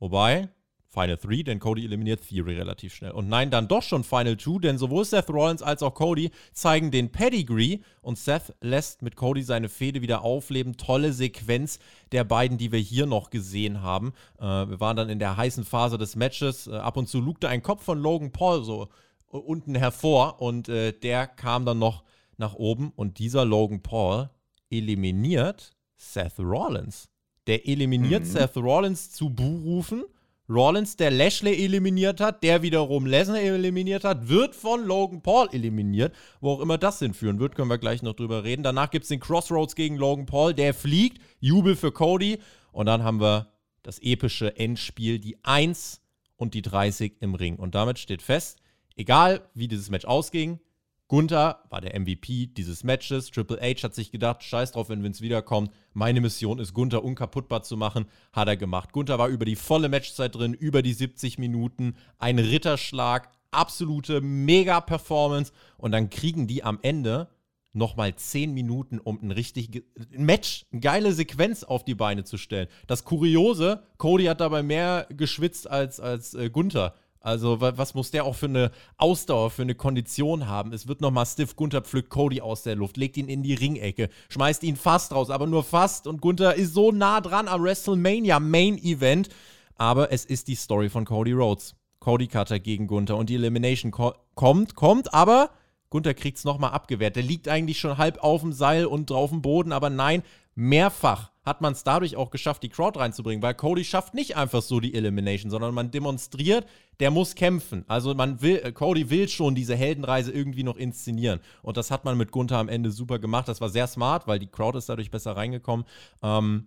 Wobei, 0.00 0.48
Final 0.96 1.18
3, 1.18 1.42
denn 1.42 1.60
Cody 1.60 1.84
eliminiert 1.84 2.26
Theory 2.26 2.54
relativ 2.54 2.94
schnell. 2.94 3.10
Und 3.10 3.28
nein, 3.28 3.50
dann 3.50 3.68
doch 3.68 3.82
schon 3.82 4.02
Final 4.02 4.38
2, 4.38 4.60
denn 4.60 4.78
sowohl 4.78 5.04
Seth 5.04 5.28
Rollins 5.28 5.60
als 5.60 5.82
auch 5.82 5.92
Cody 5.92 6.30
zeigen 6.54 6.90
den 6.90 7.12
Pedigree 7.12 7.80
und 8.00 8.16
Seth 8.16 8.54
lässt 8.62 9.02
mit 9.02 9.14
Cody 9.14 9.42
seine 9.42 9.68
Fehde 9.68 10.00
wieder 10.00 10.22
aufleben. 10.22 10.78
Tolle 10.78 11.12
Sequenz 11.12 11.80
der 12.12 12.24
beiden, 12.24 12.56
die 12.56 12.72
wir 12.72 12.78
hier 12.78 13.04
noch 13.04 13.28
gesehen 13.28 13.82
haben. 13.82 14.14
Äh, 14.38 14.44
wir 14.44 14.80
waren 14.80 14.96
dann 14.96 15.10
in 15.10 15.18
der 15.18 15.36
heißen 15.36 15.66
Phase 15.66 15.98
des 15.98 16.16
Matches. 16.16 16.66
Äh, 16.66 16.76
ab 16.76 16.96
und 16.96 17.10
zu 17.10 17.20
lugte 17.20 17.50
ein 17.50 17.62
Kopf 17.62 17.84
von 17.84 17.98
Logan 17.98 18.32
Paul 18.32 18.64
so 18.64 18.88
äh, 19.32 19.36
unten 19.36 19.74
hervor 19.74 20.40
und 20.40 20.70
äh, 20.70 20.92
der 20.92 21.26
kam 21.26 21.66
dann 21.66 21.78
noch 21.78 22.04
nach 22.38 22.54
oben 22.54 22.90
und 22.96 23.18
dieser 23.18 23.44
Logan 23.44 23.82
Paul 23.82 24.30
eliminiert 24.70 25.72
Seth 25.96 26.38
Rollins. 26.38 27.10
Der 27.46 27.68
eliminiert 27.68 28.22
mhm. 28.22 28.28
Seth 28.28 28.56
Rollins 28.56 29.10
zu 29.10 29.28
Buhrufen 29.28 30.04
Rollins, 30.48 30.96
der 30.96 31.10
Lashley 31.10 31.64
eliminiert 31.64 32.20
hat, 32.20 32.42
der 32.42 32.62
wiederum 32.62 33.06
Lesnar 33.06 33.40
eliminiert 33.40 34.04
hat, 34.04 34.28
wird 34.28 34.54
von 34.54 34.84
Logan 34.84 35.22
Paul 35.22 35.48
eliminiert. 35.52 36.14
Wo 36.40 36.52
auch 36.52 36.60
immer 36.60 36.78
das 36.78 37.00
hinführen 37.00 37.40
wird, 37.40 37.56
können 37.56 37.68
wir 37.68 37.78
gleich 37.78 38.02
noch 38.02 38.14
drüber 38.14 38.44
reden. 38.44 38.62
Danach 38.62 38.90
gibt 38.90 39.04
es 39.04 39.08
den 39.08 39.20
Crossroads 39.20 39.74
gegen 39.74 39.96
Logan 39.96 40.26
Paul, 40.26 40.54
der 40.54 40.72
fliegt, 40.72 41.20
Jubel 41.40 41.74
für 41.74 41.90
Cody. 41.90 42.38
Und 42.72 42.86
dann 42.86 43.02
haben 43.02 43.20
wir 43.20 43.52
das 43.82 43.98
epische 44.00 44.56
Endspiel, 44.56 45.18
die 45.18 45.36
1 45.42 46.00
und 46.36 46.54
die 46.54 46.62
30 46.62 47.16
im 47.20 47.34
Ring. 47.34 47.56
Und 47.56 47.74
damit 47.74 47.98
steht 47.98 48.22
fest, 48.22 48.58
egal 48.94 49.48
wie 49.54 49.68
dieses 49.68 49.90
Match 49.90 50.04
ausging, 50.04 50.60
Gunther 51.08 51.62
war 51.70 51.80
der 51.80 51.98
MVP 51.98 52.46
dieses 52.48 52.82
Matches. 52.82 53.30
Triple 53.30 53.60
H 53.60 53.84
hat 53.84 53.94
sich 53.94 54.10
gedacht, 54.10 54.42
scheiß 54.42 54.72
drauf, 54.72 54.88
wenn 54.88 55.04
Vince 55.04 55.22
wiederkommt. 55.22 55.70
Meine 55.92 56.20
Mission 56.20 56.58
ist, 56.58 56.74
Gunther 56.74 57.04
unkaputtbar 57.04 57.62
zu 57.62 57.76
machen. 57.76 58.06
Hat 58.32 58.48
er 58.48 58.56
gemacht. 58.56 58.92
Gunther 58.92 59.18
war 59.18 59.28
über 59.28 59.44
die 59.44 59.54
volle 59.54 59.88
Matchzeit 59.88 60.34
drin, 60.34 60.52
über 60.52 60.82
die 60.82 60.92
70 60.92 61.38
Minuten. 61.38 61.94
Ein 62.18 62.40
Ritterschlag, 62.40 63.30
absolute 63.52 64.20
Mega-Performance. 64.20 65.52
Und 65.78 65.92
dann 65.92 66.10
kriegen 66.10 66.48
die 66.48 66.64
am 66.64 66.80
Ende 66.82 67.28
nochmal 67.72 68.16
10 68.16 68.52
Minuten, 68.52 68.98
um 68.98 69.20
ein 69.22 69.30
richtig 69.30 69.84
ein 70.12 70.24
Match, 70.24 70.64
eine 70.72 70.80
geile 70.80 71.12
Sequenz 71.12 71.62
auf 71.62 71.84
die 71.84 71.94
Beine 71.94 72.24
zu 72.24 72.36
stellen. 72.36 72.68
Das 72.88 73.04
Kuriose, 73.04 73.82
Cody 73.98 74.24
hat 74.24 74.40
dabei 74.40 74.64
mehr 74.64 75.06
geschwitzt 75.10 75.70
als, 75.70 76.00
als 76.00 76.34
äh, 76.34 76.50
Gunther. 76.50 76.94
Also, 77.26 77.60
was 77.60 77.94
muss 77.94 78.12
der 78.12 78.24
auch 78.24 78.36
für 78.36 78.46
eine 78.46 78.70
Ausdauer, 78.98 79.50
für 79.50 79.62
eine 79.62 79.74
Kondition 79.74 80.46
haben? 80.46 80.72
Es 80.72 80.86
wird 80.86 81.00
nochmal 81.00 81.26
stiff. 81.26 81.56
Gunther 81.56 81.80
pflückt 81.80 82.08
Cody 82.08 82.40
aus 82.40 82.62
der 82.62 82.76
Luft, 82.76 82.96
legt 82.96 83.16
ihn 83.16 83.26
in 83.26 83.42
die 83.42 83.54
Ringecke, 83.54 84.10
schmeißt 84.28 84.62
ihn 84.62 84.76
fast 84.76 85.12
raus, 85.12 85.28
aber 85.28 85.48
nur 85.48 85.64
fast. 85.64 86.06
Und 86.06 86.20
Gunther 86.20 86.54
ist 86.54 86.72
so 86.72 86.92
nah 86.92 87.20
dran 87.20 87.48
am 87.48 87.64
WrestleMania 87.64 88.38
Main 88.38 88.78
Event. 88.78 89.28
Aber 89.74 90.12
es 90.12 90.24
ist 90.24 90.46
die 90.46 90.54
Story 90.54 90.88
von 90.88 91.04
Cody 91.04 91.32
Rhodes. 91.32 91.74
Cody 91.98 92.28
Cutter 92.28 92.60
gegen 92.60 92.86
Gunther 92.86 93.16
und 93.16 93.28
die 93.28 93.34
Elimination 93.34 93.90
ko 93.90 94.12
kommt, 94.36 94.76
kommt, 94.76 95.12
aber 95.12 95.50
Gunther 95.90 96.14
kriegt 96.14 96.38
es 96.38 96.44
nochmal 96.44 96.72
abgewehrt. 96.72 97.16
Der 97.16 97.22
liegt 97.22 97.48
eigentlich 97.48 97.78
schon 97.78 97.98
halb 97.98 98.22
auf 98.22 98.40
dem 98.40 98.52
Seil 98.52 98.86
und 98.86 99.10
drauf 99.10 99.30
dem 99.30 99.42
Boden, 99.42 99.72
aber 99.72 99.90
nein, 99.90 100.22
mehrfach 100.54 101.30
hat 101.44 101.60
man 101.60 101.74
es 101.74 101.84
dadurch 101.84 102.16
auch 102.16 102.30
geschafft, 102.30 102.64
die 102.64 102.68
Crowd 102.68 102.98
reinzubringen, 102.98 103.40
weil 103.40 103.54
Cody 103.54 103.84
schafft 103.84 104.14
nicht 104.14 104.36
einfach 104.36 104.62
so 104.62 104.80
die 104.80 104.94
Elimination, 104.94 105.50
sondern 105.50 105.74
man 105.74 105.92
demonstriert, 105.92 106.66
der 106.98 107.12
muss 107.12 107.36
kämpfen. 107.36 107.84
Also 107.86 108.14
man 108.14 108.42
will, 108.42 108.60
äh, 108.64 108.72
Cody 108.72 109.10
will 109.10 109.28
schon 109.28 109.54
diese 109.54 109.76
Heldenreise 109.76 110.32
irgendwie 110.32 110.64
noch 110.64 110.76
inszenieren. 110.76 111.40
Und 111.62 111.76
das 111.76 111.92
hat 111.92 112.04
man 112.04 112.18
mit 112.18 112.32
Gunther 112.32 112.58
am 112.58 112.68
Ende 112.68 112.90
super 112.90 113.20
gemacht. 113.20 113.46
Das 113.46 113.60
war 113.60 113.68
sehr 113.68 113.86
smart, 113.86 114.26
weil 114.26 114.40
die 114.40 114.48
Crowd 114.48 114.76
ist 114.76 114.88
dadurch 114.88 115.12
besser 115.12 115.36
reingekommen. 115.36 115.86
Ähm, 116.20 116.66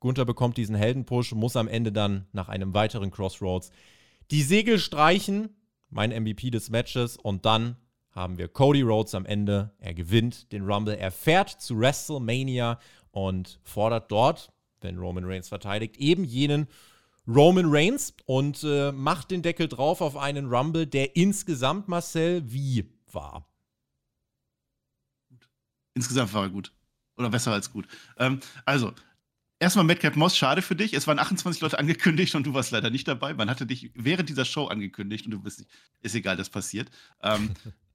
Gunther 0.00 0.26
bekommt 0.26 0.58
diesen 0.58 0.76
Heldenpush, 0.76 1.32
muss 1.32 1.56
am 1.56 1.66
Ende 1.66 1.90
dann 1.90 2.26
nach 2.32 2.48
einem 2.50 2.74
weiteren 2.74 3.10
Crossroads 3.10 3.72
die 4.30 4.42
Segel 4.42 4.78
streichen, 4.78 5.56
mein 5.88 6.10
MVP 6.10 6.50
des 6.50 6.68
Matches, 6.68 7.16
und 7.16 7.46
dann 7.46 7.76
haben 8.18 8.36
wir 8.36 8.48
Cody 8.48 8.82
Rhodes 8.82 9.14
am 9.14 9.24
Ende. 9.24 9.70
Er 9.78 9.94
gewinnt 9.94 10.52
den 10.52 10.64
Rumble. 10.66 10.96
Er 10.96 11.10
fährt 11.10 11.48
zu 11.48 11.78
WrestleMania 11.78 12.78
und 13.12 13.60
fordert 13.62 14.10
dort, 14.10 14.52
wenn 14.80 14.98
Roman 14.98 15.24
Reigns 15.24 15.48
verteidigt, 15.48 15.96
eben 15.96 16.24
jenen 16.24 16.66
Roman 17.26 17.66
Reigns 17.68 18.14
und 18.26 18.64
äh, 18.64 18.90
macht 18.90 19.30
den 19.30 19.42
Deckel 19.42 19.68
drauf 19.68 20.00
auf 20.00 20.16
einen 20.16 20.46
Rumble, 20.46 20.86
der 20.86 21.14
insgesamt, 21.14 21.86
Marcel, 21.88 22.42
wie 22.50 22.90
war? 23.12 23.46
Insgesamt 25.94 26.32
war 26.34 26.44
er 26.44 26.50
gut. 26.50 26.72
Oder 27.16 27.30
besser 27.30 27.52
als 27.52 27.72
gut. 27.72 27.86
Ähm, 28.16 28.40
also, 28.64 28.92
erstmal 29.58 29.84
Madcap 29.84 30.16
Moss, 30.16 30.36
schade 30.36 30.62
für 30.62 30.76
dich. 30.76 30.94
Es 30.94 31.06
waren 31.06 31.18
28 31.18 31.60
Leute 31.60 31.78
angekündigt 31.78 32.34
und 32.34 32.46
du 32.46 32.54
warst 32.54 32.70
leider 32.70 32.90
nicht 32.90 33.06
dabei. 33.06 33.34
Man 33.34 33.50
hatte 33.50 33.66
dich 33.66 33.90
während 33.94 34.28
dieser 34.28 34.44
Show 34.44 34.66
angekündigt 34.66 35.26
und 35.26 35.32
du 35.32 35.40
bist 35.40 35.58
nicht. 35.58 35.70
Ist 36.00 36.14
egal, 36.14 36.36
das 36.36 36.48
passiert. 36.48 36.90
Ähm, 37.22 37.50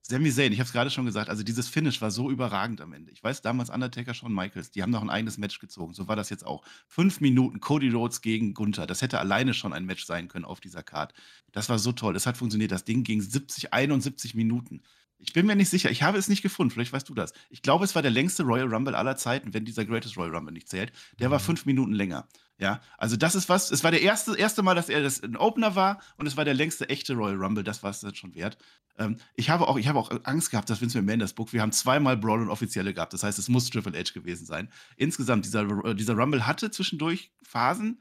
Sami 0.06 0.30
Zayn, 0.30 0.52
ich 0.52 0.58
habe 0.58 0.66
es 0.66 0.72
gerade 0.72 0.90
schon 0.90 1.06
gesagt, 1.06 1.30
also 1.30 1.42
dieses 1.42 1.66
Finish 1.66 2.02
war 2.02 2.10
so 2.10 2.30
überragend 2.30 2.82
am 2.82 2.92
Ende. 2.92 3.10
Ich 3.10 3.24
weiß 3.24 3.40
damals 3.40 3.70
Undertaker, 3.70 4.12
Shawn 4.12 4.34
Michaels, 4.34 4.70
die 4.70 4.82
haben 4.82 4.90
noch 4.90 5.00
ein 5.00 5.08
eigenes 5.08 5.38
Match 5.38 5.58
gezogen. 5.58 5.94
So 5.94 6.08
war 6.08 6.14
das 6.14 6.28
jetzt 6.28 6.44
auch. 6.44 6.62
Fünf 6.86 7.22
Minuten 7.22 7.58
Cody 7.60 7.88
Rhodes 7.88 8.20
gegen 8.20 8.52
Gunther. 8.52 8.86
Das 8.86 9.00
hätte 9.00 9.18
alleine 9.18 9.54
schon 9.54 9.72
ein 9.72 9.86
Match 9.86 10.04
sein 10.04 10.28
können 10.28 10.44
auf 10.44 10.60
dieser 10.60 10.82
Card. 10.82 11.14
Das 11.52 11.70
war 11.70 11.78
so 11.78 11.92
toll. 11.92 12.12
Das 12.12 12.26
hat 12.26 12.36
funktioniert. 12.36 12.70
Das 12.70 12.84
Ding 12.84 13.02
ging 13.02 13.22
70, 13.22 13.72
71 13.72 14.34
Minuten. 14.34 14.82
Ich 15.16 15.32
bin 15.32 15.46
mir 15.46 15.56
nicht 15.56 15.70
sicher. 15.70 15.90
Ich 15.90 16.02
habe 16.02 16.18
es 16.18 16.28
nicht 16.28 16.42
gefunden. 16.42 16.72
Vielleicht 16.72 16.92
weißt 16.92 17.08
du 17.08 17.14
das. 17.14 17.32
Ich 17.48 17.62
glaube, 17.62 17.86
es 17.86 17.94
war 17.94 18.02
der 18.02 18.10
längste 18.10 18.42
Royal 18.42 18.68
Rumble 18.68 18.94
aller 18.94 19.16
Zeiten, 19.16 19.54
wenn 19.54 19.64
dieser 19.64 19.86
Greatest 19.86 20.18
Royal 20.18 20.36
Rumble 20.36 20.52
nicht 20.52 20.68
zählt. 20.68 20.92
Der 21.18 21.30
war 21.30 21.38
mhm. 21.38 21.44
fünf 21.44 21.64
Minuten 21.64 21.94
länger. 21.94 22.28
Ja, 22.56 22.80
also 22.98 23.16
das 23.16 23.34
ist 23.34 23.48
was. 23.48 23.72
Es 23.72 23.82
war 23.82 23.90
der 23.90 24.02
erste, 24.02 24.36
erste 24.36 24.62
Mal, 24.62 24.74
dass 24.74 24.88
er 24.88 25.02
das 25.02 25.22
ein 25.22 25.36
Opener 25.36 25.74
war 25.74 26.00
und 26.16 26.26
es 26.26 26.36
war 26.36 26.44
der 26.44 26.54
längste 26.54 26.88
echte 26.88 27.14
Royal 27.14 27.36
Rumble. 27.36 27.64
Das 27.64 27.82
war 27.82 27.90
es 27.90 28.00
dann 28.00 28.14
schon 28.14 28.34
wert. 28.36 28.56
Ähm, 28.96 29.16
ich, 29.34 29.50
habe 29.50 29.66
auch, 29.66 29.76
ich 29.76 29.88
habe 29.88 29.98
auch 29.98 30.10
Angst 30.22 30.52
gehabt, 30.52 30.70
dass 30.70 30.80
Vince 30.80 30.98
McMahon 30.98 31.18
das 31.18 31.32
Book. 31.32 31.52
Wir 31.52 31.62
haben 31.62 31.72
zweimal 31.72 32.16
Brawl 32.16 32.42
und 32.42 32.50
Offizielle 32.50 32.94
gehabt. 32.94 33.12
Das 33.12 33.24
heißt, 33.24 33.40
es 33.40 33.48
muss 33.48 33.70
Triple 33.70 33.98
H 33.98 34.12
gewesen 34.12 34.46
sein. 34.46 34.70
Insgesamt, 34.96 35.44
dieser, 35.44 35.94
dieser 35.94 36.14
Rumble 36.14 36.46
hatte 36.46 36.70
zwischendurch 36.70 37.32
Phasen, 37.42 37.98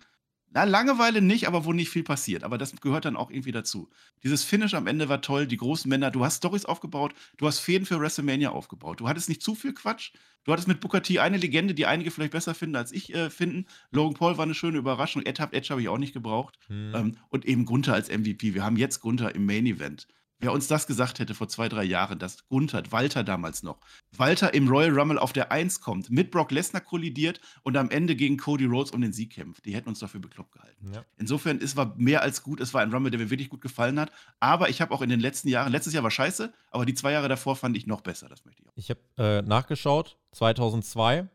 na, 0.54 0.66
Langeweile 0.66 1.22
nicht, 1.22 1.48
aber 1.48 1.66
wo 1.66 1.74
nicht 1.74 1.90
viel 1.90 2.04
passiert. 2.04 2.44
Aber 2.44 2.60
das 2.60 2.76
gehört 2.80 3.06
dann 3.06 3.16
auch 3.16 3.32
irgendwie 3.32 3.52
dazu. 3.52 3.90
Dieses 4.24 4.44
Finish 4.44 4.76
am 4.76 4.86
Ende 4.86 5.10
war 5.10 5.22
toll, 5.22 5.48
die 5.48 5.58
großen 5.58 5.90
Männer, 5.90 6.12
du 6.12 6.24
hast 6.24 6.38
Stories 6.38 6.66
aufgebaut, 6.66 7.16
du 7.38 7.48
hast 7.48 7.60
Fäden 7.60 7.88
für 7.88 8.00
WrestleMania 8.00 8.52
aufgebaut. 8.52 9.00
Du 9.00 9.08
hattest 9.08 9.30
nicht 9.30 9.42
zu 9.42 9.56
viel 9.56 9.74
Quatsch. 9.74 10.12
Du 10.44 10.52
hattest 10.52 10.68
mit 10.68 10.80
Booker 10.80 11.02
T 11.02 11.20
eine 11.20 11.38
Legende, 11.38 11.74
die 11.74 11.88
einige 11.88 12.12
vielleicht 12.12 12.34
besser 12.34 12.54
finden 12.54 12.76
als 12.76 12.92
ich 12.92 13.14
äh, 13.16 13.30
finden. 13.32 13.66
Logan 13.92 14.14
Paul 14.14 14.38
war 14.38 14.44
eine 14.44 14.54
schöne 14.54 14.78
Überraschung. 14.78 15.26
Ed, 15.26 15.40
Edge 15.40 15.70
habe 15.70 15.82
ich 15.82 15.90
auch 15.90 15.98
nicht 15.98 16.14
gebraucht. 16.14 16.60
Hm. 16.68 16.94
Ähm, 16.94 17.18
und 17.30 17.46
eben 17.46 17.66
Gunther 17.66 17.94
als 17.94 18.10
MVP. 18.10 18.54
Wir 18.54 18.64
haben 18.64 18.78
jetzt 18.78 19.00
Gunther 19.00 19.34
im 19.34 19.46
Main 19.46 19.66
Event. 19.66 20.08
Wer 20.44 20.52
uns 20.52 20.68
das 20.68 20.88
gesagt 20.88 21.20
hätte 21.20 21.36
vor 21.36 21.48
zwei, 21.48 21.70
drei 21.70 21.86
Jahren, 21.86 22.20
dass 22.20 22.46
Gunther, 22.50 22.84
Walter 22.92 23.24
damals 23.24 23.64
noch, 23.64 23.80
Walter 24.18 24.54
im 24.54 24.68
Royal 24.68 24.92
Rumble 24.92 25.18
auf 25.18 25.32
der 25.32 25.54
1 25.54 25.80
kommt, 25.80 26.10
mit 26.10 26.32
Brock 26.32 26.52
Lesnar 26.52 26.82
kollidiert 26.82 27.40
und 27.64 27.78
am 27.78 27.90
Ende 27.90 28.14
gegen 28.14 28.36
Cody 28.36 28.66
Rhodes 28.66 28.92
um 28.92 29.00
den 29.00 29.14
Sieg 29.14 29.32
kämpft. 29.32 29.66
Die 29.66 29.74
hätten 29.74 29.88
uns 29.88 30.00
dafür 30.00 30.20
bekloppt 30.20 30.52
gehalten. 30.52 30.92
Ja. 30.94 31.06
Insofern, 31.18 31.60
es 31.62 31.78
war 31.78 31.96
mehr 31.96 32.22
als 32.22 32.44
gut. 32.44 32.60
Es 32.60 32.74
war 32.74 32.82
ein 32.82 32.92
Rumble, 32.92 33.10
der 33.10 33.22
mir 33.22 33.30
wirklich 33.30 33.50
gut 33.50 33.62
gefallen 33.62 33.98
hat. 33.98 34.12
Aber 34.42 34.68
ich 34.68 34.82
habe 34.82 34.94
auch 34.94 35.02
in 35.02 35.10
den 35.10 35.22
letzten 35.22 35.48
Jahren, 35.48 35.72
letztes 35.72 35.94
Jahr 35.94 36.04
war 36.04 36.12
scheiße, 36.12 36.52
aber 36.72 36.86
die 36.86 36.94
zwei 36.94 37.14
Jahre 37.14 37.30
davor 37.30 37.56
fand 37.56 37.78
ich 37.78 37.88
noch 37.88 38.02
besser. 38.02 38.28
Das 38.28 38.44
möchte 38.44 38.64
ich 38.64 38.68
auch. 38.68 38.74
Ich 38.76 38.90
habe 38.90 39.00
äh, 39.18 39.42
nachgeschaut, 39.44 40.18
2002 40.34 41.30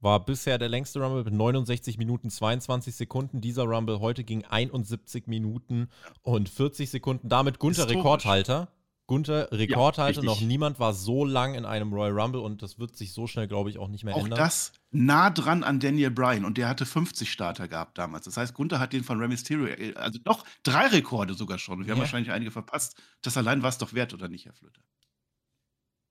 war 0.00 0.24
bisher 0.24 0.58
der 0.58 0.68
längste 0.68 1.00
Rumble 1.00 1.24
mit 1.24 1.34
69 1.34 1.98
Minuten 1.98 2.30
22 2.30 2.94
Sekunden. 2.94 3.40
Dieser 3.40 3.64
Rumble 3.64 4.00
heute 4.00 4.24
ging 4.24 4.44
71 4.44 5.26
Minuten 5.26 5.88
und 6.22 6.48
40 6.48 6.90
Sekunden. 6.90 7.28
Damit 7.28 7.58
Gunther 7.58 7.88
Rekordhalter. 7.88 8.68
Gunther 9.06 9.48
Rekordhalter. 9.52 10.20
Ja, 10.20 10.26
noch 10.26 10.40
niemand 10.40 10.80
war 10.80 10.92
so 10.92 11.24
lang 11.24 11.54
in 11.54 11.64
einem 11.64 11.92
Royal 11.92 12.18
Rumble 12.18 12.40
und 12.40 12.62
das 12.62 12.78
wird 12.78 12.96
sich 12.96 13.12
so 13.12 13.26
schnell, 13.26 13.46
glaube 13.46 13.70
ich, 13.70 13.78
auch 13.78 13.88
nicht 13.88 14.04
mehr 14.04 14.14
auch 14.14 14.24
ändern. 14.24 14.34
Auch 14.34 14.44
das 14.44 14.72
nah 14.90 15.30
dran 15.30 15.62
an 15.62 15.78
Daniel 15.78 16.10
Bryan 16.10 16.44
und 16.44 16.58
der 16.58 16.68
hatte 16.68 16.86
50 16.86 17.30
Starter 17.30 17.68
gehabt 17.68 17.98
damals. 17.98 18.24
Das 18.24 18.36
heißt, 18.36 18.54
Gunther 18.54 18.80
hat 18.80 18.92
den 18.92 19.04
von 19.04 19.18
Rey 19.20 19.28
Mysterio, 19.28 19.66
äh, 19.66 19.94
also 19.94 20.18
doch 20.22 20.44
drei 20.64 20.88
Rekorde 20.88 21.34
sogar 21.34 21.58
schon. 21.58 21.80
Wir 21.80 21.86
ja. 21.86 21.92
haben 21.92 22.00
wahrscheinlich 22.00 22.32
einige 22.32 22.50
verpasst. 22.50 23.00
Das 23.22 23.36
allein 23.36 23.62
war 23.62 23.68
es 23.68 23.78
doch 23.78 23.92
wert, 23.92 24.12
oder 24.12 24.28
nicht, 24.28 24.46
Herr 24.46 24.54
Flöter? 24.54 24.80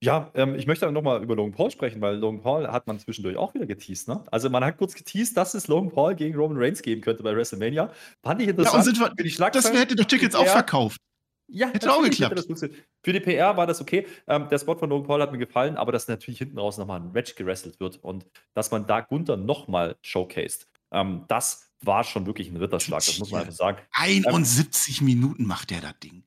Ja, 0.04 0.30
ähm, 0.36 0.56
ich 0.56 0.68
möchte 0.68 0.91
noch 0.91 1.02
mal 1.02 1.24
über 1.24 1.36
Logan 1.36 1.54
Paul 1.54 1.72
sprechen, 1.72 2.02
weil 2.02 2.18
Logan 2.18 2.41
Paul 2.41 2.68
hat 2.68 2.86
man 2.86 3.00
zwischendurch 3.00 3.38
auch 3.38 3.54
wieder 3.54 3.66
geteased, 3.66 4.08
ne? 4.08 4.24
Also, 4.32 4.50
man 4.50 4.64
hat 4.64 4.78
kurz 4.78 4.93
geteased, 4.93 5.36
dass 5.38 5.54
es 5.54 5.68
Logan 5.68 5.91
Paul 5.91 6.16
gegen 6.16 6.36
Roman 6.36 6.58
Reigns 6.58 6.82
geben 6.82 7.02
könnte 7.02 7.24
bei 7.24 7.36
WrestleMania. 7.36 7.91
Fand 8.22 8.41
ich 8.41 8.48
Ja, 8.48 8.54
und 8.54 8.60
interessant 8.60 8.86
sind 8.86 9.00
wir, 9.00 9.08
für 9.08 9.24
die 9.24 9.36
das 9.36 9.72
hätte 9.74 9.96
doch 9.96 10.06
Tickets 10.06 10.36
auch 10.36 10.46
Ja. 10.46 10.52
verkauft. 10.52 11.00
Ja, 11.48 11.68
Hätte 11.68 11.93
auch 11.93 12.02
geklappt. 12.02 12.39
funktioniert. 12.39 12.84
Für 13.04 13.14
die 13.14 13.20
PR 13.20 13.56
war 13.56 13.68
das 13.68 13.80
okay. 13.80 14.08
Ähm, 14.28 14.48
der 14.50 14.58
Spot 14.58 14.76
von 14.78 14.89
Logan 14.89 15.06
Paul 15.08 15.22
hat 15.22 15.32
mir 15.32 15.38
gefallen, 15.38 15.78
aber 15.78 15.91
dass 15.91 16.08
natürlich 16.08 16.39
hinten 16.39 16.58
raus 16.58 16.78
nochmal 16.78 17.00
ein 17.00 17.12
Match 17.12 17.36
gerestelt 17.36 17.80
wird 17.80 18.04
und 18.04 18.26
dass 18.56 18.72
man 18.72 18.88
da 18.88 19.02
Gunther 19.02 19.38
nochmal 19.38 19.96
showcased, 20.02 20.68
ähm, 20.91 21.26
das 21.28 21.70
war 21.82 22.04
schon 22.04 22.26
wirklich 22.26 22.50
ein 22.50 22.58
Ritterschlag, 22.58 23.06
das 23.06 23.20
muss 23.20 23.30
man 23.32 23.41
einfach 23.41 23.54
sagen. 23.54 23.78
71 23.91 25.02
Minuten 25.02 25.46
macht 25.46 25.70
der 25.70 25.82
das 25.82 26.00
Ding. 26.00 26.24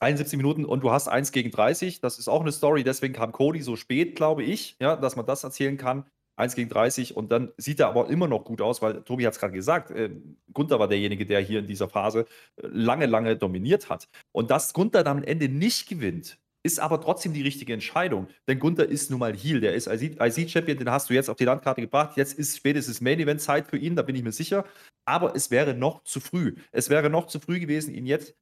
71 0.00 0.36
Minuten 0.36 0.64
und 0.64 0.82
du 0.82 0.90
hast 0.90 1.08
1 1.08 1.32
gegen 1.32 1.50
30. 1.50 2.00
Das 2.00 2.18
ist 2.18 2.28
auch 2.28 2.40
eine 2.40 2.52
Story, 2.52 2.84
deswegen 2.84 3.14
kam 3.14 3.32
Cody 3.32 3.62
so 3.62 3.76
spät, 3.76 4.16
glaube 4.16 4.42
ich, 4.42 4.76
ja, 4.80 4.96
dass 4.96 5.16
man 5.16 5.26
das 5.26 5.44
erzählen 5.44 5.76
kann. 5.76 6.04
1 6.36 6.56
gegen 6.56 6.68
30 6.68 7.16
und 7.16 7.30
dann 7.30 7.52
sieht 7.56 7.78
er 7.80 7.88
aber 7.88 8.10
immer 8.10 8.26
noch 8.26 8.44
gut 8.44 8.60
aus, 8.60 8.82
weil 8.82 9.02
Tobi 9.02 9.24
hat 9.24 9.34
es 9.34 9.38
gerade 9.38 9.52
gesagt, 9.52 9.90
äh, 9.92 10.10
Gunther 10.52 10.80
war 10.80 10.88
derjenige, 10.88 11.26
der 11.26 11.40
hier 11.40 11.60
in 11.60 11.66
dieser 11.66 11.88
Phase 11.88 12.26
äh, 12.56 12.66
lange, 12.66 13.06
lange 13.06 13.36
dominiert 13.36 13.88
hat. 13.88 14.08
Und 14.32 14.50
dass 14.50 14.72
Gunther 14.72 15.04
dann 15.04 15.18
am 15.18 15.22
Ende 15.22 15.48
nicht 15.48 15.88
gewinnt, 15.88 16.38
ist 16.64 16.80
aber 16.80 17.00
trotzdem 17.00 17.34
die 17.34 17.42
richtige 17.42 17.74
Entscheidung. 17.74 18.26
Denn 18.48 18.58
Gunther 18.58 18.88
ist 18.88 19.10
nun 19.10 19.20
mal 19.20 19.36
Heal, 19.36 19.60
der 19.60 19.74
ist 19.74 19.86
IC-Champion, 19.86 20.78
den 20.78 20.90
hast 20.90 21.10
du 21.10 21.14
jetzt 21.14 21.28
auf 21.28 21.36
die 21.36 21.44
Landkarte 21.44 21.82
gebracht. 21.82 22.16
Jetzt 22.16 22.38
ist 22.38 22.56
spätestens 22.56 23.00
Main-Event-Zeit 23.00 23.68
für 23.68 23.76
ihn, 23.76 23.96
da 23.96 24.02
bin 24.02 24.16
ich 24.16 24.24
mir 24.24 24.32
sicher. 24.32 24.64
Aber 25.04 25.36
es 25.36 25.50
wäre 25.50 25.74
noch 25.74 26.02
zu 26.04 26.20
früh. 26.20 26.54
Es 26.72 26.88
wäre 26.88 27.10
noch 27.10 27.26
zu 27.26 27.38
früh 27.38 27.60
gewesen, 27.60 27.94
ihn 27.94 28.06
jetzt 28.06 28.34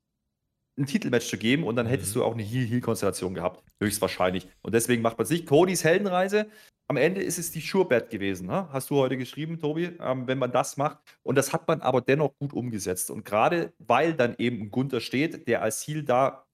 ein 0.79 0.87
Titelmatch 0.87 1.29
zu 1.29 1.37
geben 1.39 1.65
und 1.65 1.77
dann 1.77 1.87
hättest 1.87 2.15
Mhm. 2.15 2.21
du 2.21 2.25
auch 2.25 2.33
eine 2.35 2.43
Heal-Heal-Konstellation 2.43 3.35
gehabt, 3.35 3.63
höchstwahrscheinlich. 3.81 4.49
Und 4.63 4.75
deswegen 4.75 5.03
macht 5.03 5.19
man 5.19 5.25
es 5.25 5.31
nicht. 5.31 5.47
Codys 5.47 5.85
Heldenreise, 5.85 6.47
am 6.89 6.97
Ende 6.97 7.23
ist 7.23 7.39
es 7.39 7.51
die 7.53 7.61
Sure-Bet 7.61 8.11
gewesen, 8.11 8.47
ne? 8.47 8.69
hast 8.73 8.91
du 8.91 8.97
heute 8.97 9.17
geschrieben, 9.17 9.59
Tobi, 9.61 9.97
ähm, 10.01 10.27
wenn 10.27 10.39
man 10.39 10.53
das 10.53 10.77
macht. 10.77 10.99
Und 11.23 11.37
das 11.37 11.53
hat 11.53 11.69
man 11.69 11.81
aber 11.81 12.01
dennoch 12.01 12.35
gut 12.39 12.53
umgesetzt. 12.53 13.11
Und 13.11 13.25
gerade 13.25 13.73
weil 13.79 14.15
dann 14.15 14.35
eben 14.39 14.61
ein 14.63 14.71
Gunther 14.71 15.01
steht, 15.01 15.47
der 15.49 15.63
als 15.63 15.87
Heal 15.87 16.03
da 16.03 16.47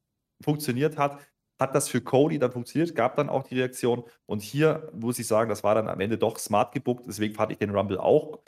funktioniert 0.44 0.96
hat, 0.98 1.18
hat 1.60 1.74
das 1.74 1.88
für 1.88 2.00
Cody 2.00 2.38
dann 2.38 2.52
funktioniert, 2.52 2.94
gab 2.94 3.16
dann 3.16 3.28
auch 3.28 3.42
die 3.44 3.56
Reaktion. 3.58 4.04
Und 4.26 4.42
hier 4.42 4.90
muss 4.94 5.18
ich 5.18 5.26
sagen, 5.26 5.48
das 5.48 5.64
war 5.64 5.74
dann 5.74 5.88
am 5.88 6.00
Ende 6.00 6.16
doch 6.18 6.38
smart 6.38 6.72
gebuckt. 6.72 7.04
Deswegen 7.08 7.34
fand 7.34 7.50
ich 7.52 7.58
den 7.58 7.70
Rumble 7.70 7.98
auch 7.98 8.38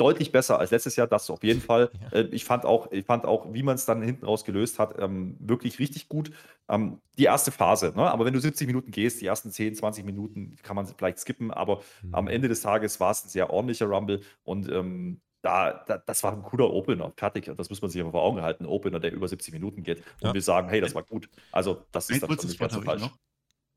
deutlich 0.00 0.32
besser 0.32 0.58
als 0.58 0.70
letztes 0.70 0.96
Jahr, 0.96 1.06
das 1.06 1.28
auf 1.30 1.42
jeden 1.44 1.60
Fall. 1.70 1.90
Ja. 2.00 2.18
Äh, 2.20 2.28
ich, 2.32 2.44
fand 2.44 2.64
auch, 2.64 2.90
ich 2.92 3.04
fand 3.04 3.24
auch, 3.26 3.52
wie 3.52 3.62
man 3.62 3.74
es 3.74 3.84
dann 3.84 4.02
hinten 4.02 4.24
raus 4.24 4.44
gelöst 4.44 4.78
hat, 4.78 4.98
ähm, 4.98 5.36
wirklich 5.38 5.78
richtig 5.78 6.08
gut. 6.08 6.30
Ähm, 6.68 7.00
die 7.18 7.24
erste 7.24 7.50
Phase, 7.52 7.92
ne? 7.94 8.10
aber 8.10 8.24
wenn 8.24 8.32
du 8.32 8.40
70 8.40 8.66
Minuten 8.66 8.90
gehst, 8.90 9.20
die 9.20 9.26
ersten 9.26 9.50
10, 9.50 9.74
20 9.74 10.04
Minuten 10.04 10.56
kann 10.62 10.76
man 10.76 10.86
vielleicht 10.86 11.18
skippen, 11.18 11.50
aber 11.50 11.82
Mhm. 12.02 12.14
am 12.14 12.28
Ende 12.28 12.48
des 12.48 12.62
Tages 12.62 13.00
war 13.00 13.10
es 13.10 13.24
ein 13.24 13.28
sehr 13.28 13.50
ordentlicher 13.50 13.86
Rumble 13.86 14.20
und 14.44 14.68
ähm, 14.70 15.20
da, 15.42 15.84
da, 15.86 15.98
das 15.98 16.22
war 16.22 16.32
ein 16.32 16.42
cooler 16.42 16.70
Opener, 16.70 17.12
fertig. 17.16 17.50
Das 17.56 17.70
muss 17.70 17.80
man 17.80 17.90
sich 17.90 18.00
immer 18.00 18.10
vor 18.10 18.22
Augen 18.22 18.42
halten. 18.42 18.64
Ein 18.64 18.68
Opener, 18.68 19.00
der 19.00 19.12
über 19.12 19.26
70 19.26 19.54
Minuten 19.54 19.82
geht. 19.82 19.98
Und 20.20 20.28
Ja. 20.28 20.34
wir 20.34 20.42
sagen, 20.42 20.68
hey, 20.68 20.82
das 20.82 20.94
war 20.94 21.02
gut. 21.02 21.30
Also, 21.50 21.82
das 21.92 22.10
ist 22.10 22.22
Ein 22.22 22.28
dann 22.28 22.38
schon 22.38 22.46
nicht 22.48 22.58
ganz 22.58 22.74
so 22.74 22.82
falsch. 22.82 23.08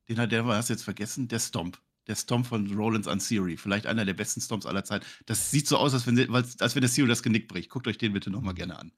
Den 0.09 0.19
hat 0.19 0.31
der 0.33 0.45
war 0.45 0.57
hast 0.57 0.69
du 0.69 0.73
jetzt 0.73 0.83
vergessen, 0.83 1.29
der 1.29 1.39
Stomp. 1.39 1.77
Der 2.07 2.15
Stomp 2.15 2.45
von 2.47 2.69
Rollins 2.75 3.07
an 3.07 3.19
Siri. 3.19 3.55
Vielleicht 3.57 3.85
einer 3.87 4.03
der 4.05 4.13
besten 4.13 4.41
Stomps 4.41 4.65
aller 4.65 4.83
Zeit. 4.83 5.05
Das 5.25 5.51
sieht 5.51 5.67
so 5.67 5.77
aus, 5.77 5.93
als 5.93 6.05
wenn, 6.05 6.17
als 6.33 6.75
wenn 6.75 6.81
der 6.81 6.89
Siri 6.89 7.07
das 7.07 7.23
Genick 7.23 7.47
bricht. 7.47 7.69
Guckt 7.69 7.87
euch 7.87 7.97
den 7.97 8.11
bitte 8.13 8.29
nochmal 8.29 8.53
gerne 8.53 8.77
an. 8.77 8.91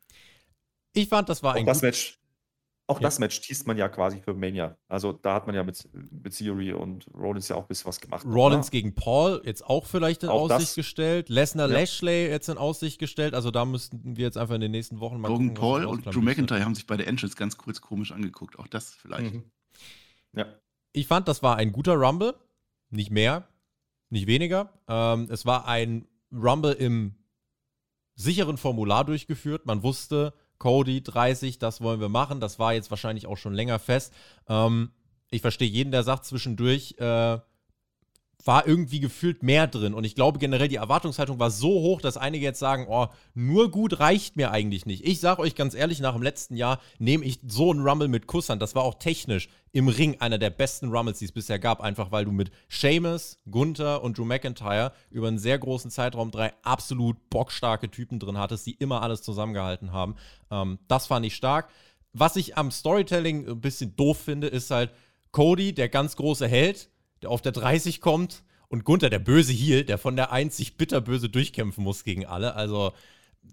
Ich 0.93 1.07
fand, 1.09 1.29
das 1.29 1.43
war 1.43 1.53
Auch 1.53 1.59
ein 1.59 1.65
das 1.65 1.81
Match, 1.81 2.17
auch 2.87 2.99
Ja. 2.99 3.07
das 3.07 3.19
Match 3.19 3.41
teast 3.41 3.67
man 3.67 3.77
ja 3.77 3.89
quasi 3.89 4.21
für 4.21 4.33
Mania. 4.33 4.77
Also 4.87 5.11
da 5.11 5.35
hat 5.35 5.45
man 5.45 5.55
ja 5.55 5.63
mit, 5.63 5.87
mit 5.93 6.35
Theory 6.37 6.71
und 6.71 7.05
Rollins 7.13 7.47
ja 7.47 7.55
auch 7.57 7.61
ein 7.63 7.67
bisschen 7.67 7.87
was 7.87 7.99
gemacht. 7.99 8.25
Rollins 8.25 8.67
ne? 8.67 8.71
gegen 8.71 8.95
Paul 8.95 9.41
jetzt 9.45 9.65
auch 9.65 9.85
vielleicht 9.85 10.23
in 10.23 10.29
Auch 10.29 10.49
Aussicht 10.49 10.69
das. 10.69 10.75
gestellt. 10.75 11.29
Lesnar 11.29 11.67
Ja. 11.69 11.77
Lashley 11.79 12.27
jetzt 12.27 12.47
in 12.49 12.57
Aussicht 12.57 12.97
gestellt. 12.97 13.33
Also 13.33 13.51
da 13.51 13.65
müssten 13.65 14.15
wir 14.17 14.23
jetzt 14.25 14.37
einfach 14.37 14.55
in 14.55 14.61
den 14.61 14.71
nächsten 14.71 14.99
Wochen 14.99 15.19
mal 15.19 15.27
Logan 15.27 15.47
gucken, 15.49 15.59
Paul 15.61 15.85
und 15.85 16.05
Drew. 16.05 16.21
McIntyre 16.21 16.63
haben 16.63 16.73
sich 16.75 16.87
bei 16.87 16.95
der 16.97 17.07
Entrance 17.07 17.35
ganz 17.35 17.57
kurz 17.57 17.81
komisch 17.81 18.11
angeguckt. 18.11 18.57
Auch 18.57 18.67
das 18.67 18.93
vielleicht. 18.95 19.33
Mhm. 19.33 19.43
Ja. 20.33 20.45
Ich 20.93 21.07
fand, 21.07 21.27
das 21.27 21.43
war 21.43 21.57
ein 21.57 21.71
guter 21.71 21.95
Rumble. 21.95 22.35
Nicht 22.95 23.11
mehr, 23.11 23.47
nicht 24.09 24.25
weniger. 24.25 24.71
Ähm, 24.87 25.27
es 25.29 25.45
war 25.45 25.67
ein 25.67 26.07
Rumble 26.31 26.71
im 26.71 27.15
sicheren 28.15 28.57
Formular 28.57 29.03
durchgeführt. 29.03 29.65
Man 29.65 29.83
wusste, 29.83 30.33
Cody 30.59 31.03
30, 31.03 31.59
das 31.59 31.81
wollen 31.81 31.99
wir 31.99 32.07
machen. 32.07 32.39
Das 32.39 32.57
war 32.57 32.73
jetzt 32.73 32.89
wahrscheinlich 32.89 33.27
auch 33.27 33.35
schon 33.35 33.53
länger 33.53 33.79
fest. 33.79 34.13
Ähm, 34.47 34.91
ich 35.29 35.41
verstehe 35.41 35.67
jeden, 35.67 35.91
der 35.91 36.03
sagt 36.03 36.23
zwischendurch, 36.23 36.95
äh, 36.97 37.39
war 38.45 38.67
irgendwie 38.67 38.99
gefühlt 38.99 39.41
mehr 39.41 39.65
drin. 39.65 39.95
Und 39.95 40.03
ich 40.03 40.13
glaube 40.13 40.37
generell, 40.37 40.67
die 40.67 40.75
Erwartungshaltung 40.75 41.39
war 41.39 41.49
so 41.49 41.67
hoch, 41.67 41.99
dass 41.99 42.15
einige 42.15 42.45
jetzt 42.45 42.59
sagen, 42.59 42.85
oh, 42.87 43.07
nur 43.33 43.71
gut 43.71 43.99
reicht 43.99 44.37
mir 44.37 44.51
eigentlich 44.51 44.85
nicht. 44.85 45.03
Ich 45.03 45.19
sage 45.19 45.41
euch 45.41 45.55
ganz 45.55 45.73
ehrlich, 45.73 45.99
nach 45.99 46.13
dem 46.13 46.21
letzten 46.21 46.55
Jahr 46.55 46.79
nehme 46.99 47.25
ich 47.25 47.39
so 47.47 47.71
einen 47.71 47.81
Rumble 47.81 48.07
mit 48.07 48.27
Kussern. 48.27 48.59
Das 48.59 48.75
war 48.75 48.83
auch 48.83 48.93
technisch 48.93 49.49
im 49.71 49.87
Ring 49.87 50.21
einer 50.21 50.37
der 50.37 50.51
besten 50.51 50.89
Rumbles, 50.89 51.17
die 51.17 51.25
es 51.25 51.31
bisher 51.31 51.57
gab. 51.57 51.81
Einfach 51.81 52.11
weil 52.11 52.25
du 52.25 52.31
mit 52.31 52.51
Sheamus, 52.67 53.39
Gunther 53.49 54.03
und 54.03 54.17
Drew 54.17 54.25
McIntyre 54.25 54.93
über 55.09 55.27
einen 55.27 55.39
sehr 55.39 55.57
großen 55.57 55.89
Zeitraum 55.89 56.29
drei 56.29 56.53
absolut 56.61 57.17
bockstarke 57.31 57.89
Typen 57.89 58.19
drin 58.19 58.37
hattest, 58.37 58.67
die 58.67 58.73
immer 58.73 59.01
alles 59.01 59.23
zusammengehalten 59.23 59.91
haben. 59.91 60.15
Ähm, 60.51 60.77
das 60.87 61.07
fand 61.07 61.25
ich 61.25 61.35
stark. 61.35 61.69
Was 62.13 62.35
ich 62.35 62.57
am 62.57 62.69
Storytelling 62.69 63.47
ein 63.49 63.59
bisschen 63.59 63.95
doof 63.95 64.19
finde, 64.19 64.47
ist 64.47 64.69
halt 64.69 64.91
Cody, 65.31 65.73
der 65.73 65.89
ganz 65.89 66.15
große 66.15 66.47
Held, 66.47 66.89
der 67.21 67.29
auf 67.29 67.41
der 67.41 67.51
30 67.51 68.01
kommt 68.01 68.43
und 68.67 68.83
Gunther, 68.83 69.09
der 69.09 69.19
böse 69.19 69.53
Heel, 69.53 69.83
der 69.83 69.97
von 69.97 70.15
der 70.15 70.31
1 70.31 70.57
sich 70.57 70.77
bitterböse 70.77 71.29
durchkämpfen 71.29 71.83
muss 71.83 72.03
gegen 72.03 72.25
alle. 72.25 72.55
Also, 72.55 72.93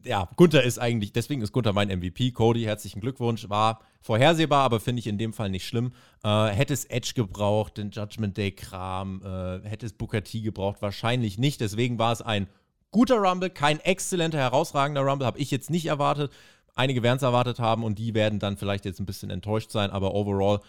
ja, 0.05 0.29
Gunther 0.37 0.63
ist 0.63 0.79
eigentlich, 0.79 1.13
deswegen 1.13 1.43
ist 1.43 1.53
Gunther 1.53 1.73
mein 1.73 1.89
MVP. 1.89 2.33
Cody, 2.33 2.63
herzlichen 2.63 3.01
Glückwunsch. 3.01 3.49
War 3.49 3.81
vorhersehbar, 4.01 4.65
aber 4.65 4.81
finde 4.81 5.01
ich 5.01 5.07
in 5.07 5.19
dem 5.19 5.33
Fall 5.33 5.51
nicht 5.51 5.67
schlimm. 5.67 5.93
Äh, 6.25 6.47
hätte 6.47 6.73
es 6.75 6.87
Edge 6.87 7.13
gebraucht, 7.15 7.77
den 7.77 7.91
Judgment 7.91 8.37
Day-Kram, 8.37 9.23
äh, 9.23 9.69
hätte 9.69 9.87
es 9.87 9.93
Booker 9.93 10.25
T 10.25 10.41
gebraucht, 10.41 10.81
wahrscheinlich 10.81 11.39
nicht. 11.39 11.61
Deswegen 11.61 11.99
war 11.99 12.13
es 12.13 12.23
ein 12.23 12.49
guter 12.91 13.17
Rumble, 13.17 13.51
kein 13.51 13.81
exzellenter, 13.81 14.39
herausragender 14.39 15.03
Rumble, 15.03 15.27
habe 15.27 15.39
ich 15.39 15.51
jetzt 15.51 15.71
nicht 15.71 15.87
erwartet. 15.87 16.33
Einige 16.75 17.03
werden 17.03 17.19
es 17.19 17.23
erwartet 17.23 17.59
haben 17.59 17.85
und 17.85 17.99
die 17.99 18.15
werden 18.15 18.39
dann 18.39 18.57
vielleicht 18.57 18.87
jetzt 18.87 18.99
ein 18.99 19.07
bisschen 19.07 19.31
enttäuscht 19.31 19.71
sein, 19.71 19.91
aber 19.91 20.15
overall 20.15 20.61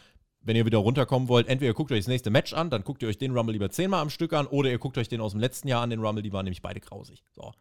wenn 0.44 0.56
ihr 0.56 0.66
wieder 0.66 0.78
runterkommen 0.80 1.28
wollt, 1.30 1.48
entweder 1.48 1.72
ihr 1.72 1.74
guckt 1.76 1.92
euch 1.92 2.00
das 2.00 2.08
nächste 2.08 2.30
Match 2.30 2.54
an, 2.54 2.70
dann 2.70 2.84
guckt 2.84 3.02
ihr 3.02 3.08
euch 3.10 3.18
den 3.18 3.32
Rumble 3.36 3.54
lieber 3.54 3.70
zehnmal 3.70 4.02
am 4.02 4.10
Stück 4.10 4.34
an, 4.34 4.46
oder 4.48 4.70
ihr 4.70 4.78
guckt 4.78 4.98
euch 4.98 5.08
den 5.10 5.22
aus 5.22 5.32
dem 5.32 5.40
letzten 5.42 5.68
Jahr 5.68 5.82
an, 5.82 5.90
den 5.90 6.00
Rumble, 6.00 6.22
die 6.24 6.34
waren 6.34 6.44
nämlich 6.46 6.62
beide 6.62 6.80
grausig. 6.80 7.24
So. 7.34 7.52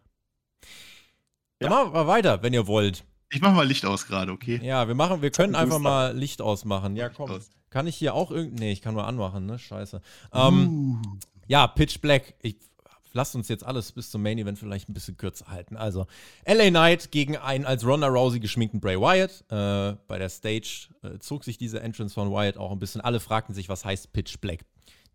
Dann 1.58 1.70
Ja. 1.70 1.76
machen 1.76 1.92
wir 1.92 2.04
mal 2.04 2.06
weiter, 2.08 2.42
wenn 2.42 2.52
ihr 2.52 2.66
wollt. 2.66 3.04
Ich 3.30 3.40
mach 3.40 3.54
mal 3.54 3.66
Licht 3.66 3.86
aus 3.86 4.06
gerade, 4.06 4.30
okay? 4.32 4.60
Ja, 4.62 4.88
wir 4.88 4.94
machen, 4.94 5.22
wir 5.22 5.30
können 5.30 5.54
einfach 5.54 5.78
mal 5.78 6.16
Licht 6.16 6.42
ausmachen. 6.42 6.96
Ja, 6.96 7.08
komm. 7.08 7.40
Kann 7.70 7.86
ich 7.86 7.96
hier 7.96 8.14
auch 8.14 8.30
irgendwie. 8.30 8.64
Nee, 8.64 8.72
ich 8.72 8.82
kann 8.82 8.92
nur 8.94 9.06
anmachen, 9.06 9.46
ne? 9.46 9.58
Scheiße. 9.58 10.02
Ähm, 10.34 11.00
Uh. 11.02 11.16
ja, 11.46 11.66
Pitch 11.66 12.00
Black. 12.02 12.34
Ich 12.42 12.56
lasst 13.12 13.34
uns 13.34 13.48
jetzt 13.48 13.64
alles 13.64 13.92
bis 13.92 14.10
zum 14.10 14.22
Main 14.22 14.38
Event 14.38 14.58
vielleicht 14.58 14.88
ein 14.88 14.94
bisschen 14.94 15.16
kürzer 15.16 15.48
halten. 15.48 15.76
Also, 15.76 16.06
LA 16.46 16.70
Knight 16.70 17.10
gegen 17.10 17.36
einen 17.36 17.64
als 17.64 17.86
Ronda 17.86 18.08
Rousey 18.08 18.40
geschminkten 18.40 18.80
Bray 18.80 18.98
Wyatt. 18.98 19.44
Äh, 19.50 19.96
bei 20.06 20.18
der 20.18 20.28
Stage 20.28 20.88
äh, 21.02 21.18
zog 21.18 21.44
sich 21.44 21.58
diese 21.58 21.80
Entrance 21.80 22.14
von 22.14 22.30
Wyatt 22.30 22.56
auch 22.56 22.72
ein 22.72 22.78
bisschen. 22.78 23.00
Alle 23.00 23.20
fragten 23.20 23.54
sich, 23.54 23.68
was 23.68 23.84
heißt 23.84 24.12
Pitch 24.12 24.38
Black? 24.40 24.60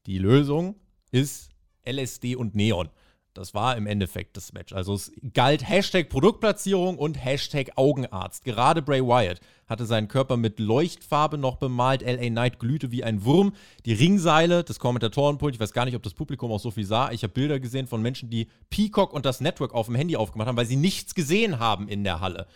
Die 0.05 0.19
Lösung 0.19 0.75
ist 1.11 1.49
LSD 1.85 2.35
und 2.35 2.55
Neon. 2.55 2.89
Das 3.37 3.53
war 3.53 3.77
im 3.77 3.87
Endeffekt 3.87 4.35
das 4.35 4.53
Match. 4.53 4.73
Also 4.73 4.93
es 4.93 5.11
galt 5.33 5.67
Hashtag 5.67 6.09
Produktplatzierung 6.09 6.97
und 6.97 7.23
Hashtag 7.23 7.71
Augenarzt. 7.75 8.43
Gerade 8.43 8.81
Bray 8.81 9.01
Wyatt 9.01 9.39
hatte 9.67 9.85
seinen 9.85 10.07
Körper 10.07 10.37
mit 10.37 10.59
Leuchtfarbe 10.59 11.37
noch 11.37 11.57
bemalt. 11.57 12.01
LA 12.01 12.29
Knight 12.29 12.59
glühte 12.59 12.91
wie 12.91 13.03
ein 13.03 13.23
Wurm. 13.25 13.53
Die 13.85 13.93
Ringseile, 13.93 14.63
das 14.63 14.79
Kommentatorenpult, 14.79 15.55
ich 15.55 15.59
weiß 15.59 15.73
gar 15.73 15.85
nicht, 15.85 15.95
ob 15.95 16.03
das 16.03 16.13
Publikum 16.13 16.51
auch 16.51 16.59
so 16.59 16.71
viel 16.71 16.85
sah. 16.85 17.11
Ich 17.11 17.23
habe 17.23 17.33
Bilder 17.33 17.59
gesehen 17.59 17.87
von 17.87 18.01
Menschen, 18.01 18.29
die 18.29 18.47
Peacock 18.69 19.13
und 19.13 19.25
das 19.25 19.41
Network 19.41 19.73
auf 19.73 19.85
dem 19.87 19.95
Handy 19.95 20.15
aufgemacht 20.15 20.47
haben, 20.47 20.57
weil 20.57 20.65
sie 20.65 20.75
nichts 20.75 21.15
gesehen 21.15 21.59
haben 21.59 21.87
in 21.87 22.03
der 22.03 22.19
Halle. 22.19 22.47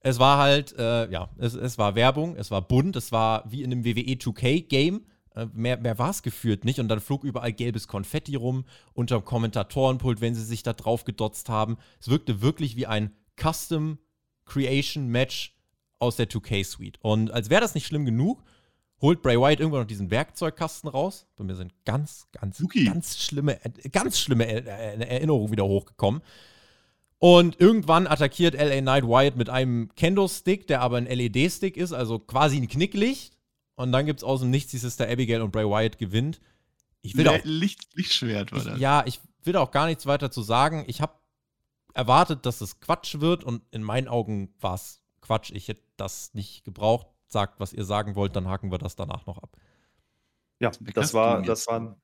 Es 0.00 0.18
war 0.18 0.38
halt, 0.38 0.76
äh, 0.78 1.10
ja, 1.10 1.30
es, 1.38 1.54
es 1.54 1.78
war 1.78 1.94
Werbung, 1.94 2.36
es 2.36 2.50
war 2.50 2.60
bunt, 2.60 2.96
es 2.96 3.12
war 3.12 3.44
wie 3.50 3.62
in 3.62 3.72
einem 3.72 3.84
WWE 3.84 4.16
2K-Game. 4.16 5.02
Äh, 5.34 5.46
mehr 5.52 5.76
mehr 5.78 5.98
war 5.98 6.10
es 6.10 6.22
geführt 6.22 6.64
nicht. 6.64 6.78
Und 6.78 6.88
dann 6.88 7.00
flog 7.00 7.24
überall 7.24 7.52
gelbes 7.52 7.88
Konfetti 7.88 8.34
rum 8.36 8.64
unterm 8.92 9.24
Kommentatorenpult, 9.24 10.20
wenn 10.20 10.34
sie 10.34 10.44
sich 10.44 10.62
da 10.62 10.72
drauf 10.72 11.04
gedotzt 11.04 11.48
haben. 11.48 11.76
Es 12.00 12.08
wirkte 12.08 12.40
wirklich 12.42 12.76
wie 12.76 12.86
ein 12.86 13.12
Custom 13.40 13.98
Creation 14.44 15.08
Match 15.08 15.56
aus 15.98 16.16
der 16.16 16.28
2K-Suite. 16.28 16.98
Und 17.00 17.30
als 17.30 17.50
wäre 17.50 17.60
das 17.62 17.74
nicht 17.74 17.86
schlimm 17.86 18.04
genug, 18.04 18.42
holt 19.00 19.22
Bray 19.22 19.38
Wyatt 19.38 19.58
irgendwann 19.60 19.80
noch 19.82 19.86
diesen 19.88 20.10
Werkzeugkasten 20.10 20.88
raus. 20.88 21.26
Bei 21.36 21.44
mir 21.44 21.56
sind 21.56 21.72
ganz, 21.84 22.26
ganz, 22.32 22.58
Suki. 22.58 22.84
ganz 22.84 23.18
schlimme, 23.18 23.58
ganz 23.90 24.18
schlimme 24.18 24.46
Er- 24.46 24.64
Er- 24.66 25.08
Erinnerungen 25.10 25.50
wieder 25.50 25.64
hochgekommen. 25.64 26.20
Und 27.18 27.58
irgendwann 27.60 28.06
attackiert 28.06 28.54
LA 28.54 28.80
Knight 28.82 29.04
Wyatt 29.04 29.36
mit 29.36 29.48
einem 29.48 29.88
Kendo-Stick, 29.96 30.66
der 30.66 30.82
aber 30.82 30.98
ein 30.98 31.06
LED-Stick 31.06 31.76
ist, 31.76 31.92
also 31.92 32.18
quasi 32.18 32.56
ein 32.58 32.68
Knicklicht. 32.68 33.33
Und 33.76 33.92
dann 33.92 34.06
gibt 34.06 34.20
es 34.20 34.24
aus 34.24 34.40
dem 34.40 34.50
Nichts 34.50 34.70
die 34.70 34.78
Sister 34.78 35.08
Abigail 35.08 35.42
und 35.42 35.50
Bray 35.50 35.64
Wyatt 35.66 35.98
gewinnt. 35.98 36.40
Ich 37.02 37.16
will 37.16 37.24
Le- 37.24 37.32
auch, 37.32 37.38
Licht, 37.44 37.88
Lichtschwert 37.94 38.52
war 38.52 38.58
ich, 38.58 38.64
das. 38.64 38.78
ja, 38.78 39.02
ich 39.06 39.20
will 39.42 39.52
da 39.52 39.60
auch 39.60 39.70
gar 39.70 39.86
nichts 39.86 40.06
weiter 40.06 40.30
zu 40.30 40.42
sagen. 40.42 40.84
Ich 40.86 41.00
habe 41.00 41.12
erwartet, 41.92 42.46
dass 42.46 42.60
es 42.60 42.80
Quatsch 42.80 43.20
wird 43.20 43.44
und 43.44 43.62
in 43.70 43.82
meinen 43.82 44.08
Augen 44.08 44.54
war 44.60 44.74
es 44.74 45.00
Quatsch. 45.20 45.50
Ich 45.52 45.68
hätte 45.68 45.82
das 45.96 46.32
nicht 46.34 46.64
gebraucht. 46.64 47.06
Sagt, 47.26 47.58
was 47.58 47.72
ihr 47.72 47.84
sagen 47.84 48.14
wollt, 48.14 48.36
dann 48.36 48.48
haken 48.48 48.70
wir 48.70 48.78
das 48.78 48.94
danach 48.96 49.26
noch 49.26 49.38
ab. 49.38 49.56
Ja, 50.60 50.70
das 50.94 51.12
war, 51.14 51.42
das 51.42 51.66
war, 51.66 51.80
ein- 51.80 51.96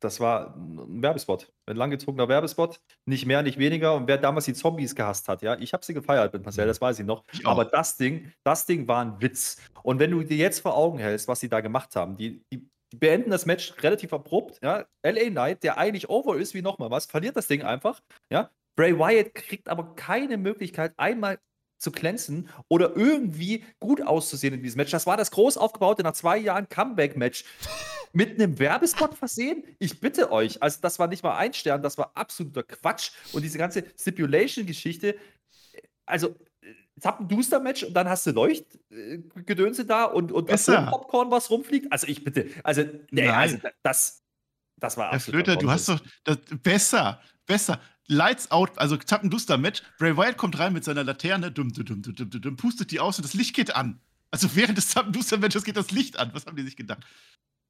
das 0.00 0.18
war 0.18 0.56
ein 0.56 1.02
Werbespot. 1.02 1.52
Ein 1.66 1.76
langgezogener 1.76 2.28
Werbespot. 2.28 2.80
Nicht 3.04 3.26
mehr, 3.26 3.42
nicht 3.42 3.58
weniger. 3.58 3.94
Und 3.94 4.08
wer 4.08 4.18
damals 4.18 4.46
die 4.46 4.54
Zombies 4.54 4.94
gehasst 4.94 5.28
hat, 5.28 5.42
ja, 5.42 5.56
ich 5.58 5.72
habe 5.72 5.84
sie 5.84 5.94
gefeiert 5.94 6.32
mit 6.32 6.44
Marcel, 6.44 6.66
das 6.66 6.80
weiß 6.80 6.98
ich 6.98 7.06
noch. 7.06 7.24
Ich. 7.32 7.46
Aber 7.46 7.64
das 7.64 7.96
Ding, 7.96 8.32
das 8.42 8.66
Ding 8.66 8.88
war 8.88 9.04
ein 9.04 9.20
Witz. 9.20 9.58
Und 9.82 9.98
wenn 9.98 10.10
du 10.10 10.22
dir 10.22 10.36
jetzt 10.36 10.60
vor 10.60 10.76
Augen 10.76 10.98
hältst, 10.98 11.28
was 11.28 11.40
sie 11.40 11.48
da 11.48 11.60
gemacht 11.60 11.94
haben, 11.96 12.16
die, 12.16 12.42
die, 12.52 12.68
die 12.92 12.96
beenden 12.96 13.30
das 13.30 13.46
Match 13.46 13.74
relativ 13.82 14.12
abrupt, 14.12 14.58
ja. 14.62 14.86
LA 15.02 15.30
Knight, 15.30 15.62
der 15.62 15.78
eigentlich 15.78 16.08
over 16.08 16.36
ist 16.36 16.54
wie 16.54 16.62
nochmal 16.62 16.90
was, 16.90 17.06
verliert 17.06 17.36
das 17.36 17.46
Ding 17.46 17.62
einfach, 17.62 18.00
ja. 18.30 18.50
Bray 18.76 18.98
Wyatt 18.98 19.34
kriegt 19.34 19.68
aber 19.68 19.94
keine 19.94 20.38
Möglichkeit, 20.38 20.94
einmal 20.96 21.38
zu 21.80 21.90
glänzen 21.90 22.48
oder 22.68 22.94
irgendwie 22.94 23.64
gut 23.80 24.02
auszusehen 24.02 24.54
in 24.54 24.62
diesem 24.62 24.76
Match. 24.78 24.90
Das 24.90 25.06
war 25.06 25.16
das 25.16 25.30
groß 25.30 25.56
aufgebaute 25.56 26.02
nach 26.02 26.12
zwei 26.12 26.36
Jahren 26.36 26.68
Comeback-Match 26.68 27.44
mit 28.12 28.34
einem 28.34 28.58
Werbespot 28.58 29.14
versehen? 29.14 29.64
Ich 29.78 29.98
bitte 29.98 30.30
euch, 30.30 30.62
also 30.62 30.78
das 30.82 30.98
war 30.98 31.08
nicht 31.08 31.22
mal 31.22 31.36
ein 31.36 31.54
Stern, 31.54 31.82
das 31.82 31.96
war 31.96 32.12
absoluter 32.14 32.62
Quatsch. 32.62 33.12
Und 33.32 33.42
diese 33.42 33.58
ganze 33.58 33.84
Stipulation-Geschichte, 33.98 35.16
also 36.04 36.36
äh, 36.60 36.74
Zappenduster-Match 37.00 37.84
und 37.84 37.94
dann 37.94 38.08
hast 38.08 38.26
du 38.26 38.32
Leuchtgedönse 38.32 39.86
da 39.86 40.04
und, 40.04 40.32
und. 40.32 40.50
Popcorn, 40.90 41.30
was 41.30 41.50
rumfliegt. 41.50 41.90
Also 41.90 42.06
ich 42.06 42.22
bitte, 42.22 42.46
also, 42.62 42.84
nee, 43.10 43.28
also 43.28 43.56
das, 43.82 44.22
das 44.76 44.96
war 44.98 45.12
Herr 45.12 45.20
Flöter, 45.20 45.56
du 45.56 45.70
hast 45.70 45.88
doch 45.88 46.00
das, 46.24 46.38
besser, 46.62 47.22
besser. 47.46 47.80
Lights 48.10 48.50
out, 48.50 48.76
also 48.76 48.96
Zappenduster-Match. 48.96 49.82
Bray 49.98 50.16
Wyatt 50.16 50.36
kommt 50.36 50.58
rein 50.58 50.72
mit 50.72 50.84
seiner 50.84 51.04
Laterne, 51.04 51.52
dumm, 51.52 51.72
dumm, 51.72 51.84
dumm, 51.84 52.02
dumm, 52.02 52.30
dumm, 52.30 52.42
dumm, 52.42 52.56
pustet 52.56 52.90
die 52.90 52.98
aus 52.98 53.18
und 53.18 53.24
das 53.24 53.34
Licht 53.34 53.54
geht 53.54 53.76
an. 53.76 54.00
Also 54.32 54.54
während 54.54 54.76
des 54.76 54.88
Zappenduster-Matches 54.88 55.64
geht 55.64 55.76
das 55.76 55.92
Licht 55.92 56.18
an. 56.18 56.30
Was 56.34 56.46
haben 56.46 56.56
die 56.56 56.64
sich 56.64 56.76
gedacht? 56.76 57.04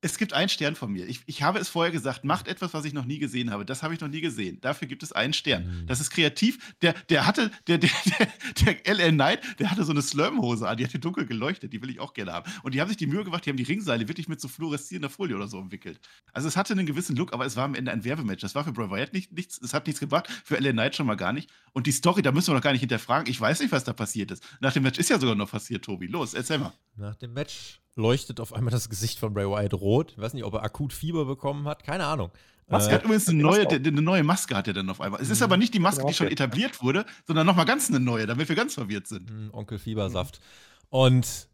Es 0.02 0.16
gibt 0.16 0.32
einen 0.32 0.48
Stern 0.48 0.76
von 0.76 0.90
mir. 0.90 1.06
Ich, 1.08 1.20
ich 1.26 1.42
habe 1.42 1.58
es 1.58 1.68
vorher 1.68 1.92
gesagt, 1.92 2.24
macht 2.24 2.48
etwas, 2.48 2.72
was 2.72 2.84
ich 2.84 2.94
noch 2.94 3.04
nie 3.04 3.18
gesehen 3.18 3.50
habe. 3.50 3.66
Das 3.66 3.82
habe 3.82 3.92
ich 3.92 4.00
noch 4.00 4.08
nie 4.08 4.20
gesehen. 4.20 4.58
Dafür 4.60 4.88
gibt 4.88 5.02
es 5.02 5.12
einen 5.12 5.32
Stern. 5.32 5.82
Mhm. 5.82 5.86
Das 5.86 6.00
ist 6.00 6.10
kreativ. 6.10 6.74
Der, 6.80 6.94
der 7.10 7.26
hatte, 7.26 7.50
der, 7.66 7.78
der, 7.78 7.90
der, 8.64 8.74
der 8.74 8.94
LL 8.94 9.12
Knight, 9.12 9.40
der 9.58 9.70
hatte 9.70 9.84
so 9.84 9.92
eine 9.92 10.00
Slurm-Hose 10.00 10.66
an, 10.66 10.76
die 10.78 10.84
hat 10.84 10.90
hier 10.90 11.00
dunkel 11.00 11.26
geleuchtet, 11.26 11.72
die 11.72 11.82
will 11.82 11.90
ich 11.90 12.00
auch 12.00 12.14
gerne 12.14 12.32
haben. 12.32 12.50
Und 12.62 12.74
die 12.74 12.80
haben 12.80 12.88
sich 12.88 12.96
die 12.96 13.06
Mühe 13.06 13.24
gemacht, 13.24 13.44
die 13.44 13.50
haben 13.50 13.58
die 13.58 13.62
Ringseile 13.62 14.08
wirklich 14.08 14.28
mit 14.28 14.40
so 14.40 14.48
fluoreszierender 14.48 15.10
Folie 15.10 15.36
oder 15.36 15.48
so 15.48 15.58
umwickelt. 15.58 16.00
Also 16.32 16.48
es 16.48 16.56
hatte 16.56 16.72
einen 16.72 16.86
gewissen 16.86 17.14
Look, 17.16 17.32
aber 17.34 17.44
es 17.44 17.56
war 17.56 17.64
am 17.64 17.74
Ende 17.74 17.92
ein 17.92 18.04
Werbematch. 18.04 18.40
Das 18.40 18.54
war 18.54 18.64
für 18.64 18.72
Bray 18.72 18.90
Wyatt 18.90 19.12
nicht, 19.12 19.32
nichts, 19.32 19.60
es 19.62 19.74
hat 19.74 19.86
nichts 19.86 20.00
gebracht, 20.00 20.28
für 20.44 20.56
LA 20.58 20.72
Knight 20.72 20.96
schon 20.96 21.06
mal 21.06 21.16
gar 21.16 21.32
nicht. 21.32 21.50
Und 21.72 21.86
die 21.86 21.92
Story, 21.92 22.22
da 22.22 22.32
müssen 22.32 22.48
wir 22.48 22.54
noch 22.54 22.62
gar 22.62 22.72
nicht 22.72 22.80
hinterfragen. 22.80 23.30
Ich 23.30 23.40
weiß 23.40 23.60
nicht, 23.60 23.72
was 23.72 23.84
da 23.84 23.92
passiert 23.92 24.30
ist. 24.30 24.42
Nach 24.60 24.72
dem 24.72 24.82
Match 24.82 24.98
ist 24.98 25.10
ja 25.10 25.18
sogar 25.18 25.34
noch 25.34 25.50
passiert, 25.50 25.84
Tobi. 25.84 26.06
Los, 26.06 26.34
erzähl 26.34 26.58
mal. 26.58 26.72
Nach 26.96 27.16
dem 27.16 27.32
Match 27.32 27.80
leuchtet 28.00 28.40
auf 28.40 28.52
einmal 28.52 28.70
das 28.72 28.88
Gesicht 28.88 29.18
von 29.18 29.32
Bray 29.34 29.46
Wyatt 29.46 29.74
rot. 29.74 30.12
Ich 30.12 30.18
weiß 30.18 30.34
nicht, 30.34 30.44
ob 30.44 30.54
er 30.54 30.62
akut 30.64 30.92
Fieber 30.92 31.24
bekommen 31.24 31.68
hat. 31.68 31.84
Keine 31.84 32.06
Ahnung. 32.06 32.30
Was? 32.66 32.86
Er 32.86 32.94
hat 32.94 33.04
übrigens 33.04 33.28
eine 33.28 33.42
neue, 33.42 33.64
Maske 33.64 33.76
eine 33.76 34.02
neue 34.02 34.22
Maske 34.22 34.56
hat 34.56 34.68
er 34.68 34.74
dann 34.74 34.88
auf 34.90 35.00
einmal. 35.00 35.20
Es 35.20 35.28
ist 35.28 35.40
Mhm. 35.40 35.44
aber 35.44 35.56
nicht 35.56 35.74
die 35.74 35.80
Maske, 35.80 35.98
Genau, 36.02 36.08
die 36.08 36.14
schon 36.14 36.26
okay. 36.26 36.34
etabliert 36.34 36.82
wurde, 36.82 37.04
sondern 37.26 37.44
nochmal 37.46 37.64
ganz 37.66 37.88
eine 37.88 37.98
neue, 37.98 38.26
damit 38.26 38.48
wir 38.48 38.54
ganz 38.56 38.74
verwirrt 38.74 39.08
sind. 39.08 39.28
Mm, 39.28 39.50
Onkel 39.52 39.78
Fiebersaft. 39.80 40.40
Und 40.88 41.48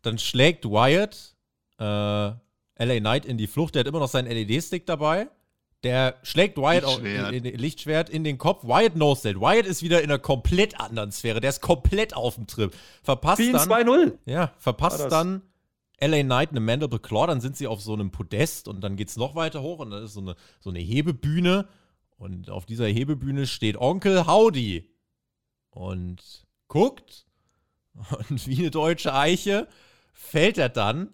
dann 0.00 0.18
schlägt 0.18 0.64
Wyatt 0.64 1.34
äh, 1.78 1.84
LA 1.84 3.00
Knight 3.00 3.26
in 3.26 3.36
die 3.36 3.46
Flucht. 3.46 3.74
Der 3.74 3.80
hat 3.80 3.86
immer 3.86 3.98
noch 4.00 4.08
seinen 4.08 4.28
LED-Stick 4.30 4.86
dabei. 4.86 5.28
Der 5.84 6.14
schlägt 6.22 6.56
Wyatt 6.58 6.84
auch 6.84 7.00
Lichtschwert. 7.02 7.32
in, 7.34 7.44
in, 7.44 7.58
Lichtschwert 7.58 8.08
in 8.10 8.24
den 8.24 8.38
Kopf. 8.38 8.64
Wyatt 8.64 8.94
knows 8.94 9.22
that. 9.22 9.36
Wyatt 9.40 9.66
ist 9.66 9.82
wieder 9.82 10.00
in 10.00 10.10
einer 10.10 10.18
komplett 10.18 10.78
anderen 10.80 11.10
Sphäre. 11.12 11.40
Der 11.40 11.50
ist 11.50 11.60
komplett 11.60 12.14
auf 12.16 12.36
dem 12.36 12.46
Trip. 12.46 12.72
Verpasst 13.02 13.40
in 13.40 13.52
dann. 13.52 13.68
2-0. 13.68 14.12
Ja, 14.24 14.52
verpasst 14.58 15.04
dann 15.10 15.42
LA 16.02 16.22
Knight 16.22 16.50
eine 16.50 16.60
Mandible 16.60 16.98
Claw, 16.98 17.26
dann 17.26 17.40
sind 17.40 17.56
sie 17.56 17.66
auf 17.66 17.80
so 17.80 17.92
einem 17.92 18.10
Podest 18.10 18.68
und 18.68 18.80
dann 18.80 18.96
geht's 18.96 19.16
noch 19.16 19.34
weiter 19.34 19.62
hoch 19.62 19.78
und 19.78 19.90
dann 19.90 20.02
ist 20.02 20.14
so 20.14 20.20
eine, 20.20 20.36
so 20.60 20.70
eine 20.70 20.80
Hebebühne 20.80 21.68
und 22.16 22.50
auf 22.50 22.66
dieser 22.66 22.86
Hebebühne 22.86 23.46
steht 23.46 23.76
Onkel 23.76 24.26
Howdy 24.26 24.90
und 25.70 26.46
guckt 26.68 27.26
und 28.28 28.46
wie 28.46 28.58
eine 28.58 28.70
deutsche 28.70 29.14
Eiche 29.14 29.68
fällt 30.12 30.58
er 30.58 30.68
dann 30.68 31.12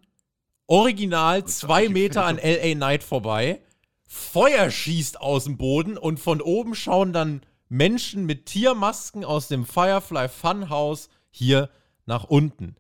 original 0.67 1.45
zwei 1.45 1.89
Meter 1.89 2.25
an 2.25 2.37
LA 2.37 2.75
Knight 2.75 3.03
vorbei, 3.03 3.61
Feuer 4.07 4.71
schießt 4.71 5.21
aus 5.21 5.45
dem 5.45 5.59
Boden 5.59 5.99
und 5.99 6.19
von 6.19 6.41
oben 6.41 6.75
schauen 6.75 7.13
dann 7.13 7.43
Menschen 7.69 8.25
mit 8.25 8.47
Tiermasken 8.47 9.25
aus 9.25 9.49
dem 9.49 9.67
Firefly 9.67 10.29
Funhouse 10.29 11.11
hier 11.31 11.69
nach 12.07 12.25
unten. 12.25 12.77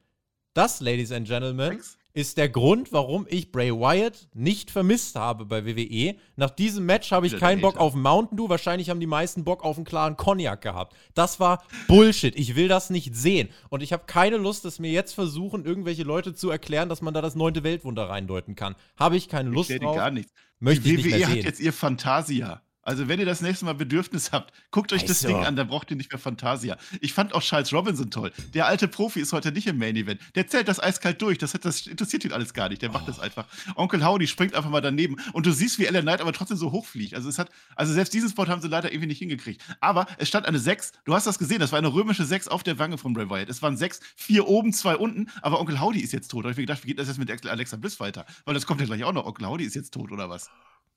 Das, 0.55 0.81
Ladies 0.81 1.13
and 1.13 1.29
Gentlemen, 1.29 1.71
Thanks. 1.73 1.98
Ist 2.19 2.37
der 2.37 2.49
Grund, 2.49 2.93
warum 2.93 3.29
ich 3.31 3.53
Bray 3.53 3.71
Wyatt 3.71 4.27
nicht 4.35 4.73
vermisst 4.73 5.15
habe 5.15 5.47
bei 5.47 5.65
WWE. 5.65 6.17
Nach 6.35 6.51
diesem 6.51 6.85
Match 6.85 7.13
habe 7.13 7.27
ich 7.27 7.33
der 7.33 7.41
keinen 7.41 7.61
Bock 7.61 7.77
auf 7.77 7.95
Mountain 7.95 8.37
Dew. 8.37 8.49
Wahrscheinlich 8.49 8.91
haben 8.91 8.99
die 8.99 9.07
meisten 9.07 9.45
Bock 9.45 9.63
auf 9.63 9.77
einen 9.77 9.85
klaren 9.85 10.17
Cognac 10.17 10.61
gehabt. 10.61 10.97
Das 11.15 11.39
war 11.39 11.63
Bullshit. 11.87 12.37
Ich 12.37 12.57
will 12.57 12.67
das 12.67 12.91
nicht 12.91 13.15
sehen. 13.15 13.51
Und 13.69 13.85
ich 13.85 13.93
habe 13.93 14.03
keine 14.07 14.37
Lust, 14.37 14.65
dass 14.65 14.81
mir 14.81 14.91
jetzt 14.91 15.13
versuchen, 15.13 15.65
irgendwelche 15.65 16.03
Leute 16.03 16.35
zu 16.35 16.51
erklären, 16.51 16.89
dass 16.89 17.03
man 17.03 17.15
da 17.15 17.23
das 17.23 17.37
neunte 17.37 17.63
Weltwunder 17.63 18.09
reindeuten 18.09 18.57
kann. 18.57 18.75
Habe 18.97 19.17
ich 19.17 19.29
keine 19.29 19.51
Lust 19.51 19.71
dir 19.71 19.79
drauf. 19.79 19.95
gar 19.95 20.11
nichts. 20.11 20.33
Möchte 20.59 20.83
die 20.83 20.97
ich 20.97 20.97
nicht 20.97 21.05
WWE 21.07 21.19
mehr 21.19 21.27
hat 21.29 21.35
sehen. 21.35 21.45
jetzt 21.45 21.61
ihr 21.61 21.73
Fantasia. 21.73 22.63
Also, 22.89 23.07
wenn 23.07 23.21
ihr 23.21 23.27
das 23.27 23.43
nächste 23.43 23.67
Mal 23.67 23.75
Bedürfnis 23.75 24.33
habt, 24.33 24.51
guckt 24.71 24.95
euch 24.95 25.05
das. 25.05 25.21
Ding 25.21 25.37
an, 25.37 25.57
dann 25.57 25.69
braucht 25.69 25.91
ihr 25.91 25.97
nicht 25.99 26.11
mehr 26.11 26.19
Fantasia. 26.19 26.79
Ich 27.03 27.13
fand 27.13 27.35
auch 27.35 27.43
Charles 27.43 27.71
Robinson 27.75 28.11
toll. 28.11 28.33
Der 28.55 28.67
alte 28.67 28.89
Profi 28.89 29.21
ist 29.21 29.35
heute 29.35 29.53
nicht 29.53 29.67
im 29.67 29.77
Main 29.77 29.95
Event. 29.95 30.23
Der 30.37 30.47
zählt 30.49 30.69
das 30.69 30.81
eiskalt 30.83 31.21
durch. 31.21 31.37
Das, 31.37 31.53
hat, 31.53 31.67
das 31.67 31.87
interessiert 31.87 32.25
ihn 32.25 32.33
alles 32.33 32.55
gar 32.55 32.71
nicht. 32.71 32.81
Der 32.81 32.91
macht 32.91 33.03
Oh. 33.05 33.07
das 33.09 33.21
einfach. 33.21 33.45
Onkel 33.75 34.03
Howdy 34.07 34.27
springt 34.27 34.55
einfach 34.55 34.71
mal 34.71 34.81
daneben. 34.81 35.17
Und 35.35 35.45
du 35.45 35.53
siehst, 35.53 35.79
wie 35.79 35.85
Ellen 35.85 36.01
Knight 36.01 36.23
aber 36.23 36.33
trotzdem 36.33 36.57
so 36.57 36.73
hochfliegt. 36.73 37.13
Also, 37.15 37.29
es 37.29 37.39
hat, 37.39 37.51
also 37.77 37.93
selbst 37.93 38.15
diesen 38.15 38.31
Spot 38.31 38.47
haben 38.47 38.63
sie 38.63 38.69
leider 38.69 38.91
irgendwie 38.91 39.09
nicht 39.09 39.19
hingekriegt. 39.19 39.63
Aber 39.81 40.07
es 40.17 40.29
stand 40.29 40.47
eine 40.47 40.59
6. 40.59 40.93
Du 41.05 41.15
hast 41.15 41.27
das 41.27 41.39
gesehen. 41.39 41.59
Das 41.61 41.73
war 41.73 41.79
eine 41.79 41.93
römische 41.93 42.25
6 42.25 42.49
auf 42.49 42.63
der 42.63 42.79
Wange 42.79 42.97
von 42.97 43.13
Bray 43.13 43.29
Wyatt. 43.29 43.51
Es 43.51 43.61
waren 43.61 43.77
6, 43.77 44.01
4 44.17 44.49
oben, 44.49 44.73
2 44.73 44.97
unten. 44.97 45.27
Aber 45.43 45.61
Onkel 45.61 45.79
Howdy 45.79 46.01
ist 46.01 46.13
jetzt 46.13 46.29
tot. 46.31 46.45
Da 46.45 46.47
habe 46.47 46.53
ich 46.53 46.57
mir 46.57 46.63
gedacht, 46.63 46.85
wie 46.85 46.89
geht 46.89 46.99
das 46.99 47.09
jetzt 47.09 47.19
mit 47.19 47.47
Alexa 47.47 47.77
Bliss 47.77 48.01
weiter? 48.01 48.25
Weil 48.47 48.55
das 48.55 48.65
kommt 48.65 48.81
ja 48.81 48.87
gleich 48.87 49.05
auch 49.05 49.13
noch. 49.13 49.27
Onkel 49.27 49.47
Howdy 49.47 49.65
ist 49.65 49.75
jetzt 49.75 49.93
tot, 49.93 50.11
oder 50.11 50.31
was? 50.31 50.49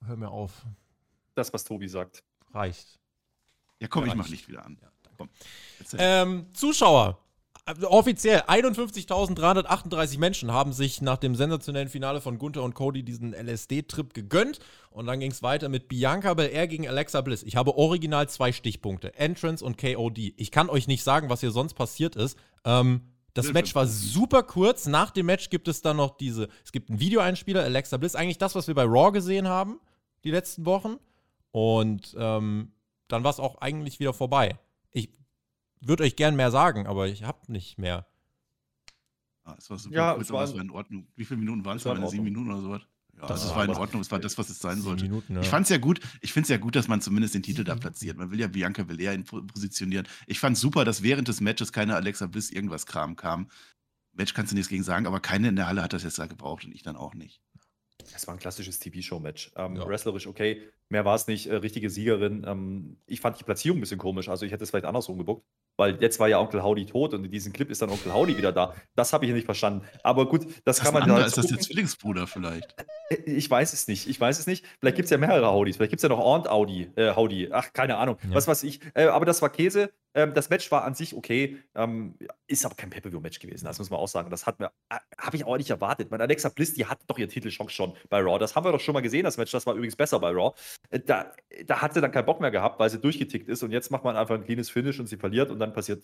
Hör 0.06 0.16
mir 0.16 0.30
auf. 0.30 0.64
Das, 1.34 1.52
was 1.52 1.64
Tobi 1.64 1.88
sagt. 1.88 2.22
Reicht. 2.52 2.98
Ja, 3.80 3.88
komm, 3.88 4.04
ich 4.04 4.10
Reicht. 4.10 4.18
mach 4.18 4.28
Licht 4.28 4.48
wieder 4.48 4.64
an. 4.64 4.78
Ja. 4.80 5.28
Ähm, 5.98 6.46
Zuschauer. 6.52 7.18
Äh, 7.66 7.84
Offiziell 7.84 8.40
51.338 8.40 10.18
Menschen 10.18 10.52
haben 10.52 10.72
sich 10.72 11.00
nach 11.00 11.18
dem 11.18 11.34
sensationellen 11.34 11.88
Finale 11.88 12.20
von 12.20 12.38
Gunther 12.38 12.62
und 12.62 12.74
Cody 12.74 13.02
diesen 13.02 13.32
LSD-Trip 13.32 14.14
gegönnt. 14.14 14.58
Und 14.90 15.06
dann 15.06 15.20
ging 15.20 15.30
es 15.30 15.42
weiter 15.42 15.68
mit 15.68 15.88
Bianca 15.88 16.34
Belair 16.34 16.66
gegen 16.66 16.88
Alexa 16.88 17.20
Bliss. 17.20 17.42
Ich 17.42 17.56
habe 17.56 17.76
original 17.76 18.28
zwei 18.28 18.52
Stichpunkte: 18.52 19.14
Entrance 19.14 19.64
und 19.64 19.78
KOD. 19.78 20.34
Ich 20.36 20.50
kann 20.50 20.68
euch 20.68 20.88
nicht 20.88 21.04
sagen, 21.04 21.30
was 21.30 21.40
hier 21.40 21.52
sonst 21.52 21.74
passiert 21.74 22.16
ist. 22.16 22.36
Ähm, 22.64 23.02
das. 23.34 23.52
Match 23.52 23.74
war 23.74 23.86
super 23.86 24.42
kurz. 24.42 24.86
Nach 24.86 25.10
dem 25.10 25.26
Match 25.26 25.48
gibt 25.48 25.68
es 25.68 25.80
dann 25.80 25.96
noch 25.96 26.16
diese. 26.16 26.48
Es 26.64 26.72
gibt 26.72 26.90
einen 26.90 27.00
Videoeinspieler, 27.00 27.62
Alexa 27.62 27.96
Bliss. 27.96 28.14
Eigentlich 28.14 28.38
das, 28.38 28.54
was 28.54 28.68
wir 28.68 28.74
bei 28.74 28.84
Raw 28.84 29.10
gesehen 29.10 29.48
haben, 29.48 29.80
die 30.24 30.30
letzten 30.30 30.66
Wochen. 30.66 30.96
Und 31.52 32.14
ähm, 32.18 32.72
dann 33.08 33.24
war 33.24 33.30
es 33.30 33.38
auch 33.38 33.60
eigentlich 33.60 34.00
wieder 34.00 34.12
vorbei. 34.12 34.58
Ich 34.90 35.10
würde 35.80 36.02
euch 36.04 36.16
gern 36.16 36.34
mehr 36.36 36.50
sagen, 36.50 36.86
aber 36.86 37.06
ich 37.08 37.22
habe 37.24 37.50
nicht 37.52 37.78
mehr. 37.78 38.06
Ah, 39.44 39.54
es 39.58 39.68
war 39.70 39.78
super 39.78 39.94
Ja, 39.94 40.12
kurz, 40.14 40.24
es 40.24 40.30
aber 40.30 40.38
war- 40.38 40.44
es 40.46 40.54
war 40.54 40.60
in 40.62 40.70
Ordnung. 40.70 41.06
Wie 41.16 41.24
viele 41.24 41.40
Minuten 41.40 41.64
waren 41.64 41.76
es? 41.76 41.84
War 41.84 42.08
sieben. 42.08 42.24
Minuten 42.24 42.50
oder 42.50 42.60
sowas? 42.60 42.82
Ja, 43.14 43.26
Das 43.26 43.42
das, 43.42 43.54
war 43.54 43.64
in 43.64 43.70
Ordnung. 43.72 44.00
Es 44.00 44.10
war 44.10 44.18
das, 44.20 44.38
was 44.38 44.48
es 44.48 44.58
sein 44.58 44.80
sollte. 44.80 45.02
Minuten, 45.04 45.34
ja. 45.34 45.40
Ich 45.42 45.48
fand 45.48 45.64
es 45.64 45.70
ja 45.70 45.76
gut. 45.78 46.00
Ich 46.22 46.32
finde 46.32 46.44
es 46.44 46.48
ja 46.48 46.56
gut, 46.56 46.74
dass 46.76 46.88
man 46.88 47.00
zumindest 47.02 47.34
den 47.34 47.42
Titel 47.42 47.62
da 47.64 47.74
platziert. 47.74 48.16
Man 48.16 48.30
will 48.30 48.40
ja 48.40 48.46
Bianca 48.46 48.84
Belair 48.84 49.18
positionieren. 49.22 50.08
Ich 50.26 50.40
fand 50.40 50.56
super, 50.56 50.84
dass 50.86 51.02
während 51.02 51.28
des 51.28 51.40
Matches 51.42 51.72
keine 51.72 51.94
Alexa 51.96 52.26
Bliss 52.26 52.50
irgendwas 52.50 52.86
Kram 52.86 53.16
kam. 53.16 53.50
Match 54.12 54.32
kannst 54.32 54.52
du 54.52 54.56
nichts 54.56 54.70
gegen 54.70 54.82
sagen, 54.82 55.06
aber 55.06 55.20
keine 55.20 55.48
in 55.48 55.56
der 55.56 55.66
Halle 55.66 55.82
hat 55.82 55.92
das 55.92 56.04
jetzt 56.04 56.18
da 56.18 56.26
gebraucht 56.26 56.64
und 56.64 56.72
ich 56.74 56.82
dann 56.82 56.96
auch 56.96 57.14
nicht. 57.14 57.42
Es 58.14 58.26
war 58.26 58.34
ein 58.34 58.40
klassisches 58.40 58.78
TV-Show-Match. 58.78 59.52
Ähm, 59.56 59.76
Ja. 59.76 59.86
Wrestlerisch 59.86 60.26
okay, 60.26 60.62
mehr 60.92 61.04
war 61.04 61.16
es 61.16 61.26
nicht. 61.26 61.48
Äh, 61.48 61.56
richtige 61.56 61.90
Siegerin. 61.90 62.44
Ähm, 62.46 62.96
ich 63.06 63.20
fand 63.20 63.40
die 63.40 63.44
Platzierung 63.44 63.78
ein 63.78 63.80
bisschen 63.80 63.98
komisch. 63.98 64.28
Also 64.28 64.46
ich 64.46 64.52
hätte 64.52 64.62
es 64.62 64.70
vielleicht 64.70 64.86
andersrum 64.86 65.18
gebuckt, 65.18 65.44
weil 65.76 66.00
jetzt 66.00 66.20
war 66.20 66.28
ja 66.28 66.38
Onkel 66.38 66.62
Howdy 66.62 66.86
tot 66.86 67.14
und 67.14 67.24
in 67.24 67.30
diesem 67.30 67.52
Clip 67.52 67.68
ist 67.70 67.82
dann 67.82 67.90
Onkel 67.90 68.14
Howdy 68.14 68.36
wieder 68.36 68.52
da. 68.52 68.74
Das 68.94 69.12
habe 69.12 69.26
ich 69.26 69.32
nicht 69.32 69.44
verstanden. 69.46 69.84
Aber 70.04 70.28
gut, 70.28 70.44
das, 70.64 70.76
Das 70.76 70.80
kann 70.80 70.94
man 70.94 71.08
ja 71.08 71.18
ist 71.26 71.36
das 71.36 71.48
der. 71.48 71.58
Zwillingsbruder 71.58 72.26
vielleicht? 72.28 72.76
Äh, 73.10 73.16
Ich 73.26 73.50
weiß 73.50 73.72
es 73.72 73.88
nicht. 73.88 74.06
Ich 74.08 74.20
weiß 74.20 74.38
es 74.38 74.46
nicht. 74.46 74.64
Vielleicht 74.78 74.96
gibt 74.96 75.06
es 75.06 75.10
ja 75.10 75.18
mehrere 75.18 75.50
Howdys. 75.50 75.76
Vielleicht 75.76 75.90
gibt 75.90 75.98
es 75.98 76.02
ja 76.04 76.08
noch 76.08 76.20
Aunt 76.20 76.48
Audi, 76.48 76.90
äh, 76.96 77.14
Howdy. 77.16 77.48
Ach, 77.50 77.72
keine 77.72 77.96
Ahnung. 77.96 78.16
Ja. 78.22 78.34
Was 78.34 78.46
weiß 78.46 78.62
ich. 78.62 78.80
Äh, 78.94 79.06
aber 79.06 79.24
das 79.26 79.42
war 79.42 79.50
Käse. 79.50 79.90
Ähm, 80.14 80.34
das 80.34 80.50
Match 80.50 80.70
war 80.70 80.84
an 80.84 80.94
sich 80.94 81.14
okay, 81.14 81.56
ähm, 81.74 82.16
ist 82.46 82.66
aber 82.66 82.74
kein 82.74 82.90
Pay-Per-View-Match 82.90 83.38
gewesen, 83.38 83.64
das 83.64 83.78
muss 83.78 83.88
man 83.88 83.98
auch 83.98 84.08
sagen. 84.08 84.28
Das 84.28 84.44
hat 84.46 84.60
mir, 84.60 84.70
äh, 84.90 84.96
habe 85.16 85.36
ich 85.36 85.44
auch 85.46 85.56
nicht 85.56 85.70
erwartet. 85.70 86.10
Meine 86.10 86.22
Alexa 86.24 86.50
Bliss, 86.50 86.74
die 86.74 86.84
hatte 86.84 87.02
doch 87.06 87.16
ihre 87.18 87.28
Titelchance 87.28 87.72
schon 87.72 87.94
bei 88.10 88.20
Raw. 88.20 88.38
Das 88.38 88.54
haben 88.54 88.64
wir 88.66 88.72
doch 88.72 88.80
schon 88.80 88.92
mal 88.92 89.00
gesehen, 89.00 89.24
das 89.24 89.38
Match. 89.38 89.50
Das 89.52 89.64
war 89.64 89.74
übrigens 89.74 89.96
besser 89.96 90.20
bei 90.20 90.28
Raw. 90.28 90.52
Da, 90.90 91.32
da 91.66 91.80
hat 91.80 91.94
sie 91.94 92.00
dann 92.00 92.12
keinen 92.12 92.26
Bock 92.26 92.40
mehr 92.40 92.50
gehabt, 92.50 92.78
weil 92.78 92.90
sie 92.90 93.00
durchgetickt 93.00 93.48
ist. 93.48 93.62
Und 93.62 93.70
jetzt 93.72 93.90
macht 93.90 94.04
man 94.04 94.16
einfach 94.16 94.34
ein 94.34 94.44
cleanes 94.44 94.68
Finish 94.68 95.00
und 95.00 95.06
sie 95.06 95.16
verliert 95.16 95.50
und 95.50 95.58
dann 95.58 95.72
passiert 95.72 96.02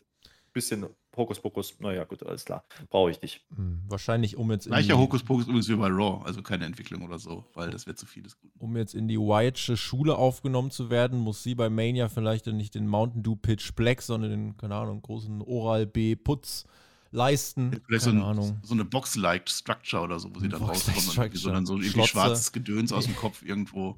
bisschen 0.52 0.86
Hokuspokus. 1.16 1.78
Naja, 1.80 2.04
gut, 2.04 2.22
alles 2.24 2.44
klar. 2.44 2.64
Brauche 2.90 3.10
ich 3.10 3.22
nicht. 3.22 3.44
Hm, 3.54 3.82
wahrscheinlich, 3.88 4.36
um 4.36 4.50
jetzt. 4.50 4.66
Gleicher 4.66 4.98
Hokuspokus 4.98 5.44
übrigens 5.44 5.68
wie 5.68 5.76
bei 5.76 5.88
Raw, 5.88 6.24
also 6.24 6.42
keine 6.42 6.64
Entwicklung 6.64 7.02
oder 7.02 7.18
so, 7.18 7.44
weil 7.54 7.70
das 7.70 7.86
wird 7.86 7.98
zu 7.98 8.06
vieles 8.06 8.38
gut. 8.38 8.50
Um 8.58 8.76
jetzt 8.76 8.94
in 8.94 9.08
die 9.08 9.18
White'sche 9.18 9.76
Schule 9.76 10.16
aufgenommen 10.16 10.70
zu 10.70 10.90
werden, 10.90 11.18
muss 11.18 11.42
sie 11.42 11.54
bei 11.54 11.70
Mania 11.70 12.08
vielleicht 12.08 12.46
nicht 12.46 12.74
den 12.74 12.86
Mountain 12.86 13.22
Dew 13.22 13.36
Pitch 13.36 13.74
Black, 13.74 14.02
sondern 14.02 14.30
den, 14.30 14.56
keine 14.56 14.76
Ahnung, 14.76 15.02
großen 15.02 15.42
Oral 15.42 15.86
B 15.86 16.16
Putz 16.16 16.64
leisten. 17.10 17.80
Vielleicht 17.86 18.04
so, 18.04 18.10
ein, 18.10 18.58
so, 18.62 18.74
eine 18.74 18.84
Box-like 18.84 19.48
Structure 19.48 20.02
oder 20.02 20.18
so, 20.18 20.34
wo 20.34 20.40
sie 20.40 20.48
dann 20.48 20.62
rauskommen 20.62 21.56
und 21.56 21.66
so 21.66 21.76
irgendwie 21.76 22.06
schwarzes 22.06 22.52
Gedöns 22.52 22.92
aus 22.92 23.06
dem 23.06 23.16
Kopf 23.16 23.42
irgendwo. 23.42 23.96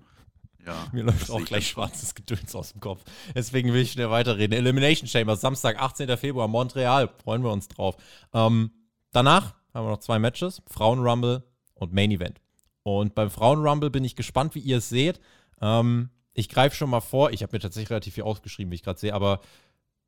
Ja, 0.66 0.86
Mir 0.92 1.04
läuft 1.04 1.30
auch 1.30 1.44
gleich 1.44 1.68
schwarzes 1.68 2.14
Gedöns 2.14 2.54
aus 2.54 2.72
dem 2.72 2.80
Kopf. 2.80 3.02
Deswegen 3.34 3.72
will 3.72 3.82
ich 3.82 3.92
schnell 3.92 4.10
weiterreden. 4.10 4.56
Elimination 4.56 5.08
Chamber, 5.08 5.36
Samstag, 5.36 5.80
18. 5.80 6.16
Februar, 6.16 6.48
Montreal. 6.48 7.08
Freuen 7.22 7.42
wir 7.42 7.52
uns 7.52 7.68
drauf. 7.68 7.96
Ähm, 8.32 8.70
danach 9.12 9.54
haben 9.72 9.86
wir 9.86 9.90
noch 9.90 10.00
zwei 10.00 10.18
Matches: 10.18 10.62
Frauen-Rumble 10.66 11.44
und 11.74 11.92
Main 11.92 12.10
Event. 12.10 12.40
Und 12.82 13.14
beim 13.14 13.30
Frauen-Rumble 13.30 13.90
bin 13.90 14.04
ich 14.04 14.16
gespannt, 14.16 14.54
wie 14.54 14.60
ihr 14.60 14.78
es 14.78 14.88
seht. 14.88 15.20
Ähm, 15.60 16.10
ich 16.32 16.48
greife 16.48 16.76
schon 16.76 16.90
mal 16.90 17.00
vor. 17.00 17.32
Ich 17.32 17.42
habe 17.42 17.54
mir 17.54 17.60
tatsächlich 17.60 17.90
relativ 17.90 18.14
viel 18.14 18.24
ausgeschrieben, 18.24 18.70
wie 18.70 18.76
ich 18.76 18.82
gerade 18.82 18.98
sehe, 18.98 19.14
aber 19.14 19.40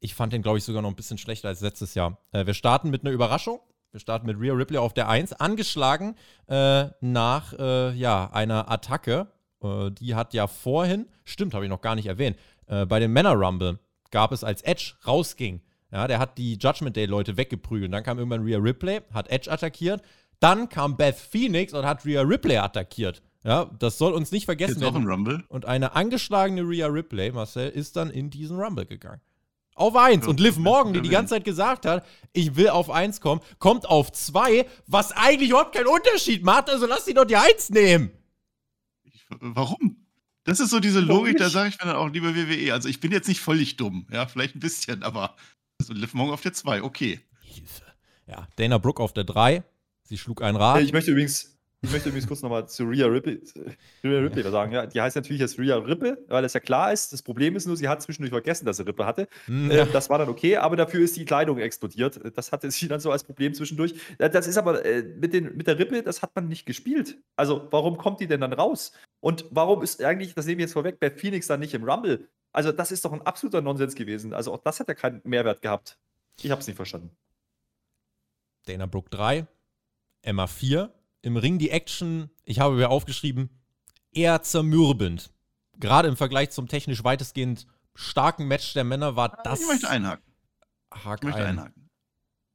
ich 0.01 0.15
fand 0.15 0.33
den, 0.33 0.43
glaube 0.43 0.59
ich, 0.59 0.65
sogar 0.65 0.83
noch 0.83 0.89
ein 0.89 0.97
bisschen 0.97 1.19
schlechter 1.19 1.49
als 1.49 1.61
letztes 1.61 1.95
Jahr. 1.95 2.19
Äh, 2.33 2.47
wir 2.47 2.55
starten 2.55 2.91
mit 2.91 3.03
einer 3.03 3.13
Überraschung. 3.13 3.61
Wir 3.93 4.01
starten 4.01 4.27
mit 4.27 4.41
Rhea 4.41 4.55
Ripley 4.55 4.79
auf 4.79 4.95
der 4.95 5.09
1, 5.09 5.35
angeschlagen 5.35 6.17
äh, 6.47 6.87
nach 7.01 7.53
äh, 7.53 7.93
ja, 7.93 8.31
einer 8.33 8.71
Attacke 8.71 9.29
äh, 9.63 9.91
die 9.91 10.15
hat 10.15 10.35
ja 10.35 10.47
vorhin, 10.47 11.07
stimmt, 11.25 11.55
habe 11.55 11.65
ich 11.65 11.71
noch 11.71 11.81
gar 11.81 11.95
nicht 11.95 12.07
erwähnt, 12.07 12.37
äh, 12.67 12.87
bei 12.87 13.01
dem 13.01 13.13
Männer 13.13 13.33
Rumble 13.33 13.79
gab 14.11 14.33
es, 14.33 14.45
als 14.45 14.63
Edge 14.63 14.95
rausging, 15.07 15.61
ja, 15.93 16.09
der 16.09 16.19
hat 16.19 16.39
die 16.39 16.55
Judgment 16.55 16.97
Day-Leute 16.97 17.37
weggeprügelt. 17.37 17.93
Dann 17.93 18.03
kam 18.03 18.19
irgendwann 18.19 18.43
Rhea 18.43 18.59
Ripley, 18.59 19.01
hat 19.13 19.29
Edge 19.29 19.51
attackiert. 19.51 20.03
Dann 20.41 20.69
kam 20.71 20.97
Beth 20.97 21.17
Phoenix 21.17 21.75
und 21.75 21.85
hat 21.85 22.05
Rhea 22.07 22.23
Ripley 22.23 22.57
attackiert. 22.57 23.23
Ja, 23.45 23.71
das 23.79 23.99
soll 23.99 24.13
uns 24.13 24.33
nicht 24.33 24.47
vergessen 24.47 24.81
werden. 24.81 24.95
Noch 24.95 25.01
ein 25.01 25.07
Rumble. 25.07 25.45
Und 25.49 25.67
eine 25.67 25.95
angeschlagene 25.95 26.63
Rhea 26.63 26.87
Ripley, 26.87 27.31
Marcel, 27.31 27.69
ist 27.69 27.97
dann 27.97 28.11
in 28.11 28.31
diesen 28.31 28.59
Rumble 28.59 28.87
gegangen. 28.87 29.21
Auf 29.75 29.97
eins. 29.97 30.27
Und 30.27 30.41
Liv 30.41 30.59
Morgan, 30.59 30.93
die 30.93 31.01
die 31.01 31.09
ganze 31.09 31.35
Zeit 31.35 31.45
gesagt 31.45 31.87
hat, 31.87 32.07
ich 32.33 32.57
will 32.57 32.69
auf 32.69 32.91
eins 32.91 33.21
kommen, 33.21 33.41
kommt 33.59 33.89
auf 33.89 34.13
zwei, 34.13 34.67
was 34.87 35.13
eigentlich 35.13 35.51
überhaupt 35.51 35.75
keinen 35.75 35.87
Unterschied 35.87 36.45
macht. 36.45 36.71
Also 36.71 36.87
lass 36.87 37.05
sie 37.05 37.15
doch 37.15 37.25
die 37.25 37.37
eins 37.37 37.71
nehmen. 37.71 38.13
Warum? 39.41 40.07
Das 40.45 40.59
ist 40.59 40.71
so 40.71 40.81
diese 40.81 41.01
Logik, 41.01 41.39
da 41.39 41.49
sage 41.51 41.69
ich 41.69 41.79
mir 41.79 41.87
dann 41.87 41.97
auch 41.97 42.09
lieber 42.09 42.35
WWE. 42.35 42.73
Also 42.73 42.89
ich 42.89 43.01
bin 43.01 43.13
jetzt 43.13 43.29
nicht 43.29 43.41
völlig 43.41 43.77
dumm, 43.77 44.07
ja, 44.11 44.27
vielleicht 44.27 44.57
ein 44.57 44.61
bisschen, 44.61 45.03
aber 45.03 45.37
also 45.79 45.93
Liv 45.93 46.15
Morgan 46.15 46.35
auf 46.35 46.41
der 46.41 46.53
2, 46.53 46.83
okay. 46.83 47.21
Hilfe. 47.41 47.85
Ja, 48.27 48.49
Dana 48.57 48.79
Brooke 48.79 49.03
auf 49.03 49.13
der 49.13 49.25
3. 49.25 49.63
Sie 50.03 50.19
schlug 50.19 50.43
ein 50.43 50.57
Rad. 50.57 50.83
Ich 50.83 50.93
möchte 50.93 51.13
übrigens, 51.13 51.52
ich 51.85 51.91
möchte 51.91 52.09
übrigens 52.11 52.29
kurz 52.29 52.43
nochmal 52.43 52.69
zu 52.69 52.85
Rhea 52.85 53.07
Ripley, 53.07 53.43
Rhea 54.05 54.21
Ripley 54.21 54.43
sagen. 54.45 54.71
Ja, 54.73 54.87
die 54.87 55.01
heißt 55.01 55.17
natürlich 55.17 55.41
jetzt 55.41 55.59
Rhea 55.59 55.77
Rippe, 55.77 56.17
weil 56.29 56.43
das 56.43 56.53
ja 56.53 56.61
klar 56.61 56.93
ist. 56.93 57.13
Das 57.13 57.23
Problem 57.23 57.57
ist 57.57 57.67
nur, 57.67 57.77
sie 57.77 57.89
hat 57.89 58.01
zwischendurch 58.01 58.31
vergessen, 58.31 58.67
dass 58.67 58.77
sie 58.77 58.87
Rippe 58.87 59.05
hatte. 59.05 59.27
Hm, 59.47 59.69
ja. 59.69 59.85
das 59.87 60.09
war 60.09 60.19
dann 60.19 60.29
okay, 60.29 60.57
aber 60.57 60.77
dafür 60.77 61.01
ist 61.01 61.17
die 61.17 61.25
Kleidung 61.25 61.59
explodiert. 61.59 62.21
Das 62.37 62.53
hatte 62.53 62.71
sie 62.71 62.87
dann 62.87 63.01
so 63.01 63.11
als 63.11 63.25
Problem 63.25 63.53
zwischendurch. 63.53 63.95
Das 64.19 64.47
ist 64.47 64.57
aber 64.59 64.85
äh, 64.85 65.03
mit, 65.03 65.33
den, 65.33 65.57
mit 65.57 65.67
der 65.67 65.79
Rippe, 65.79 66.05
das 66.05 66.23
hat 66.23 66.37
man 66.37 66.47
nicht 66.47 66.67
gespielt. 66.67 67.19
Also, 67.35 67.67
warum 67.73 67.97
kommt 67.97 68.21
die 68.21 68.29
denn 68.29 68.41
dann 68.41 68.53
raus? 68.53 68.93
Und 69.21 69.47
warum 69.51 69.83
ist 69.83 70.03
eigentlich, 70.05 70.35
das 70.35 70.47
nehme 70.47 70.61
ich 70.61 70.67
jetzt 70.67 70.75
vorweg, 70.75 71.01
bei 71.01 71.11
Phoenix 71.11 71.49
dann 71.49 71.59
nicht 71.59 71.75
im 71.75 71.83
Rumble? 71.83 72.29
Also, 72.53 72.71
das 72.71 72.93
ist 72.93 73.05
doch 73.05 73.13
ein 73.13 73.23
absoluter 73.23 73.61
Nonsens 73.61 73.97
gewesen. 73.97 74.35
Also, 74.35 74.53
auch 74.53 74.59
das 74.59 74.79
hat 74.79 74.87
ja 74.87 74.95
keinen 74.95 75.21
Mehrwert 75.25 75.63
gehabt. 75.63 75.99
Ich 76.41 76.51
habe 76.51 76.61
es 76.61 76.67
nicht 76.69 76.77
verstanden. 76.77 77.11
Dana 78.67 78.87
Brooke 78.87 79.11
3, 79.11 79.47
Emma 80.23 80.47
4, 80.47 80.93
im 81.23 81.37
Ring 81.37 81.59
die 81.59 81.71
Action, 81.71 82.31
ich 82.45 82.61
habe 82.61 82.77
mir 82.77 82.91
aufgeschrieben, 82.91 83.49
eher 84.13 84.43
zermürbend. 84.43 85.31
Gerade 85.79 86.09
im 86.09 86.17
Vergleich 86.17 86.51
zum 86.51 86.69
technisch 86.69 87.03
weitestgehend 87.03 87.67
starken 87.95 88.47
Match 88.47 88.75
der 88.75 88.85
Männer 88.85 89.17
war 89.17 89.41
das. 89.45 89.61
Ich 89.61 89.67
möchte 89.67 89.89
einhaken. 89.89 90.33
Hake 90.93 91.21
ich 91.21 91.25
möchte 91.25 91.47
ein. 91.47 91.59
einhaken. 91.59 91.91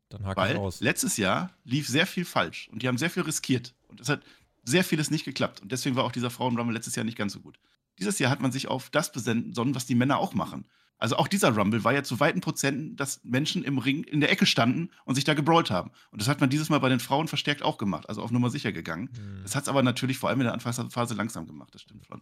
Dann 0.09 0.25
hake 0.25 0.39
Weil 0.39 0.51
ich 0.53 0.59
aus. 0.59 0.81
Letztes 0.81 1.17
Jahr 1.17 1.51
lief 1.63 1.87
sehr 1.87 2.05
viel 2.05 2.25
falsch 2.25 2.69
und 2.69 2.81
die 2.81 2.87
haben 2.87 2.97
sehr 2.97 3.09
viel 3.09 3.23
riskiert. 3.23 3.73
Und 3.87 3.99
es 4.01 4.09
hat 4.09 4.21
sehr 4.63 4.83
vieles 4.83 5.09
nicht 5.09 5.25
geklappt. 5.25 5.61
Und 5.61 5.71
deswegen 5.71 5.95
war 5.95 6.03
auch 6.03 6.11
dieser 6.11 6.29
Frauenrumble 6.29 6.73
letztes 6.73 6.95
Jahr 6.95 7.05
nicht 7.05 7.17
ganz 7.17 7.33
so 7.33 7.39
gut. 7.39 7.57
Dieses 7.99 8.19
Jahr 8.19 8.29
hat 8.29 8.41
man 8.41 8.51
sich 8.51 8.67
auf 8.67 8.89
das 8.89 9.11
besonnen, 9.11 9.75
was 9.75 9.85
die 9.85 9.95
Männer 9.95 10.19
auch 10.19 10.33
machen. 10.33 10.67
Also 10.97 11.17
auch 11.17 11.27
dieser 11.27 11.55
Rumble 11.55 11.83
war 11.83 11.93
ja 11.93 12.03
zu 12.03 12.19
weiten 12.19 12.41
Prozenten, 12.41 12.95
dass 12.95 13.23
Menschen 13.23 13.63
im 13.63 13.77
Ring 13.77 14.03
in 14.03 14.19
der 14.19 14.31
Ecke 14.31 14.45
standen 14.45 14.89
und 15.05 15.15
sich 15.15 15.23
da 15.23 15.33
gebrawlt 15.35 15.69
haben. 15.69 15.91
Und 16.11 16.21
das 16.21 16.27
hat 16.27 16.41
man 16.41 16.49
dieses 16.49 16.69
Mal 16.69 16.79
bei 16.79 16.89
den 16.89 16.99
Frauen 16.99 17.27
verstärkt 17.27 17.61
auch 17.61 17.77
gemacht, 17.77 18.09
also 18.09 18.21
auf 18.23 18.31
Nummer 18.31 18.49
sicher 18.49 18.71
gegangen. 18.71 19.09
Mhm. 19.13 19.43
Das 19.43 19.55
hat 19.55 19.63
es 19.63 19.69
aber 19.69 19.83
natürlich 19.83 20.17
vor 20.17 20.29
allem 20.29 20.39
in 20.41 20.45
der 20.45 20.53
Anfangsphase 20.53 21.13
langsam 21.13 21.45
gemacht, 21.45 21.73
das 21.73 21.81
stimmt 21.83 22.05
schon. 22.05 22.21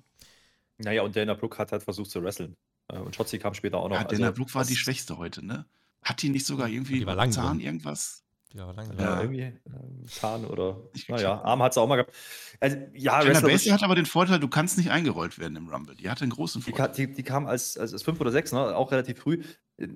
Naja, 0.77 1.03
und 1.03 1.15
Dana 1.15 1.35
Brooke 1.35 1.57
hat 1.57 1.71
halt 1.71 1.83
versucht 1.83 2.11
zu 2.11 2.21
wresteln. 2.21 2.57
Äh, 2.89 2.97
und 2.97 3.15
Schotzi 3.15 3.39
kam 3.39 3.53
später 3.53 3.77
auch 3.77 3.87
noch. 3.87 3.95
Ja, 3.95 4.03
Dana 4.03 4.27
also, 4.27 4.35
Brooke 4.35 4.53
war 4.53 4.65
die 4.65 4.75
Schwächste 4.75 5.17
heute, 5.17 5.45
ne? 5.45 5.65
Hat 6.01 6.21
die 6.21 6.29
nicht 6.29 6.45
sogar 6.45 6.67
irgendwie 6.67 6.99
die 6.99 7.05
war 7.05 7.31
Zahn 7.31 7.59
irgendwas? 7.59 8.24
Ja, 8.53 8.71
lange. 8.71 8.95
Ja, 8.97 9.21
irgendwie 9.21 9.41
äh, 9.41 10.05
Zahn 10.07 10.45
oder. 10.45 10.77
Naja, 11.09 11.41
Arm 11.41 11.61
hat 11.61 11.73
es 11.73 11.77
auch 11.77 11.87
mal 11.87 11.97
gehabt. 11.97 12.13
Also, 12.59 12.77
ja, 12.93 13.21
Jenna 13.21 13.41
Basie 13.41 13.73
hat 13.73 13.83
aber 13.83 13.95
den 13.95 14.05
Vorteil, 14.05 14.39
du 14.39 14.47
kannst 14.47 14.77
nicht 14.77 14.91
eingerollt 14.91 15.39
werden 15.39 15.57
im 15.57 15.67
Rumble. 15.67 15.95
Die 15.95 16.09
hatte 16.09 16.23
einen 16.23 16.31
großen 16.31 16.61
Vorteil. 16.61 16.89
Die, 16.89 17.07
die, 17.07 17.13
die 17.15 17.23
kam 17.23 17.47
als, 17.47 17.77
als, 17.77 17.91
als 17.91 18.03
fünf 18.03 18.19
oder 18.21 18.31
sechs, 18.31 18.53
ne? 18.53 18.75
auch 18.75 18.91
relativ 18.91 19.19
früh. 19.19 19.43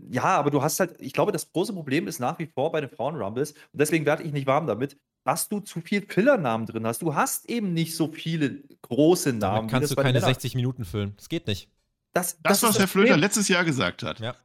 Ja, 0.10 0.24
aber 0.24 0.52
du 0.52 0.62
hast 0.62 0.80
halt, 0.80 1.00
ich 1.00 1.14
glaube, 1.14 1.32
das 1.32 1.52
große 1.54 1.72
Problem 1.72 2.08
ist 2.08 2.20
nach 2.20 2.38
wie 2.40 2.48
vor 2.48 2.72
bei 2.72 2.82
den 2.82 2.90
Frauen-Rumbles, 2.90 3.52
und 3.52 3.80
deswegen 3.80 4.06
werde 4.06 4.24
ich 4.24 4.34
nicht 4.34 4.48
warm 4.48 4.68
damit, 4.68 4.98
dass 5.24 5.48
du 5.48 5.60
zu 5.60 5.80
viel 5.82 6.02
Filler-Namen 6.02 6.66
drin 6.66 6.86
hast. 6.86 7.02
Du 7.02 7.16
hast 7.16 7.50
eben 7.50 7.74
nicht 7.74 7.96
so 7.96 8.12
viele 8.12 8.64
große 8.82 9.32
Namen. 9.34 9.40
Damit 9.40 9.72
kannst 9.72 9.92
du 9.92 9.96
keine 9.96 10.22
60 10.22 10.56
Minuten 10.56 10.86
füllen. 10.86 11.14
Das 11.18 11.30
geht 11.30 11.48
nicht. 11.48 11.70
Das, 12.14 12.42
das, 12.42 12.62
das 12.62 12.64
was 12.64 12.80
Herr 12.80 12.88
Flöter 12.88 13.18
letztes 13.18 13.48
Jahr 13.48 13.64
gesagt 13.64 14.04
hat. 14.04 14.20
Ja. 14.20 14.36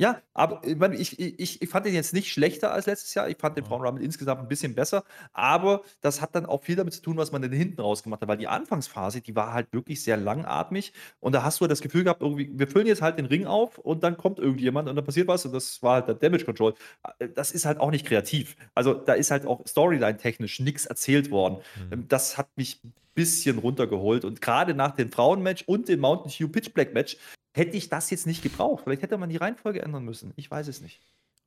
Ja, 0.00 0.22
aber 0.32 0.62
ich, 0.92 1.18
ich, 1.18 1.60
ich 1.60 1.68
fand 1.68 1.84
den 1.84 1.92
jetzt 1.92 2.14
nicht 2.14 2.30
schlechter 2.30 2.72
als 2.72 2.86
letztes 2.86 3.14
Jahr. 3.14 3.28
Ich 3.28 3.36
fand 3.36 3.56
den 3.56 3.64
Frauen 3.64 3.82
Rumble 3.82 4.04
insgesamt 4.04 4.40
ein 4.40 4.46
bisschen 4.46 4.76
besser. 4.76 5.02
Aber 5.32 5.82
das 6.02 6.20
hat 6.20 6.36
dann 6.36 6.46
auch 6.46 6.62
viel 6.62 6.76
damit 6.76 6.94
zu 6.94 7.02
tun, 7.02 7.16
was 7.16 7.32
man 7.32 7.42
denn 7.42 7.50
hinten 7.50 7.80
raus 7.80 8.04
gemacht 8.04 8.20
hat. 8.20 8.28
Weil 8.28 8.36
die 8.36 8.46
Anfangsphase, 8.46 9.20
die 9.20 9.34
war 9.34 9.52
halt 9.52 9.72
wirklich 9.72 10.00
sehr 10.00 10.16
langatmig. 10.16 10.92
Und 11.18 11.34
da 11.34 11.42
hast 11.42 11.60
du 11.60 11.66
das 11.66 11.80
Gefühl 11.80 12.04
gehabt, 12.04 12.22
irgendwie, 12.22 12.48
wir 12.52 12.68
füllen 12.68 12.86
jetzt 12.86 13.02
halt 13.02 13.18
den 13.18 13.26
Ring 13.26 13.46
auf 13.46 13.78
und 13.78 14.04
dann 14.04 14.16
kommt 14.16 14.38
irgendjemand 14.38 14.88
und 14.88 14.94
dann 14.94 15.04
passiert 15.04 15.26
was. 15.26 15.44
Und 15.44 15.52
das 15.52 15.82
war 15.82 15.94
halt 15.94 16.06
der 16.06 16.14
Damage 16.14 16.44
Control. 16.44 16.74
Äh, 17.18 17.30
das 17.34 17.50
ist 17.50 17.66
halt 17.66 17.80
auch 17.80 17.90
nicht 17.90 18.06
kreativ. 18.06 18.54
Also 18.76 18.94
da 18.94 19.14
ist 19.14 19.32
halt 19.32 19.46
auch 19.46 19.66
Storyline-technisch 19.66 20.60
nichts 20.60 20.86
erzählt 20.86 21.32
worden. 21.32 21.58
Mhm. 21.90 22.06
Das 22.06 22.38
hat 22.38 22.48
mich 22.54 22.84
ein 22.84 22.92
bisschen 23.14 23.58
runtergeholt. 23.58 24.24
Und 24.24 24.40
gerade 24.40 24.74
nach 24.74 24.94
dem 24.94 25.10
Frauenmatch 25.10 25.64
und 25.66 25.88
dem 25.88 25.98
Mountain 25.98 26.32
Dew 26.38 26.46
Pitch 26.46 26.72
Black 26.72 26.94
Match 26.94 27.16
hätte 27.58 27.76
ich 27.76 27.88
das 27.88 28.10
jetzt 28.10 28.26
nicht 28.26 28.42
gebraucht. 28.42 28.84
Vielleicht 28.84 29.02
hätte 29.02 29.18
man 29.18 29.28
die 29.28 29.36
Reihenfolge 29.36 29.82
ändern 29.82 30.04
müssen. 30.04 30.32
Ich 30.36 30.50
weiß 30.50 30.68
es 30.68 30.80
nicht. 30.80 31.00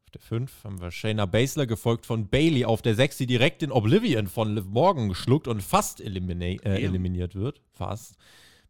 Auf 0.04 0.12
der 0.12 0.22
5 0.22 0.64
haben 0.66 0.82
wir 0.82 0.92
Shayna 0.92 1.26
Baszler, 1.26 1.66
gefolgt 1.66 2.06
von 2.06 2.28
Bailey. 2.28 2.66
Auf 2.66 2.82
der 2.82 2.96
6, 2.96 3.18
die 3.18 3.28
direkt 3.28 3.64
in 3.64 3.72
Oblivion 3.72 4.28
von 4.28 4.54
Liv 4.54 4.66
Morgan 4.66 5.10
geschluckt 5.10 5.48
und 5.48 5.64
fast 5.64 6.02
elimini 6.02 6.60
äh, 6.64 6.84
eliminiert 6.84 7.36
wird. 7.36 7.62
Fast. 7.72 8.16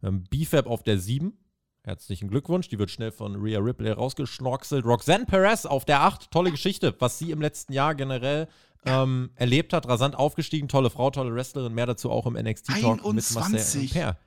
Haben 0.03 0.23
BFAB 0.29 0.67
auf 0.67 0.83
der 0.83 0.99
7. 0.99 1.33
Herzlichen 1.83 2.29
Glückwunsch. 2.29 2.69
Die 2.69 2.77
wird 2.77 2.91
schnell 2.91 3.11
von 3.11 3.35
Rhea 3.35 3.59
Ripley 3.59 3.91
rausgeschnorkselt. 3.91 4.85
Roxanne 4.85 5.25
Perez 5.25 5.65
auf 5.65 5.83
der 5.83 6.01
8. 6.01 6.29
Tolle 6.29 6.51
Geschichte, 6.51 6.95
was 6.99 7.17
sie 7.17 7.31
im 7.31 7.41
letzten 7.41 7.73
Jahr 7.73 7.95
generell 7.95 8.47
ähm, 8.85 9.31
erlebt 9.35 9.73
hat. 9.73 9.87
Rasant 9.87 10.15
aufgestiegen. 10.15 10.67
Tolle 10.67 10.91
Frau, 10.91 11.09
tolle 11.09 11.33
Wrestlerin. 11.33 11.73
Mehr 11.73 11.87
dazu 11.87 12.11
auch 12.11 12.27
im 12.27 12.33
NXT-Talk 12.33 13.03
mit 13.13 13.33
Marcel 13.33 13.87
Per. 13.87 14.17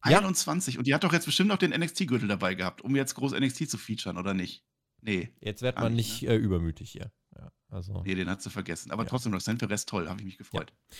21. 0.00 0.74
Ja. 0.74 0.78
Und 0.78 0.86
die 0.86 0.94
hat 0.94 1.04
doch 1.04 1.12
jetzt 1.12 1.26
bestimmt 1.26 1.50
auch 1.52 1.58
den 1.58 1.70
NXT-Gürtel 1.70 2.28
dabei 2.28 2.54
gehabt, 2.54 2.82
um 2.82 2.96
jetzt 2.96 3.14
groß 3.14 3.32
NXT 3.32 3.70
zu 3.70 3.78
featuren, 3.78 4.16
oder 4.16 4.34
nicht? 4.34 4.64
Nee. 5.02 5.30
Jetzt 5.40 5.62
wird 5.62 5.78
man 5.78 5.94
nicht, 5.94 6.22
ne? 6.22 6.30
äh, 6.30 6.36
übermütig 6.36 6.90
hier. 6.90 7.10
Ja, 7.36 7.50
also. 7.68 8.02
Nee, 8.04 8.14
den 8.14 8.28
hat 8.28 8.42
sie 8.42 8.50
vergessen. 8.50 8.90
Aber 8.90 9.04
ja. 9.04 9.08
trotzdem, 9.08 9.32
Roxanne 9.32 9.58
Perez 9.58 9.86
toll, 9.86 10.08
habe 10.08 10.20
ich 10.20 10.26
mich 10.26 10.38
gefreut. 10.38 10.72
Ja. 10.72 10.96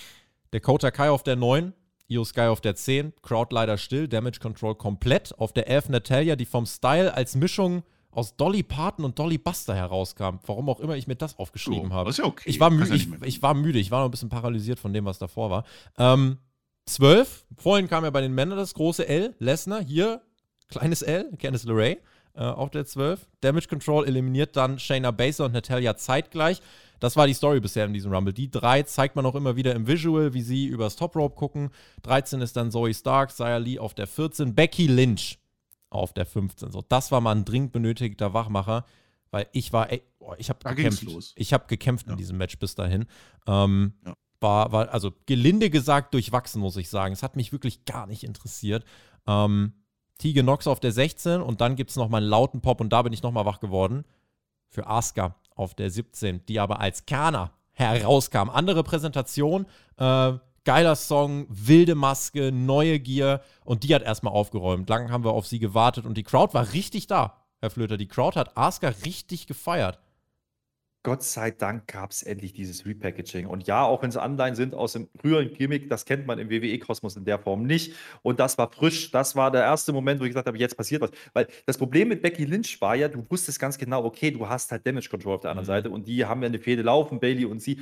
Der 0.53 0.61
Kota 0.61 0.91
Kai 0.91 1.11
auf 1.11 1.23
der 1.23 1.37
9, 1.37 1.73
Io 2.09 2.25
Sky 2.25 2.43
auf 2.43 2.61
der 2.61 2.75
10, 2.75 3.13
Crowd 3.23 3.55
leider 3.55 3.79
still, 3.79 4.09
Damage 4.09 4.41
Control 4.41 4.75
komplett. 4.75 5.39
Auf 5.39 5.53
der 5.53 5.69
11 5.69 5.91
Natalia, 5.91 6.37
die 6.37 6.47
vom 6.47 6.67
Style 6.67 7.15
als 7.15 7.37
Mischung 7.37 7.85
aus 8.11 8.37
Dolly 8.37 8.63
Parton 8.63 9.05
und 9.05 9.19
Dolly 9.19 9.39
Buster 9.39 9.75
herauskam. 9.75 10.39
Warum 10.45 10.69
auch 10.69 10.81
immer 10.81 10.97
ich 10.97 11.07
mir 11.07 11.15
das 11.15 11.39
aufgeschrieben 11.39 11.93
oh, 11.93 11.95
habe. 11.95 12.11
Ist 12.11 12.19
ja 12.19 12.25
okay. 12.25 12.49
Ich 12.49 12.59
war, 12.59 12.71
mü 12.71 12.85
ich, 12.93 13.09
ich, 13.23 13.43
war 13.43 13.55
müde, 13.55 13.79
ich 13.79 13.91
war 13.91 14.01
noch 14.01 14.09
ein 14.09 14.11
bisschen 14.11 14.29
paralysiert 14.29 14.81
von 14.81 14.93
dem, 14.93 15.05
was 15.05 15.19
davor 15.19 15.51
war. 15.51 15.65
Ähm, 15.99 16.39
12. 16.87 17.45
Vorhin 17.57 17.89
kam 17.89 18.05
ja 18.05 18.11
bei 18.11 18.21
den 18.21 18.35
Männern 18.35 18.59
das 18.59 18.75
große 18.75 19.07
L, 19.07 19.35
Lesnar. 19.39 19.83
Hier 19.83 20.23
kleines 20.69 21.03
L, 21.03 21.31
Candice 21.39 21.65
LeRae. 21.65 21.99
äh, 22.35 22.43
auf 22.45 22.71
der 22.71 22.85
12. 22.85 23.27
Damage 23.41 23.69
Control 23.69 24.07
eliminiert 24.07 24.57
dann 24.57 24.79
Shayna 24.79 25.11
Baszler 25.11 25.47
und 25.47 25.53
Natalia 25.53 25.97
zeitgleich. 25.97 26.61
Das 27.01 27.17
war 27.17 27.27
die 27.27 27.35
Story 27.35 27.61
bisher 27.61 27.87
in 27.87 27.93
diesem 27.93 28.13
Rumble. 28.13 28.33
Die 28.33 28.51
drei 28.51 28.83
zeigt 28.83 29.17
man 29.17 29.25
auch 29.27 29.35
immer 29.35 29.57
wieder 29.57 29.75
im 29.75 29.87
Visual, 29.87 30.35
wie 30.35 30.43
sie 30.43 30.67
übers 30.67 30.97
Top 30.97 31.17
Rope 31.17 31.35
gucken. 31.35 31.71
13 32.03 32.41
ist 32.41 32.57
dann 32.57 32.71
Zoe 32.71 32.93
Stark, 32.93 33.33
Zaya 33.33 33.57
Lee 33.57 33.79
auf 33.79 33.95
der 33.95 34.07
14, 34.07 34.55
Becky 34.55 34.87
Lynch 34.87 35.39
auf 35.89 36.13
der 36.13 36.27
15. 36.27 36.71
So, 36.71 36.83
das 36.89 37.11
war 37.11 37.21
mal 37.21 37.35
ein 37.35 37.45
dringend 37.45 37.73
benötigter 37.73 38.35
Wachmacher, 38.35 38.85
weil 39.31 39.47
ich 39.53 39.73
war, 39.73 39.91
ey, 39.91 40.03
oh, 40.19 40.35
ich 40.39 40.51
habe 40.51 40.75
gekämpft. 40.75 41.03
Los. 41.03 41.33
Ich 41.37 41.53
habe 41.53 41.67
gekämpft 41.67 42.07
ja. 42.07 42.13
in 42.13 42.19
diesem 42.19 42.37
Match 42.37 42.59
bis 42.59 42.75
dahin. 42.75 43.07
Ähm, 43.47 43.95
ja. 44.05 44.15
War, 44.41 44.73
war, 44.73 44.93
also 44.93 45.13
gelinde 45.27 45.71
gesagt 45.71 46.15
durchwachsen, 46.15 46.61
muss 46.61 46.77
ich 46.77 46.89
sagen. 46.89 47.13
Es 47.13 47.23
hat 47.23 47.37
mich 47.37 47.53
wirklich 47.53 47.85
gar 47.85 48.07
nicht 48.07 48.25
interessiert. 48.25 48.85
Ähm, 49.27 49.75
Tegan 50.19 50.47
Nox 50.47 50.67
auf 50.67 50.81
der 50.81 50.93
16 50.93 51.41
und 51.41 51.61
dann 51.61 51.77
gibt 51.77 51.91
es 51.91 51.97
nochmal 51.97 52.21
einen 52.21 52.31
lauten 52.31 52.61
Pop 52.61 52.81
und 52.81 52.93
da 52.93 53.03
bin 53.03 53.13
ich 53.13 53.23
nochmal 53.23 53.47
wach 53.47 53.61
geworden. 53.61 54.05
Für 54.69 54.87
Asuka 54.87 55.35
auf 55.55 55.75
der 55.75 55.91
17, 55.91 56.45
die 56.47 56.61
aber 56.61 56.81
als 56.81 57.07
Kana 57.07 57.53
herauskam. 57.73 58.51
Andere 58.51 58.83
Präsentation, 58.83 59.67
äh, 59.97 60.33
geiler 60.65 60.97
Song, 60.97 61.47
wilde 61.49 61.95
Maske, 61.95 62.53
neue 62.53 63.01
Gier 63.01 63.41
und 63.65 63.83
die 63.83 63.95
hat 63.95 64.03
erstmal 64.03 64.35
aufgeräumt. 64.35 64.89
Lang 64.89 65.11
haben 65.11 65.25
wir 65.25 65.33
auf 65.33 65.47
sie 65.47 65.59
gewartet 65.59 66.05
und 66.05 66.17
die 66.17 66.23
Crowd 66.23 66.55
war 66.55 66.73
richtig 66.73 67.07
da, 67.07 67.43
Herr 67.61 67.71
Flöter. 67.71 67.97
Die 67.97 68.09
Crowd 68.09 68.39
hat 68.39 68.57
Asuka 68.57 68.89
richtig 69.05 69.47
gefeiert. 69.47 69.99
Gott 71.03 71.23
sei 71.23 71.51
Dank 71.51 71.87
gab 71.87 72.11
es 72.11 72.23
endlich 72.23 72.53
dieses 72.53 72.85
Repackaging. 72.85 73.47
Und 73.47 73.67
ja, 73.67 73.85
auch 73.85 74.03
wenn 74.03 74.11
es 74.11 74.19
Anleihen 74.19 74.55
sind 74.55 74.75
aus 74.75 74.93
dem 74.93 75.09
früheren 75.19 75.53
Gimmick, 75.55 75.89
das 75.89 76.05
kennt 76.05 76.27
man 76.27 76.39
im 76.39 76.51
WWE-Kosmos 76.51 77.17
in 77.17 77.25
der 77.25 77.39
Form 77.39 77.63
nicht. 77.63 77.95
Und 78.23 78.39
das 78.39 78.59
war 78.59 78.71
frisch. 78.71 79.11
Das 79.11 79.35
war 79.35 79.51
der 79.51 79.63
erste 79.63 79.95
Moment, 79.95 80.21
wo 80.21 80.25
ich 80.25 80.31
gesagt 80.31 80.47
habe, 80.47 80.59
jetzt 80.59 80.77
passiert 80.77 81.01
was. 81.01 81.11
Weil 81.33 81.49
das 81.65 81.79
Problem 81.79 82.09
mit 82.09 82.21
Becky 82.21 82.45
Lynch 82.45 82.81
war 82.83 82.95
ja, 82.97 83.09
du 83.09 83.25
wusstest 83.31 83.59
ganz 83.59 83.79
genau, 83.79 84.05
okay, 84.05 84.31
du 84.31 84.47
hast 84.47 84.71
halt 84.73 84.87
Damage 84.87 85.09
Control 85.09 85.37
auf 85.37 85.41
der 85.41 85.53
anderen 85.53 85.65
mhm. 85.65 85.69
Seite 85.69 85.91
und 85.91 86.07
die 86.07 86.27
haben 86.27 86.43
ja 86.43 86.49
eine 86.49 86.59
Fehde 86.59 86.83
laufen, 86.83 87.19
Bailey 87.19 87.47
und 87.47 87.61
sie. 87.61 87.81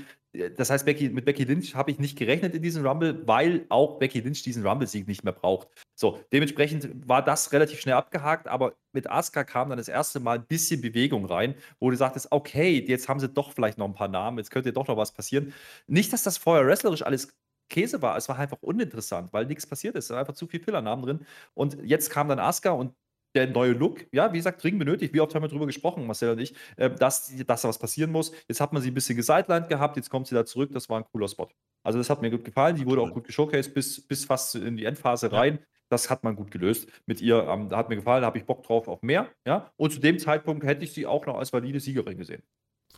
Das 0.56 0.68
heißt, 0.68 0.84
Becky, 0.84 1.08
mit 1.08 1.24
Becky 1.24 1.44
Lynch 1.44 1.74
habe 1.74 1.90
ich 1.90 1.98
nicht 1.98 2.18
gerechnet 2.18 2.54
in 2.54 2.62
diesem 2.62 2.86
Rumble, 2.86 3.26
weil 3.26 3.64
auch 3.70 3.98
Becky 3.98 4.20
Lynch 4.20 4.42
diesen 4.42 4.66
Rumble-Sieg 4.66 5.08
nicht 5.08 5.24
mehr 5.24 5.32
braucht. 5.32 5.68
So, 5.94 6.20
dementsprechend 6.32 7.08
war 7.08 7.24
das 7.24 7.50
relativ 7.52 7.80
schnell 7.80 7.94
abgehakt, 7.94 8.46
aber 8.46 8.74
mit 8.92 9.10
Asuka 9.10 9.44
kam 9.44 9.70
dann 9.70 9.78
das 9.78 9.88
erste 9.88 10.20
Mal 10.20 10.38
ein 10.38 10.46
bisschen 10.46 10.82
Bewegung 10.82 11.24
rein, 11.24 11.54
wo 11.80 11.90
du 11.90 11.96
sagtest, 11.96 12.30
okay, 12.30 12.84
jetzt 12.86 13.08
haben 13.08 13.20
sie 13.20 13.28
doch 13.28 13.52
vielleicht 13.52 13.78
noch 13.78 13.86
ein 13.86 13.94
paar 13.94 14.08
Namen, 14.08 14.38
jetzt 14.38 14.50
könnte 14.50 14.72
doch 14.72 14.86
noch 14.86 14.98
was 14.98 15.12
passieren. 15.12 15.54
Nicht, 15.86 16.12
dass 16.12 16.24
das 16.24 16.36
vorher 16.36 16.66
wrestlerisch 16.66 17.02
alles 17.02 17.34
Käse 17.70 18.02
war, 18.02 18.16
es 18.16 18.28
war 18.28 18.38
einfach 18.38 18.58
uninteressant, 18.60 19.32
weil 19.32 19.46
nichts 19.46 19.66
passiert 19.66 19.94
ist. 19.96 20.06
Es 20.06 20.10
waren 20.10 20.20
einfach 20.20 20.34
zu 20.34 20.46
viele 20.46 20.62
Fillernamen 20.62 21.04
drin. 21.04 21.26
Und 21.54 21.78
jetzt 21.84 22.10
kam 22.10 22.28
dann 22.28 22.38
Asuka 22.38 22.70
und 22.70 22.94
der 23.38 23.48
neue 23.48 23.72
Look, 23.72 24.06
ja, 24.12 24.32
wie 24.32 24.38
gesagt, 24.38 24.62
dringend 24.62 24.80
benötigt. 24.80 25.14
Wie 25.14 25.20
oft 25.20 25.34
haben 25.34 25.42
wir 25.42 25.48
darüber 25.48 25.66
gesprochen, 25.66 26.06
Marcel 26.06 26.30
und 26.32 26.40
ich, 26.40 26.54
äh, 26.76 26.90
dass, 26.90 27.32
dass 27.46 27.62
da 27.62 27.68
was 27.68 27.78
passieren 27.78 28.10
muss. 28.10 28.32
Jetzt 28.48 28.60
hat 28.60 28.72
man 28.72 28.82
sie 28.82 28.90
ein 28.90 28.94
bisschen 28.94 29.16
gesidelined 29.16 29.68
gehabt, 29.68 29.96
jetzt 29.96 30.10
kommt 30.10 30.26
sie 30.26 30.34
da 30.34 30.44
zurück. 30.44 30.70
Das 30.72 30.88
war 30.88 30.98
ein 30.98 31.04
cooler 31.04 31.28
Spot. 31.28 31.48
Also, 31.82 31.98
das 31.98 32.10
hat 32.10 32.22
mir 32.22 32.30
gut 32.30 32.44
gefallen. 32.44 32.76
Die 32.76 32.86
wurde 32.86 33.02
auch 33.02 33.12
gut 33.12 33.24
geshowcased 33.24 33.72
bis, 33.72 34.06
bis 34.06 34.24
fast 34.24 34.54
in 34.56 34.76
die 34.76 34.84
Endphase 34.84 35.32
rein. 35.32 35.58
Ja. 35.60 35.66
Das 35.90 36.10
hat 36.10 36.22
man 36.22 36.36
gut 36.36 36.50
gelöst 36.50 36.90
mit 37.06 37.20
ihr. 37.20 37.46
Ähm, 37.48 37.70
hat 37.70 37.88
mir 37.88 37.96
gefallen, 37.96 38.22
da 38.22 38.26
habe 38.26 38.38
ich 38.38 38.44
Bock 38.44 38.62
drauf 38.64 38.88
auf 38.88 39.02
mehr. 39.02 39.28
Ja? 39.46 39.72
Und 39.76 39.92
zu 39.92 40.00
dem 40.00 40.18
Zeitpunkt 40.18 40.64
hätte 40.64 40.84
ich 40.84 40.92
sie 40.92 41.06
auch 41.06 41.24
noch 41.26 41.38
als 41.38 41.52
valide 41.52 41.80
Siegerin 41.80 42.18
gesehen 42.18 42.42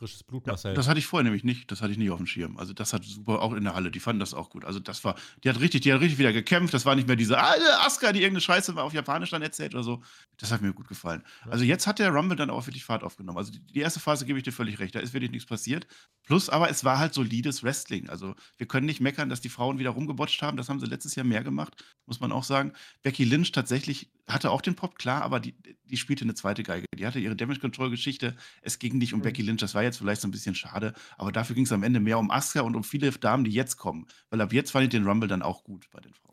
frisches 0.01 0.23
Blut, 0.23 0.47
Marcel. 0.47 0.71
Ja, 0.71 0.75
das 0.75 0.89
hatte 0.89 0.99
ich 0.99 1.07
vorher 1.07 1.25
nämlich 1.25 1.45
nicht. 1.45 1.71
Das 1.71 1.83
hatte 1.83 1.93
ich 1.93 1.99
nicht 1.99 2.11
auf 2.11 2.17
dem 2.17 2.27
Schirm. 2.27 2.57
Also 2.57 2.73
das 2.73 2.93
hat 2.93 3.05
super, 3.05 3.43
auch 3.43 3.53
in 3.53 3.65
der 3.65 3.75
Halle, 3.75 3.91
die 3.91 4.01
fanden 4.01 4.19
das 4.19 4.33
auch 4.33 4.49
gut. 4.49 4.65
Also 4.65 4.81
das 4.81 5.05
war, 5.05 5.15
die 5.45 5.51
hat 5.51 5.61
richtig, 5.61 5.83
die 5.83 5.93
hat 5.93 6.01
richtig 6.01 6.19
wieder 6.19 6.33
gekämpft. 6.33 6.73
Das 6.73 6.87
war 6.87 6.97
nicht 6.97 7.07
mehr 7.07 7.17
diese 7.17 7.39
alte 7.39 7.81
Aska, 7.81 8.13
die 8.13 8.21
irgendeine 8.21 8.41
Scheiße 8.41 8.77
auf 8.83 8.95
Japanisch 8.95 9.31
dann 9.31 9.43
erzählt 9.43 9.75
oder 9.75 9.85
so. 9.85 10.03
Das 10.39 10.51
hat 10.51 10.63
mir 10.63 10.73
gut 10.73 10.89
gefallen. 10.89 11.23
Also 11.51 11.65
jetzt 11.65 11.87
hat 11.87 11.99
der 11.99 12.11
Rumble 12.11 12.37
dann 12.37 12.49
auch 12.49 12.67
wirklich 12.67 12.85
Fahrt 12.85 13.05
aufgenommen. 13.05 13.37
Also 13.37 13.53
die, 13.53 13.61
die 13.61 13.81
erste 13.81 14.01
Phase 14.01 14.25
gebe 14.25 14.39
ich 14.39 14.45
dir 14.45 14.53
völlig 14.53 14.79
recht. 14.79 14.95
Da 14.95 15.01
ist 15.01 15.13
wirklich 15.13 15.31
nichts 15.31 15.47
passiert. 15.47 15.87
Plus 16.25 16.49
aber 16.49 16.71
es 16.71 16.83
war 16.83 16.99
halt 16.99 17.13
solides 17.13 17.63
Wrestling. 17.63 18.09
Also 18.09 18.35
wir 18.57 18.67
können 18.67 18.87
nicht 18.87 19.01
meckern, 19.01 19.29
dass 19.29 19.43
die 19.43 19.51
Frauen 19.51 19.79
wieder 19.79 19.91
rumgebotcht 19.91 20.41
haben. 20.41 20.57
Das 20.57 20.71
haben 20.71 20.81
sie 20.81 20.87
letztes 20.87 21.15
Jahr 21.15 21.27
mehr 21.27 21.45
gemacht, 21.45 21.85
muss 22.07 22.21
man 22.21 22.33
auch 22.33 22.45
sagen. 22.45 22.73
Becky 23.03 23.25
Lynch 23.25 23.53
tatsächlich 23.53 24.11
hatte 24.33 24.51
auch 24.51 24.61
den 24.61 24.74
Pop, 24.74 24.99
klar, 24.99 25.22
aber 25.22 25.41
die, 25.41 25.55
die 25.85 25.97
spielte 25.97 26.24
eine 26.24 26.35
zweite 26.35 26.62
Geige. 26.62 26.87
Die 26.97 27.07
hatte 27.07 27.18
ihre 27.18 27.37
Damage 27.37 27.61
Control 27.61 27.91
Geschichte. 27.91 28.37
Es 28.62 28.78
ging 28.78 28.99
nicht 28.99 29.12
um 29.12 29.20
mhm. 29.20 29.24
Becky 29.24 29.43
Lynch. 29.43 29.61
Das 29.61 29.74
war 29.74 29.83
jetzt 29.83 29.99
vielleicht 29.99 30.20
so 30.20 30.28
ein 30.28 30.31
bisschen 30.31 30.55
schade. 30.55 30.95
Aber 31.18 31.33
dafür 31.33 31.55
ging 31.55 31.64
es 31.64 31.72
am 31.72 31.83
Ende 31.83 32.01
mehr 32.01 32.18
um 32.18 32.31
Asuka 32.31 32.64
und 32.64 32.76
um 32.76 32.85
viele 32.85 33.11
Damen, 33.12 33.45
die 33.45 33.51
jetzt 33.51 33.76
kommen. 33.76 34.07
Weil 34.31 34.41
ab 34.41 34.53
jetzt 34.53 34.70
fand 34.70 34.85
ich 34.85 34.91
den 34.91 35.07
Rumble 35.07 35.28
dann 35.28 35.43
auch 35.43 35.64
gut 35.64 35.87
bei 35.91 36.01
den 36.01 36.14
Frauen. 36.14 36.31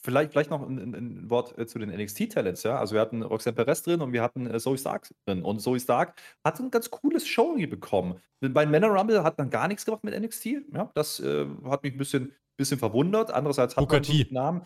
Vielleicht, 0.00 0.30
vielleicht 0.30 0.50
noch 0.50 0.66
ein, 0.66 0.94
ein 0.94 1.28
Wort 1.28 1.58
äh, 1.58 1.66
zu 1.66 1.78
den 1.78 1.90
NXT-Talents. 1.90 2.62
Ja? 2.62 2.78
Also, 2.78 2.94
wir 2.94 3.00
hatten 3.00 3.22
Roxanne 3.22 3.54
Perez 3.54 3.82
drin 3.82 4.00
und 4.00 4.12
wir 4.12 4.22
hatten 4.22 4.46
äh, 4.46 4.58
Zoe 4.60 4.78
Stark 4.78 5.08
drin. 5.26 5.42
Und 5.42 5.60
Zoe 5.60 5.80
Stark 5.80 6.14
hat 6.44 6.60
ein 6.60 6.70
ganz 6.70 6.90
cooles 6.90 7.26
Showing 7.26 7.68
bekommen. 7.68 8.20
Bei 8.40 8.64
Männer 8.64 8.88
Rumble 8.88 9.24
hat 9.24 9.36
man 9.38 9.50
gar 9.50 9.66
nichts 9.66 9.84
gemacht 9.84 10.04
mit 10.04 10.18
NXT. 10.18 10.46
Ja? 10.72 10.90
Das 10.94 11.18
äh, 11.18 11.46
hat 11.64 11.82
mich 11.82 11.94
ein 11.94 11.98
bisschen, 11.98 12.32
bisschen 12.56 12.78
verwundert. 12.78 13.32
Andererseits 13.32 13.76
hat 13.76 13.82
Booker 13.82 14.00
man 14.00 14.08
einen 14.08 14.32
Namen. 14.32 14.62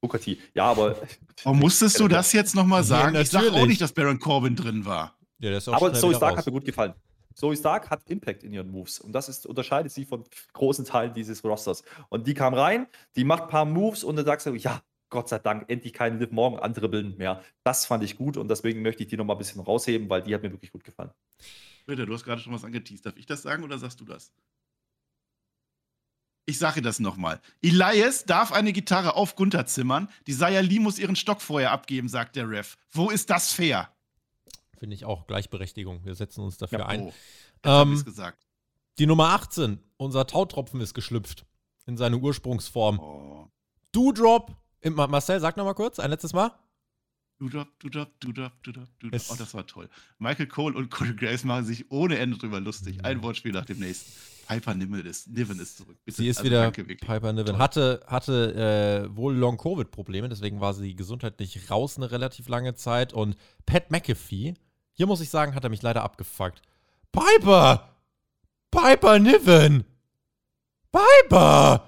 Booker 0.00 0.20
T. 0.20 0.38
Ja, 0.54 0.64
aber. 0.64 0.96
Warum 1.44 1.58
musstest 1.60 1.98
du 2.00 2.08
das 2.08 2.32
jetzt 2.32 2.54
nochmal 2.54 2.84
sagen? 2.84 3.14
Ja, 3.14 3.20
ich 3.20 3.30
sage 3.30 3.52
auch 3.52 3.66
nicht, 3.66 3.80
dass 3.80 3.92
Baron 3.92 4.18
Corbin 4.18 4.56
drin 4.56 4.84
war. 4.84 5.16
Ja, 5.38 5.56
aber 5.66 5.92
Zoe 5.92 6.14
Stark 6.14 6.32
raus. 6.32 6.38
hat 6.38 6.46
mir 6.46 6.52
gut 6.52 6.64
gefallen. 6.64 6.94
Zoe 7.34 7.56
Stark 7.56 7.90
hat 7.90 8.02
Impact 8.10 8.42
in 8.42 8.52
ihren 8.52 8.68
Moves 8.68 8.98
und 8.98 9.12
das 9.12 9.28
ist, 9.28 9.46
unterscheidet 9.46 9.92
sie 9.92 10.04
von 10.04 10.24
großen 10.54 10.84
Teilen 10.84 11.14
dieses 11.14 11.44
Rosters. 11.44 11.84
Und 12.08 12.26
die 12.26 12.34
kam 12.34 12.52
rein, 12.52 12.88
die 13.14 13.22
macht 13.22 13.44
ein 13.44 13.48
paar 13.48 13.64
Moves 13.64 14.02
und 14.02 14.16
dann 14.16 14.24
sagst 14.24 14.46
du, 14.46 14.54
ja, 14.54 14.82
Gott 15.08 15.28
sei 15.28 15.38
Dank, 15.38 15.66
endlich 15.68 15.92
keinen 15.92 16.18
Liv 16.18 16.32
Morgan 16.32 16.58
andribbeln 16.58 17.16
mehr. 17.16 17.42
Das 17.62 17.86
fand 17.86 18.02
ich 18.02 18.16
gut 18.16 18.36
und 18.36 18.48
deswegen 18.48 18.82
möchte 18.82 19.04
ich 19.04 19.08
die 19.08 19.16
nochmal 19.16 19.36
ein 19.36 19.38
bisschen 19.38 19.60
rausheben, 19.60 20.10
weil 20.10 20.22
die 20.22 20.34
hat 20.34 20.42
mir 20.42 20.50
wirklich 20.50 20.72
gut 20.72 20.82
gefallen. 20.82 21.10
Bitte, 21.86 22.06
du 22.06 22.12
hast 22.12 22.24
gerade 22.24 22.40
schon 22.40 22.52
was 22.52 22.64
angeteased. 22.64 23.06
Darf 23.06 23.16
ich 23.16 23.26
das 23.26 23.42
sagen 23.42 23.62
oder 23.62 23.78
sagst 23.78 24.00
du 24.00 24.04
das? 24.04 24.32
Ich 26.48 26.56
sage 26.56 26.80
das 26.80 26.98
nochmal. 26.98 27.42
Elias 27.60 28.24
darf 28.24 28.52
eine 28.52 28.72
Gitarre 28.72 29.16
auf 29.16 29.36
Gunther 29.36 29.66
zimmern. 29.66 30.08
Die 30.26 30.32
Sayali 30.32 30.78
muss 30.78 30.98
ihren 30.98 31.14
Stock 31.14 31.42
vorher 31.42 31.72
abgeben, 31.72 32.08
sagt 32.08 32.36
der 32.36 32.48
Ref. 32.48 32.78
Wo 32.90 33.10
ist 33.10 33.28
das 33.28 33.52
fair? 33.52 33.90
Finde 34.78 34.96
ich 34.96 35.04
auch 35.04 35.26
Gleichberechtigung. 35.26 36.06
Wir 36.06 36.14
setzen 36.14 36.40
uns 36.40 36.56
dafür 36.56 36.78
ja, 36.78 36.86
ein. 36.86 37.02
Oh, 37.02 37.12
ähm, 37.64 38.02
gesagt. 38.02 38.46
Die 38.98 39.04
Nummer 39.04 39.28
18, 39.34 39.78
unser 39.98 40.26
Tautropfen 40.26 40.80
ist 40.80 40.94
geschlüpft. 40.94 41.44
In 41.84 41.98
seine 41.98 42.16
Ursprungsform. 42.16 42.98
Oh. 42.98 43.50
Doodrop. 43.92 44.56
Marcel, 44.82 45.40
sag 45.40 45.58
nochmal 45.58 45.74
kurz, 45.74 45.98
ein 45.98 46.08
letztes 46.08 46.32
Mal. 46.32 46.58
Doodrop, 47.38 47.78
Doodrop, 47.78 48.18
Doodrop, 48.20 48.62
Doodrop, 48.62 48.88
Doodrop. 49.00 49.22
Oh, 49.28 49.34
das 49.36 49.52
war 49.52 49.66
toll. 49.66 49.90
Michael 50.18 50.46
Cole 50.46 50.74
und 50.74 50.90
Cody 50.90 51.12
Grace 51.12 51.44
machen 51.44 51.66
sich 51.66 51.90
ohne 51.90 52.16
Ende 52.16 52.38
drüber 52.38 52.58
lustig. 52.58 53.04
Ein 53.04 53.22
Wortspiel 53.22 53.52
nach 53.52 53.66
dem 53.66 53.80
nächsten. 53.80 54.10
Piper 54.48 54.74
Niven 54.74 55.04
ist, 55.04 55.28
Niven 55.28 55.60
ist 55.60 55.76
zurück. 55.76 55.98
Bitte. 56.04 56.16
Sie 56.16 56.28
ist 56.28 56.38
also 56.38 56.46
wieder 56.46 56.62
danke, 56.62 56.84
Piper 56.84 57.32
Niven. 57.32 57.46
Toll. 57.46 57.58
Hatte, 57.58 58.00
hatte 58.06 59.08
äh, 59.10 59.16
wohl 59.16 59.34
Long-Covid-Probleme, 59.34 60.28
deswegen 60.28 60.60
war 60.60 60.74
sie 60.74 60.96
gesundheitlich 60.96 61.70
raus 61.70 61.96
eine 61.96 62.10
relativ 62.10 62.48
lange 62.48 62.74
Zeit. 62.74 63.12
Und 63.12 63.36
Pat 63.66 63.90
McAfee 63.90 64.54
hier 64.98 65.06
muss 65.06 65.20
ich 65.20 65.30
sagen, 65.30 65.54
hat 65.54 65.62
er 65.62 65.70
mich 65.70 65.80
leider 65.80 66.02
abgefuckt. 66.02 66.60
Piper! 67.12 67.94
Piper 68.72 69.20
Niven! 69.20 69.84
Piper! 70.90 71.86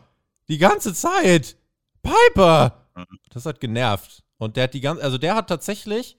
Die 0.48 0.58
ganze 0.58 0.94
Zeit! 0.94 1.56
Piper! 2.04 2.86
Das 3.30 3.46
hat 3.46 3.58
genervt. 3.58 4.22
Und 4.38 4.56
der 4.56 4.64
hat 4.64 4.74
die 4.74 4.80
ganze, 4.80 5.02
also 5.02 5.18
der 5.18 5.34
hat 5.34 5.48
tatsächlich, 5.48 6.18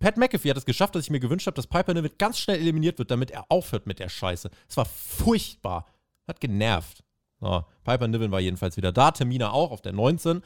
Pat 0.00 0.16
McAfee 0.16 0.50
hat 0.50 0.56
es 0.56 0.64
geschafft, 0.64 0.94
dass 0.94 1.04
ich 1.04 1.10
mir 1.10 1.20
gewünscht 1.20 1.46
habe, 1.46 1.54
dass 1.54 1.66
Piper 1.66 1.94
Niven 1.94 2.10
ganz 2.18 2.38
schnell 2.38 2.58
eliminiert 2.58 2.98
wird, 2.98 3.10
damit 3.10 3.30
er 3.30 3.46
aufhört 3.48 3.86
mit 3.86 3.98
der 3.98 4.08
Scheiße. 4.08 4.50
Es 4.68 4.76
war 4.76 4.84
furchtbar. 4.84 5.86
Hat 6.26 6.40
genervt. 6.40 7.02
So, 7.40 7.64
Piper 7.84 8.08
Niven 8.08 8.30
war 8.30 8.40
jedenfalls 8.40 8.76
wieder 8.76 8.92
da, 8.92 9.10
Termina 9.10 9.50
auch 9.50 9.70
auf 9.70 9.82
der 9.82 9.92
19. 9.92 10.42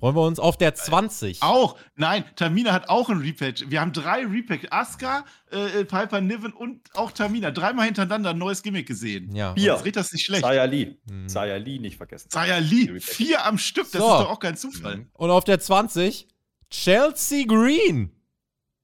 Wollen 0.00 0.14
wir 0.14 0.22
uns 0.22 0.38
auf 0.38 0.56
der 0.56 0.74
20? 0.74 1.42
Auch. 1.42 1.76
Nein, 1.96 2.24
Tamina 2.36 2.72
hat 2.72 2.88
auch 2.88 3.08
ein 3.08 3.18
Repack. 3.18 3.68
Wir 3.68 3.80
haben 3.80 3.92
drei 3.92 4.24
Repack. 4.24 4.68
Asuka, 4.70 5.24
äh, 5.50 5.84
Piper 5.84 6.20
Niven 6.20 6.52
und 6.52 6.80
auch 6.94 7.10
Tamina. 7.10 7.50
Dreimal 7.50 7.86
hintereinander 7.86 8.30
ein 8.30 8.38
neues 8.38 8.62
Gimmick 8.62 8.86
gesehen. 8.86 9.34
Ja. 9.34 9.54
Vier. 9.54 9.80
Jetzt 9.84 9.96
das 9.96 10.12
nicht 10.12 10.24
schlecht. 10.24 10.42
Zaya 10.42 10.64
Lee. 10.64 10.96
Hm. 11.08 11.28
Zaya 11.28 11.56
Lee 11.56 11.80
nicht 11.80 11.96
vergessen. 11.96 12.30
Zaya 12.30 12.58
Lee. 12.58 13.00
Vier 13.00 13.44
am 13.44 13.58
Stück. 13.58 13.90
Das 13.90 14.00
so. 14.00 14.06
ist 14.06 14.20
doch 14.20 14.30
auch 14.30 14.40
kein 14.40 14.56
Zufall. 14.56 15.06
Und 15.14 15.30
auf 15.30 15.42
der 15.42 15.58
20 15.58 16.28
Chelsea 16.70 17.44
Green. 17.44 18.12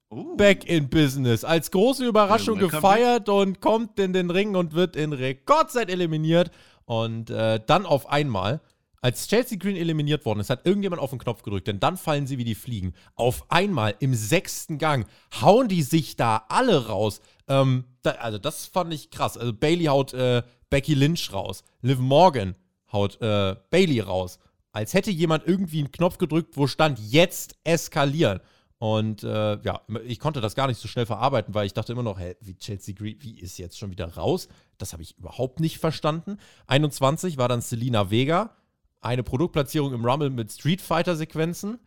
Oh. 0.09 0.35
Back 0.35 0.65
in 0.65 0.89
Business. 0.89 1.43
Als 1.43 1.71
große 1.71 2.05
Überraschung 2.05 2.59
ja, 2.59 2.67
gefeiert 2.67 3.29
und 3.29 3.61
kommt 3.61 3.99
in 3.99 4.13
den 4.13 4.29
Ring 4.29 4.55
und 4.55 4.73
wird 4.73 4.95
in 4.95 5.13
Rekordzeit 5.13 5.89
eliminiert. 5.89 6.51
Und 6.85 7.29
äh, 7.31 7.59
dann 7.65 7.85
auf 7.85 8.09
einmal 8.09 8.61
als 9.05 9.27
Chelsea 9.27 9.59
Green 9.59 9.75
eliminiert 9.75 10.25
worden 10.25 10.39
ist, 10.39 10.49
hat 10.49 10.65
irgendjemand 10.65 10.99
auf 10.99 11.11
den 11.11 11.19
Knopf 11.19 11.43
gedrückt, 11.43 11.67
denn 11.67 11.79
dann 11.79 11.95
fallen 11.95 12.25
sie 12.25 12.39
wie 12.39 12.43
die 12.43 12.55
Fliegen. 12.55 12.95
Auf 13.13 13.45
einmal 13.51 13.93
im 13.99 14.15
sechsten 14.15 14.79
Gang 14.79 15.05
hauen 15.41 15.67
die 15.67 15.83
sich 15.83 16.15
da 16.15 16.45
alle 16.49 16.87
raus. 16.87 17.21
Ähm, 17.47 17.85
da, 18.01 18.13
also, 18.13 18.39
das 18.39 18.65
fand 18.65 18.91
ich 18.91 19.11
krass. 19.11 19.37
Also, 19.37 19.53
Bailey 19.53 19.85
haut 19.85 20.15
äh, 20.15 20.41
Becky 20.71 20.95
Lynch 20.95 21.31
raus. 21.31 21.63
Liv 21.83 21.99
Morgan 21.99 22.55
haut 22.91 23.21
äh, 23.21 23.55
Bailey 23.69 23.99
raus. 23.99 24.39
Als 24.71 24.95
hätte 24.95 25.11
jemand 25.11 25.47
irgendwie 25.47 25.79
einen 25.79 25.91
Knopf 25.91 26.17
gedrückt, 26.17 26.57
wo 26.57 26.65
stand 26.65 26.97
jetzt 26.97 27.55
eskalieren. 27.63 28.39
Und 28.77 29.23
äh, 29.23 29.59
ja, 29.61 29.81
ich 30.05 30.19
konnte 30.19 30.41
das 30.41 30.53
gar 30.53 30.67
nicht 30.67 30.79
so 30.79 30.87
schnell 30.87 31.05
verarbeiten, 31.05 31.53
weil 31.53 31.65
ich 31.65 31.73
dachte 31.73 31.93
immer 31.93 32.03
noch, 32.03 32.19
hä, 32.19 32.35
wie 32.41 32.55
Chelsea 32.55 32.93
Green, 32.93 33.17
wie 33.21 33.39
ist 33.39 33.57
jetzt 33.57 33.79
schon 33.79 33.91
wieder 33.91 34.15
raus? 34.15 34.49
Das 34.77 34.91
habe 34.91 35.01
ich 35.01 35.17
überhaupt 35.17 35.59
nicht 35.59 35.79
verstanden. 35.79 36.37
21 36.67 37.37
war 37.37 37.47
dann 37.47 37.61
Selina 37.61 38.11
Vega, 38.11 38.55
eine 39.01 39.23
Produktplatzierung 39.23 39.93
im 39.93 40.05
Rumble 40.05 40.29
mit 40.29 40.51
Street 40.51 40.81
Fighter 40.81 41.15
Sequenzen. 41.15 41.79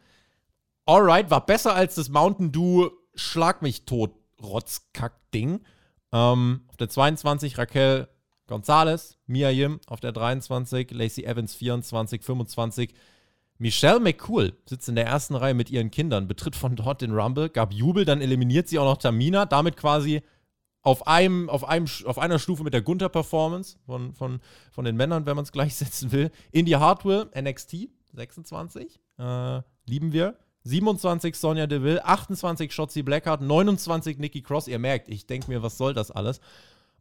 Alright, 0.87 1.31
war 1.31 1.45
besser 1.45 1.75
als 1.75 1.97
das 1.97 2.09
Mountain 2.09 2.53
Dew 2.53 2.89
Schlag 3.15 3.63
mich 3.63 3.85
tot 3.85 4.13
Rotzkack-Ding. 4.43 5.61
Ähm, 6.13 6.61
auf 6.69 6.77
der 6.77 6.89
22 6.89 7.59
Raquel 7.59 8.09
Gonzalez, 8.47 9.19
Mia 9.27 9.51
Yim 9.51 9.81
auf 9.87 10.01
der 10.01 10.13
23, 10.13 10.91
Lacey 10.93 11.25
Evans 11.25 11.55
24, 11.55 12.25
25 12.25 12.95
Michelle 13.59 14.01
McCool 14.01 14.53
sitzt 14.67 14.89
in 14.89 14.95
der 14.95 15.07
ersten 15.07 15.35
Reihe 15.35 15.55
mit 15.55 15.69
ihren 15.71 15.91
Kindern, 15.91 16.29
betritt 16.29 16.55
von 16.55 16.77
dort 16.77 17.03
den 17.03 17.13
Rumble, 17.13 17.49
gab 17.49 17.73
Jubel, 17.73 18.05
dann 18.05 18.21
eliminiert 18.21 18.69
sie 18.69 18.79
auch 18.79 18.85
noch 18.85 18.99
Tamina, 18.99 19.47
damit 19.47 19.77
quasi 19.77 20.23
auf, 20.83 21.07
einem, 21.07 21.51
auf, 21.51 21.69
einem, 21.69 21.87
auf 22.05 22.19
einer 22.19 22.39
Stufe 22.39 22.63
mit 22.63 22.73
der 22.73 22.83
Gunther-Performance 22.83 23.77
von, 23.85 24.15
von, 24.15 24.41
von 24.71 24.85
den 24.85 24.97
Männern, 24.97 25.27
wenn 25.27 25.37
man 25.37 25.45
es 25.45 25.53
gleichsetzen 25.53 26.13
will. 26.13 26.31
Indy 26.53 26.73
Hartwell, 26.73 27.29
NXT, 27.39 27.89
26, 28.15 29.01
äh, 29.19 29.61
lieben 29.87 30.13
wir. 30.13 30.37
27 30.65 31.35
Sonja 31.37 31.67
Deville, 31.67 32.05
28 32.05 32.73
Shotzi 32.73 33.03
Blackheart, 33.03 33.41
29 33.41 34.19
Nikki 34.19 34.43
Cross. 34.43 34.69
Ihr 34.69 34.79
merkt, 34.79 35.09
ich 35.09 35.27
denke 35.27 35.51
mir, 35.51 35.63
was 35.63 35.79
soll 35.79 35.95
das 35.95 36.11
alles? 36.11 36.41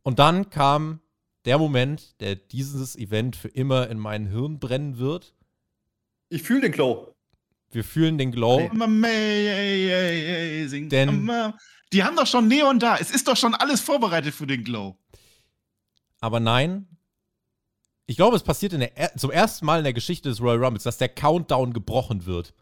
Und 0.03 0.19
dann 0.19 0.49
kam 0.49 1.01
der 1.45 1.57
Moment, 1.57 2.19
der 2.21 2.35
dieses 2.35 2.95
Event 2.95 3.35
für 3.35 3.49
immer 3.49 3.89
in 3.89 3.99
mein 3.99 4.27
Hirn 4.27 4.59
brennen 4.59 4.97
wird. 4.97 5.33
Ich 6.29 6.43
fühle 6.43 6.61
den 6.61 6.71
Glow. 6.71 7.15
Wir 7.71 7.83
fühlen 7.83 8.17
den 8.17 8.31
Glow. 8.31 8.69
Amazing. 8.69 9.09
Denn 10.89 11.29
die 11.93 12.03
haben 12.03 12.15
doch 12.15 12.27
schon 12.27 12.47
Neon 12.47 12.79
da. 12.79 12.97
Es 12.97 13.11
ist 13.11 13.27
doch 13.27 13.37
schon 13.37 13.53
alles 13.55 13.81
vorbereitet 13.81 14.33
für 14.33 14.47
den 14.47 14.63
Glow. 14.63 14.97
Aber 16.19 16.39
nein. 16.39 16.87
Ich 18.05 18.15
glaube, 18.15 18.37
es 18.37 18.43
passiert 18.43 18.71
der, 18.71 19.15
zum 19.17 19.31
ersten 19.31 19.65
Mal 19.65 19.79
in 19.79 19.83
der 19.83 19.93
Geschichte 19.93 20.29
des 20.29 20.39
Royal 20.41 20.63
Rumbles, 20.63 20.83
dass 20.83 20.97
der 20.97 21.09
Countdown 21.09 21.73
gebrochen 21.73 22.25
wird. 22.25 22.53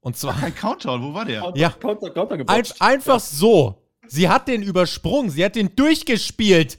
Und 0.00 0.16
zwar. 0.16 0.38
Kein 0.38 0.54
Countdown, 0.54 1.02
wo 1.02 1.12
war 1.12 1.24
der? 1.24 1.52
Ja. 1.56 1.70
Counter, 1.70 2.10
Counter 2.10 2.36
Ein, 2.48 2.64
einfach 2.78 3.14
ja. 3.14 3.20
so. 3.20 3.82
Sie 4.06 4.28
hat 4.28 4.46
den 4.46 4.62
übersprungen. 4.62 5.30
Sie 5.30 5.44
hat 5.44 5.56
den 5.56 5.74
durchgespielt. 5.74 6.78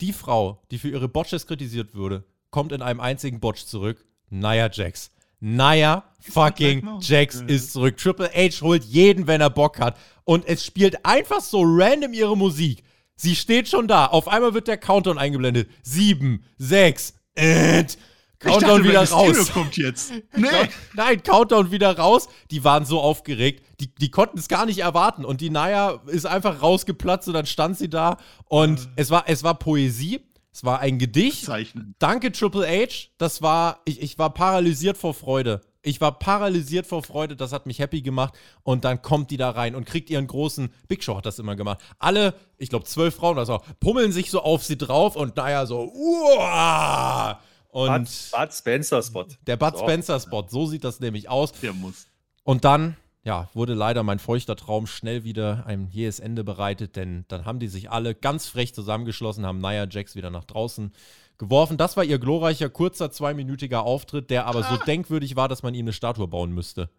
Die 0.00 0.14
Frau, 0.14 0.62
die 0.70 0.78
für 0.78 0.88
ihre 0.88 1.08
Botches 1.08 1.46
kritisiert 1.46 1.92
würde, 1.92 2.24
kommt 2.50 2.72
in 2.72 2.80
einem 2.80 3.00
einzigen 3.00 3.40
Botch 3.40 3.66
zurück 3.66 4.07
Nia 4.30 4.70
Jax. 4.70 5.10
Nia 5.40 6.04
fucking 6.20 6.98
Jax 7.00 7.42
ist 7.46 7.72
zurück. 7.72 7.96
Triple 7.96 8.30
H 8.34 8.60
holt 8.62 8.84
jeden, 8.84 9.26
wenn 9.26 9.40
er 9.40 9.50
Bock 9.50 9.78
hat. 9.78 9.96
Und 10.24 10.46
es 10.46 10.64
spielt 10.64 11.04
einfach 11.04 11.40
so 11.40 11.62
random 11.64 12.12
ihre 12.12 12.36
Musik. 12.36 12.82
Sie 13.16 13.34
steht 13.34 13.68
schon 13.68 13.88
da. 13.88 14.06
Auf 14.06 14.28
einmal 14.28 14.54
wird 14.54 14.68
der 14.68 14.76
Countdown 14.76 15.18
eingeblendet. 15.18 15.68
Sieben, 15.82 16.44
sechs, 16.56 17.14
and. 17.36 17.98
Countdown 18.38 18.82
dachte, 18.82 18.84
wieder 18.84 19.10
raus. 19.10 19.52
kommt 19.52 19.76
jetzt. 19.76 20.12
Nee. 20.36 20.46
Nein, 20.94 21.22
Countdown 21.24 21.72
wieder 21.72 21.98
raus. 21.98 22.28
Die 22.52 22.62
waren 22.62 22.84
so 22.84 23.00
aufgeregt. 23.00 23.64
Die, 23.80 23.92
die 23.92 24.12
konnten 24.12 24.38
es 24.38 24.46
gar 24.46 24.64
nicht 24.64 24.78
erwarten. 24.78 25.24
Und 25.24 25.40
die 25.40 25.50
Naya 25.50 26.00
ist 26.06 26.24
einfach 26.24 26.62
rausgeplatzt 26.62 27.26
und 27.26 27.34
dann 27.34 27.46
stand 27.46 27.76
sie 27.76 27.90
da. 27.90 28.18
Und 28.44 28.78
äh. 28.78 28.88
es, 28.96 29.10
war, 29.10 29.24
es 29.26 29.42
war 29.42 29.58
Poesie. 29.58 30.20
Es 30.52 30.64
war 30.64 30.80
ein 30.80 30.98
Gedicht. 30.98 31.44
Zeichnen. 31.44 31.94
Danke, 31.98 32.32
Triple 32.32 32.66
H. 32.66 33.08
Das 33.18 33.42
war, 33.42 33.80
ich, 33.84 34.00
ich 34.02 34.18
war 34.18 34.34
paralysiert 34.34 34.96
vor 34.96 35.14
Freude. 35.14 35.60
Ich 35.82 36.00
war 36.00 36.18
paralysiert 36.18 36.86
vor 36.86 37.02
Freude, 37.02 37.36
das 37.36 37.52
hat 37.52 37.66
mich 37.66 37.78
happy 37.78 38.02
gemacht. 38.02 38.34
Und 38.62 38.84
dann 38.84 39.00
kommt 39.00 39.30
die 39.30 39.36
da 39.36 39.50
rein 39.50 39.74
und 39.74 39.86
kriegt 39.86 40.10
ihren 40.10 40.26
großen, 40.26 40.70
Big 40.88 41.02
Show 41.04 41.16
hat 41.16 41.26
das 41.26 41.38
immer 41.38 41.56
gemacht. 41.56 41.80
Alle, 41.98 42.34
ich 42.56 42.68
glaube 42.68 42.84
zwölf 42.84 43.14
Frauen, 43.14 43.38
also 43.38 43.60
pummeln 43.80 44.12
sich 44.12 44.30
so 44.30 44.42
auf 44.42 44.64
sie 44.64 44.76
drauf 44.76 45.16
und 45.16 45.36
naja, 45.36 45.66
so, 45.66 45.92
uah! 45.92 47.40
Und 47.68 48.04
Bud, 48.04 48.40
Bud 48.40 48.52
Spencer 48.52 49.02
Spot. 49.02 49.26
Der 49.46 49.56
Bud 49.56 49.76
so. 49.76 49.82
Spencer 49.84 50.18
Spot, 50.18 50.46
so 50.48 50.66
sieht 50.66 50.84
das 50.84 51.00
nämlich 51.00 51.28
aus. 51.28 51.52
Der 51.52 51.72
muss. 51.72 52.06
Und 52.42 52.64
dann 52.64 52.96
ja, 53.24 53.48
wurde 53.52 53.74
leider 53.74 54.02
mein 54.02 54.18
feuchter 54.18 54.56
Traum 54.56 54.86
schnell 54.86 55.24
wieder 55.24 55.64
ein 55.66 55.88
jähes 55.90 56.20
Ende 56.20 56.44
bereitet, 56.44 56.96
denn 56.96 57.24
dann 57.28 57.44
haben 57.44 57.58
die 57.58 57.68
sich 57.68 57.90
alle 57.90 58.14
ganz 58.14 58.46
frech 58.46 58.74
zusammengeschlossen, 58.74 59.44
haben 59.44 59.58
Nia 59.58 59.86
Jax 59.88 60.14
wieder 60.14 60.30
nach 60.30 60.44
draußen 60.44 60.92
geworfen. 61.36 61.76
Das 61.76 61.96
war 61.96 62.04
ihr 62.04 62.18
glorreicher, 62.18 62.68
kurzer, 62.70 63.10
zweiminütiger 63.10 63.82
Auftritt, 63.82 64.30
der 64.30 64.46
aber 64.46 64.60
ah. 64.60 64.70
so 64.70 64.76
denkwürdig 64.84 65.36
war, 65.36 65.48
dass 65.48 65.62
man 65.62 65.74
ihm 65.74 65.84
eine 65.84 65.92
Statue 65.92 66.28
bauen 66.28 66.52
müsste. 66.52 66.90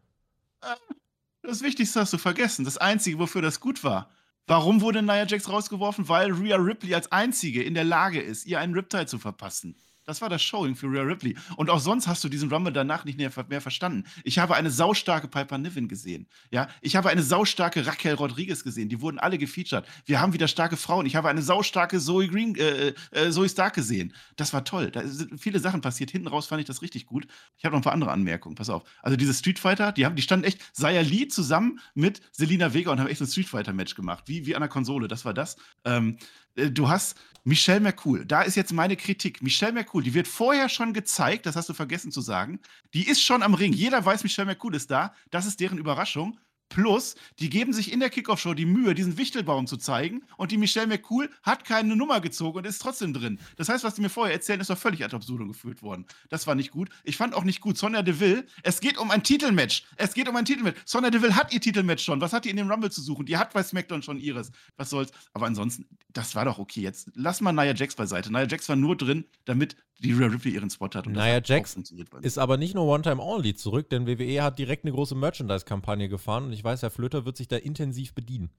Das 1.41 1.61
Wichtigste 1.61 1.99
hast 1.99 2.13
du 2.13 2.17
vergessen. 2.17 2.65
Das 2.65 2.77
Einzige, 2.77 3.17
wofür 3.17 3.41
das 3.41 3.59
gut 3.59 3.83
war. 3.83 4.09
Warum 4.45 4.81
wurde 4.81 5.01
Nia 5.01 5.25
Jax 5.25 5.49
rausgeworfen? 5.49 6.09
Weil 6.09 6.31
Rhea 6.31 6.57
Ripley 6.57 6.95
als 6.95 7.11
Einzige 7.11 7.63
in 7.63 7.73
der 7.73 7.83
Lage 7.83 8.19
ist, 8.19 8.45
ihr 8.45 8.59
einen 8.59 8.73
Riptide 8.73 9.05
zu 9.05 9.19
verpassen. 9.19 9.75
Das 10.09 10.23
war 10.23 10.29
das 10.29 10.41
Showing 10.41 10.73
für 10.73 10.87
Rhea 10.87 11.03
Ripley. 11.03 11.35
Und 11.55 11.69
auch 11.69 11.79
sonst 11.79 12.07
hast 12.07 12.23
du 12.23 12.29
diesen 12.29 12.51
Rumble 12.51 12.73
danach 12.73 13.05
nicht 13.05 13.19
mehr, 13.19 13.29
mehr 13.47 13.61
verstanden. 13.61 14.05
Ich 14.23 14.39
habe 14.39 14.55
eine 14.55 14.71
saustarke 14.71 15.27
Piper 15.27 15.59
Niven 15.59 15.87
gesehen. 15.87 16.25
Ja, 16.49 16.67
ich 16.81 16.95
habe 16.95 17.09
eine 17.09 17.21
saustarke 17.21 17.85
Raquel 17.85 18.15
Rodriguez 18.15 18.63
gesehen. 18.63 18.89
Die 18.89 19.01
wurden 19.01 19.19
alle 19.19 19.37
gefeatured. 19.37 19.85
Wir 20.05 20.19
haben 20.19 20.33
wieder 20.33 20.47
starke 20.47 20.77
Frauen. 20.77 21.05
Ich 21.05 21.15
habe 21.15 21.29
eine 21.29 21.43
saustarke 21.43 21.99
Zoe 21.99 22.27
Green, 22.27 22.55
äh, 22.55 22.87
äh, 22.87 22.93
äh 23.11 23.29
Zoe 23.29 23.47
Stark 23.47 23.75
gesehen. 23.75 24.15
Das 24.35 24.51
war 24.51 24.65
toll. 24.65 24.89
Da 24.89 25.05
sind 25.05 25.39
viele 25.39 25.59
Sachen 25.59 25.81
passiert. 25.81 26.09
Hinten 26.09 26.27
raus 26.27 26.47
fand 26.47 26.59
ich 26.59 26.65
das 26.65 26.81
richtig 26.81 27.05
gut. 27.05 27.27
Ich 27.59 27.65
habe 27.65 27.73
noch 27.73 27.81
ein 27.81 27.83
paar 27.83 27.93
andere 27.93 28.09
Anmerkungen. 28.09 28.55
Pass 28.55 28.71
auf. 28.71 28.81
Also 29.03 29.15
diese 29.15 29.35
Street 29.35 29.59
Fighter, 29.59 29.91
die 29.91 30.07
haben, 30.07 30.15
die 30.15 30.23
standen 30.23 30.45
echt 30.45 30.59
Saya 30.73 31.01
Lee 31.01 31.27
zusammen 31.27 31.79
mit 31.93 32.19
Selina 32.31 32.73
Vega 32.73 32.91
und 32.91 32.99
haben 32.99 33.09
echt 33.09 33.21
ein 33.21 33.27
Street 33.27 33.47
Fighter 33.47 33.73
Match 33.73 33.93
gemacht. 33.93 34.23
Wie, 34.25 34.47
wie 34.47 34.55
an 34.55 34.61
der 34.61 34.69
Konsole. 34.69 35.07
Das 35.07 35.23
war 35.23 35.35
das. 35.35 35.55
Ähm, 35.85 36.17
äh, 36.17 36.48
du 36.55 36.89
hast 36.89 37.17
Michelle 37.43 37.79
McCool. 37.79 38.25
Da 38.25 38.41
ist 38.41 38.55
jetzt 38.55 38.73
meine 38.73 38.95
Kritik. 38.95 39.41
Michelle 39.41 39.73
McCool, 39.73 40.03
die 40.03 40.13
wird 40.13 40.27
vorher 40.27 40.69
schon 40.69 40.93
gezeigt, 40.93 41.45
das 41.45 41.55
hast 41.55 41.69
du 41.69 41.73
vergessen 41.73 42.11
zu 42.11 42.21
sagen. 42.21 42.59
Die 42.93 43.07
ist 43.07 43.21
schon 43.23 43.43
am 43.43 43.53
Ring. 43.53 43.73
Jeder 43.73 44.05
weiß, 44.05 44.23
Michelle 44.23 44.45
McCool 44.45 44.75
ist 44.75 44.91
da. 44.91 45.13
Das 45.31 45.45
ist 45.45 45.59
deren 45.59 45.77
Überraschung. 45.77 46.39
Plus, 46.69 47.15
die 47.39 47.49
geben 47.49 47.73
sich 47.73 47.91
in 47.91 47.99
der 47.99 48.09
Kickoff-Show 48.09 48.53
die 48.53 48.65
Mühe, 48.65 48.93
diesen 48.93 49.17
Wichtelbaum 49.17 49.67
zu 49.67 49.77
zeigen. 49.77 50.21
Und 50.37 50.51
die 50.51 50.57
Michelle 50.57 50.87
McCool 50.87 51.29
hat 51.43 51.65
keine 51.65 51.95
Nummer 51.95 52.21
gezogen 52.21 52.59
und 52.59 52.67
ist 52.67 52.79
trotzdem 52.79 53.13
drin. 53.13 53.39
Das 53.57 53.69
heißt, 53.69 53.83
was 53.83 53.95
die 53.95 54.01
mir 54.01 54.09
vorher 54.09 54.33
erzählen, 54.33 54.61
ist 54.61 54.69
doch 54.69 54.77
völlig 54.77 55.03
ad 55.03 55.15
absurdum 55.15 55.47
geführt 55.47 55.81
worden. 55.81 56.05
Das 56.29 56.47
war 56.47 56.55
nicht 56.55 56.71
gut. 56.71 56.89
Ich 57.03 57.17
fand 57.17 57.33
auch 57.33 57.43
nicht 57.43 57.59
gut, 57.59 57.77
Sonja 57.77 58.03
Deville, 58.03 58.45
es 58.63 58.79
geht 58.79 58.97
um 58.97 59.09
ein 59.11 59.23
Titelmatch. 59.23 59.83
Es 59.95 60.13
geht 60.13 60.29
um 60.29 60.35
ein 60.35 60.45
Titelmatch. 60.45 60.79
Sonja 60.85 61.09
Deville 61.09 61.35
hat 61.35 61.53
ihr 61.53 61.59
Titelmatch 61.59 62.03
schon. 62.03 62.21
Was 62.21 62.33
hat 62.33 62.45
die 62.45 62.51
in 62.51 62.57
dem 62.57 62.69
Rumble 62.69 62.91
zu 62.91 63.01
suchen? 63.01 63.25
Die 63.25 63.37
hat 63.37 63.51
bei 63.53 63.63
SmackDown 63.63 64.03
schon 64.03 64.19
ihres. 64.19 64.51
Was 64.77 64.91
soll's. 64.91 65.11
Aber 65.33 65.47
ansonsten, 65.47 65.85
das 66.13 66.35
war 66.35 66.45
doch 66.45 66.59
okay. 66.59 66.81
Jetzt 66.81 67.11
lass 67.15 67.41
mal 67.41 67.51
Nia 67.51 67.73
Jax 67.73 67.95
beiseite. 67.95 68.31
Nia 68.31 68.47
Jax 68.47 68.69
war 68.69 68.75
nur 68.75 68.95
drin, 68.95 69.25
damit 69.45 69.75
die 69.99 70.13
Rhea 70.13 70.27
Ripley 70.27 70.53
ihren 70.53 70.69
Spot 70.69 70.89
hat. 70.93 71.07
Und 71.07 71.13
Nia 71.13 71.41
Jax 71.43 71.77
ist 72.21 72.37
aber 72.37 72.57
nicht 72.57 72.75
nur 72.75 72.85
One-Time-Only 72.85 73.55
zurück, 73.55 73.89
denn 73.89 74.07
WWE 74.07 74.41
hat 74.43 74.59
direkt 74.59 74.85
eine 74.85 74.93
große 74.93 75.15
Merchandise-Kampagne 75.15 76.09
gefahren 76.09 76.45
und 76.45 76.53
ich 76.53 76.63
weiß, 76.63 76.81
Herr 76.81 76.89
Flöter 76.89 77.25
wird 77.25 77.37
sich 77.37 77.47
da 77.47 77.57
intensiv 77.57 78.13
bedienen. 78.13 78.49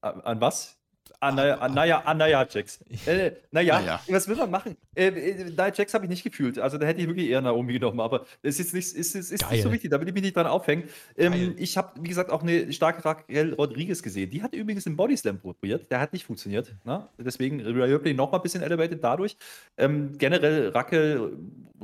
An 0.00 0.40
was? 0.40 0.78
Anaya, 1.20 1.56
Anaya, 1.56 1.98
Anaya 2.00 2.46
Jax. 2.48 2.80
Äh, 3.06 3.32
naja, 3.50 3.80
naja, 3.80 4.00
was 4.08 4.28
will 4.28 4.36
man 4.36 4.50
machen? 4.50 4.76
Äh, 4.94 5.08
äh, 5.08 5.72
Jax 5.74 5.94
habe 5.94 6.04
ich 6.04 6.10
nicht 6.10 6.24
gefühlt. 6.24 6.58
Also 6.58 6.78
da 6.78 6.86
hätte 6.86 7.00
ich 7.00 7.06
wirklich 7.06 7.28
eher 7.28 7.40
Naomi 7.40 7.74
genommen, 7.74 8.00
aber 8.00 8.26
es 8.42 8.58
ist, 8.60 8.74
nicht, 8.74 8.94
ist, 8.94 9.14
ist, 9.14 9.30
ist 9.32 9.50
nicht 9.50 9.62
so 9.62 9.72
wichtig, 9.72 9.90
da 9.90 10.00
will 10.00 10.08
ich 10.08 10.14
mich 10.14 10.22
nicht 10.22 10.36
dran 10.36 10.46
aufhängen. 10.46 10.84
Ähm, 11.16 11.54
ich 11.56 11.76
habe, 11.76 11.92
wie 12.00 12.08
gesagt, 12.08 12.30
auch 12.30 12.42
eine 12.42 12.72
starke 12.72 13.04
Raquel 13.04 13.54
Rodriguez 13.54 14.02
gesehen. 14.02 14.30
Die 14.30 14.42
hat 14.42 14.54
übrigens 14.54 14.84
den 14.84 14.96
Bodyslam 14.96 15.38
probiert. 15.38 15.90
Der 15.90 16.00
hat 16.00 16.12
nicht 16.12 16.24
funktioniert. 16.24 16.74
Ne? 16.84 17.08
Deswegen 17.18 17.60
Rhea 17.60 17.84
Ripley 17.84 18.14
noch 18.14 18.32
mal 18.32 18.38
ein 18.38 18.42
bisschen 18.42 18.62
elevated 18.62 19.02
dadurch. 19.02 19.36
Ähm, 19.76 20.16
generell 20.18 20.68
Raquel, 20.70 21.32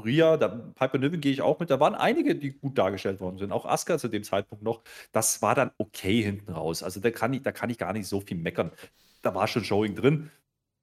Ria, 0.02 0.36
da, 0.36 0.48
Piper 0.48 0.98
Niven 0.98 1.20
gehe 1.20 1.32
ich 1.32 1.42
auch 1.42 1.58
mit. 1.60 1.70
Da 1.70 1.80
waren 1.80 1.94
einige, 1.94 2.34
die 2.34 2.52
gut 2.52 2.78
dargestellt 2.78 3.20
worden 3.20 3.38
sind. 3.38 3.52
Auch 3.52 3.66
Asuka 3.66 3.98
zu 3.98 4.08
dem 4.08 4.22
Zeitpunkt 4.22 4.64
noch. 4.64 4.82
Das 5.12 5.42
war 5.42 5.54
dann 5.54 5.70
okay 5.78 6.22
hinten 6.22 6.52
raus. 6.52 6.82
Also 6.82 7.00
da 7.00 7.10
kann 7.10 7.32
ich, 7.34 7.42
da 7.42 7.52
kann 7.52 7.70
ich 7.70 7.78
gar 7.78 7.92
nicht 7.92 8.06
so 8.06 8.20
viel 8.20 8.36
meckern 8.36 8.70
da 9.22 9.34
war 9.34 9.48
schon 9.48 9.64
Showing 9.64 9.94
drin. 9.94 10.30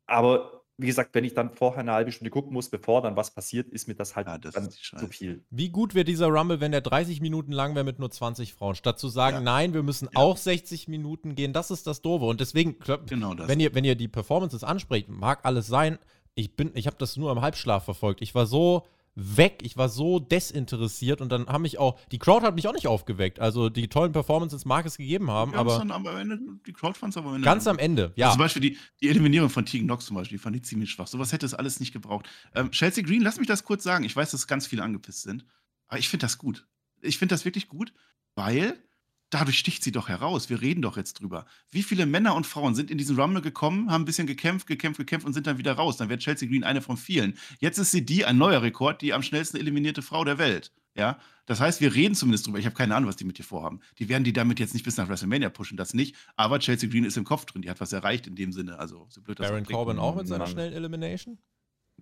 Aber 0.06 0.60
wie 0.80 0.88
gesagt, 0.88 1.14
wenn 1.14 1.26
ich 1.26 1.34
dann 1.34 1.52
vorher 1.52 1.82
eine 1.82 1.92
halbe 1.92 2.12
Stunde 2.14 2.32
gucken 2.32 2.54
muss, 2.54 2.70
bevor 2.70 3.02
dann 3.02 3.18
was 3.18 3.32
passiert, 3.32 3.68
ist 3.68 3.90
mir 3.90 3.96
das 3.96 4.16
halt 4.16 4.28
ja, 4.28 4.38
das 4.38 4.54
dann 4.54 4.72
zu 4.72 5.08
viel. 5.08 5.44
Wie 5.50 5.70
gut 5.70 5.94
wäre 5.94 6.06
dieser 6.06 6.28
Rumble, 6.28 6.62
wenn 6.62 6.72
der 6.72 6.80
30 6.80 7.20
Minuten 7.20 7.52
lang 7.52 7.76
wäre 7.76 7.84
mit 7.84 8.00
nur 8.00 8.10
20 8.10 8.54
Frauen? 8.54 8.76
Statt 8.76 8.98
zu 8.98 9.10
sagen, 9.10 9.38
ja. 9.38 9.42
nein, 9.42 9.74
wir 9.74 9.84
müssen 9.84 10.06
ja. 10.06 10.12
auch 10.20 10.38
60 10.38 10.88
Minuten 10.88 11.36
gehen, 11.36 11.52
das 11.52 11.70
ist 11.70 11.86
das 11.86 12.02
Doofe. 12.02 12.26
Und 12.26 12.40
deswegen, 12.40 12.78
genau 13.08 13.34
das. 13.34 13.50
Wenn, 13.50 13.60
ihr, 13.60 13.76
wenn 13.76 13.84
ihr 13.84 13.96
die 13.96 14.08
Performances 14.08 14.64
ansprecht, 14.64 15.10
mag 15.10 15.42
alles 15.44 15.68
sein. 15.68 16.00
Ich, 16.34 16.52
ich 16.74 16.88
habe 16.88 16.96
das 16.98 17.18
nur 17.18 17.30
im 17.34 17.42
Halbschlaf 17.42 17.84
verfolgt. 17.84 18.22
Ich 18.22 18.34
war 18.34 18.46
so 18.46 18.88
weg. 19.20 19.60
Ich 19.64 19.78
war 19.78 19.90
so 19.90 20.20
desinteressiert 20.20 21.22
und 21.22 21.32
dann 21.32 21.48
haben 21.48 21.62
mich 21.62 21.78
auch, 21.78 22.00
die 22.12 22.20
Crowd 22.20 22.46
hat 22.46 22.56
mich 22.56 22.68
auch 22.68 22.74
nicht 22.74 22.88
aufgeweckt. 22.88 23.40
Also 23.40 23.70
die 23.70 23.88
tollen 23.88 24.12
Performances 24.12 24.66
mag 24.66 24.86
es 24.86 24.98
gegeben 24.98 25.30
haben, 25.30 25.54
aber. 25.54 25.78
Dann 25.78 25.92
am 25.92 26.06
Ende, 26.06 26.40
die 26.66 26.74
Crowd 26.74 26.98
fand 26.98 27.14
es 27.14 27.18
aber 27.18 27.30
am 27.30 27.36
Ende. 27.36 27.46
Ganz 27.46 27.68
am 27.68 27.78
Ende, 27.78 28.14
ja. 28.16 28.28
Also 28.28 28.36
zum 28.36 28.44
Beispiel 28.44 28.62
die, 28.62 28.78
die 29.02 29.10
Eliminierung 29.10 29.50
von 29.50 29.66
Tegan 29.66 29.88
Knox 29.88 30.06
zum 30.06 30.16
Beispiel, 30.16 30.38
die 30.38 30.42
fand 30.42 30.56
ich 30.56 30.64
ziemlich 30.64 30.92
schwach. 30.92 31.08
Sowas 31.08 31.32
hätte 31.32 31.46
es 31.46 31.54
alles 31.54 31.80
nicht 31.80 31.94
gebraucht. 31.94 32.28
Ähm, 32.56 32.72
Chelsea 32.72 33.04
Green, 33.04 33.22
lass 33.22 33.38
mich 33.38 33.48
das 33.48 33.64
kurz 33.64 33.84
sagen. 33.84 34.04
Ich 34.06 34.16
weiß, 34.16 34.32
dass 34.32 34.48
ganz 34.48 34.68
viele 34.68 34.84
angepisst 34.84 35.24
sind, 35.24 35.46
aber 35.88 36.00
ich 36.00 36.10
finde 36.10 36.26
das 36.26 36.38
gut. 36.38 36.68
Ich 37.02 37.18
finde 37.18 37.34
das 37.34 37.46
wirklich 37.46 37.68
gut. 37.68 37.94
weil 38.36 38.82
dadurch 39.30 39.60
sticht 39.60 39.84
sie 39.84 39.92
doch 39.92 40.10
heraus. 40.10 40.50
Wir 40.50 40.62
reden 40.62 40.82
doch 40.82 40.98
jetzt 40.98 41.20
drüber. 41.20 41.46
Wie 41.72 41.84
viele 41.84 42.06
Männer 42.06 42.36
und 42.36 42.46
Frauen 42.48 42.76
sind 42.76 42.92
in 42.92 42.98
diesen 42.98 43.20
Rumble 43.20 43.42
gekommen, 43.42 43.92
haben 43.92 44.04
ein 44.04 44.06
bisschen 44.06 44.28
gekämpft, 44.28 44.68
gekämpft, 44.68 44.98
gekämpft 44.98 45.26
und 45.26 45.34
sind 45.34 45.48
dann 45.48 45.58
wieder 45.58 45.74
raus? 45.74 45.98
Dann 45.98 46.10
wäre 46.10 46.20
Chelsea 46.20 46.48
Green 46.48 46.64
eine 46.64 46.82
von 46.82 46.98
vielen. 46.98 47.36
Jetzt 47.60 47.78
ist 47.78 47.92
sie 47.92 48.06
die, 48.06 48.26
ein 48.26 48.38
neuer 48.38 48.62
Rekord, 48.62 49.02
die 49.02 49.14
am 49.14 49.24
schnellsten 49.24 49.58
eliminierte 49.58 50.02
Frau 50.02 50.24
der 50.24 50.38
Welt. 50.38 50.72
Ja, 50.96 51.20
das 51.46 51.62
heißt, 51.62 51.82
wir 51.82 51.96
reden 51.96 52.16
zumindest 52.16 52.46
drüber. 52.46 52.60
Ich 52.60 52.66
habe 52.66 52.76
keine 52.76 52.96
Ahnung, 52.96 53.08
was 53.08 53.16
die 53.16 53.24
mit 53.24 53.38
dir 53.38 53.44
vorhaben. 53.44 53.80
Die 54.00 54.10
werden 54.10 54.24
die 54.24 54.34
damit 54.34 54.60
jetzt 54.60 54.74
nicht 54.74 54.84
bis 54.84 54.98
nach 54.98 55.08
WrestleMania 55.08 55.50
pushen, 55.50 55.78
das 55.78 55.94
nicht. 55.94 56.16
Aber 56.36 56.60
Chelsea 56.60 56.90
Green 56.90 57.06
ist 57.06 57.16
im 57.16 57.24
Kopf 57.24 57.46
drin. 57.46 57.62
Die 57.62 57.70
hat 57.70 57.80
was 57.80 57.94
erreicht 57.94 58.28
in 58.28 58.36
dem 58.36 58.52
Sinne. 58.52 58.80
Also, 58.80 59.06
so 59.10 59.22
blöd 59.22 59.40
das 59.40 59.48
Baron 59.48 59.66
Corbin 59.66 60.00
auch 60.00 60.16
mit 60.16 60.28
seiner 60.28 60.48
schnellen 60.48 60.74
Elimination? 60.74 61.38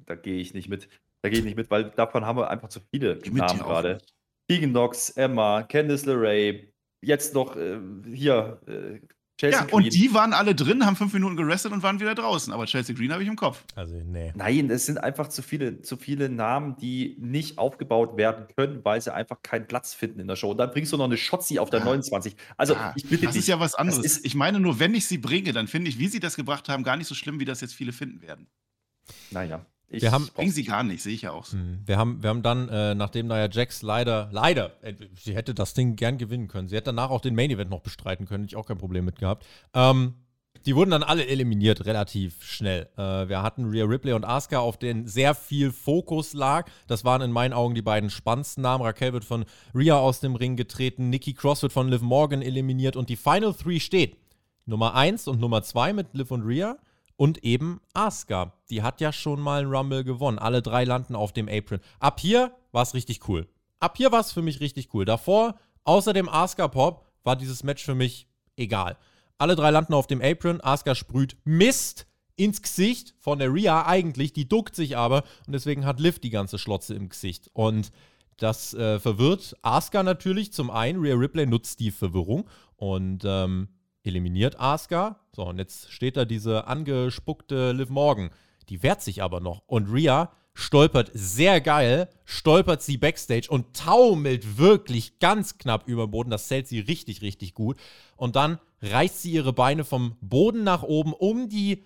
Da 0.06 0.16
gehe 0.16 0.40
ich 0.40 0.54
nicht 0.54 0.70
mit. 0.70 0.88
Da 1.22 1.30
gehe 1.30 1.40
ich 1.40 1.46
nicht 1.46 1.58
mit, 1.58 1.70
weil 1.70 1.92
davon 1.92 2.26
haben 2.26 2.38
wir 2.38 2.50
einfach 2.50 2.70
zu 2.70 2.80
viele 2.92 3.20
Namen 3.32 3.60
gerade. 3.60 4.02
Keegan 4.50 4.70
Knox, 4.70 5.10
Emma, 5.12 5.64
Candice 5.64 6.06
LeRae, 6.06 6.74
jetzt 7.02 7.34
noch 7.34 7.56
äh, 7.56 7.80
hier 8.14 8.62
äh, 8.68 9.00
Chelsea 9.40 9.60
ja, 9.60 9.66
Green. 9.66 9.76
und 9.76 9.94
die 9.94 10.14
waren 10.16 10.34
alle 10.34 10.56
drin, 10.56 10.84
haben 10.84 10.96
fünf 10.96 11.14
Minuten 11.14 11.36
gerestet 11.36 11.72
und 11.72 11.84
waren 11.84 12.00
wieder 12.00 12.16
draußen. 12.16 12.52
Aber 12.52 12.66
Chelsea 12.66 12.96
Green 12.96 13.14
habe 13.14 13.22
ich 13.22 13.30
im 13.30 13.36
Kopf. 13.36 13.64
Also, 13.76 13.94
nee. 14.04 14.34
Nein, 14.36 14.72
es 14.72 14.88
sind 14.88 14.98
einfach 14.98 15.28
zu 15.28 15.44
viele, 15.44 15.82
zu 15.82 15.96
viele 15.96 16.28
Namen, 16.28 16.76
die 16.78 17.16
nicht 17.20 17.60
aufgebaut 17.60 18.18
werden 18.18 18.48
können, 18.56 18.84
weil 18.84 19.00
sie 19.00 19.14
einfach 19.14 19.44
keinen 19.44 19.68
Platz 19.68 19.94
finden 19.94 20.20
in 20.20 20.28
der 20.28 20.36
Show. 20.36 20.52
Und 20.52 20.58
dann 20.58 20.72
bringst 20.72 20.92
du 20.92 20.98
noch 20.98 21.06
eine 21.06 21.18
Shotzi 21.18 21.60
auf 21.60 21.70
der 21.70 21.82
ja. 21.82 21.86
29. 21.86 22.36
Also, 22.58 22.74
ja, 22.74 22.94
ich 22.96 23.08
bitte 23.08 23.26
Das 23.26 23.34
dich, 23.34 23.42
ist 23.42 23.48
ja 23.48 23.60
was 23.60 23.76
anderes. 23.76 24.26
Ich 24.26 24.34
meine 24.34 24.60
nur, 24.60 24.80
wenn 24.80 24.96
ich 24.96 25.06
sie 25.06 25.20
bringe, 25.20 25.54
dann 25.54 25.68
finde 25.68 25.90
ich, 25.90 26.00
wie 26.00 26.08
sie 26.08 26.20
das 26.20 26.36
gebracht 26.36 26.68
haben, 26.68 26.84
gar 26.84 26.98
nicht 26.98 27.08
so 27.08 27.14
schlimm, 27.14 27.40
wie 27.40 27.46
das 27.46 27.62
jetzt 27.62 27.76
viele 27.76 27.94
finden 27.94 28.24
werden. 28.24 28.48
Naja. 29.30 29.64
Ich 29.90 30.02
wir 30.02 30.12
haben, 30.12 30.28
bringen 30.36 30.52
sie 30.52 30.66
gar 30.66 30.84
nicht, 30.84 31.02
sehe 31.02 31.14
ich 31.14 31.22
ja 31.22 31.32
auch 31.32 31.46
so. 31.46 31.58
Hm, 31.58 31.80
wir 31.86 31.98
haben, 31.98 32.22
wir 32.22 32.30
haben 32.30 32.44
dann, 32.44 32.68
äh, 32.68 32.94
nachdem 32.94 33.28
Nia 33.28 33.50
Jax 33.50 33.82
leider, 33.82 34.28
leider, 34.32 34.74
äh, 34.84 34.94
sie 35.16 35.34
hätte 35.34 35.54
das 35.54 35.74
Ding 35.74 35.96
gern 35.96 36.18
gewinnen 36.18 36.50
können. 36.50 36.68
Sie 36.68 36.76
hätte 36.76 36.86
danach 36.86 37.10
auch 37.10 37.22
den 37.22 37.36
Main 37.36 37.52
Event 37.52 37.70
noch 37.70 37.82
bestreiten 37.82 38.26
können, 38.26 38.44
hätte 38.44 38.54
ich 38.54 38.58
auch 38.58 38.68
kein 38.68 38.78
Problem 38.78 39.06
mit 39.06 39.18
gehabt. 39.18 39.46
Ähm, 39.74 40.16
die 40.66 40.76
wurden 40.76 40.92
dann 40.92 41.04
alle 41.04 41.26
eliminiert, 41.28 41.86
relativ 41.86 42.44
schnell. 42.44 42.90
Äh, 42.98 43.30
wir 43.30 43.42
hatten 43.42 43.70
Rhea 43.70 43.86
Ripley 43.86 44.12
und 44.12 44.26
Asuka, 44.26 44.60
auf 44.60 44.78
denen 44.78 45.08
sehr 45.08 45.34
viel 45.34 45.72
Fokus 45.72 46.34
lag. 46.34 46.70
Das 46.88 47.06
waren 47.06 47.22
in 47.22 47.32
meinen 47.32 47.54
Augen 47.54 47.74
die 47.74 47.82
beiden 47.82 48.10
spannendsten 48.10 48.64
Namen. 48.64 48.84
Raquel 48.84 49.14
wird 49.14 49.24
von 49.24 49.46
Rhea 49.74 49.98
aus 49.98 50.20
dem 50.20 50.36
Ring 50.36 50.58
getreten, 50.58 51.10
Nikki 51.10 51.34
Cross 51.34 51.62
wird 51.62 51.72
von 51.72 51.88
Liv 51.88 52.02
Morgan 52.02 52.42
eliminiert 52.42 52.98
und 52.98 53.08
die 53.08 53.16
Final 53.16 53.54
Three 53.54 53.80
steht. 53.80 54.18
Nummer 54.66 54.96
1 54.96 55.30
und 55.30 55.40
Nummer 55.40 55.64
2 55.64 55.94
mit 55.94 56.14
Liv 56.14 56.32
und 56.32 56.42
Rhea 56.42 56.78
und 57.18 57.44
eben 57.44 57.82
Asuka. 57.94 58.54
Die 58.70 58.84
hat 58.84 59.02
ja 59.02 59.12
schon 59.12 59.42
mal 59.42 59.62
einen 59.62 59.74
Rumble 59.74 60.04
gewonnen. 60.04 60.40
Alle 60.40 60.62
drei 60.62 60.86
landen 60.86 61.16
auf 61.16 61.34
dem 61.34 61.50
Apron. 61.50 61.80
Ab 62.00 62.20
hier 62.20 62.52
war 62.72 62.84
es 62.84 62.94
richtig 62.94 63.28
cool. 63.28 63.48
Ab 63.80 63.98
hier 63.98 64.12
war 64.12 64.22
es 64.22 64.32
für 64.32 64.42
mich 64.42 64.62
richtig 64.62 64.94
cool. 64.94 65.04
Davor, 65.04 65.56
außer 65.84 66.14
dem 66.14 66.30
Asuka-Pop, 66.30 67.06
war 67.24 67.36
dieses 67.36 67.64
Match 67.64 67.84
für 67.84 67.96
mich 67.96 68.28
egal. 68.56 68.98
Alle 69.38 69.56
drei 69.56 69.72
landen 69.72 69.94
auf 69.94 70.08
dem 70.08 70.22
Apron. 70.22 70.62
Asuka 70.62 70.96
sprüht 70.96 71.38
Mist 71.44 72.08
ins 72.36 72.62
Gesicht 72.62 73.16
von 73.20 73.40
der 73.40 73.54
Rhea 73.54 73.86
eigentlich. 73.86 74.32
Die 74.34 74.48
duckt 74.48 74.76
sich 74.76 74.96
aber 74.96 75.24
und 75.46 75.54
deswegen 75.54 75.86
hat 75.86 76.00
Liv 76.00 76.20
die 76.20 76.30
ganze 76.30 76.60
Schlotze 76.60 76.94
im 76.94 77.10
Gesicht. 77.10 77.50
Und 77.54 77.92
das 78.38 78.76
äh, 78.76 79.00
verwirrt 79.00 79.56
Asuka 79.64 80.04
natürlich. 80.04 80.54
Zum 80.54 80.70
einen, 80.70 81.02
Rhea 81.02 81.16
Ripley 81.16 81.48
nutzt 81.48 81.80
die 81.80 81.92
Verwirrung 81.92 82.48
und 82.76 83.24
ähm, 83.26 83.70
eliminiert 84.08 84.60
Asuka. 84.60 85.20
So, 85.36 85.46
und 85.46 85.60
jetzt 85.60 85.92
steht 85.92 86.18
da 86.18 86.26
diese 86.26 86.68
angespuckte 86.68 87.72
Liv 87.72 87.90
Morgan. 87.90 88.32
Die 88.70 88.82
wehrt 88.84 89.02
sich 89.02 89.22
aber 89.22 89.40
noch. 89.40 89.64
Und 89.68 89.92
Rhea 89.92 90.32
stolpert 90.54 91.12
sehr 91.14 91.62
geil, 91.62 92.10
stolpert 92.26 92.82
sie 92.82 92.98
backstage 92.98 93.48
und 93.50 93.76
taumelt 93.76 94.58
wirklich 94.58 95.20
ganz 95.20 95.60
knapp 95.60 95.88
über 95.88 96.08
den 96.08 96.12
Boden. 96.12 96.30
Das 96.32 96.48
zählt 96.48 96.68
sie 96.68 96.80
richtig, 96.80 97.22
richtig 97.22 97.54
gut. 97.54 97.78
Und 98.16 98.36
dann 98.36 98.58
reißt 98.82 99.22
sie 99.22 99.32
ihre 99.32 99.54
Beine 99.54 99.84
vom 99.84 100.18
Boden 100.22 100.64
nach 100.64 100.82
oben 100.84 101.14
um 101.14 101.48
die 101.50 101.84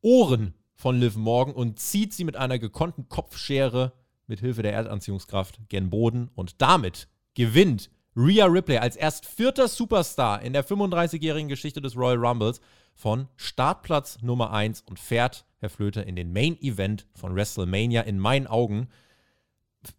Ohren 0.00 0.54
von 0.74 0.98
Liv 0.98 1.16
Morgan 1.16 1.54
und 1.54 1.78
zieht 1.78 2.14
sie 2.14 2.24
mit 2.24 2.36
einer 2.36 2.58
gekonnten 2.58 3.08
Kopfschere 3.08 3.92
mit 4.26 4.40
Hilfe 4.40 4.62
der 4.62 4.72
Erdanziehungskraft 4.72 5.60
gen 5.68 5.90
Boden. 5.90 6.30
Und 6.34 6.60
damit 6.62 7.08
gewinnt 7.34 7.90
Rhea 8.16 8.46
Ripley 8.46 8.78
als 8.78 8.96
erst 8.96 9.26
vierter 9.26 9.68
Superstar 9.68 10.40
in 10.40 10.54
der 10.54 10.64
35-jährigen 10.64 11.48
Geschichte 11.48 11.82
des 11.82 11.96
Royal 11.96 12.24
Rumbles 12.24 12.62
von 12.94 13.28
Startplatz 13.36 14.22
Nummer 14.22 14.52
1 14.52 14.82
und 14.82 14.98
fährt 14.98 15.44
Herr 15.58 15.68
Flöter 15.68 16.06
in 16.06 16.16
den 16.16 16.32
Main 16.32 16.58
Event 16.62 17.06
von 17.14 17.34
WrestleMania 17.34 18.02
in 18.02 18.18
meinen 18.18 18.46
Augen. 18.46 18.88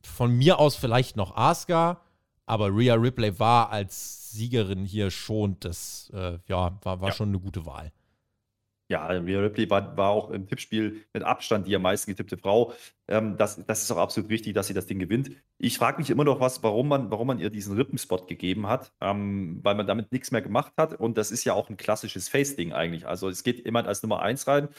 Von 0.02 0.36
mir 0.36 0.58
aus 0.58 0.76
vielleicht 0.76 1.16
noch 1.16 1.38
Asuka, 1.38 2.02
aber 2.48 2.76
Rhea 2.76 2.96
Ripley 2.96 3.38
war 3.40 3.70
als 3.70 4.32
Siegerin 4.32 4.84
hier 4.84 5.12
schon 5.12 5.60
das, 5.60 6.10
äh, 6.14 6.40
ja, 6.48 6.80
war, 6.82 7.02
war 7.02 7.10
ja. 7.10 7.14
schon 7.14 7.30
eine 7.30 7.40
gute 7.40 7.68
Wahl. 7.68 7.92
Ja, 8.90 9.06
Rhea 9.08 9.42
Ripley 9.42 9.70
war, 9.70 9.98
war 9.98 10.10
auch 10.12 10.30
im 10.32 10.48
Tippspiel 10.48 11.04
mit 11.14 11.24
Abstand 11.24 11.68
die 11.68 11.76
am 11.76 11.82
meisten 11.82 12.10
getippte 12.10 12.38
Frau. 12.38 12.74
Ähm, 13.10 13.36
das, 13.38 13.64
das 13.66 13.84
ist 13.84 13.92
auch 13.92 13.98
absolut 13.98 14.30
richtig, 14.30 14.54
dass 14.54 14.68
sie 14.68 14.74
das 14.74 14.88
Ding 14.88 15.00
gewinnt. 15.00 15.32
Ich 15.58 15.78
frage 15.78 15.98
mich 15.98 16.10
immer 16.10 16.24
noch 16.24 16.40
was, 16.40 16.64
warum 16.64 16.88
man, 16.88 17.12
warum 17.12 17.28
man 17.28 17.40
ihr 17.40 17.50
diesen 17.50 17.76
Rippenspot 17.76 18.28
gegeben 18.28 18.68
hat, 18.68 18.94
ähm, 19.02 19.60
weil 19.62 19.76
man 19.76 19.88
damit 19.88 20.12
nichts 20.14 20.32
mehr 20.32 20.42
gemacht 20.42 20.72
hat. 20.78 20.94
Und 20.94 21.18
das 21.18 21.32
ist 21.32 21.44
ja 21.44 21.54
auch 21.54 21.70
ein 21.70 21.76
klassisches 21.76 22.30
Face-Ding 22.30 22.72
eigentlich. 22.72 23.06
Also 23.06 23.28
es 23.28 23.44
geht 23.44 23.66
jemand 23.66 23.88
als 23.88 24.04
Nummer 24.04 24.22
1 24.22 24.48
rein, 24.48 24.70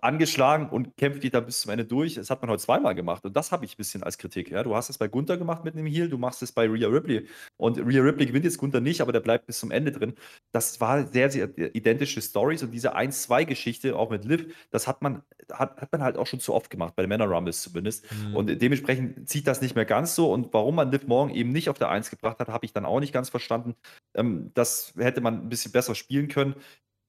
angeschlagen 0.00 0.68
und 0.68 0.96
kämpft 0.96 1.22
die 1.22 1.30
da 1.30 1.40
bis 1.40 1.60
zum 1.60 1.70
Ende 1.70 1.84
durch. 1.84 2.14
Das 2.14 2.30
hat 2.30 2.40
man 2.42 2.50
heute 2.50 2.62
zweimal 2.62 2.94
gemacht 2.94 3.24
und 3.24 3.36
das 3.36 3.52
habe 3.52 3.64
ich 3.64 3.74
ein 3.74 3.76
bisschen 3.76 4.02
als 4.02 4.18
Kritik. 4.18 4.50
Ja. 4.50 4.62
Du 4.62 4.74
hast 4.74 4.90
es 4.90 4.98
bei 4.98 5.08
Gunther 5.08 5.36
gemacht 5.36 5.64
mit 5.64 5.74
einem 5.74 5.86
Heal, 5.86 6.08
du 6.08 6.18
machst 6.18 6.42
es 6.42 6.52
bei 6.52 6.66
Rhea 6.66 6.88
Ripley 6.88 7.26
und 7.56 7.78
Rhea 7.78 8.02
Ripley 8.02 8.26
gewinnt 8.26 8.44
jetzt 8.44 8.58
Gunther 8.58 8.80
nicht, 8.80 9.00
aber 9.00 9.12
der 9.12 9.20
bleibt 9.20 9.46
bis 9.46 9.58
zum 9.58 9.70
Ende 9.70 9.92
drin. 9.92 10.14
Das 10.52 10.80
war 10.80 11.06
sehr, 11.06 11.30
sehr 11.30 11.48
identische 11.74 12.22
Stories 12.22 12.62
und 12.62 12.70
diese 12.70 12.96
1-2-Geschichte 12.96 13.96
auch 13.96 14.10
mit 14.10 14.24
Liv, 14.24 14.54
das 14.70 14.86
hat 14.86 15.02
man, 15.02 15.22
hat, 15.52 15.80
hat 15.80 15.92
man 15.92 16.02
halt 16.02 16.16
auch 16.16 16.26
schon 16.26 16.40
zu 16.40 16.54
oft 16.54 16.70
gemacht, 16.70 16.94
bei 16.96 17.02
den 17.02 17.08
Männer 17.08 17.26
Rumbles 17.26 17.62
zumindest. 17.62 18.06
Mhm. 18.12 18.36
Und 18.36 18.62
dementsprechend 18.62 19.28
zieht 19.28 19.46
das 19.46 19.60
nicht 19.60 19.74
mehr 19.74 19.84
ganz 19.84 20.14
so 20.14 20.32
und 20.32 20.52
warum 20.52 20.76
man 20.76 20.90
Liv 20.90 21.06
morgen 21.06 21.30
eben 21.30 21.52
nicht 21.52 21.68
auf 21.68 21.78
der 21.78 21.90
1 21.90 22.10
gebracht 22.10 22.38
hat, 22.38 22.48
habe 22.48 22.64
ich 22.64 22.72
dann 22.72 22.84
auch 22.84 23.00
nicht 23.00 23.12
ganz 23.12 23.28
verstanden. 23.28 23.74
Ähm, 24.14 24.50
das 24.54 24.94
hätte 24.96 25.20
man 25.20 25.42
ein 25.42 25.48
bisschen 25.48 25.72
besser 25.72 25.94
spielen 25.94 26.28
können 26.28 26.54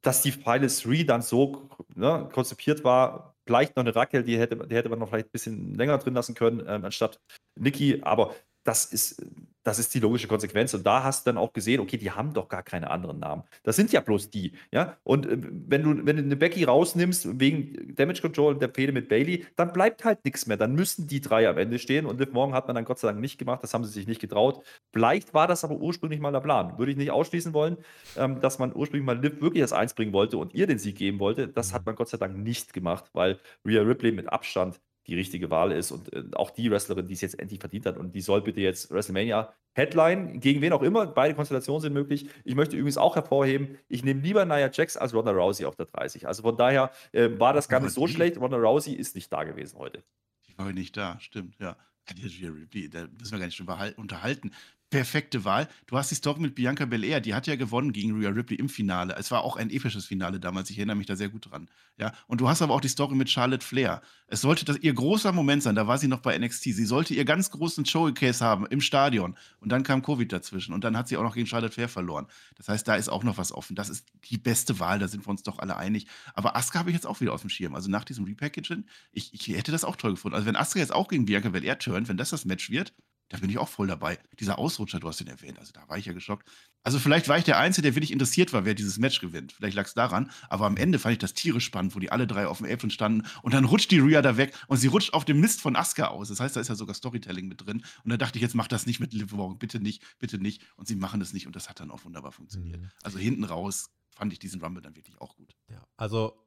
dass 0.03 0.21
die 0.21 0.31
Pile 0.31 0.67
3 0.67 1.03
dann 1.03 1.21
so 1.21 1.69
ne, 1.95 2.29
konzipiert 2.31 2.83
war, 2.83 3.35
vielleicht 3.45 3.75
noch 3.75 3.83
eine 3.83 3.95
Rackel, 3.95 4.23
die 4.23 4.37
hätte, 4.37 4.55
die 4.67 4.75
hätte 4.75 4.89
man 4.89 4.99
noch 4.99 5.09
vielleicht 5.09 5.27
ein 5.27 5.31
bisschen 5.31 5.73
länger 5.73 5.97
drin 5.97 6.13
lassen 6.13 6.35
können, 6.35 6.63
ähm, 6.67 6.85
anstatt 6.85 7.19
Niki, 7.55 8.01
aber 8.03 8.35
das 8.63 8.85
ist, 8.85 9.21
das 9.63 9.79
ist 9.79 9.93
die 9.93 9.99
logische 9.99 10.27
Konsequenz. 10.27 10.73
Und 10.73 10.85
da 10.85 11.03
hast 11.03 11.25
du 11.25 11.29
dann 11.31 11.37
auch 11.37 11.53
gesehen, 11.53 11.79
okay, 11.79 11.97
die 11.97 12.11
haben 12.11 12.33
doch 12.33 12.49
gar 12.49 12.63
keine 12.63 12.89
anderen 12.89 13.19
Namen. 13.19 13.43
Das 13.63 13.75
sind 13.75 13.91
ja 13.91 14.01
bloß 14.01 14.29
die. 14.29 14.53
Ja? 14.71 14.97
Und 15.03 15.25
äh, 15.25 15.37
wenn, 15.41 15.83
du, 15.83 16.05
wenn 16.05 16.17
du 16.17 16.23
eine 16.23 16.35
Becky 16.35 16.63
rausnimmst 16.63 17.39
wegen 17.39 17.95
Damage 17.95 18.21
Control 18.21 18.53
und 18.53 18.61
der 18.61 18.69
Fehde 18.69 18.91
mit 18.91 19.09
Bailey, 19.09 19.45
dann 19.55 19.73
bleibt 19.73 20.05
halt 20.05 20.23
nichts 20.25 20.47
mehr. 20.47 20.57
Dann 20.57 20.75
müssen 20.75 21.07
die 21.07 21.21
drei 21.21 21.47
am 21.47 21.57
Ende 21.57 21.79
stehen. 21.79 22.05
Und 22.05 22.19
Liv 22.19 22.31
Morgan 22.31 22.55
hat 22.55 22.67
man 22.67 22.75
dann 22.75 22.85
Gott 22.85 22.99
sei 22.99 23.07
Dank 23.07 23.19
nicht 23.19 23.37
gemacht. 23.37 23.63
Das 23.63 23.73
haben 23.73 23.83
sie 23.83 23.91
sich 23.91 24.07
nicht 24.07 24.21
getraut. 24.21 24.63
Vielleicht 24.91 25.33
war 25.33 25.47
das 25.47 25.63
aber 25.63 25.75
ursprünglich 25.75 26.19
mal 26.19 26.31
der 26.31 26.41
Plan. 26.41 26.77
Würde 26.77 26.91
ich 26.91 26.97
nicht 26.97 27.11
ausschließen 27.11 27.53
wollen, 27.53 27.77
ähm, 28.17 28.39
dass 28.41 28.59
man 28.59 28.75
ursprünglich 28.75 29.05
mal 29.05 29.19
Liv 29.19 29.41
wirklich 29.41 29.61
das 29.61 29.73
Eins 29.73 29.93
bringen 29.93 30.13
wollte 30.13 30.37
und 30.37 30.53
ihr 30.53 30.67
den 30.67 30.79
Sieg 30.79 30.97
geben 30.97 31.19
wollte. 31.19 31.47
Das 31.47 31.73
hat 31.73 31.85
man 31.85 31.95
Gott 31.95 32.09
sei 32.09 32.17
Dank 32.17 32.37
nicht 32.37 32.73
gemacht, 32.73 33.05
weil 33.13 33.39
Rhea 33.65 33.81
Ripley 33.81 34.11
mit 34.11 34.31
Abstand 34.31 34.79
die 35.07 35.15
richtige 35.15 35.49
Wahl 35.49 35.71
ist 35.71 35.91
und 35.91 36.13
äh, 36.13 36.23
auch 36.33 36.49
die 36.49 36.71
Wrestlerin, 36.71 37.07
die 37.07 37.13
es 37.13 37.21
jetzt 37.21 37.39
endlich 37.39 37.59
verdient 37.59 37.85
hat. 37.85 37.97
Und 37.97 38.15
die 38.15 38.21
soll 38.21 38.41
bitte 38.41 38.61
jetzt 38.61 38.91
WrestleMania 38.91 39.53
Headline, 39.73 40.39
gegen 40.39 40.61
wen 40.61 40.71
auch 40.71 40.83
immer, 40.83 41.07
beide 41.07 41.33
Konstellationen 41.33 41.81
sind 41.81 41.93
möglich. 41.93 42.29
Ich 42.43 42.55
möchte 42.55 42.75
übrigens 42.75 42.97
auch 42.97 43.15
hervorheben, 43.15 43.77
ich 43.89 44.03
nehme 44.03 44.21
lieber 44.21 44.45
Nia 44.45 44.69
Jax 44.71 44.97
als 44.97 45.13
Ronda 45.13 45.31
Rousey 45.31 45.65
auf 45.65 45.75
der 45.75 45.87
30. 45.87 46.27
Also 46.27 46.43
von 46.43 46.55
daher 46.55 46.91
äh, 47.11 47.29
war 47.39 47.53
das 47.53 47.67
gar 47.67 47.79
nicht 47.79 47.93
so 47.93 48.07
schlecht. 48.07 48.37
Ronda 48.37 48.57
Rousey 48.57 48.93
ist 48.93 49.15
nicht 49.15 49.31
da 49.33 49.43
gewesen 49.43 49.77
heute. 49.77 50.03
Die 50.47 50.57
war 50.57 50.71
nicht 50.71 50.95
da, 50.95 51.19
stimmt, 51.19 51.57
ja. 51.59 51.75
Da 52.05 52.15
müssen 52.15 53.31
wir 53.31 53.39
gar 53.39 53.85
nicht 53.85 53.97
unterhalten 53.97 54.51
perfekte 54.93 55.43
Wahl. 55.43 55.67
Du 55.87 55.97
hast 55.97 56.11
die 56.11 56.15
Story 56.15 56.39
mit 56.39 56.53
Bianca 56.53 56.85
Belair, 56.85 57.19
die 57.19 57.33
hat 57.33 57.47
ja 57.47 57.55
gewonnen 57.55 57.93
gegen 57.93 58.15
Rhea 58.15 58.29
Ripley 58.29 58.59
im 58.59 58.69
Finale. 58.69 59.15
Es 59.17 59.31
war 59.31 59.43
auch 59.43 59.55
ein 59.55 59.71
episches 59.71 60.05
Finale 60.05 60.39
damals, 60.39 60.69
ich 60.69 60.77
erinnere 60.77 60.95
mich 60.95 61.07
da 61.07 61.15
sehr 61.15 61.29
gut 61.29 61.49
dran. 61.49 61.67
Ja, 61.97 62.13
und 62.27 62.41
du 62.41 62.47
hast 62.47 62.61
aber 62.61 62.75
auch 62.75 62.81
die 62.81 62.89
Story 62.89 63.15
mit 63.15 63.27
Charlotte 63.27 63.65
Flair. 63.65 64.03
Es 64.27 64.41
sollte 64.41 64.65
das 64.65 64.77
ihr 64.77 64.93
großer 64.93 65.31
Moment 65.31 65.63
sein, 65.63 65.73
da 65.73 65.87
war 65.87 65.97
sie 65.97 66.07
noch 66.07 66.19
bei 66.19 66.37
NXT. 66.37 66.63
Sie 66.65 66.85
sollte 66.85 67.15
ihr 67.15 67.25
ganz 67.25 67.49
großen 67.49 67.87
Showcase 67.87 68.45
haben 68.45 68.67
im 68.67 68.81
Stadion 68.81 69.35
und 69.61 69.71
dann 69.71 69.81
kam 69.81 70.03
Covid 70.03 70.31
dazwischen 70.31 70.75
und 70.75 70.83
dann 70.83 70.95
hat 70.95 71.07
sie 71.07 71.17
auch 71.17 71.23
noch 71.23 71.33
gegen 71.33 71.47
Charlotte 71.47 71.73
Flair 71.73 71.89
verloren. 71.89 72.27
Das 72.55 72.69
heißt, 72.69 72.87
da 72.87 72.93
ist 72.93 73.09
auch 73.09 73.23
noch 73.23 73.39
was 73.39 73.51
offen. 73.51 73.75
Das 73.75 73.89
ist 73.89 74.05
die 74.29 74.37
beste 74.37 74.79
Wahl, 74.79 74.99
da 74.99 75.07
sind 75.07 75.25
wir 75.25 75.31
uns 75.31 75.41
doch 75.41 75.57
alle 75.57 75.75
einig. 75.75 76.05
Aber 76.35 76.55
Asuka 76.55 76.77
habe 76.77 76.91
ich 76.91 76.95
jetzt 76.95 77.07
auch 77.07 77.19
wieder 77.19 77.33
auf 77.33 77.41
dem 77.41 77.49
Schirm. 77.49 77.73
Also 77.73 77.89
nach 77.89 78.03
diesem 78.03 78.25
Repackaging, 78.25 78.85
ich, 79.11 79.33
ich 79.33 79.47
hätte 79.57 79.71
das 79.71 79.85
auch 79.85 79.95
toll 79.95 80.11
gefunden. 80.11 80.35
Also 80.35 80.45
wenn 80.45 80.55
Asuka 80.55 80.81
jetzt 80.81 80.93
auch 80.93 81.07
gegen 81.07 81.25
Bianca 81.25 81.49
Belair 81.49 81.79
turnt, 81.79 82.09
wenn 82.09 82.17
das 82.17 82.29
das 82.29 82.45
Match 82.45 82.69
wird, 82.69 82.93
da 83.33 83.39
bin 83.39 83.49
ich 83.49 83.57
auch 83.57 83.67
voll 83.67 83.87
dabei. 83.87 84.19
Dieser 84.39 84.59
Ausrutscher, 84.59 84.99
du 84.99 85.07
hast 85.07 85.19
den 85.19 85.27
erwähnt, 85.27 85.57
also 85.57 85.73
da 85.73 85.89
war 85.89 85.97
ich 85.97 86.05
ja 86.05 86.13
geschockt. 86.13 86.47
Also 86.83 86.99
vielleicht 86.99 87.27
war 87.29 87.37
ich 87.39 87.43
der 87.43 87.57
Einzige, 87.57 87.81
der 87.81 87.95
wirklich 87.95 88.11
interessiert 88.11 88.53
war, 88.53 88.63
wer 88.63 88.75
dieses 88.75 88.99
Match 88.99 89.21
gewinnt. 89.21 89.53
Vielleicht 89.53 89.75
lag 89.75 89.87
es 89.87 89.95
daran. 89.95 90.29
Aber 90.49 90.67
am 90.67 90.77
Ende 90.77 90.99
fand 90.99 91.13
ich 91.13 91.17
das 91.17 91.33
tierisch 91.33 91.65
spannend, 91.65 91.95
wo 91.95 91.99
die 91.99 92.11
alle 92.11 92.27
drei 92.27 92.45
auf 92.45 92.59
dem 92.59 92.71
Apron 92.71 92.91
standen. 92.91 93.27
Und 93.41 93.55
dann 93.55 93.65
rutscht 93.65 93.89
die 93.89 93.97
Rhea 93.97 94.21
da 94.21 94.37
weg 94.37 94.53
und 94.67 94.77
sie 94.77 94.85
rutscht 94.85 95.15
auf 95.15 95.25
dem 95.25 95.39
Mist 95.39 95.61
von 95.61 95.75
Asuka 95.75 96.09
aus. 96.09 96.27
Das 96.27 96.39
heißt, 96.39 96.55
da 96.55 96.61
ist 96.61 96.67
ja 96.67 96.75
sogar 96.75 96.93
Storytelling 96.93 97.47
mit 97.47 97.65
drin. 97.65 97.83
Und 98.03 98.11
da 98.11 98.17
dachte 98.17 98.37
ich, 98.37 98.43
jetzt 98.43 98.53
mach 98.53 98.67
das 98.67 98.85
nicht 98.85 98.99
mit 98.99 99.13
Liv 99.13 99.31
Morgan. 99.31 99.57
Bitte 99.57 99.79
nicht, 99.79 100.03
bitte 100.19 100.37
nicht. 100.37 100.61
Und 100.75 100.87
sie 100.87 100.95
machen 100.95 101.19
es 101.19 101.33
nicht. 101.33 101.47
Und 101.47 101.55
das 101.55 101.69
hat 101.69 101.79
dann 101.79 101.89
auch 101.89 102.05
wunderbar 102.05 102.33
funktioniert. 102.33 102.81
Mhm. 102.81 102.91
Also 103.01 103.17
hinten 103.17 103.45
raus 103.45 103.89
fand 104.11 104.31
ich 104.31 104.37
diesen 104.37 104.61
Rumble 104.61 104.83
dann 104.83 104.95
wirklich 104.95 105.19
auch 105.19 105.35
gut. 105.35 105.55
Ja, 105.71 105.81
also 105.97 106.37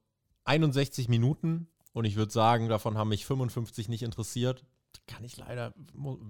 61 0.44 1.08
Minuten. 1.08 1.66
Und 1.92 2.04
ich 2.04 2.14
würde 2.14 2.30
sagen, 2.30 2.68
davon 2.68 2.96
haben 2.96 3.08
mich 3.08 3.26
55 3.26 3.88
nicht 3.88 4.02
interessiert 4.02 4.64
kann 5.06 5.24
ich 5.24 5.36
leider, 5.36 5.72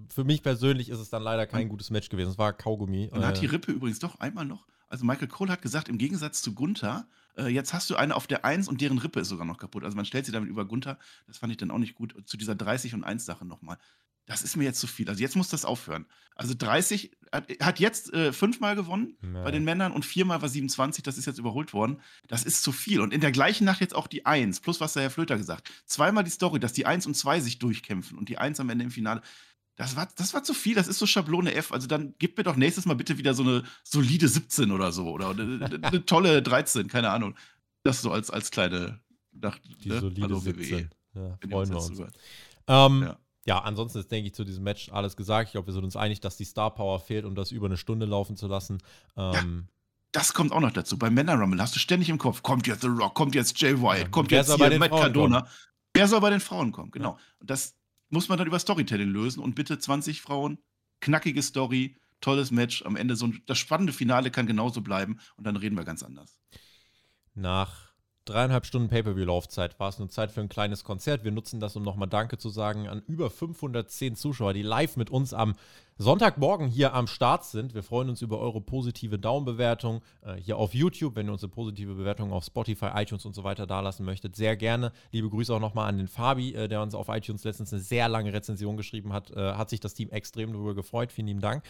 für 0.08 0.24
mich 0.24 0.42
persönlich 0.42 0.88
ist 0.90 0.98
es 0.98 1.10
dann 1.10 1.22
leider 1.22 1.46
kein 1.46 1.68
gutes 1.68 1.90
Match 1.90 2.08
gewesen. 2.08 2.30
Es 2.30 2.38
war 2.38 2.52
Kaugummi. 2.52 3.10
Äh, 3.12 3.22
hat 3.22 3.40
die 3.40 3.46
Rippe 3.46 3.72
übrigens 3.72 3.98
doch 3.98 4.20
einmal 4.20 4.44
noch. 4.44 4.66
Also 4.88 5.04
Michael 5.04 5.28
Cole 5.28 5.50
hat 5.50 5.62
gesagt, 5.62 5.88
im 5.88 5.98
Gegensatz 5.98 6.42
zu 6.42 6.54
Gunther, 6.54 7.08
äh, 7.36 7.48
jetzt 7.48 7.72
hast 7.72 7.90
du 7.90 7.96
eine 7.96 8.14
auf 8.14 8.26
der 8.26 8.44
1 8.44 8.68
und 8.68 8.80
deren 8.80 8.98
Rippe 8.98 9.20
ist 9.20 9.28
sogar 9.28 9.46
noch 9.46 9.58
kaputt. 9.58 9.84
Also 9.84 9.96
man 9.96 10.04
stellt 10.04 10.26
sie 10.26 10.32
damit 10.32 10.48
über 10.48 10.64
Gunther. 10.64 10.98
Das 11.26 11.38
fand 11.38 11.50
ich 11.50 11.56
dann 11.56 11.70
auch 11.70 11.78
nicht 11.78 11.94
gut. 11.94 12.14
Zu 12.26 12.36
dieser 12.36 12.54
30 12.54 12.94
und 12.94 13.04
1 13.04 13.24
Sache 13.24 13.44
nochmal 13.44 13.78
das 14.26 14.42
ist 14.42 14.56
mir 14.56 14.64
jetzt 14.64 14.80
zu 14.80 14.86
viel. 14.86 15.08
Also 15.08 15.22
jetzt 15.22 15.36
muss 15.36 15.48
das 15.48 15.64
aufhören. 15.64 16.06
Also 16.34 16.54
30 16.56 17.12
hat, 17.32 17.48
hat 17.60 17.80
jetzt 17.80 18.12
äh, 18.12 18.32
fünfmal 18.32 18.74
gewonnen 18.76 19.16
ja. 19.22 19.42
bei 19.42 19.50
den 19.50 19.64
Männern 19.64 19.92
und 19.92 20.04
viermal 20.04 20.42
war 20.42 20.48
27, 20.48 21.02
das 21.02 21.16
ist 21.16 21.26
jetzt 21.26 21.38
überholt 21.38 21.72
worden. 21.72 22.00
Das 22.26 22.44
ist 22.44 22.62
zu 22.62 22.72
viel. 22.72 23.00
Und 23.00 23.14
in 23.14 23.20
der 23.20 23.32
gleichen 23.32 23.64
Nacht 23.64 23.80
jetzt 23.80 23.94
auch 23.94 24.08
die 24.08 24.26
1, 24.26 24.60
plus 24.60 24.80
was 24.80 24.92
der 24.92 25.04
Herr 25.04 25.10
Flöter 25.10 25.36
gesagt. 25.36 25.70
Zweimal 25.86 26.24
die 26.24 26.30
Story, 26.30 26.60
dass 26.60 26.72
die 26.72 26.86
1 26.86 27.06
und 27.06 27.14
2 27.14 27.40
sich 27.40 27.58
durchkämpfen 27.58 28.18
und 28.18 28.28
die 28.28 28.38
1 28.38 28.60
am 28.60 28.68
Ende 28.68 28.84
im 28.84 28.90
Finale. 28.90 29.22
Das 29.76 29.94
war, 29.94 30.08
das 30.16 30.34
war 30.34 30.42
zu 30.42 30.54
viel, 30.54 30.74
das 30.74 30.88
ist 30.88 30.98
so 30.98 31.06
Schablone 31.06 31.54
F. 31.54 31.70
Also 31.70 31.86
dann 31.86 32.14
gib 32.18 32.36
mir 32.36 32.44
doch 32.44 32.56
nächstes 32.56 32.84
Mal 32.86 32.94
bitte 32.94 33.18
wieder 33.18 33.34
so 33.34 33.42
eine 33.42 33.62
solide 33.84 34.26
17 34.26 34.72
oder 34.72 34.90
so. 34.90 35.08
Oder 35.08 35.30
eine, 35.30 35.80
eine 35.82 36.04
tolle 36.04 36.42
13, 36.42 36.88
keine 36.88 37.10
Ahnung. 37.10 37.36
Das 37.84 38.02
so 38.02 38.10
als, 38.10 38.30
als 38.30 38.50
kleine 38.50 39.00
Nacht. 39.32 39.62
Die 39.84 39.88
ne? 39.88 40.00
solide 40.00 40.22
Hallo, 40.22 40.40
17. 40.40 40.70
WWE. 40.70 40.90
Ja, 41.14 41.38
freuen 41.48 41.70
wir 41.70 41.76
uns. 41.76 42.00
Ähm, 42.68 43.02
ja 43.02 43.18
ja, 43.46 43.60
ansonsten 43.60 44.00
ist, 44.00 44.10
denke 44.10 44.26
ich, 44.26 44.34
zu 44.34 44.44
diesem 44.44 44.64
Match 44.64 44.90
alles 44.90 45.16
gesagt. 45.16 45.48
Ich 45.48 45.52
glaube, 45.52 45.68
wir 45.68 45.74
sind 45.74 45.84
uns 45.84 45.96
einig, 45.96 46.20
dass 46.20 46.36
die 46.36 46.44
Star 46.44 46.74
Power 46.74 46.98
fehlt, 46.98 47.24
um 47.24 47.36
das 47.36 47.52
über 47.52 47.66
eine 47.66 47.76
Stunde 47.76 48.04
laufen 48.04 48.36
zu 48.36 48.48
lassen. 48.48 48.78
Ähm, 49.16 49.32
ja, 49.32 49.42
das 50.10 50.34
kommt 50.34 50.50
auch 50.52 50.60
noch 50.60 50.72
dazu. 50.72 50.98
Beim 50.98 51.14
Männer 51.14 51.34
Rumble 51.34 51.60
hast 51.60 51.76
du 51.76 51.78
ständig 51.78 52.08
im 52.08 52.18
Kopf, 52.18 52.42
kommt 52.42 52.66
jetzt 52.66 52.82
The 52.82 52.88
Rock, 52.88 53.14
kommt 53.14 53.34
jetzt 53.36 53.60
Jay 53.60 53.80
White, 53.80 54.02
ja, 54.02 54.08
kommt 54.08 54.32
jetzt 54.32 54.52
hier 54.52 54.78
Matt 54.78 54.90
Cardona. 54.90 55.46
Wer 55.94 56.08
soll 56.08 56.20
bei 56.20 56.30
den 56.30 56.40
Frauen 56.40 56.72
kommen? 56.72 56.90
Genau. 56.90 57.10
Ja. 57.10 57.18
Und 57.38 57.50
das 57.50 57.76
muss 58.08 58.28
man 58.28 58.36
dann 58.36 58.48
über 58.48 58.58
Storytelling 58.58 59.08
lösen 59.08 59.42
und 59.42 59.54
bitte 59.54 59.78
20 59.78 60.20
Frauen, 60.20 60.58
knackige 61.00 61.42
Story, 61.42 61.96
tolles 62.20 62.50
Match. 62.50 62.82
Am 62.84 62.96
Ende 62.96 63.14
so 63.14 63.26
ein, 63.26 63.42
das 63.46 63.58
spannende 63.58 63.92
Finale 63.92 64.30
kann 64.32 64.46
genauso 64.46 64.80
bleiben 64.80 65.20
und 65.36 65.46
dann 65.46 65.56
reden 65.56 65.76
wir 65.76 65.84
ganz 65.84 66.02
anders. 66.02 66.40
Nach 67.34 67.85
dreieinhalb 68.26 68.66
Stunden 68.66 68.88
Pay-Per-View-Laufzeit 68.88 69.78
war 69.80 69.88
es 69.88 69.98
nur 69.98 70.08
Zeit 70.10 70.30
für 70.30 70.40
ein 70.40 70.48
kleines 70.48 70.84
Konzert. 70.84 71.24
Wir 71.24 71.30
nutzen 71.30 71.60
das, 71.60 71.76
um 71.76 71.82
nochmal 71.82 72.08
Danke 72.08 72.36
zu 72.36 72.50
sagen 72.50 72.88
an 72.88 73.02
über 73.06 73.30
510 73.30 74.16
Zuschauer, 74.16 74.52
die 74.52 74.62
live 74.62 74.96
mit 74.96 75.10
uns 75.10 75.32
am 75.32 75.54
Sonntagmorgen 75.96 76.68
hier 76.68 76.92
am 76.92 77.06
Start 77.06 77.44
sind. 77.44 77.72
Wir 77.72 77.82
freuen 77.82 78.10
uns 78.10 78.20
über 78.20 78.38
eure 78.38 78.60
positive 78.60 79.18
Daumenbewertung 79.18 80.02
äh, 80.22 80.34
hier 80.34 80.58
auf 80.58 80.74
YouTube. 80.74 81.16
Wenn 81.16 81.28
ihr 81.28 81.32
uns 81.32 81.42
eine 81.42 81.50
positive 81.50 81.94
Bewertung 81.94 82.32
auf 82.32 82.44
Spotify, 82.44 82.90
iTunes 82.96 83.24
und 83.24 83.34
so 83.34 83.44
weiter 83.44 83.66
dalassen 83.66 84.04
möchtet, 84.04 84.36
sehr 84.36 84.56
gerne. 84.56 84.92
Liebe 85.12 85.30
Grüße 85.30 85.54
auch 85.54 85.60
nochmal 85.60 85.88
an 85.88 85.96
den 85.96 86.08
Fabi, 86.08 86.54
äh, 86.54 86.68
der 86.68 86.82
uns 86.82 86.94
auf 86.94 87.08
iTunes 87.08 87.44
letztens 87.44 87.72
eine 87.72 87.80
sehr 87.80 88.08
lange 88.08 88.32
Rezension 88.32 88.76
geschrieben 88.76 89.12
hat. 89.12 89.30
Äh, 89.30 89.54
hat 89.54 89.70
sich 89.70 89.80
das 89.80 89.94
Team 89.94 90.10
extrem 90.10 90.52
darüber 90.52 90.74
gefreut. 90.74 91.12
Vielen 91.12 91.28
lieben 91.28 91.40
Dank. 91.40 91.64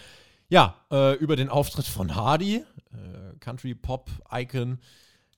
Ja, 0.49 0.77
äh, 0.91 1.15
über 1.16 1.37
den 1.37 1.49
Auftritt 1.49 1.87
von 1.87 2.15
Hardy, 2.15 2.57
äh, 2.57 3.39
Country 3.41 3.74
Pop 3.74 4.11
Icon 4.33 4.78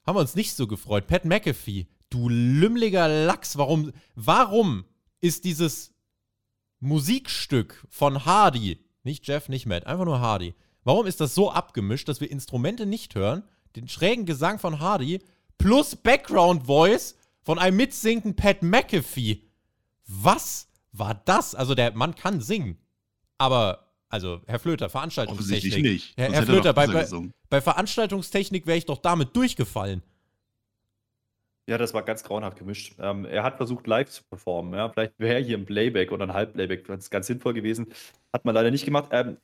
haben 0.08 0.16
wir 0.16 0.20
uns 0.20 0.34
nicht 0.34 0.54
so 0.54 0.66
gefreut. 0.66 1.06
Pat 1.06 1.26
McAfee, 1.26 1.86
du 2.08 2.30
lümmeliger 2.30 3.26
Lachs, 3.26 3.58
warum, 3.58 3.92
warum 4.14 4.86
ist 5.20 5.44
dieses 5.44 5.92
Musikstück 6.80 7.86
von 7.90 8.24
Hardy, 8.24 8.82
nicht 9.02 9.28
Jeff, 9.28 9.50
nicht 9.50 9.66
Matt, 9.66 9.86
einfach 9.86 10.06
nur 10.06 10.18
Hardy, 10.18 10.54
warum 10.82 11.06
ist 11.06 11.20
das 11.20 11.34
so 11.34 11.52
abgemischt, 11.52 12.08
dass 12.08 12.22
wir 12.22 12.30
Instrumente 12.30 12.86
nicht 12.86 13.16
hören, 13.16 13.42
den 13.76 13.86
schrägen 13.86 14.24
Gesang 14.24 14.58
von 14.58 14.80
Hardy 14.80 15.18
plus 15.58 15.94
Background 15.94 16.64
Voice 16.64 17.14
von 17.42 17.58
einem 17.58 17.76
mitsingenden 17.76 18.34
Pat 18.34 18.62
McAfee? 18.62 19.42
Was 20.06 20.68
war 20.90 21.16
das? 21.26 21.54
Also 21.54 21.74
der 21.74 21.92
Mann 21.92 22.14
kann 22.14 22.40
singen, 22.40 22.78
aber 23.36 23.87
also, 24.08 24.40
Herr 24.46 24.58
Flöter, 24.58 24.88
Veranstaltungstechnik. 24.88 25.82
nicht. 25.82 26.16
Herr, 26.16 26.32
Herr 26.32 26.42
Flöter, 26.44 26.72
bei, 26.72 26.86
bei, 26.86 27.06
bei, 27.50 27.60
Veranstaltungstechnik 27.60 28.66
wäre 28.66 28.78
ich 28.78 28.86
doch 28.86 28.98
damit 28.98 29.36
durchgefallen. 29.36 30.02
Ja, 31.68 31.76
das 31.76 31.92
war 31.92 32.02
ganz 32.02 32.24
grauenhaft 32.24 32.56
gemischt. 32.56 32.94
Ähm, 32.98 33.26
er 33.26 33.42
hat 33.42 33.58
versucht, 33.58 33.86
live 33.86 34.08
zu 34.08 34.22
performen. 34.24 34.72
Ja? 34.72 34.88
Vielleicht 34.88 35.12
wäre 35.18 35.38
hier 35.42 35.58
ein 35.58 35.66
Playback 35.66 36.12
oder 36.12 36.24
ein 36.24 36.32
Halbplayback 36.32 36.86
ganz, 36.86 37.10
ganz 37.10 37.26
sinnvoll 37.26 37.52
gewesen. 37.52 37.88
Hat 38.32 38.46
man 38.46 38.54
leider 38.54 38.70
nicht 38.70 38.86
gemacht. 38.86 39.10
Ähm, 39.12 39.36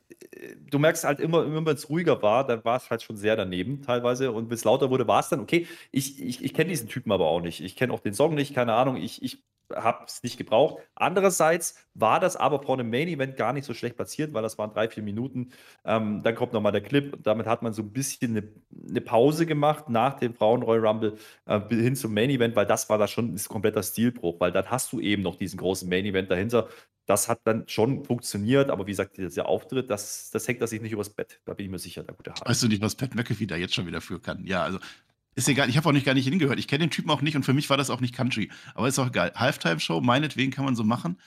du 0.59 0.79
merkst 0.79 1.03
halt 1.03 1.19
immer, 1.19 1.45
immer 1.45 1.63
wenn 1.63 1.75
es 1.75 1.87
ruhiger 1.87 2.23
war, 2.23 2.47
dann 2.47 2.65
war 2.65 2.77
es 2.77 2.89
halt 2.89 3.03
schon 3.03 3.15
sehr 3.15 3.35
daneben 3.35 3.83
teilweise. 3.83 4.31
Und 4.31 4.49
wenn 4.49 4.55
es 4.55 4.63
lauter 4.63 4.89
wurde, 4.89 5.07
war 5.07 5.19
es 5.19 5.29
dann 5.29 5.39
okay. 5.39 5.67
Ich, 5.91 6.19
ich, 6.19 6.43
ich 6.43 6.53
kenne 6.55 6.71
diesen 6.71 6.89
Typen 6.89 7.11
aber 7.11 7.27
auch 7.27 7.41
nicht. 7.41 7.61
Ich 7.61 7.75
kenne 7.75 7.93
auch 7.93 7.99
den 7.99 8.15
Song 8.15 8.33
nicht, 8.33 8.55
keine 8.55 8.73
Ahnung. 8.73 8.95
Ich, 8.97 9.21
ich 9.21 9.43
habe 9.73 10.05
es 10.05 10.23
nicht 10.23 10.37
gebraucht. 10.37 10.81
Andererseits 10.95 11.75
war 11.93 12.19
das 12.19 12.35
aber 12.35 12.61
vor 12.61 12.77
einem 12.77 12.89
Main 12.89 13.07
Event 13.07 13.37
gar 13.37 13.53
nicht 13.53 13.65
so 13.65 13.73
schlecht 13.73 13.95
platziert, 13.95 14.33
weil 14.33 14.43
das 14.43 14.57
waren 14.57 14.71
drei, 14.71 14.89
vier 14.89 15.03
Minuten. 15.03 15.51
Ähm, 15.83 16.21
dann 16.23 16.35
kommt 16.35 16.53
nochmal 16.53 16.71
der 16.71 16.81
Clip. 16.81 17.17
Damit 17.23 17.47
hat 17.47 17.61
man 17.61 17.73
so 17.73 17.81
ein 17.81 17.91
bisschen 17.91 18.37
eine, 18.37 18.47
eine 18.89 19.01
Pause 19.01 19.45
gemacht 19.45 19.89
nach 19.89 20.15
dem 20.15 20.33
Frauen 20.33 20.63
Royal 20.63 20.85
Rumble 20.85 21.17
äh, 21.45 21.59
hin 21.69 21.95
zum 21.95 22.13
Main 22.13 22.29
Event, 22.29 22.55
weil 22.55 22.65
das 22.65 22.89
war 22.89 22.97
da 22.97 23.07
schon 23.07 23.33
ein 23.33 23.43
kompletter 23.47 23.83
Stilbruch, 23.83 24.39
weil 24.39 24.51
dann 24.51 24.69
hast 24.69 24.91
du 24.91 24.99
eben 24.99 25.23
noch 25.23 25.35
diesen 25.35 25.57
großen 25.57 25.87
Main 25.89 26.05
Event 26.05 26.29
dahinter. 26.29 26.67
Das 27.07 27.29
hat 27.29 27.41
dann 27.43 27.67
schon 27.67 28.03
funktioniert, 28.03 28.71
aber 28.71 28.87
wie 28.87 28.91
gesagt, 28.91 29.17
dieser 29.17 29.47
Auftritt, 29.47 29.91
das, 29.91 30.31
das 30.31 30.47
hängt 30.47 30.61
er 30.61 30.67
sich 30.67 30.81
nicht 30.81 30.91
übers 30.91 31.11
Bett. 31.11 31.39
Da 31.45 31.53
bin 31.53 31.67
ich 31.67 31.71
mir 31.71 31.77
sicher, 31.77 32.03
der 32.03 32.15
gute 32.15 32.31
Hart. 32.31 32.49
Weißt 32.49 32.63
du 32.63 32.67
nicht, 32.67 32.81
was 32.81 32.95
Pat 32.95 33.13
McAfee 33.13 33.45
da 33.45 33.55
jetzt 33.55 33.75
schon 33.75 33.85
wieder 33.85 34.01
für 34.01 34.19
kann? 34.19 34.43
Ja, 34.45 34.63
also 34.63 34.79
ist 35.35 35.47
egal, 35.49 35.69
ich 35.69 35.77
habe 35.77 35.89
auch 35.89 35.93
nicht 35.93 36.05
gar 36.05 36.13
nicht 36.13 36.27
hingehört. 36.27 36.59
Ich 36.59 36.67
kenne 36.67 36.85
den 36.85 36.91
Typen 36.91 37.09
auch 37.09 37.21
nicht 37.21 37.35
und 37.35 37.43
für 37.43 37.53
mich 37.53 37.69
war 37.69 37.77
das 37.77 37.89
auch 37.89 38.01
nicht 38.01 38.15
Country. 38.15 38.49
Aber 38.73 38.87
ist 38.87 38.99
auch 38.99 39.07
egal. 39.07 39.33
Halftime-Show, 39.35 40.01
meinetwegen 40.01 40.51
kann 40.51 40.65
man 40.65 40.75
so 40.75 40.83
machen 40.83 41.17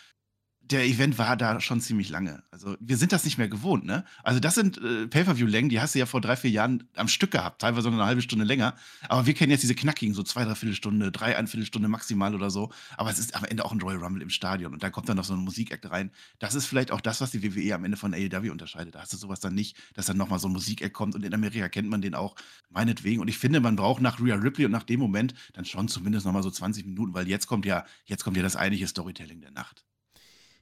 der 0.71 0.85
Event 0.85 1.17
war 1.17 1.37
da 1.37 1.61
schon 1.61 1.81
ziemlich 1.81 2.11
lange. 2.11 2.43
Also 2.51 2.77
wir 2.81 2.97
sind 2.97 3.13
das 3.13 3.25
nicht 3.25 3.39
mehr 3.39 3.49
gewohnt, 3.49 3.85
ne? 3.85 4.05
Also 4.23 4.39
das 4.39 4.55
sind 4.55 4.77
äh, 4.79 5.07
Pay-Per-View-Längen, 5.07 5.71
die 5.71 5.81
hast 5.81 5.95
du 5.95 5.99
ja 5.99 6.07
vor 6.07 6.21
drei, 6.21 6.37
vier 6.37 6.51
Jahren 6.51 6.89
am 6.95 7.09
Stück 7.09 7.31
gehabt, 7.31 7.63
teilweise 7.63 7.85
sogar 7.85 7.99
eine 7.99 8.07
halbe 8.07 8.21
Stunde 8.21 8.45
länger. 8.45 8.75
Aber 9.09 9.27
wir 9.27 9.35
kennen 9.35 9.51
jetzt 9.51 9.63
diese 9.63 9.75
knackigen, 9.75 10.15
so 10.15 10.23
zwei, 10.23 10.45
drei 10.45 10.55
Viertelstunde, 10.55 11.11
drei, 11.11 11.37
eine 11.37 11.49
Viertelstunde 11.49 11.89
maximal 11.89 12.35
oder 12.35 12.51
so. 12.51 12.71
Aber 12.97 13.11
es 13.11 13.19
ist 13.19 13.35
am 13.35 13.45
Ende 13.45 13.65
auch 13.65 13.73
ein 13.73 13.81
Royal 13.81 13.99
Rumble 13.99 14.23
im 14.23 14.31
Stadion 14.31 14.75
und 14.75 14.83
da 14.83 14.91
kommt 14.91 15.09
dann 15.09 15.17
noch 15.17 15.25
so 15.25 15.33
ein 15.35 15.41
Musikact 15.41 15.91
rein. 15.91 16.11
Das 16.39 16.55
ist 16.55 16.67
vielleicht 16.67 16.91
auch 16.91 17.01
das, 17.01 17.21
was 17.21 17.31
die 17.31 17.43
WWE 17.43 17.75
am 17.75 17.85
Ende 17.85 17.97
von 17.97 18.13
AEW 18.13 18.51
unterscheidet. 18.51 18.95
Da 18.95 19.01
hast 19.01 19.13
du 19.13 19.17
sowas 19.17 19.41
dann 19.41 19.55
nicht, 19.55 19.77
dass 19.95 20.07
dann 20.07 20.19
nochmal 20.19 20.39
so 20.39 20.49
ein 20.49 20.53
Musikact 20.53 20.93
kommt 20.93 21.15
und 21.15 21.25
in 21.25 21.33
Amerika 21.33 21.69
kennt 21.69 21.89
man 21.89 22.03
den 22.03 22.15
auch, 22.15 22.37
meinetwegen. 22.69 23.21
Und 23.23 23.29
ich 23.29 23.39
finde, 23.39 23.61
man 23.61 23.77
braucht 23.77 24.03
nach 24.03 24.21
Rhea 24.21 24.37
Ripley 24.37 24.67
und 24.67 24.73
nach 24.73 24.83
dem 24.83 25.01
Moment 25.01 25.35
dann 25.55 25.65
schon 25.65 25.89
zumindest 25.89 26.27
nochmal 26.27 26.43
so 26.43 26.51
20 26.51 26.85
Minuten, 26.85 27.15
weil 27.15 27.27
jetzt 27.27 27.47
kommt 27.47 27.65
ja, 27.65 27.87
jetzt 28.05 28.23
kommt 28.23 28.37
ja 28.37 28.43
das 28.43 28.57
eigentliche 28.57 28.87
Storytelling 28.87 29.41
der 29.41 29.53
Nacht. 29.53 29.88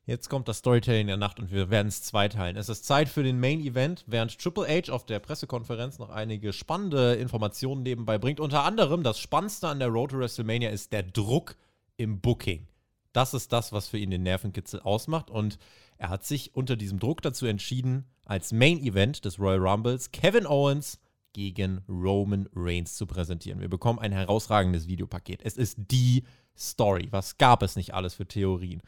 Jetzt 0.08 0.28
kommt 0.30 0.46
das 0.46 0.58
Storytelling 0.58 1.08
der 1.08 1.16
Nacht 1.16 1.40
und 1.40 1.50
wir 1.50 1.68
werden 1.68 1.88
es 1.88 2.00
zweiteilen. 2.00 2.56
Es 2.56 2.68
ist 2.68 2.84
Zeit 2.84 3.08
für 3.08 3.24
den 3.24 3.40
Main 3.40 3.58
Event, 3.58 4.04
während 4.06 4.38
Triple 4.38 4.64
H 4.68 4.92
auf 4.92 5.04
der 5.04 5.18
Pressekonferenz 5.18 5.98
noch 5.98 6.10
einige 6.10 6.52
spannende 6.52 7.14
Informationen 7.16 7.82
nebenbei 7.82 8.16
bringt. 8.16 8.38
Unter 8.38 8.62
anderem 8.62 9.02
das 9.02 9.18
Spannendste 9.18 9.66
an 9.66 9.80
der 9.80 9.88
Road 9.88 10.12
to 10.12 10.18
WrestleMania 10.18 10.70
ist 10.70 10.92
der 10.92 11.02
Druck 11.02 11.56
im 11.96 12.20
Booking. 12.20 12.68
Das 13.12 13.34
ist 13.34 13.52
das, 13.52 13.72
was 13.72 13.88
für 13.88 13.98
ihn 13.98 14.12
den 14.12 14.22
Nervenkitzel 14.22 14.78
ausmacht. 14.78 15.28
Und 15.28 15.58
er 15.98 16.08
hat 16.08 16.24
sich 16.24 16.54
unter 16.54 16.76
diesem 16.76 17.00
Druck 17.00 17.20
dazu 17.22 17.46
entschieden, 17.46 18.04
als 18.24 18.52
Main 18.52 18.78
Event 18.78 19.24
des 19.24 19.40
Royal 19.40 19.66
Rumbles 19.66 20.12
Kevin 20.12 20.46
Owens 20.46 21.00
gegen 21.32 21.80
Roman 21.88 22.48
Reigns 22.54 22.94
zu 22.94 23.06
präsentieren. 23.06 23.60
Wir 23.60 23.68
bekommen 23.68 23.98
ein 23.98 24.12
herausragendes 24.12 24.86
Videopaket. 24.86 25.40
Es 25.42 25.56
ist 25.56 25.78
die 25.90 26.22
Story. 26.56 27.08
Was 27.10 27.38
gab 27.38 27.64
es 27.64 27.74
nicht 27.74 27.92
alles 27.92 28.14
für 28.14 28.26
Theorien? 28.26 28.82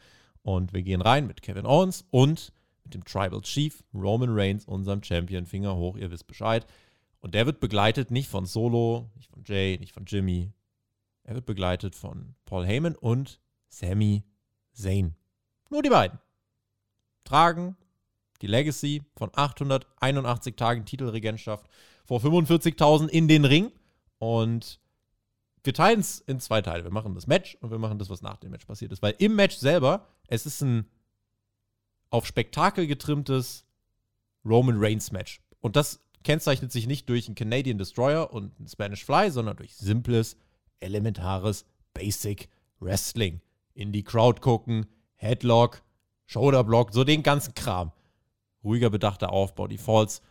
Und 0.49 0.73
wir 0.73 0.81
gehen 0.81 1.01
rein 1.01 1.27
mit 1.27 1.43
Kevin 1.43 1.67
Owens 1.67 2.05
und 2.09 2.51
mit 2.83 2.95
dem 2.95 3.05
Tribal 3.05 3.39
Chief 3.41 3.83
Roman 3.93 4.31
Reigns, 4.31 4.65
unserem 4.65 5.03
Champion. 5.03 5.45
Finger 5.45 5.75
hoch, 5.75 5.95
ihr 5.95 6.09
wisst 6.09 6.25
Bescheid. 6.25 6.65
Und 7.19 7.35
der 7.35 7.45
wird 7.45 7.59
begleitet 7.59 8.09
nicht 8.09 8.27
von 8.29 8.47
Solo, 8.47 9.11
nicht 9.15 9.29
von 9.29 9.43
Jay, 9.45 9.77
nicht 9.79 9.91
von 9.91 10.05
Jimmy. 10.05 10.51
Er 11.21 11.35
wird 11.35 11.45
begleitet 11.45 11.93
von 11.93 12.33
Paul 12.45 12.65
Heyman 12.65 12.95
und 12.95 13.39
Sami 13.67 14.23
Zayn. 14.73 15.13
Nur 15.69 15.83
die 15.83 15.91
beiden. 15.91 16.17
Tragen 17.25 17.77
die 18.41 18.47
Legacy 18.47 19.03
von 19.17 19.29
881 19.31 20.55
Tagen 20.55 20.83
Titelregentschaft 20.83 21.67
vor 22.05 22.21
45.000 22.21 23.07
in 23.07 23.27
den 23.27 23.45
Ring. 23.45 23.71
Und 24.17 24.79
wir 25.63 25.73
teilen 25.73 25.99
es 25.99 26.19
in 26.19 26.39
zwei 26.39 26.61
Teile. 26.61 26.83
Wir 26.83 26.91
machen 26.91 27.15
das 27.15 27.27
Match 27.27 27.57
und 27.61 27.71
wir 27.71 27.79
machen 27.79 27.99
das, 27.99 28.09
was 28.09 28.21
nach 28.21 28.37
dem 28.37 28.51
Match 28.51 28.65
passiert 28.65 28.91
ist. 28.91 29.01
Weil 29.01 29.15
im 29.19 29.35
Match 29.35 29.57
selber, 29.57 30.07
es 30.27 30.45
ist 30.45 30.61
ein 30.61 30.85
auf 32.09 32.25
Spektakel 32.25 32.87
getrimmtes 32.87 33.65
Roman 34.45 34.77
Reigns 34.77 35.11
Match. 35.11 35.41
Und 35.59 35.75
das 35.75 36.01
kennzeichnet 36.23 36.71
sich 36.71 36.87
nicht 36.87 37.07
durch 37.09 37.27
einen 37.27 37.35
Canadian 37.35 37.77
Destroyer 37.77 38.33
und 38.33 38.57
einen 38.57 38.67
Spanish 38.67 39.05
Fly, 39.05 39.31
sondern 39.31 39.57
durch 39.57 39.75
simples, 39.75 40.37
elementares, 40.79 41.65
basic 41.93 42.49
Wrestling. 42.79 43.41
In 43.73 43.91
die 43.91 44.03
Crowd 44.03 44.41
gucken, 44.41 44.87
Headlock, 45.15 45.83
Shoulderblock, 46.25 46.93
so 46.93 47.03
den 47.03 47.23
ganzen 47.23 47.53
Kram. 47.53 47.91
Ruhiger, 48.63 48.89
bedachter 48.89 49.31
Aufbau. 49.31 49.67
Die 49.67 49.77
Falls 49.77 50.21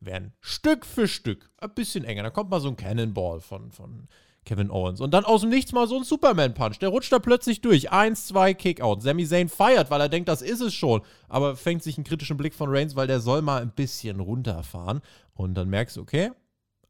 werden 0.00 0.32
Stück 0.40 0.86
für 0.86 1.08
Stück 1.08 1.50
ein 1.58 1.74
bisschen 1.74 2.04
enger. 2.04 2.22
Da 2.22 2.30
kommt 2.30 2.50
mal 2.50 2.60
so 2.60 2.68
ein 2.68 2.76
Cannonball 2.76 3.40
von, 3.40 3.72
von 3.72 4.08
Kevin 4.44 4.70
Owens. 4.70 5.00
Und 5.00 5.12
dann 5.12 5.24
aus 5.24 5.40
dem 5.40 5.50
Nichts 5.50 5.72
mal 5.72 5.88
so 5.88 5.96
ein 5.96 6.04
Superman-Punch. 6.04 6.78
Der 6.78 6.90
rutscht 6.90 7.12
da 7.12 7.18
plötzlich 7.18 7.60
durch. 7.60 7.90
Eins, 7.90 8.26
zwei, 8.26 8.54
Kickout. 8.54 9.00
Sami 9.00 9.26
Zayn 9.26 9.48
feiert, 9.48 9.90
weil 9.90 10.00
er 10.00 10.08
denkt, 10.08 10.28
das 10.28 10.42
ist 10.42 10.60
es 10.60 10.74
schon. 10.74 11.02
Aber 11.28 11.56
fängt 11.56 11.82
sich 11.82 11.96
einen 11.96 12.04
kritischen 12.04 12.36
Blick 12.36 12.54
von 12.54 12.68
Reigns, 12.70 12.96
weil 12.96 13.06
der 13.06 13.20
soll 13.20 13.42
mal 13.42 13.62
ein 13.62 13.72
bisschen 13.72 14.20
runterfahren. 14.20 15.00
Und 15.34 15.54
dann 15.54 15.68
merkst 15.68 15.96
du, 15.96 16.02
okay, 16.02 16.30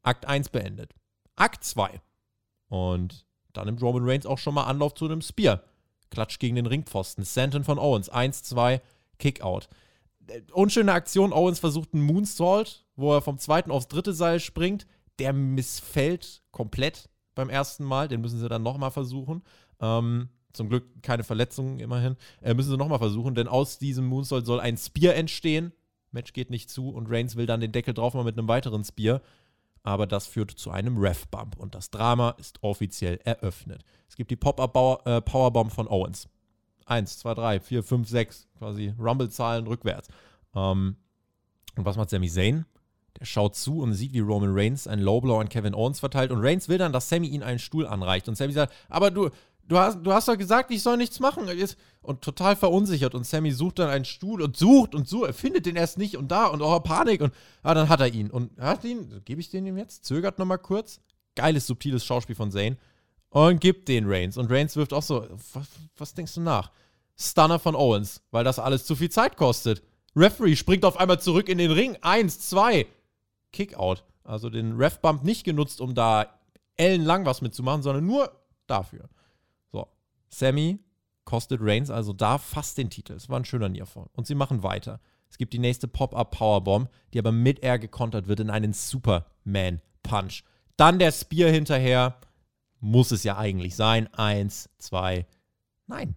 Akt 0.03 0.25
1 0.25 0.49
beendet. 0.49 0.93
Akt 1.35 1.63
2. 1.63 2.01
Und 2.67 3.25
dann 3.53 3.65
nimmt 3.65 3.81
Roman 3.81 4.07
Reigns 4.07 4.25
auch 4.25 4.37
schon 4.37 4.53
mal 4.53 4.65
Anlauf 4.65 4.93
zu 4.93 5.05
einem 5.05 5.21
Spear. 5.21 5.61
Klatsch 6.09 6.39
gegen 6.39 6.55
den 6.55 6.65
Ringpfosten. 6.65 7.25
Stanton 7.25 7.63
von 7.63 7.79
Owens. 7.79 8.09
1, 8.09 8.43
2, 8.43 8.81
Kickout. 9.17 9.69
Äh, 10.27 10.41
unschöne 10.53 10.93
Aktion. 10.93 11.33
Owens 11.33 11.59
versucht 11.59 11.93
einen 11.93 12.03
Moonsault, 12.03 12.85
wo 12.95 13.13
er 13.13 13.21
vom 13.21 13.39
zweiten 13.39 13.71
aufs 13.71 13.87
dritte 13.87 14.13
Seil 14.13 14.39
springt. 14.39 14.85
Der 15.19 15.31
missfällt 15.31 16.43
komplett 16.51 17.09
beim 17.35 17.49
ersten 17.49 17.83
Mal. 17.83 18.07
Den 18.07 18.21
müssen 18.21 18.39
sie 18.39 18.49
dann 18.49 18.63
nochmal 18.63 18.91
versuchen. 18.91 19.43
Ähm, 19.79 20.29
zum 20.53 20.69
Glück 20.69 21.03
keine 21.03 21.23
Verletzungen 21.23 21.79
immerhin. 21.79 22.15
Äh, 22.41 22.53
müssen 22.53 22.71
sie 22.71 22.77
nochmal 22.77 22.99
versuchen, 22.99 23.35
denn 23.35 23.47
aus 23.47 23.77
diesem 23.77 24.05
Moonsault 24.05 24.45
soll 24.45 24.59
ein 24.59 24.77
Spear 24.77 25.15
entstehen. 25.15 25.73
Match 26.11 26.33
geht 26.33 26.49
nicht 26.49 26.69
zu 26.69 26.89
und 26.89 27.07
Reigns 27.09 27.35
will 27.35 27.45
dann 27.45 27.59
den 27.59 27.73
Deckel 27.73 27.93
drauf 27.93 28.13
machen 28.13 28.25
mit 28.25 28.37
einem 28.37 28.47
weiteren 28.47 28.83
Spear. 28.83 29.21
Aber 29.83 30.07
das 30.07 30.25
führt 30.25 30.49
zu 30.49 30.71
einem 30.71 30.97
Ref-Bump 30.97 31.57
und 31.57 31.75
das 31.75 31.91
Drama 31.91 32.31
ist 32.39 32.63
offiziell 32.63 33.19
eröffnet. 33.23 33.83
Es 34.09 34.15
gibt 34.15 34.31
die 34.31 34.35
Pop-Up-Powerbomb 34.35 35.71
äh, 35.71 35.75
von 35.75 35.87
Owens. 35.87 36.27
Eins, 36.87 37.19
zwei, 37.19 37.35
drei, 37.35 37.59
vier, 37.59 37.83
fünf, 37.83 38.09
sechs, 38.09 38.47
quasi 38.57 38.93
Rumble-Zahlen 38.97 39.67
rückwärts. 39.67 40.07
Ähm, 40.55 40.95
und 41.75 41.85
was 41.85 41.97
macht 41.97 42.09
Sami 42.09 42.29
Zayn? 42.29 42.65
Der 43.19 43.25
schaut 43.25 43.55
zu 43.55 43.79
und 43.79 43.93
sieht, 43.93 44.13
wie 44.13 44.19
Roman 44.19 44.51
Reigns 44.53 44.87
einen 44.87 45.01
Lowblow 45.01 45.39
an 45.39 45.49
Kevin 45.49 45.73
Owens 45.73 45.99
verteilt. 45.99 46.31
Und 46.31 46.39
Reigns 46.41 46.67
will 46.67 46.77
dann, 46.77 46.91
dass 46.91 47.07
Sammy 47.09 47.27
ihn 47.27 47.43
einen 47.43 47.59
Stuhl 47.59 47.87
anreicht. 47.87 48.27
Und 48.27 48.35
Sammy 48.35 48.51
sagt, 48.53 48.73
aber 48.89 49.09
du, 49.09 49.29
du 49.67 49.77
hast, 49.77 49.99
du 50.03 50.11
hast 50.11 50.27
doch 50.27 50.37
gesagt, 50.37 50.71
ich 50.71 50.81
soll 50.81 50.97
nichts 50.97 51.19
machen. 51.19 51.47
Und 52.01 52.21
total 52.21 52.55
verunsichert. 52.55 53.15
Und 53.15 53.25
Sammy 53.25 53.51
sucht 53.51 53.79
dann 53.79 53.89
einen 53.89 54.05
Stuhl 54.05 54.41
und 54.41 54.57
sucht 54.57 54.95
und 54.95 55.07
sucht. 55.07 55.27
Er 55.27 55.33
findet 55.33 55.65
den 55.65 55.77
erst 55.77 55.97
nicht 55.97 56.17
und 56.17 56.29
da 56.29 56.47
und 56.47 56.61
oh, 56.61 56.79
Panik. 56.81 57.21
Und 57.21 57.33
ah, 57.63 57.73
dann 57.73 57.87
hat 57.87 58.01
er 58.01 58.13
ihn. 58.13 58.29
Und 58.29 58.59
hat 58.59 58.83
ihn, 58.83 59.21
gebe 59.23 59.39
ich 59.39 59.49
den 59.49 59.65
ihm 59.65 59.77
jetzt? 59.77 60.03
Zögert 60.05 60.37
nochmal 60.37 60.59
kurz. 60.59 60.99
Geiles, 61.35 61.67
subtiles 61.67 62.03
Schauspiel 62.03 62.35
von 62.35 62.51
Zane. 62.51 62.77
Und 63.29 63.59
gibt 63.61 63.87
den 63.87 64.09
Reigns. 64.09 64.37
Und 64.37 64.51
Reigns 64.51 64.75
wirft 64.75 64.93
auch 64.93 65.03
so, 65.03 65.25
was, 65.53 65.67
was 65.97 66.13
denkst 66.13 66.35
du 66.35 66.41
nach? 66.41 66.71
Stunner 67.17 67.59
von 67.59 67.75
Owens, 67.75 68.21
weil 68.31 68.43
das 68.43 68.59
alles 68.59 68.85
zu 68.85 68.95
viel 68.95 69.09
Zeit 69.09 69.37
kostet. 69.37 69.83
Referee 70.15 70.55
springt 70.55 70.85
auf 70.85 70.97
einmal 70.97 71.19
zurück 71.19 71.49
in 71.49 71.57
den 71.57 71.71
Ring. 71.71 71.97
Eins, 72.01 72.39
zwei. 72.39 72.87
Kickout. 73.55 74.03
Also 74.23 74.49
den 74.49 74.73
Ref-Bump 74.73 75.23
nicht 75.23 75.43
genutzt, 75.43 75.81
um 75.81 75.95
da 75.95 76.27
ellenlang 76.77 77.25
was 77.25 77.41
mitzumachen, 77.41 77.81
sondern 77.81 78.05
nur 78.05 78.31
dafür. 78.67 79.09
So. 79.71 79.87
Sammy 80.29 80.79
kostet 81.23 81.59
Reigns 81.61 81.89
also 81.89 82.13
da 82.13 82.37
fast 82.37 82.77
den 82.77 82.89
Titel. 82.89 83.13
Es 83.13 83.29
war 83.29 83.39
ein 83.39 83.45
schöner 83.45 83.69
Nearfall. 83.69 84.07
Und 84.13 84.27
sie 84.27 84.35
machen 84.35 84.61
weiter. 84.61 84.99
Es 85.29 85.37
gibt 85.37 85.53
die 85.53 85.59
nächste 85.59 85.87
Pop-Up-Powerbomb, 85.87 86.89
die 87.13 87.19
aber 87.19 87.31
mit 87.31 87.63
Air 87.63 87.79
gekontert 87.79 88.27
wird 88.27 88.41
in 88.41 88.49
einen 88.49 88.73
Superman-Punch. 88.73 90.43
Dann 90.77 90.99
der 90.99 91.11
Spear 91.11 91.49
hinterher. 91.49 92.19
Muss 92.79 93.11
es 93.11 93.23
ja 93.23 93.37
eigentlich 93.37 93.75
sein. 93.75 94.13
Eins, 94.13 94.69
zwei. 94.77 95.25
Nein. 95.87 96.15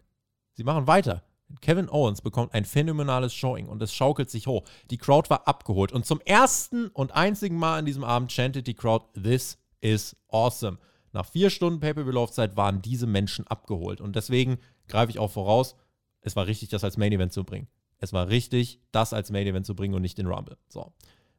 Sie 0.55 0.65
machen 0.65 0.87
weiter. 0.87 1.23
Kevin 1.61 1.89
Owens 1.89 2.21
bekommt 2.21 2.55
ein 2.55 2.65
phänomenales 2.65 3.33
Showing 3.35 3.67
und 3.67 3.83
es 3.83 3.95
schaukelt 3.95 4.31
sich 4.31 4.47
hoch. 4.47 4.65
Die 4.91 4.99
Crowd 4.99 5.31
war 5.31 5.49
abgeholt 5.49 5.93
und 5.93 6.07
zum 6.07 6.21
ersten 6.21 6.89
und 6.89 7.13
einzigen 7.13 7.57
Mal 7.57 7.79
an 7.79 7.87
diesem 7.87 8.05
Abend 8.05 8.33
chantet 8.33 8.67
die 8.67 8.75
Crowd, 8.75 9.07
This 9.21 9.59
is 9.81 10.17
awesome. 10.29 10.79
Nach 11.13 11.25
vier 11.25 11.51
Stunden 11.51 11.81
Pay-Per-View-Laufzeit 11.81 12.57
waren 12.57 12.83
diese 12.83 13.07
Menschen 13.07 13.47
abgeholt 13.47 14.01
und 14.01 14.15
deswegen 14.15 14.59
greife 14.89 15.11
ich 15.11 15.19
auch 15.19 15.31
voraus, 15.31 15.75
es 16.21 16.37
war 16.37 16.47
richtig, 16.47 16.69
das 16.69 16.85
als 16.85 16.97
Main-Event 16.97 17.33
zu 17.33 17.45
bringen. 17.45 17.69
Es 17.99 18.13
war 18.13 18.29
richtig, 18.29 18.81
das 18.93 19.13
als 19.13 19.31
Main-Event 19.31 19.67
zu 19.67 19.75
bringen 19.75 19.95
und 19.95 20.03
nicht 20.03 20.19
den 20.19 20.27
Rumble. 20.27 20.59
So. 20.69 20.93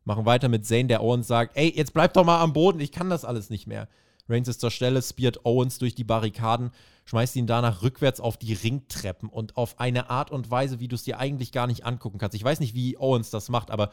Machen 0.04 0.26
weiter 0.26 0.50
mit 0.50 0.66
Zane, 0.66 0.88
der 0.88 1.04
Owens 1.04 1.28
sagt, 1.28 1.56
ey, 1.56 1.72
jetzt 1.76 1.94
bleib 1.94 2.14
doch 2.14 2.26
mal 2.26 2.42
am 2.42 2.54
Boden, 2.54 2.80
ich 2.80 2.92
kann 2.92 3.10
das 3.10 3.26
alles 3.26 3.50
nicht 3.50 3.68
mehr. 3.68 3.88
Reigns 4.28 4.48
ist 4.48 4.62
zur 4.62 4.72
Stelle, 4.72 5.02
speart 5.02 5.46
Owens 5.46 5.80
durch 5.80 5.96
die 5.96 6.04
Barrikaden, 6.04 6.72
schmeißt 7.10 7.36
ihn 7.38 7.48
danach 7.48 7.82
rückwärts 7.82 8.20
auf 8.20 8.38
die 8.38 8.54
Ringtreppen 8.54 9.30
und 9.30 9.58
auf 9.58 9.80
eine 9.80 10.12
Art 10.12 10.30
und 10.30 10.52
Weise, 10.52 10.80
wie 10.80 10.88
du 10.88 10.94
es 10.94 11.02
dir 11.02 11.18
eigentlich 11.18 11.52
gar 11.52 11.66
nicht 11.66 11.84
angucken 11.84 12.20
kannst. 12.20 12.36
Ich 12.36 12.44
weiß 12.44 12.60
nicht, 12.60 12.76
wie 12.76 13.00
Owens 13.00 13.32
das 13.32 13.50
macht, 13.50 13.72
aber 13.72 13.92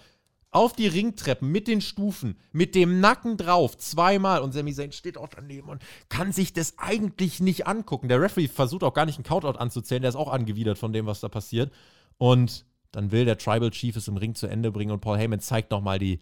auf 0.50 0.74
die 0.74 0.86
Ringtreppen 0.86 1.50
mit 1.50 1.66
den 1.66 1.80
Stufen, 1.80 2.36
mit 2.52 2.74
dem 2.74 3.00
Nacken 3.00 3.38
drauf, 3.38 3.78
zweimal. 3.78 4.42
Und 4.42 4.52
Sami 4.52 4.74
Zayn 4.74 4.92
steht 4.92 5.16
auch 5.16 5.28
daneben 5.28 5.70
und 5.70 5.82
kann 6.10 6.30
sich 6.30 6.52
das 6.52 6.74
eigentlich 6.76 7.40
nicht 7.40 7.66
angucken. 7.66 8.08
Der 8.08 8.20
Referee 8.20 8.48
versucht 8.48 8.84
auch 8.84 8.92
gar 8.92 9.06
nicht 9.06 9.16
einen 9.16 9.24
Countout 9.24 9.58
anzuzählen, 9.58 10.02
der 10.02 10.10
ist 10.10 10.16
auch 10.16 10.30
angewidert 10.30 10.76
von 10.76 10.92
dem, 10.92 11.06
was 11.06 11.20
da 11.20 11.30
passiert. 11.30 11.72
Und 12.18 12.66
dann 12.92 13.12
will 13.12 13.24
der 13.24 13.38
Tribal 13.38 13.70
Chief 13.70 13.96
es 13.96 14.08
im 14.08 14.18
Ring 14.18 14.34
zu 14.34 14.46
Ende 14.46 14.70
bringen 14.70 14.90
und 14.90 15.00
Paul 15.00 15.16
Heyman 15.16 15.40
zeigt 15.40 15.70
nochmal 15.70 15.98
die 15.98 16.20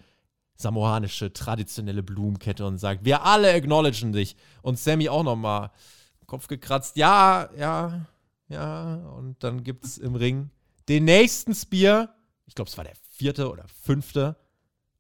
samoanische 0.55 1.33
traditionelle 1.33 2.05
Blumenkette 2.05 2.65
und 2.65 2.79
sagt, 2.79 3.05
wir 3.05 3.25
alle 3.25 3.53
acknowledgen 3.53 4.13
dich. 4.13 4.37
Und 4.63 4.79
Sammy 4.79 5.09
auch 5.09 5.25
nochmal 5.25 5.73
Kopf 6.27 6.49
gekratzt, 6.49 6.97
ja, 6.97 7.51
ja, 7.57 8.07
ja. 8.49 8.95
Und 9.17 9.43
dann 9.43 9.65
gibt 9.65 9.85
es 9.85 9.99
im 9.99 10.15
Ring 10.15 10.51
den 10.89 11.05
nächsten 11.05 11.55
Spear. 11.55 12.15
Ich 12.47 12.55
glaube, 12.55 12.69
es 12.69 12.77
war 12.77 12.85
der 12.85 12.97
vierte 13.11 13.51
oder 13.51 13.67
fünfte. 13.69 14.37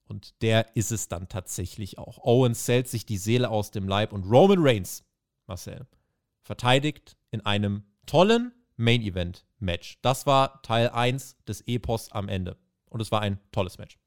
Und 0.06 0.42
der 0.42 0.76
ist 0.76 0.92
es 0.92 1.08
dann 1.08 1.28
tatsächlich 1.28 1.98
auch. 1.98 2.18
Owens 2.18 2.64
zählt 2.64 2.88
sich 2.88 3.06
die 3.06 3.16
Seele 3.16 3.48
aus 3.48 3.70
dem 3.70 3.88
Leib 3.88 4.12
und 4.12 4.24
Roman 4.24 4.58
Reigns, 4.60 5.04
Marcel, 5.46 5.86
verteidigt 6.42 7.16
in 7.30 7.40
einem 7.44 7.84
tollen 8.06 8.52
Main 8.76 9.02
Event 9.02 9.46
Match. 9.58 9.98
Das 10.02 10.26
war 10.26 10.62
Teil 10.62 10.90
1 10.90 11.36
des 11.46 11.62
Epos 11.66 12.12
am 12.12 12.28
Ende. 12.28 12.58
Und 12.90 13.00
es 13.00 13.10
war 13.10 13.22
ein 13.22 13.40
tolles 13.50 13.78
Match. 13.78 13.98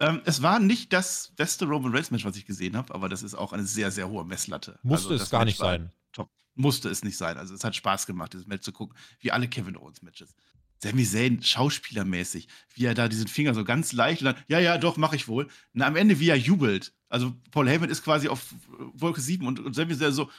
Ähm, 0.00 0.22
es 0.24 0.40
war 0.40 0.58
nicht 0.58 0.92
das 0.94 1.32
beste 1.36 1.66
Roman 1.66 1.94
Reigns 1.94 2.10
Match, 2.10 2.24
was 2.24 2.36
ich 2.36 2.46
gesehen 2.46 2.76
habe, 2.76 2.94
aber 2.94 3.08
das 3.10 3.22
ist 3.22 3.34
auch 3.34 3.52
eine 3.52 3.64
sehr, 3.64 3.90
sehr 3.90 4.08
hohe 4.08 4.24
Messlatte. 4.24 4.78
Musste 4.82 5.10
also, 5.10 5.22
es 5.22 5.30
gar 5.30 5.40
Match 5.40 5.48
nicht 5.48 5.58
sein. 5.58 5.92
Top. 6.12 6.30
Musste 6.54 6.88
es 6.88 7.04
nicht 7.04 7.18
sein. 7.18 7.36
Also 7.36 7.54
es 7.54 7.62
hat 7.62 7.76
Spaß 7.76 8.06
gemacht, 8.06 8.32
dieses 8.32 8.46
Match 8.46 8.64
zu 8.64 8.72
gucken, 8.72 8.96
wie 9.20 9.30
alle 9.30 9.46
Kevin 9.46 9.76
Owens 9.76 10.00
Matches. 10.00 10.34
Sami 10.82 11.04
Zayn, 11.04 11.42
schauspielermäßig, 11.42 12.48
wie 12.74 12.86
er 12.86 12.94
da 12.94 13.08
diesen 13.08 13.28
Finger 13.28 13.52
so 13.52 13.64
ganz 13.64 13.92
leicht 13.92 14.22
und 14.22 14.26
dann, 14.26 14.36
ja, 14.48 14.58
ja, 14.58 14.78
doch, 14.78 14.96
mache 14.96 15.16
ich 15.16 15.28
wohl. 15.28 15.48
Und 15.74 15.82
am 15.82 15.96
Ende, 15.96 16.18
wie 16.18 16.30
er 16.30 16.36
jubelt. 16.36 16.94
Also 17.10 17.36
Paul 17.50 17.68
Heyman 17.68 17.90
ist 17.90 18.02
quasi 18.02 18.28
auf 18.28 18.54
Wolke 18.94 19.20
7 19.20 19.46
und, 19.46 19.60
und 19.60 19.74
Sami 19.74 19.96
Zayn 19.96 20.12
so, 20.12 20.30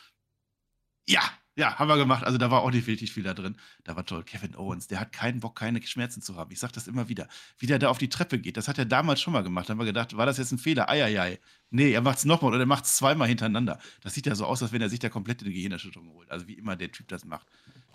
ja, 1.07 1.21
ja, 1.55 1.77
haben 1.77 1.89
wir 1.89 1.97
gemacht. 1.97 2.23
Also 2.23 2.37
da 2.37 2.49
war 2.49 2.61
auch 2.61 2.71
definitiv 2.71 3.11
viel 3.11 3.23
da 3.23 3.33
drin. 3.33 3.57
Da 3.83 3.95
war 3.95 4.05
toll. 4.05 4.23
Kevin 4.23 4.55
Owens, 4.55 4.87
der 4.87 4.99
hat 5.01 5.11
keinen 5.11 5.41
Bock, 5.41 5.57
keine 5.57 5.81
Schmerzen 5.81 6.21
zu 6.21 6.37
haben. 6.37 6.51
Ich 6.51 6.59
sage 6.59 6.73
das 6.73 6.87
immer 6.87 7.09
wieder. 7.09 7.27
Wie 7.59 7.67
der 7.67 7.77
da 7.77 7.89
auf 7.89 7.97
die 7.97 8.07
Treppe 8.09 8.39
geht, 8.39 8.55
das 8.55 8.67
hat 8.69 8.77
er 8.77 8.85
damals 8.85 9.19
schon 9.19 9.33
mal 9.33 9.43
gemacht. 9.43 9.67
Da 9.67 9.71
haben 9.71 9.79
wir 9.79 9.85
gedacht, 9.85 10.15
war 10.15 10.25
das 10.25 10.37
jetzt 10.37 10.53
ein 10.53 10.57
Fehler? 10.57 10.89
Eieiei. 10.89 11.39
Nee, 11.69 11.91
er 11.91 12.01
macht 12.01 12.19
es 12.19 12.25
nochmal 12.25 12.51
oder 12.51 12.61
er 12.61 12.65
macht 12.65 12.85
es 12.85 12.95
zweimal 12.95 13.27
hintereinander. 13.27 13.79
Das 14.01 14.13
sieht 14.13 14.27
ja 14.27 14.35
so 14.35 14.45
aus, 14.45 14.61
als 14.63 14.71
wenn 14.71 14.81
er 14.81 14.89
sich 14.89 14.99
da 14.99 15.09
komplett 15.09 15.41
eine 15.41 15.51
Gehirnerschütterung 15.51 16.09
holt. 16.13 16.31
Also 16.31 16.47
wie 16.47 16.53
immer 16.53 16.75
der 16.77 16.91
Typ 16.91 17.09
das 17.09 17.25
macht. 17.25 17.47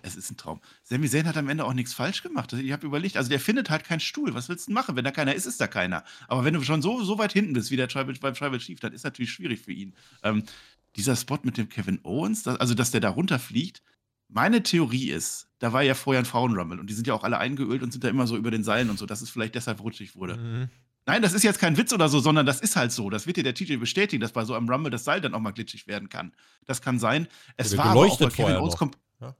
Es 0.02 0.16
ist 0.16 0.30
ein 0.30 0.36
Traum. 0.36 0.60
Sami 0.84 1.08
Zayn 1.08 1.26
hat 1.26 1.36
am 1.36 1.48
Ende 1.48 1.64
auch 1.64 1.72
nichts 1.72 1.92
falsch 1.92 2.22
gemacht. 2.22 2.52
Ich 2.52 2.72
habe 2.72 2.86
überlegt, 2.86 3.16
also 3.16 3.28
der 3.28 3.40
findet 3.40 3.70
halt 3.70 3.84
keinen 3.84 4.00
Stuhl. 4.00 4.34
Was 4.34 4.48
willst 4.48 4.68
du 4.68 4.72
machen? 4.72 4.94
Wenn 4.96 5.04
da 5.04 5.10
keiner 5.10 5.34
ist, 5.34 5.46
ist 5.46 5.60
da 5.60 5.66
keiner. 5.66 6.04
Aber 6.28 6.44
wenn 6.44 6.54
du 6.54 6.62
schon 6.62 6.80
so, 6.80 7.02
so 7.02 7.18
weit 7.18 7.32
hinten 7.32 7.54
bist, 7.54 7.70
wie 7.70 7.76
der 7.76 7.88
Tribal, 7.88 8.14
beim 8.20 8.34
Tribal 8.34 8.58
Chief, 8.58 8.78
dann 8.78 8.92
ist 8.92 9.04
natürlich 9.04 9.32
schwierig 9.32 9.60
für 9.60 9.72
ihn. 9.72 9.94
Ähm, 10.22 10.44
dieser 10.97 11.16
Spot 11.16 11.39
mit 11.43 11.56
dem 11.56 11.68
Kevin 11.68 12.01
Owens, 12.02 12.43
das, 12.43 12.59
also 12.59 12.74
dass 12.74 12.90
der 12.90 13.01
da 13.01 13.10
runterfliegt, 13.10 13.82
meine 14.28 14.62
Theorie 14.62 15.10
ist, 15.10 15.48
da 15.59 15.73
war 15.73 15.82
ja 15.82 15.94
vorher 15.94 16.20
ein 16.20 16.27
Frauenrumble 16.27 16.81
und 16.81 16.89
die 16.89 16.94
sind 16.94 17.06
ja 17.06 17.14
auch 17.14 17.23
alle 17.23 17.39
eingeölt 17.39 17.82
und 17.82 17.93
sind 17.93 18.02
da 18.02 18.09
immer 18.09 18.27
so 18.27 18.36
über 18.36 18.51
den 18.51 18.64
Seilen 18.64 18.90
und 18.90 18.98
so, 18.98 19.06
dass 19.06 19.23
es 19.23 19.31
vielleicht 19.31 19.55
deshalb 19.55 19.81
rutschig 19.81 20.16
wurde. 20.16 20.36
Mhm. 20.36 20.68
Nein, 21.06 21.23
das 21.23 21.32
ist 21.32 21.44
jetzt 21.44 21.60
kein 21.60 21.77
Witz 21.77 21.93
oder 21.93 22.09
so, 22.09 22.18
sondern 22.18 22.47
das 22.47 22.60
ist 22.60 22.74
halt 22.74 22.90
so. 22.90 23.10
Das 23.10 23.28
wird 23.28 23.36
dir 23.36 23.44
der 23.44 23.55
TJ 23.55 23.77
bestätigen, 23.77 24.20
dass 24.20 24.32
bei 24.32 24.44
so 24.44 24.55
einem 24.55 24.68
Rumble 24.68 24.90
das 24.90 25.05
Seil 25.05 25.20
dann 25.20 25.35
auch 25.35 25.40
mal 25.40 25.52
glitschig 25.52 25.86
werden 25.86 26.09
kann. 26.09 26.32
Das 26.64 26.82
kann 26.82 26.98
sein. 26.98 27.28
Es 27.56 27.70
ja, 27.70 27.78
war 27.78 27.86
aber 27.86 28.01
auch 28.01 28.18
bei 28.18 28.28
Kevin 28.28 28.56
Owens 28.56 28.77
kommt. 28.77 28.98
Ja. 29.20 29.36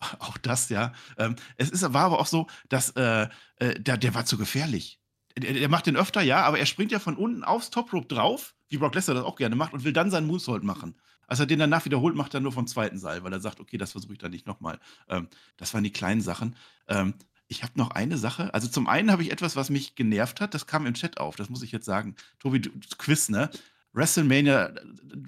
Auch 0.18 0.36
das, 0.38 0.68
ja. 0.70 0.92
Ähm, 1.16 1.36
es 1.56 1.70
ist, 1.70 1.82
war 1.92 2.06
aber 2.06 2.18
auch 2.18 2.26
so, 2.26 2.48
dass 2.68 2.90
äh, 2.90 3.28
äh, 3.56 3.78
der, 3.78 3.96
der 3.96 4.14
war 4.14 4.24
zu 4.24 4.36
gefährlich. 4.36 4.98
Der, 5.38 5.52
der, 5.52 5.68
macht 5.68 5.86
den 5.86 5.96
öfter, 5.96 6.20
ja, 6.20 6.42
aber 6.42 6.58
er 6.58 6.66
springt 6.66 6.90
ja 6.90 6.98
von 6.98 7.16
unten 7.16 7.44
aufs 7.44 7.70
Top 7.70 7.92
Rope 7.92 8.12
drauf 8.12 8.56
wie 8.72 8.78
Brock 8.78 8.94
Lesnar 8.94 9.14
das 9.14 9.24
auch 9.24 9.36
gerne 9.36 9.54
macht 9.54 9.72
und 9.72 9.84
will 9.84 9.92
dann 9.92 10.10
seinen 10.10 10.26
Moonsault 10.26 10.64
machen. 10.64 10.94
Als 11.26 11.40
er 11.40 11.46
den 11.46 11.58
danach 11.58 11.84
wiederholt, 11.84 12.16
macht 12.16 12.34
er 12.34 12.40
nur 12.40 12.52
vom 12.52 12.66
zweiten 12.66 12.98
Seil, 12.98 13.22
weil 13.22 13.32
er 13.32 13.40
sagt, 13.40 13.60
okay, 13.60 13.78
das 13.78 13.92
versuche 13.92 14.14
ich 14.14 14.18
dann 14.18 14.32
nicht 14.32 14.46
nochmal. 14.46 14.78
Ähm, 15.08 15.28
das 15.56 15.72
waren 15.72 15.84
die 15.84 15.92
kleinen 15.92 16.20
Sachen. 16.20 16.56
Ähm, 16.88 17.14
ich 17.48 17.62
habe 17.62 17.72
noch 17.76 17.90
eine 17.90 18.16
Sache. 18.16 18.52
Also 18.54 18.68
zum 18.68 18.88
einen 18.88 19.12
habe 19.12 19.22
ich 19.22 19.30
etwas, 19.30 19.56
was 19.56 19.70
mich 19.70 19.94
genervt 19.94 20.40
hat. 20.40 20.54
Das 20.54 20.66
kam 20.66 20.86
im 20.86 20.94
Chat 20.94 21.18
auf. 21.18 21.36
Das 21.36 21.50
muss 21.50 21.62
ich 21.62 21.70
jetzt 21.70 21.84
sagen. 21.84 22.16
Tobi, 22.38 22.60
du, 22.60 22.70
Quiz, 22.98 23.28
ne? 23.28 23.50
WrestleMania, 23.92 24.74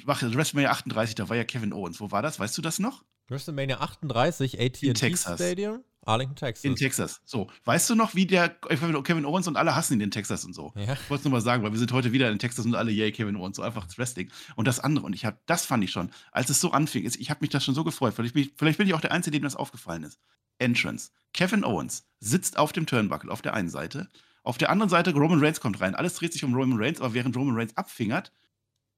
WrestleMania 0.06 0.70
38, 0.70 1.14
da 1.14 1.28
war 1.28 1.36
ja 1.36 1.44
Kevin 1.44 1.74
Owens. 1.74 2.00
Wo 2.00 2.10
war 2.10 2.22
das? 2.22 2.40
Weißt 2.40 2.56
du 2.56 2.62
das 2.62 2.78
noch? 2.78 3.04
WrestleMania 3.28 3.80
38, 3.80 4.60
AT&T 4.60 5.16
Stadium? 5.16 5.84
Arlington, 6.06 6.36
Texas. 6.36 6.64
In 6.64 6.76
Texas. 6.76 7.20
So. 7.24 7.48
Weißt 7.64 7.88
du 7.90 7.94
noch, 7.94 8.14
wie 8.14 8.26
der 8.26 8.48
Kevin 8.48 9.24
Owens 9.24 9.48
und 9.48 9.56
alle 9.56 9.74
hassen 9.74 9.94
ihn 9.94 10.00
in 10.00 10.10
Texas 10.10 10.44
und 10.44 10.54
so? 10.54 10.72
Ja. 10.76 10.94
Ich 10.94 11.10
wollte 11.10 11.20
es 11.20 11.24
nur 11.24 11.32
mal 11.32 11.40
sagen, 11.40 11.62
weil 11.62 11.72
wir 11.72 11.78
sind 11.78 11.92
heute 11.92 12.12
wieder 12.12 12.30
in 12.30 12.38
Texas 12.38 12.64
und 12.66 12.74
alle, 12.74 12.90
yay, 12.90 13.12
Kevin 13.12 13.36
Owens, 13.36 13.56
so 13.56 13.62
einfach 13.62 13.84
das 13.84 13.98
Wrestling. 13.98 14.30
Und 14.56 14.66
das 14.66 14.80
andere, 14.80 15.06
und 15.06 15.14
ich 15.14 15.24
habe, 15.24 15.38
das 15.46 15.64
fand 15.64 15.82
ich 15.84 15.90
schon, 15.90 16.10
als 16.32 16.50
es 16.50 16.60
so 16.60 16.72
anfing, 16.72 17.04
ich 17.04 17.30
habe 17.30 17.40
mich 17.40 17.50
das 17.50 17.64
schon 17.64 17.74
so 17.74 17.84
gefreut. 17.84 18.14
Vielleicht 18.14 18.34
bin, 18.34 18.44
ich, 18.44 18.52
vielleicht 18.56 18.78
bin 18.78 18.86
ich 18.86 18.94
auch 18.94 19.00
der 19.00 19.12
Einzige, 19.12 19.38
dem 19.38 19.44
das 19.44 19.56
aufgefallen 19.56 20.02
ist. 20.04 20.18
Entrance. 20.58 21.10
Kevin 21.32 21.64
Owens 21.64 22.06
sitzt 22.20 22.58
auf 22.58 22.72
dem 22.72 22.86
Turnbuckle 22.86 23.30
auf 23.30 23.42
der 23.42 23.54
einen 23.54 23.68
Seite. 23.68 24.08
Auf 24.42 24.58
der 24.58 24.70
anderen 24.70 24.90
Seite 24.90 25.12
Roman 25.12 25.40
Reigns 25.40 25.60
kommt 25.60 25.80
rein. 25.80 25.94
Alles 25.94 26.14
dreht 26.14 26.32
sich 26.32 26.44
um 26.44 26.54
Roman 26.54 26.78
Reigns, 26.78 27.00
aber 27.00 27.14
während 27.14 27.36
Roman 27.36 27.56
Reigns 27.56 27.76
abfingert, 27.76 28.30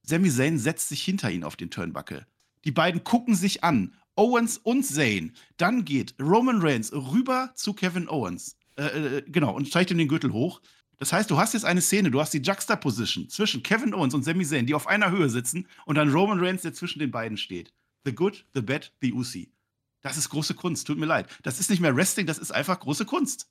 Sami 0.02 0.30
Zayn 0.30 0.58
setzt 0.58 0.88
sich 0.88 1.02
hinter 1.02 1.30
ihn 1.30 1.44
auf 1.44 1.56
den 1.56 1.70
Turnbuckle. 1.70 2.26
Die 2.64 2.72
beiden 2.72 3.04
gucken 3.04 3.34
sich 3.34 3.62
an. 3.62 3.94
Owens 4.16 4.58
und 4.58 4.84
Zayn. 4.84 5.32
Dann 5.56 5.84
geht 5.84 6.14
Roman 6.20 6.60
Reigns 6.60 6.92
rüber 6.92 7.52
zu 7.54 7.74
Kevin 7.74 8.08
Owens. 8.08 8.56
Äh, 8.76 8.84
äh, 9.18 9.22
genau, 9.26 9.54
und 9.54 9.68
steigt 9.68 9.90
ihm 9.90 9.98
den 9.98 10.08
Gürtel 10.08 10.32
hoch. 10.32 10.60
Das 10.98 11.12
heißt, 11.12 11.30
du 11.30 11.36
hast 11.36 11.52
jetzt 11.52 11.64
eine 11.64 11.82
Szene, 11.82 12.10
du 12.10 12.20
hast 12.20 12.32
die 12.32 12.40
Juxtaposition 12.40 13.28
zwischen 13.28 13.62
Kevin 13.62 13.94
Owens 13.94 14.14
und 14.14 14.24
Sami 14.24 14.44
Zayn, 14.44 14.66
die 14.66 14.74
auf 14.74 14.86
einer 14.86 15.10
Höhe 15.10 15.28
sitzen, 15.28 15.68
und 15.84 15.96
dann 15.96 16.10
Roman 16.10 16.40
Reigns, 16.40 16.62
der 16.62 16.72
zwischen 16.72 16.98
den 16.98 17.10
beiden 17.10 17.36
steht. 17.36 17.72
The 18.04 18.14
Good, 18.14 18.46
The 18.54 18.62
Bad, 18.62 18.92
The 19.02 19.12
Uzi. 19.12 19.52
Das 20.00 20.16
ist 20.16 20.28
große 20.30 20.54
Kunst, 20.54 20.86
tut 20.86 20.98
mir 20.98 21.06
leid. 21.06 21.28
Das 21.42 21.60
ist 21.60 21.68
nicht 21.68 21.80
mehr 21.80 21.94
Wrestling, 21.94 22.26
das 22.26 22.38
ist 22.38 22.52
einfach 22.52 22.80
große 22.80 23.04
Kunst. 23.04 23.50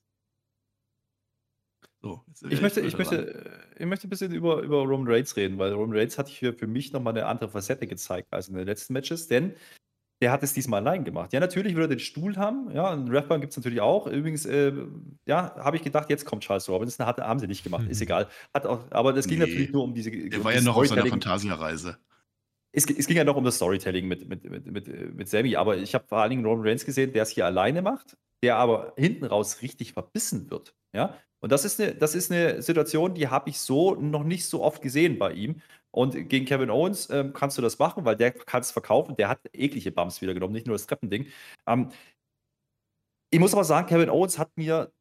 So, 2.02 2.24
ich, 2.50 2.62
möchte, 2.62 2.82
ich, 2.82 2.98
möchte, 2.98 3.60
ich 3.78 3.86
möchte 3.86 4.08
ein 4.08 4.12
bisschen 4.12 4.32
über, 4.32 4.62
über 4.62 4.84
Roman 4.84 5.08
Reigns 5.12 5.36
reden, 5.36 5.58
weil 5.58 5.74
Roman 5.74 5.98
Reigns 5.98 6.18
hat 6.18 6.30
für, 6.30 6.54
für 6.54 6.68
mich 6.68 6.94
nochmal 6.94 7.14
eine 7.14 7.26
andere 7.26 7.50
Facette 7.50 7.88
gezeigt 7.88 8.32
als 8.32 8.48
in 8.48 8.56
den 8.56 8.66
letzten 8.66 8.94
Matches, 8.94 9.28
denn 9.28 9.56
der 10.22 10.32
hat 10.32 10.44
es 10.44 10.54
diesmal 10.54 10.82
allein 10.82 11.04
gemacht. 11.04 11.34
Ja, 11.34 11.40
natürlich 11.40 11.76
will 11.76 11.84
er 11.84 11.88
den 11.88 12.00
Stuhl 12.00 12.38
haben. 12.38 12.72
Ja, 12.74 12.92
einen 12.92 13.10
Rapper 13.10 13.38
gibt 13.40 13.52
es 13.52 13.58
natürlich 13.58 13.82
auch. 13.82 14.08
Übrigens, 14.08 14.46
äh, 14.46 14.72
ja, 15.26 15.54
habe 15.58 15.76
ich 15.76 15.84
gedacht, 15.84 16.10
jetzt 16.10 16.26
kommt 16.26 16.44
Charles 16.44 16.70
Robinson. 16.70 17.06
Hat, 17.06 17.20
haben 17.20 17.40
sie 17.40 17.48
nicht 17.48 17.64
gemacht. 17.64 17.86
Ist 17.90 18.00
mhm. 18.00 18.04
egal. 18.04 18.28
Hat 18.54 18.66
auch, 18.66 18.90
aber 18.92 19.12
das 19.12 19.28
ging 19.28 19.40
natürlich 19.40 19.72
nur 19.72 19.84
um 19.84 19.94
diese. 19.94 20.12
Der 20.12 20.40
um 20.40 20.46
war 20.46 20.54
ja 20.54 20.62
noch 20.62 20.78
auf 20.78 20.88
seiner 20.88 21.06
Fantasiereise. 21.06 21.98
Es, 22.72 22.86
es, 22.90 23.08
ging 23.08 23.16
ja 23.16 23.24
noch 23.24 23.38
um 23.38 23.44
das 23.46 23.56
Storytelling 23.56 24.06
mit, 24.06 24.28
mit, 24.28 24.50
mit, 24.50 24.66
mit, 24.66 25.16
mit 25.16 25.30
Sammy, 25.30 25.56
aber 25.56 25.78
ich 25.78 25.96
habe 25.96 26.06
vor 26.08 26.18
allen 26.18 26.30
Dingen 26.30 26.46
Roman 26.46 26.68
Reigns 26.68 26.84
gesehen, 26.84 27.14
der 27.14 27.24
es 27.24 27.30
hier 27.30 27.46
alleine 27.46 27.82
macht, 27.82 28.18
der 28.44 28.58
aber 28.58 28.94
hinten 28.98 29.24
raus 29.24 29.62
richtig 29.62 29.94
verbissen 29.94 30.52
wird. 30.52 30.76
Ja? 30.94 31.16
Und 31.40 31.52
das 31.52 31.64
ist 31.64 31.80
eine, 31.80 31.96
das 31.96 32.16
ist 32.16 32.32
eine 32.32 32.62
Situation, 32.62 33.14
die 33.14 33.30
habe 33.30 33.50
ich 33.50 33.60
so 33.60 33.96
noch 33.96 34.24
nicht 34.24 34.46
so 34.46 34.62
oft 34.62 34.82
gesehen 34.82 35.20
bei 35.20 35.32
ihm. 35.32 35.62
Und 35.96 36.28
gegen 36.28 36.46
Kevin 36.46 36.70
Owens 36.70 37.10
ähm, 37.10 37.32
kannst 37.32 37.58
du 37.58 37.62
das 37.62 37.80
machen, 37.80 38.04
weil 38.04 38.18
der 38.18 38.32
kann 38.32 38.60
es 38.60 38.70
verkaufen. 38.72 39.16
Der 39.16 39.30
hat 39.30 39.40
eklige 39.54 39.94
Bumps 39.94 40.22
wieder 40.22 40.34
genommen, 40.34 40.54
nicht 40.54 40.68
nur 40.68 40.76
das 40.76 40.88
Treppending. 40.88 41.28
Ähm, 41.66 41.90
ich 43.32 43.40
muss 43.40 43.54
aber 43.54 43.64
sagen, 43.64 43.88
Kevin 43.88 44.10
Owens 44.10 44.38
hat 44.38 44.50
mir 44.58 44.92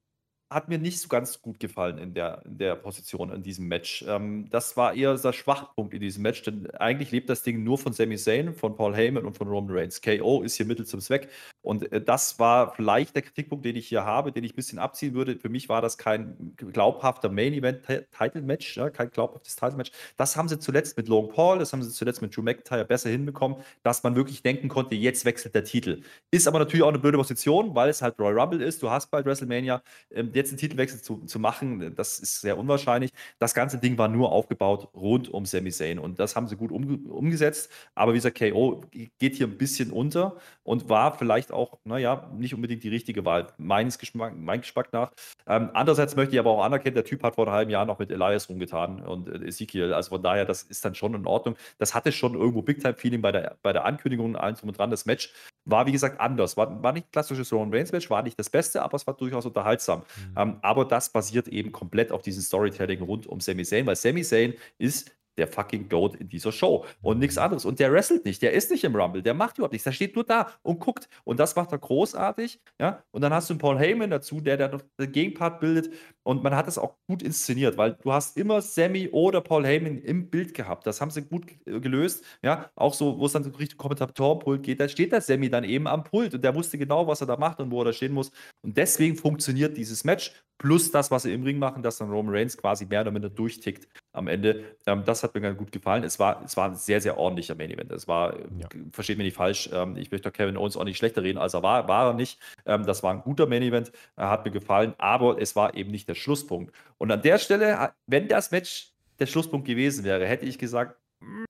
hat 0.50 0.68
mir 0.68 0.78
nicht 0.78 1.00
so 1.00 1.08
ganz 1.08 1.40
gut 1.40 1.58
gefallen 1.58 1.98
in 1.98 2.14
der, 2.14 2.42
in 2.44 2.58
der 2.58 2.76
Position 2.76 3.32
in 3.32 3.42
diesem 3.42 3.66
Match. 3.66 4.04
Ähm, 4.06 4.48
das 4.50 4.76
war 4.76 4.94
eher 4.94 5.16
der 5.16 5.32
Schwachpunkt 5.32 5.94
in 5.94 6.00
diesem 6.00 6.22
Match, 6.22 6.42
denn 6.42 6.70
eigentlich 6.72 7.10
lebt 7.10 7.28
das 7.28 7.42
Ding 7.42 7.64
nur 7.64 7.78
von 7.78 7.92
Sami 7.92 8.16
Zayn, 8.16 8.54
von 8.54 8.76
Paul 8.76 8.94
Heyman 8.94 9.24
und 9.24 9.36
von 9.36 9.48
Roman 9.48 9.76
Reigns. 9.76 10.00
KO 10.00 10.42
ist 10.42 10.56
hier 10.56 10.66
Mittel 10.66 10.86
zum 10.86 11.00
Zweck. 11.00 11.28
Und 11.62 11.90
äh, 11.92 12.00
das 12.00 12.38
war 12.38 12.74
vielleicht 12.74 13.14
der 13.14 13.22
Kritikpunkt, 13.22 13.64
den 13.64 13.76
ich 13.76 13.88
hier 13.88 14.04
habe, 14.04 14.32
den 14.32 14.44
ich 14.44 14.52
ein 14.52 14.56
bisschen 14.56 14.78
abziehen 14.78 15.14
würde. 15.14 15.36
Für 15.36 15.48
mich 15.48 15.68
war 15.68 15.80
das 15.80 15.96
kein 15.96 16.54
glaubhafter 16.56 17.30
Main-Event-Title-Match, 17.30 18.76
ja, 18.76 18.90
kein 18.90 19.10
glaubhaftes 19.10 19.56
Title-Match. 19.56 19.90
Das 20.16 20.36
haben 20.36 20.48
sie 20.48 20.58
zuletzt 20.58 20.96
mit 20.96 21.08
Logan 21.08 21.34
Paul, 21.34 21.58
das 21.58 21.72
haben 21.72 21.82
sie 21.82 21.90
zuletzt 21.90 22.20
mit 22.20 22.36
Drew 22.36 22.42
McIntyre 22.42 22.84
besser 22.84 23.08
hinbekommen, 23.08 23.58
dass 23.82 24.02
man 24.02 24.14
wirklich 24.14 24.42
denken 24.42 24.68
konnte, 24.68 24.94
jetzt 24.94 25.24
wechselt 25.24 25.54
der 25.54 25.64
Titel. 25.64 26.02
Ist 26.30 26.46
aber 26.46 26.58
natürlich 26.58 26.82
auch 26.82 26.88
eine 26.88 26.98
blöde 26.98 27.16
Position, 27.16 27.74
weil 27.74 27.88
es 27.88 28.02
halt 28.02 28.18
Royal 28.18 28.38
Rumble 28.38 28.62
ist. 28.62 28.82
Du 28.82 28.90
hast 28.90 29.10
bald 29.10 29.24
WrestleMania. 29.24 29.82
Ähm, 30.10 30.32
jetzt 30.34 30.50
einen 30.50 30.58
Titelwechsel 30.58 31.00
zu, 31.00 31.24
zu 31.26 31.38
machen, 31.38 31.94
das 31.94 32.18
ist 32.18 32.40
sehr 32.40 32.58
unwahrscheinlich. 32.58 33.12
Das 33.38 33.54
ganze 33.54 33.78
Ding 33.78 33.98
war 33.98 34.08
nur 34.08 34.32
aufgebaut 34.32 34.88
rund 34.94 35.28
um 35.32 35.46
Sami 35.46 35.70
Zayn 35.70 35.98
und 35.98 36.18
das 36.18 36.36
haben 36.36 36.48
sie 36.48 36.56
gut 36.56 36.72
um, 36.72 37.06
umgesetzt. 37.06 37.70
Aber 37.94 38.12
wie 38.12 38.18
gesagt, 38.18 38.38
KO 38.38 38.82
geht 39.18 39.36
hier 39.36 39.46
ein 39.46 39.58
bisschen 39.58 39.90
unter 39.90 40.36
und 40.62 40.88
war 40.88 41.16
vielleicht 41.16 41.52
auch, 41.52 41.78
naja, 41.84 42.30
nicht 42.36 42.54
unbedingt 42.54 42.82
die 42.82 42.88
richtige 42.88 43.24
Wahl, 43.24 43.48
meines 43.58 43.98
Geschmack, 43.98 44.34
mein 44.36 44.60
Geschmack 44.60 44.92
nach. 44.92 45.12
Ähm, 45.46 45.70
andererseits 45.74 46.16
möchte 46.16 46.34
ich 46.34 46.38
aber 46.38 46.50
auch 46.50 46.64
anerkennen, 46.64 46.94
der 46.94 47.04
Typ 47.04 47.22
hat 47.22 47.34
vor 47.34 47.46
einem 47.46 47.54
halben 47.54 47.70
Jahr 47.70 47.84
noch 47.84 47.98
mit 47.98 48.10
Elias 48.10 48.48
rumgetan 48.48 49.00
und 49.00 49.28
äh, 49.28 49.46
Ezekiel. 49.46 49.92
Also 49.92 50.10
von 50.10 50.22
daher, 50.22 50.44
das 50.44 50.62
ist 50.62 50.84
dann 50.84 50.94
schon 50.94 51.14
in 51.14 51.26
Ordnung. 51.26 51.56
Das 51.78 51.94
hatte 51.94 52.12
schon 52.12 52.34
irgendwo 52.34 52.62
Big-Time-Feeling 52.62 53.20
bei 53.20 53.32
der, 53.32 53.56
bei 53.62 53.72
der 53.72 53.84
Ankündigung 53.84 54.26
und 54.26 54.36
allem 54.36 54.56
drum 54.56 54.68
und 54.70 54.78
dran. 54.78 54.90
Das 54.90 55.06
Match 55.06 55.32
war, 55.64 55.86
wie 55.86 55.92
gesagt, 55.92 56.20
anders. 56.20 56.56
War, 56.56 56.82
war 56.82 56.92
nicht 56.92 57.10
klassisches 57.12 57.52
Roman 57.52 57.72
Reigns 57.72 57.92
Match, 57.92 58.10
war 58.10 58.22
nicht 58.22 58.38
das 58.38 58.50
Beste, 58.50 58.82
aber 58.82 58.96
es 58.96 59.06
war 59.06 59.14
durchaus 59.14 59.46
unterhaltsam. 59.46 60.02
Mhm. 60.30 60.34
Ähm, 60.36 60.56
aber 60.62 60.84
das 60.84 61.10
basiert 61.10 61.48
eben 61.48 61.72
komplett 61.72 62.12
auf 62.12 62.22
diesem 62.22 62.42
Storytelling 62.42 63.02
rund 63.02 63.26
um 63.26 63.40
Sami 63.40 63.64
Zayn, 63.64 63.86
weil 63.86 63.96
Sami 63.96 64.22
Zayn 64.22 64.54
ist 64.78 65.10
der 65.36 65.48
fucking 65.48 65.88
Goat 65.88 66.16
in 66.16 66.28
dieser 66.28 66.52
Show 66.52 66.84
und 67.02 67.18
nichts 67.18 67.38
anderes. 67.38 67.64
Und 67.64 67.78
der 67.78 67.92
wrestelt 67.92 68.24
nicht, 68.24 68.42
der 68.42 68.52
ist 68.52 68.70
nicht 68.70 68.84
im 68.84 68.94
Rumble, 68.94 69.22
der 69.22 69.34
macht 69.34 69.58
überhaupt 69.58 69.72
nichts, 69.72 69.84
der 69.84 69.92
steht 69.92 70.14
nur 70.14 70.24
da 70.24 70.52
und 70.62 70.78
guckt. 70.80 71.08
Und 71.24 71.40
das 71.40 71.56
macht 71.56 71.72
er 71.72 71.78
großartig, 71.78 72.60
ja. 72.80 73.02
Und 73.10 73.22
dann 73.22 73.32
hast 73.32 73.50
du 73.50 73.54
einen 73.54 73.58
Paul 73.58 73.78
Heyman 73.78 74.10
dazu, 74.10 74.40
der 74.40 74.56
dann 74.56 74.82
den 74.98 75.12
Gegenpart 75.12 75.60
bildet. 75.60 75.92
Und 76.24 76.42
man 76.42 76.56
hat 76.56 76.66
es 76.66 76.78
auch 76.78 76.96
gut 77.06 77.22
inszeniert, 77.22 77.76
weil 77.76 77.96
du 78.02 78.12
hast 78.12 78.36
immer 78.36 78.60
Sammy 78.62 79.08
oder 79.12 79.40
Paul 79.40 79.64
Heyman 79.66 79.98
im 79.98 80.30
Bild 80.30 80.54
gehabt. 80.54 80.86
Das 80.86 81.00
haben 81.00 81.10
sie 81.10 81.22
gut 81.22 81.46
gelöst, 81.64 82.24
ja. 82.42 82.70
Auch 82.74 82.94
so, 82.94 83.18
wo 83.18 83.26
es 83.26 83.32
dann 83.32 83.44
Richtung 83.44 83.78
Kommentatorpult 83.78 84.62
geht, 84.62 84.80
da 84.80 84.88
steht 84.88 85.12
der 85.12 85.20
Sammy 85.20 85.50
dann 85.50 85.64
eben 85.64 85.86
am 85.86 86.02
Pult 86.02 86.34
und 86.34 86.42
der 86.42 86.54
wusste 86.54 86.78
genau, 86.78 87.06
was 87.06 87.20
er 87.20 87.26
da 87.26 87.36
macht 87.36 87.60
und 87.60 87.70
wo 87.70 87.82
er 87.82 87.86
da 87.86 87.92
stehen 87.92 88.12
muss. 88.12 88.32
Und 88.62 88.76
deswegen 88.76 89.16
funktioniert 89.16 89.76
dieses 89.76 90.04
Match 90.04 90.32
plus 90.58 90.90
das, 90.90 91.10
was 91.10 91.24
sie 91.24 91.32
im 91.32 91.42
Ring 91.42 91.58
machen, 91.58 91.82
dass 91.82 91.98
dann 91.98 92.10
Roman 92.10 92.34
Reigns 92.34 92.56
quasi 92.56 92.86
mehr 92.86 93.02
oder 93.02 93.10
minder 93.10 93.28
durchtickt 93.28 93.88
am 94.12 94.28
Ende. 94.28 94.76
Ähm, 94.86 95.02
das 95.04 95.22
hat 95.22 95.34
mir 95.34 95.40
ganz 95.40 95.58
gut 95.58 95.72
gefallen. 95.72 96.04
Es 96.04 96.18
war, 96.18 96.42
es 96.44 96.56
war 96.56 96.70
ein 96.70 96.76
sehr, 96.76 97.00
sehr 97.00 97.18
ordentlicher 97.18 97.54
Main 97.54 97.70
Event. 97.70 97.90
Es 97.90 98.06
war, 98.06 98.38
ja. 98.38 98.68
versteht 98.92 99.18
mich 99.18 99.26
nicht 99.26 99.36
falsch, 99.36 99.68
ähm, 99.72 99.96
ich 99.96 100.10
möchte 100.10 100.30
Kevin 100.30 100.56
Owens 100.56 100.76
auch 100.76 100.84
nicht 100.84 100.96
schlechter 100.96 101.22
reden, 101.22 101.38
als 101.38 101.54
er 101.54 101.62
war, 101.62 101.88
war 101.88 102.08
er 102.10 102.14
nicht. 102.14 102.40
Ähm, 102.66 102.86
das 102.86 103.02
war 103.02 103.12
ein 103.12 103.22
guter 103.22 103.46
Main 103.46 103.62
Event, 103.62 103.92
er 104.16 104.30
hat 104.30 104.44
mir 104.44 104.52
gefallen, 104.52 104.94
aber 104.98 105.40
es 105.40 105.56
war 105.56 105.74
eben 105.74 105.90
nicht 105.90 106.08
der 106.08 106.13
Schlusspunkt. 106.14 106.74
Und 106.98 107.10
an 107.10 107.22
der 107.22 107.38
Stelle, 107.38 107.94
wenn 108.06 108.28
das 108.28 108.50
Match 108.50 108.92
der 109.18 109.26
Schlusspunkt 109.26 109.66
gewesen 109.66 110.04
wäre, 110.04 110.26
hätte 110.26 110.46
ich 110.46 110.58
gesagt, 110.58 110.98
hm, 111.20 111.44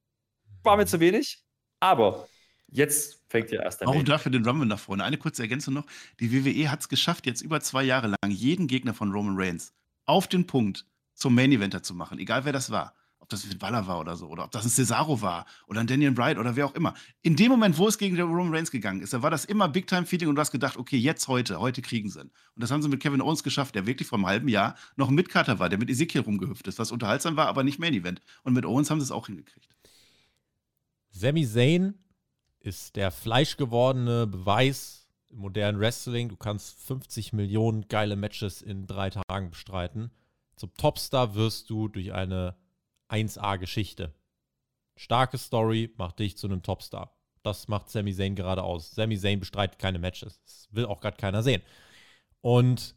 war 0.63 0.77
mir 0.77 0.87
zu 0.87 1.01
wenig, 1.01 1.43
aber 1.81 2.27
Jetzt 2.75 3.23
fängt 3.29 3.53
ja 3.53 3.63
erst 3.63 3.83
an. 3.83 3.87
Warum 3.87 4.05
dafür 4.05 4.33
den 4.33 4.45
Rumble 4.45 4.67
nach 4.67 4.81
vorne? 4.81 5.05
Eine 5.05 5.17
kurze 5.17 5.43
Ergänzung 5.43 5.75
noch. 5.75 5.87
Die 6.19 6.33
WWE 6.33 6.73
hat 6.73 6.81
es 6.81 6.89
geschafft, 6.89 7.25
jetzt 7.25 7.41
über 7.41 7.61
zwei 7.61 7.85
Jahre 7.85 8.09
lang 8.09 8.31
jeden 8.33 8.67
Gegner 8.67 8.95
von 8.95 9.13
Roman 9.13 9.37
Reigns 9.39 9.73
auf 10.07 10.27
den 10.27 10.49
Punkt 10.49 10.85
zum 11.15 11.37
Main 11.37 11.53
Eventer 11.53 11.85
zu 11.85 11.95
machen, 11.95 12.19
egal 12.19 12.45
wer 12.45 12.53
das 12.53 12.71
war. 12.71 12.97
Ob 13.25 13.31
das 13.31 13.43
ein 13.43 13.63
Waller 13.63 13.87
war 13.87 14.01
oder 14.01 14.17
so, 14.17 14.29
oder 14.29 14.45
ob 14.45 14.51
das 14.51 14.67
ein 14.67 14.69
Cesaro 14.69 15.23
war 15.23 15.47
oder 15.67 15.81
ein 15.81 15.87
Daniel 15.87 16.13
Bryan 16.13 16.37
oder 16.37 16.57
wer 16.57 16.67
auch 16.67 16.75
immer. 16.75 16.93
In 17.23 17.37
dem 17.37 17.49
Moment, 17.49 17.79
wo 17.79 17.89
es 17.89 17.97
gegen 17.97 18.21
Roman 18.21 18.55
Reigns 18.55 18.71
gegangen 18.71 19.01
ist, 19.01 19.15
da 19.15 19.23
war 19.23 19.31
das 19.31 19.47
immer 19.47 19.67
Big-Time-Feeling 19.67 20.29
und 20.29 20.35
du 20.35 20.41
hast 20.43 20.51
gedacht, 20.51 20.77
okay, 20.77 20.99
jetzt 20.99 21.27
heute, 21.27 21.59
heute 21.59 21.81
kriegen 21.81 22.11
sie 22.11 22.21
ihn. 22.21 22.31
Und 22.55 22.63
das 22.63 22.71
haben 22.71 22.83
sie 22.83 22.89
mit 22.91 23.01
Kevin 23.01 23.23
Owens 23.23 23.43
geschafft, 23.43 23.77
der 23.77 23.87
wirklich 23.87 24.07
vor 24.07 24.19
einem 24.19 24.27
halben 24.27 24.49
Jahr 24.49 24.77
noch 24.97 25.09
ein 25.09 25.15
Mitkater 25.15 25.59
war, 25.59 25.71
der 25.71 25.79
mit 25.79 25.89
Ezekiel 25.89 26.21
rumgehüpft 26.21 26.69
ist, 26.69 26.79
was 26.79 26.93
unterhaltsam 26.93 27.35
war, 27.37 27.47
aber 27.47 27.65
nicht 27.65 27.79
Main 27.79 27.95
Event. 27.95 28.21
Und 28.43 28.53
mit 28.53 28.67
Owens 28.67 28.91
haben 28.91 29.01
sie 29.01 29.05
es 29.05 29.11
auch 29.11 29.27
hingekriegt. 29.27 29.75
Sami 31.09 31.47
Zayn 31.47 31.95
ist 32.61 32.97
der 32.97 33.11
fleischgewordene 33.11 34.27
Beweis 34.27 35.09
im 35.31 35.39
modernen 35.39 35.81
Wrestling. 35.81 36.29
Du 36.29 36.37
kannst 36.37 36.79
50 36.79 37.33
Millionen 37.33 37.89
geile 37.89 38.17
Matches 38.17 38.61
in 38.61 38.87
drei 38.87 39.09
Tagen 39.09 39.49
bestreiten. 39.49 40.11
Zum 40.57 40.75
Topstar 40.75 41.35
wirst 41.35 41.71
du 41.71 41.89
durch 41.89 42.13
eine 42.13 42.55
1A-Geschichte. 43.09 44.15
Starke 44.97 45.39
Story 45.39 45.93
macht 45.97 46.19
dich 46.19 46.37
zu 46.37 46.47
einem 46.47 46.63
Topstar. 46.63 47.17
Das 47.43 47.69
macht 47.69 47.91
Sami 47.91 48.15
Zayn 48.15 48.35
gerade 48.35 48.63
aus. 48.63 48.95
Sami 48.95 49.19
Zayn 49.19 49.41
bestreitet 49.41 49.79
keine 49.79 49.99
Matches. 49.99 50.41
Das 50.45 50.69
will 50.71 50.87
auch 50.87 51.01
gerade 51.01 51.17
keiner 51.17 51.43
sehen. 51.43 51.63
Und 52.41 52.95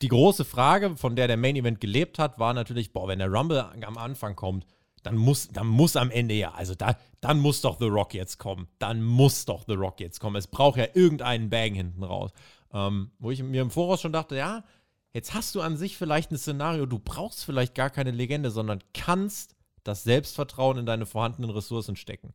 die 0.00 0.08
große 0.08 0.44
Frage, 0.44 0.96
von 0.96 1.16
der 1.16 1.26
der 1.26 1.36
Main 1.36 1.56
Event 1.56 1.80
gelebt 1.80 2.18
hat, 2.18 2.38
war 2.38 2.54
natürlich, 2.54 2.92
boah, 2.92 3.08
wenn 3.08 3.18
der 3.18 3.32
Rumble 3.32 3.60
am 3.84 3.98
Anfang 3.98 4.36
kommt, 4.36 4.64
dann 5.02 5.16
muss, 5.16 5.48
dann 5.48 5.66
muss 5.66 5.96
am 5.96 6.10
Ende 6.10 6.34
ja, 6.34 6.52
also 6.52 6.74
da, 6.74 6.96
dann 7.20 7.40
muss 7.40 7.60
doch 7.60 7.78
The 7.78 7.86
Rock 7.86 8.14
jetzt 8.14 8.38
kommen. 8.38 8.68
Dann 8.78 9.02
muss 9.02 9.44
doch 9.44 9.64
The 9.66 9.74
Rock 9.74 10.00
jetzt 10.00 10.20
kommen. 10.20 10.36
Es 10.36 10.46
braucht 10.46 10.78
ja 10.78 10.86
irgendeinen 10.94 11.50
Bang 11.50 11.74
hinten 11.74 12.02
raus. 12.02 12.30
Ähm, 12.72 13.10
wo 13.18 13.30
ich 13.30 13.42
mir 13.42 13.62
im 13.62 13.70
Voraus 13.70 14.00
schon 14.00 14.12
dachte, 14.12 14.36
ja, 14.36 14.64
jetzt 15.12 15.34
hast 15.34 15.54
du 15.54 15.60
an 15.60 15.76
sich 15.76 15.96
vielleicht 15.96 16.30
ein 16.30 16.38
Szenario, 16.38 16.86
du 16.86 16.98
brauchst 16.98 17.44
vielleicht 17.44 17.74
gar 17.74 17.90
keine 17.90 18.10
Legende, 18.10 18.50
sondern 18.50 18.82
kannst 18.94 19.54
das 19.84 20.04
Selbstvertrauen 20.04 20.78
in 20.78 20.86
deine 20.86 21.06
vorhandenen 21.06 21.50
Ressourcen 21.50 21.96
stecken. 21.96 22.34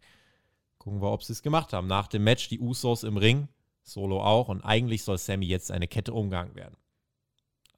Gucken 0.79 1.01
wir, 1.01 1.11
ob 1.11 1.23
sie 1.23 1.33
es 1.33 1.43
gemacht 1.43 1.71
haben. 1.71 1.87
Nach 1.87 2.07
dem 2.07 2.23
Match 2.23 2.49
die 2.49 2.59
Usos 2.59 3.03
im 3.03 3.17
Ring, 3.17 3.47
Solo 3.83 4.21
auch, 4.21 4.49
und 4.49 4.61
eigentlich 4.61 5.03
soll 5.03 5.17
Sammy 5.17 5.45
jetzt 5.45 5.71
eine 5.71 5.87
Kette 5.87 6.13
umgangen 6.13 6.55
werden. 6.55 6.75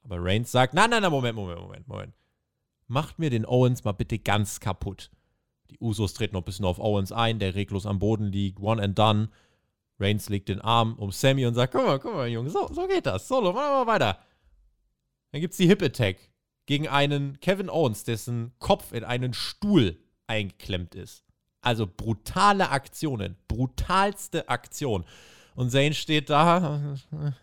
Aber 0.04 0.18
Reigns 0.20 0.52
sagt: 0.52 0.74
Nein, 0.74 0.90
nein, 0.92 1.02
nein, 1.02 1.12
Moment, 1.12 1.36
Moment, 1.36 1.60
Moment, 1.60 1.88
Moment. 1.88 2.14
Macht 2.88 3.18
mir 3.18 3.30
den 3.30 3.46
Owens 3.46 3.84
mal 3.84 3.92
bitte 3.92 4.20
ganz 4.20 4.60
kaputt. 4.60 5.10
Die 5.72 5.80
Usos 5.80 6.14
treten 6.14 6.34
noch 6.34 6.42
ein 6.42 6.46
bisschen 6.46 6.66
auf 6.66 6.80
Owens 6.80 7.12
ein, 7.12 7.40
der 7.40 7.56
reglos 7.56 7.88
am 7.88 7.98
Boden 7.98 8.32
liegt, 8.32 8.60
one 8.60 8.82
and 8.82 8.98
done. 8.98 9.30
Reigns 10.00 10.30
legt 10.30 10.50
den 10.50 10.62
Arm 10.62 10.96
um 10.96 11.12
Sammy 11.12 11.46
und 11.46 11.56
sagt: 11.56 11.74
Guck 11.74 11.86
mal, 11.86 12.00
guck 12.00 12.14
mal, 12.14 12.28
Junge, 12.28 12.50
so, 12.50 12.72
so 12.72 12.88
geht 12.88 13.08
das. 13.08 13.28
Solo, 13.28 13.52
machen 13.52 13.86
wir 13.86 13.88
weiter. 13.88 14.20
Dann 15.36 15.42
gibt 15.42 15.52
es 15.52 15.58
die 15.58 15.68
Hip 15.68 15.82
Attack 15.82 16.16
gegen 16.66 16.88
einen 16.88 17.42
Kevin 17.42 17.70
Owens, 17.70 18.06
dessen 18.06 18.54
Kopf 18.60 18.94
in 18.94 19.04
einen 19.04 19.34
Stuhl 19.34 19.98
eingeklemmt 20.28 20.96
ist. 20.96 21.26
Also 21.60 21.86
brutale 21.86 22.70
Aktionen, 22.70 23.36
brutalste 23.50 24.48
Aktion. 24.48 25.04
Und 25.54 25.72
Zane 25.72 25.94
steht 25.94 26.30
da, 26.30 26.96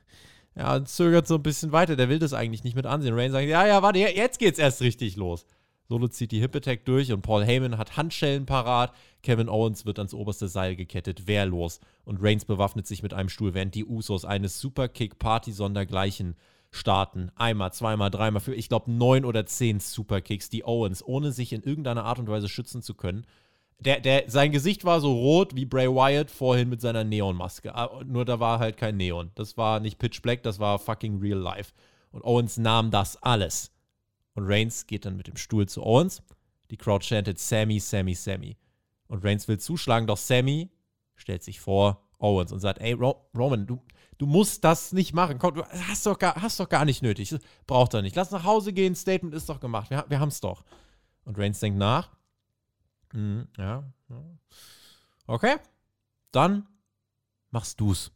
ja, 0.56 0.76
und 0.76 0.88
zögert 0.88 1.26
so 1.26 1.34
ein 1.34 1.42
bisschen 1.42 1.72
weiter. 1.72 1.94
Der 1.94 2.08
will 2.08 2.18
das 2.18 2.32
eigentlich 2.32 2.64
nicht 2.64 2.76
mit 2.76 2.86
ansehen. 2.86 3.12
Rain 3.12 3.30
sagt, 3.30 3.46
ja, 3.46 3.66
ja, 3.66 3.82
warte, 3.82 3.98
jetzt 3.98 4.38
geht's 4.38 4.58
erst 4.58 4.80
richtig 4.80 5.16
los. 5.16 5.44
Solo 5.86 6.08
zieht 6.08 6.32
die 6.32 6.40
Hip 6.40 6.56
Attack 6.56 6.86
durch 6.86 7.12
und 7.12 7.20
Paul 7.20 7.44
Heyman 7.44 7.76
hat 7.76 7.98
Handschellen 7.98 8.46
parat. 8.46 8.94
Kevin 9.22 9.50
Owens 9.50 9.84
wird 9.84 9.98
ans 9.98 10.14
oberste 10.14 10.48
Seil 10.48 10.76
gekettet, 10.76 11.26
wehrlos. 11.26 11.78
Und 12.06 12.22
Reigns 12.22 12.46
bewaffnet 12.46 12.86
sich 12.86 13.02
mit 13.02 13.12
einem 13.12 13.28
Stuhl, 13.28 13.52
während 13.52 13.74
die 13.74 13.84
Usos 13.84 14.24
eines 14.24 14.60
Superkick-Party 14.60 15.52
sondergleichen 15.52 16.36
starten. 16.72 17.30
Einmal, 17.36 17.72
zweimal, 17.72 18.10
dreimal 18.10 18.40
für, 18.40 18.54
ich 18.54 18.68
glaube, 18.68 18.90
neun 18.90 19.24
oder 19.24 19.46
zehn 19.46 19.78
Superkicks, 19.78 20.48
die 20.48 20.64
Owens, 20.64 21.04
ohne 21.06 21.30
sich 21.30 21.52
in 21.52 21.62
irgendeiner 21.62 22.04
Art 22.04 22.18
und 22.18 22.28
Weise 22.28 22.48
schützen 22.48 22.82
zu 22.82 22.94
können, 22.94 23.24
der, 23.78 24.00
der, 24.00 24.24
sein 24.28 24.52
Gesicht 24.52 24.84
war 24.84 25.00
so 25.00 25.12
rot 25.12 25.54
wie 25.54 25.66
Bray 25.66 25.88
Wyatt 25.88 26.30
vorhin 26.30 26.68
mit 26.68 26.80
seiner 26.80 27.04
Neonmaske. 27.04 27.74
Ah, 27.74 28.02
nur 28.04 28.24
da 28.24 28.40
war 28.40 28.58
halt 28.58 28.76
kein 28.76 28.96
Neon. 28.96 29.32
Das 29.34 29.56
war 29.56 29.80
nicht 29.80 29.98
Pitch 29.98 30.22
Black, 30.22 30.42
das 30.42 30.58
war 30.58 30.78
fucking 30.78 31.18
real 31.18 31.38
life. 31.38 31.72
Und 32.10 32.24
Owens 32.24 32.58
nahm 32.58 32.90
das 32.90 33.20
alles. 33.22 33.72
Und 34.34 34.44
Reigns 34.46 34.86
geht 34.86 35.04
dann 35.04 35.16
mit 35.16 35.26
dem 35.26 35.36
Stuhl 35.36 35.68
zu 35.68 35.82
Owens. 35.82 36.22
Die 36.70 36.76
Crowd 36.76 37.04
chantet 37.04 37.38
Sammy, 37.38 37.80
Sammy, 37.80 38.14
Sammy. 38.14 38.56
Und 39.08 39.24
Reigns 39.24 39.48
will 39.48 39.58
zuschlagen, 39.58 40.06
doch 40.06 40.16
Sammy 40.16 40.70
stellt 41.16 41.42
sich 41.42 41.60
vor 41.60 42.08
Owens 42.18 42.52
und 42.52 42.60
sagt: 42.60 42.80
Ey, 42.80 42.92
Ro 42.92 43.28
Roman, 43.36 43.66
du, 43.66 43.82
du 44.22 44.26
musst 44.28 44.62
das 44.62 44.92
nicht 44.92 45.14
machen. 45.14 45.40
Komm, 45.40 45.56
du 45.56 45.64
hast 45.64 46.06
doch 46.06 46.16
gar, 46.16 46.40
hast 46.40 46.60
doch 46.60 46.68
gar 46.68 46.84
nicht 46.84 47.02
nötig. 47.02 47.34
Braucht 47.66 47.92
er 47.92 48.02
nicht. 48.02 48.14
Lass 48.14 48.30
nach 48.30 48.44
Hause 48.44 48.72
gehen, 48.72 48.94
Statement 48.94 49.34
ist 49.34 49.48
doch 49.48 49.58
gemacht. 49.58 49.90
Wir, 49.90 50.04
wir 50.08 50.20
haben 50.20 50.28
es 50.28 50.40
doch. 50.40 50.62
Und 51.24 51.36
Reigns 51.36 51.58
denkt 51.58 51.76
nach 51.76 52.08
Mhm, 53.12 53.48
ja. 53.58 53.92
Okay. 55.26 55.56
Dann 56.30 56.68
machst 57.50 57.80
du's. 57.80 58.12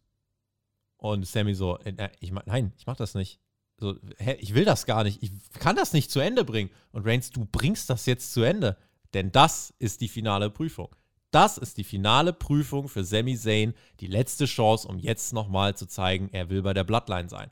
Und 0.96 1.26
Sammy 1.26 1.54
so, 1.54 1.76
äh, 1.80 2.10
ich 2.20 2.30
mach, 2.30 2.46
nein, 2.46 2.72
ich 2.78 2.86
mach 2.86 2.96
das 2.96 3.14
nicht. 3.14 3.40
So, 3.76 3.96
hä, 4.18 4.34
ich 4.40 4.54
will 4.54 4.64
das 4.64 4.86
gar 4.86 5.02
nicht. 5.02 5.24
Ich 5.24 5.32
kann 5.58 5.74
das 5.74 5.92
nicht 5.92 6.12
zu 6.12 6.20
Ende 6.20 6.44
bringen. 6.44 6.70
Und 6.92 7.04
Reigns, 7.04 7.30
du 7.30 7.46
bringst 7.46 7.90
das 7.90 8.06
jetzt 8.06 8.32
zu 8.32 8.42
Ende. 8.42 8.78
Denn 9.12 9.32
das 9.32 9.74
ist 9.80 10.00
die 10.00 10.08
finale 10.08 10.50
Prüfung. 10.50 10.94
Das 11.30 11.58
ist 11.58 11.76
die 11.76 11.84
finale 11.84 12.32
Prüfung 12.32 12.88
für 12.88 13.04
Sami 13.04 13.36
Zayn. 13.36 13.74
Die 14.00 14.06
letzte 14.06 14.46
Chance, 14.46 14.88
um 14.88 14.98
jetzt 14.98 15.32
nochmal 15.32 15.76
zu 15.76 15.86
zeigen, 15.86 16.28
er 16.32 16.50
will 16.50 16.62
bei 16.62 16.72
der 16.72 16.84
Bloodline 16.84 17.28
sein. 17.28 17.50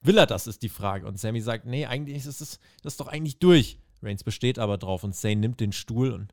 Will 0.00 0.18
er 0.18 0.26
das, 0.26 0.46
ist 0.46 0.62
die 0.62 0.68
Frage. 0.68 1.06
Und 1.06 1.18
Sammy 1.18 1.40
sagt, 1.40 1.66
nee, 1.66 1.86
eigentlich 1.86 2.18
ist 2.18 2.26
es 2.26 2.60
das 2.82 2.92
ist 2.94 3.00
doch 3.00 3.08
eigentlich 3.08 3.38
durch. 3.38 3.78
Reigns 4.02 4.22
besteht 4.22 4.58
aber 4.58 4.78
drauf 4.78 5.02
und 5.02 5.14
Zayn 5.14 5.40
nimmt 5.40 5.60
den 5.60 5.72
Stuhl 5.72 6.12
und 6.12 6.32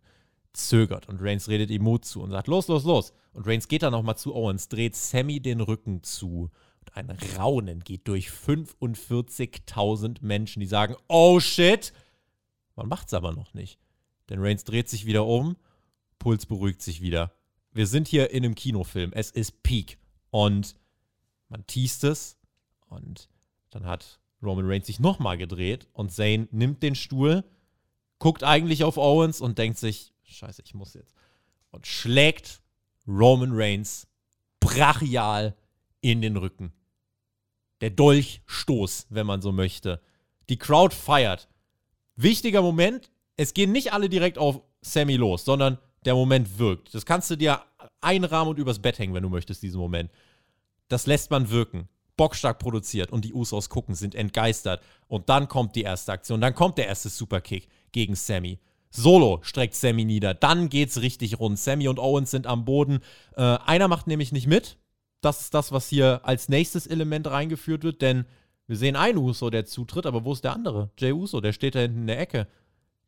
zögert 0.53 1.09
und 1.09 1.21
Reigns 1.21 1.49
redet 1.49 1.69
ihm 1.71 1.83
Mut 1.83 2.05
zu 2.05 2.21
und 2.21 2.31
sagt, 2.31 2.47
los, 2.47 2.67
los, 2.67 2.83
los. 2.83 3.13
Und 3.33 3.47
Reigns 3.47 3.67
geht 3.67 3.83
dann 3.83 3.91
nochmal 3.91 4.17
zu 4.17 4.35
Owens, 4.35 4.69
dreht 4.69 4.95
Sammy 4.95 5.39
den 5.39 5.61
Rücken 5.61 6.03
zu. 6.03 6.51
Und 6.79 6.95
ein 6.95 7.17
Raunen 7.37 7.79
geht 7.83 8.07
durch 8.07 8.29
45.000 8.29 10.17
Menschen, 10.21 10.59
die 10.59 10.67
sagen, 10.67 10.95
oh 11.07 11.39
shit. 11.39 11.91
Man 12.75 12.87
macht's 12.87 13.13
aber 13.13 13.33
noch 13.33 13.53
nicht. 13.53 13.79
Denn 14.29 14.39
Reigns 14.39 14.63
dreht 14.63 14.89
sich 14.89 15.05
wieder 15.05 15.25
um, 15.25 15.55
Puls 16.19 16.45
beruhigt 16.45 16.81
sich 16.81 17.01
wieder. 17.01 17.31
Wir 17.71 17.87
sind 17.87 18.07
hier 18.07 18.31
in 18.31 18.45
einem 18.45 18.55
Kinofilm. 18.55 19.11
Es 19.13 19.31
ist 19.31 19.63
Peak. 19.63 19.97
Und 20.29 20.75
man 21.49 21.65
teast 21.67 22.03
es. 22.03 22.37
Und 22.87 23.29
dann 23.69 23.85
hat 23.85 24.19
Roman 24.41 24.65
Reigns 24.65 24.87
sich 24.87 24.99
nochmal 24.99 25.37
gedreht 25.37 25.87
und 25.93 26.11
Zane 26.11 26.47
nimmt 26.51 26.83
den 26.83 26.95
Stuhl, 26.95 27.43
guckt 28.19 28.43
eigentlich 28.43 28.83
auf 28.83 28.97
Owens 28.97 29.41
und 29.41 29.57
denkt 29.57 29.77
sich, 29.77 30.13
Scheiße, 30.23 30.61
ich 30.63 30.73
muss 30.73 30.93
jetzt. 30.93 31.13
Und 31.71 31.87
schlägt 31.87 32.61
Roman 33.07 33.51
Reigns 33.53 34.07
brachial 34.59 35.55
in 36.01 36.21
den 36.21 36.37
Rücken. 36.37 36.73
Der 37.81 37.89
Dolchstoß, 37.89 39.07
wenn 39.09 39.27
man 39.27 39.41
so 39.41 39.51
möchte. 39.51 40.01
Die 40.49 40.57
Crowd 40.57 40.95
feiert. 40.95 41.49
Wichtiger 42.15 42.61
Moment, 42.61 43.11
es 43.35 43.53
gehen 43.53 43.71
nicht 43.71 43.91
alle 43.91 44.07
direkt 44.07 44.37
auf 44.37 44.61
Sammy 44.81 45.17
los, 45.17 45.43
sondern 45.43 45.77
der 46.05 46.15
Moment 46.15 46.59
wirkt. 46.59 46.93
Das 46.93 47.05
kannst 47.05 47.29
du 47.29 47.35
dir 47.35 47.61
einrahmen 48.01 48.51
und 48.51 48.59
übers 48.59 48.79
Bett 48.79 48.99
hängen, 48.99 49.13
wenn 49.13 49.23
du 49.23 49.29
möchtest, 49.29 49.63
diesen 49.63 49.79
Moment. 49.79 50.11
Das 50.87 51.07
lässt 51.07 51.31
man 51.31 51.49
wirken. 51.49 51.89
Bockstark 52.17 52.59
produziert 52.59 53.11
und 53.11 53.25
die 53.25 53.33
Usos 53.33 53.69
gucken, 53.69 53.95
sind 53.95 54.15
entgeistert. 54.15 54.81
Und 55.07 55.29
dann 55.29 55.47
kommt 55.47 55.75
die 55.75 55.81
erste 55.83 56.11
Aktion, 56.11 56.41
dann 56.41 56.55
kommt 56.55 56.77
der 56.77 56.87
erste 56.87 57.09
Superkick 57.09 57.67
gegen 57.91 58.15
Sammy. 58.15 58.59
Solo 58.89 59.39
streckt 59.41 59.75
Sammy 59.75 60.05
nieder. 60.05 60.33
Dann 60.33 60.69
geht's 60.69 61.01
richtig 61.01 61.39
rund. 61.39 61.59
Sammy 61.59 61.89
und 61.89 61.99
Owens 61.99 62.31
sind 62.31 62.47
am 62.47 62.63
Boden. 62.63 62.99
Äh, 63.35 63.41
einer 63.41 63.89
macht 63.89 64.07
nämlich 64.07 64.31
nicht 64.31 64.47
mit. 64.47 64.77
Das 65.19 65.41
ist 65.41 65.53
das, 65.53 65.71
was 65.73 65.89
hier 65.89 66.21
als 66.23 66.47
nächstes 66.47 66.87
Element 66.87 67.27
reingeführt 67.27 67.83
wird, 67.83 68.01
denn 68.01 68.25
wir 68.67 68.77
sehen 68.77 68.95
einen 68.95 69.17
Uso, 69.17 69.49
der 69.49 69.65
zutritt, 69.65 70.05
aber 70.05 70.23
wo 70.23 70.33
ist 70.33 70.43
der 70.43 70.53
andere? 70.53 70.91
Jay 70.97 71.11
Uso, 71.11 71.41
der 71.41 71.51
steht 71.51 71.75
da 71.75 71.79
hinten 71.79 72.01
in 72.01 72.07
der 72.07 72.19
Ecke. 72.19 72.47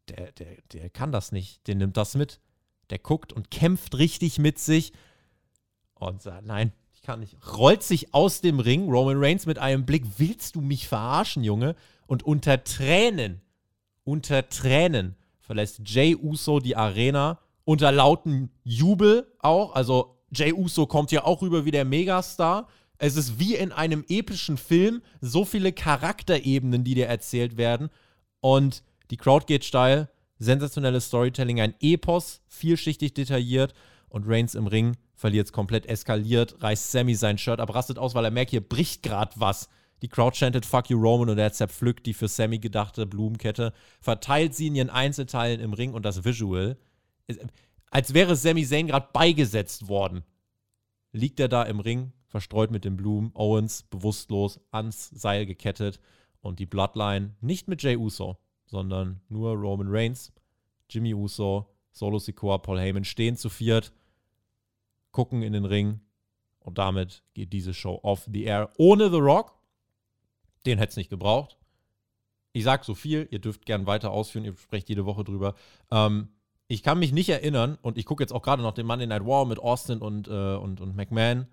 Der, 0.10 0.32
der, 0.34 0.58
der 0.74 0.90
kann 0.90 1.12
das 1.12 1.32
nicht. 1.32 1.66
Der 1.68 1.76
nimmt 1.76 1.96
das 1.96 2.16
mit. 2.16 2.40
Der 2.90 3.00
guckt 3.00 3.34
und 3.34 3.52
kämpft 3.52 3.98
richtig 3.98 4.40
mit 4.40 4.60
sich 4.60 4.94
und 5.96 6.22
sagt, 6.22 6.46
nein, 6.46 6.72
ich 6.94 7.02
kann 7.02 7.20
nicht. 7.20 7.38
Rollt 7.58 7.84
sich 7.84 8.14
aus 8.14 8.42
dem 8.42 8.60
Ring, 8.60 8.90
Roman 8.90 9.18
Reigns 9.18 9.46
mit 9.46 9.60
einem 9.60 9.86
Blick, 9.86 10.04
willst 10.18 10.56
du 10.56 10.62
mich 10.62 10.88
verarschen, 10.88 11.44
Junge? 11.44 11.76
Und 12.06 12.24
unter 12.24 12.64
Tränen, 12.64 13.42
unter 14.04 14.48
Tränen 14.50 15.16
verlässt 15.40 15.82
Jay 15.86 16.16
Uso 16.16 16.60
die 16.60 16.76
Arena 16.76 17.40
unter 17.68 17.92
lauten 17.92 18.50
Jubel 18.64 19.28
auch. 19.40 19.76
Also 19.76 20.18
Jay 20.32 20.54
Uso 20.54 20.86
kommt 20.86 21.12
ja 21.12 21.26
auch 21.26 21.42
rüber 21.42 21.66
wie 21.66 21.72
der 21.72 21.84
Megastar. 21.84 22.70
Es 22.98 23.18
ist 23.18 23.40
wie 23.40 23.56
in 23.56 23.72
einem 23.72 24.06
epischen 24.08 24.58
Film, 24.58 25.02
so 25.22 25.46
viele 25.46 25.74
Charakterebenen, 25.74 26.84
die 26.84 26.96
dir 26.96 27.08
erzählt 27.08 27.58
werden. 27.58 27.90
Und 28.40 28.84
die 29.12 29.18
Crowd 29.18 29.46
geht 29.46 29.66
steil. 29.66 30.10
Sensationelles 30.40 31.08
Storytelling, 31.08 31.60
ein 31.62 31.76
Epos, 31.80 32.42
vielschichtig 32.48 33.14
detailliert. 33.14 33.74
Und 34.10 34.26
Reigns 34.28 34.56
im 34.56 34.68
Ring 34.68 34.96
verliert 35.16 35.48
es 35.48 35.52
komplett, 35.52 35.86
eskaliert, 35.86 36.62
reißt 36.62 36.92
Sammy 36.92 37.16
sein 37.16 37.38
Shirt 37.38 37.60
ab, 37.60 37.74
rastet 37.74 38.00
aus, 38.00 38.16
weil 38.16 38.26
er 38.26 38.32
merkt, 38.32 38.52
hier 38.52 38.62
bricht 38.62 39.04
gerade 39.04 39.34
was. 39.36 39.68
Die 40.02 40.08
Crowd 40.08 40.38
chantet 40.38 40.66
Fuck 40.66 40.90
you 40.90 41.00
Roman 41.00 41.30
und 41.30 41.40
er 41.40 41.52
zerpflückt 41.52 42.06
die 42.06 42.14
für 42.14 42.28
Sammy 42.28 42.60
gedachte 42.60 43.06
Blumenkette, 43.06 43.74
verteilt 44.00 44.54
sie 44.54 44.68
in 44.68 44.76
ihren 44.76 44.90
Einzelteilen 44.90 45.60
im 45.60 45.74
Ring 45.74 45.94
und 45.94 46.06
das 46.06 46.24
Visual, 46.24 46.78
als 47.90 48.14
wäre 48.14 48.36
Sammy 48.36 48.66
Zayn 48.66 48.88
gerade 48.88 49.10
beigesetzt 49.12 49.88
worden. 49.88 50.24
Liegt 51.12 51.40
er 51.40 51.48
da 51.48 51.64
im 51.64 51.80
Ring, 51.80 52.14
verstreut 52.28 52.70
mit 52.70 52.86
den 52.86 52.96
Blumen, 52.96 53.32
Owens 53.34 53.84
bewusstlos 53.84 54.60
ans 54.72 55.10
Seil 55.10 55.46
gekettet 55.46 56.00
und 56.42 56.60
die 56.60 56.66
Bloodline 56.68 57.36
nicht 57.42 57.68
mit 57.68 57.82
Jay 57.82 57.98
Uso, 57.98 58.38
sondern 58.68 59.22
nur 59.30 59.54
Roman 59.54 59.88
Reigns, 59.90 60.32
Jimmy 60.90 61.14
Uso, 61.14 61.68
Solo 61.92 62.20
Sikoa, 62.20 62.60
Paul 62.60 62.80
Heyman 62.80 63.04
stehen 63.04 63.36
zu 63.36 63.50
viert, 63.50 63.92
gucken 65.12 65.42
in 65.42 65.54
den 65.54 65.66
Ring 65.66 66.00
und 66.60 66.78
damit 66.78 67.24
geht 67.34 67.52
diese 67.52 67.74
Show 67.74 68.00
off 68.04 68.28
the 68.32 68.44
air 68.44 68.70
ohne 68.78 69.10
The 69.10 69.18
Rock 69.18 69.58
den 70.68 70.78
hätte 70.78 70.92
es 70.92 70.98
nicht 70.98 71.10
gebraucht. 71.10 71.58
Ich 72.54 72.64
sage 72.64 72.84
so 72.84 72.94
viel, 72.94 73.28
ihr 73.32 73.40
dürft 73.40 73.66
gern 73.66 73.88
weiter 73.88 74.12
ausführen, 74.12 74.46
ihr 74.46 74.56
sprecht 74.58 74.90
jede 74.90 75.06
Woche 75.06 75.24
drüber. 75.24 75.56
Ähm, 75.92 76.30
ich 76.68 76.84
kann 76.84 77.00
mich 77.00 77.14
nicht 77.14 77.30
erinnern, 77.30 77.78
und 77.82 77.98
ich 77.98 78.06
gucke 78.06 78.24
jetzt 78.24 78.34
auch 78.34 78.42
gerade 78.42 78.62
noch 78.62 78.74
den 78.74 78.86
Monday 78.86 79.08
Night 79.08 79.26
War 79.26 79.46
mit 79.46 79.60
Austin 79.60 80.00
und, 80.00 80.28
äh, 80.28 80.56
und, 80.56 80.82
und 80.82 80.96
McMahon. 80.96 81.48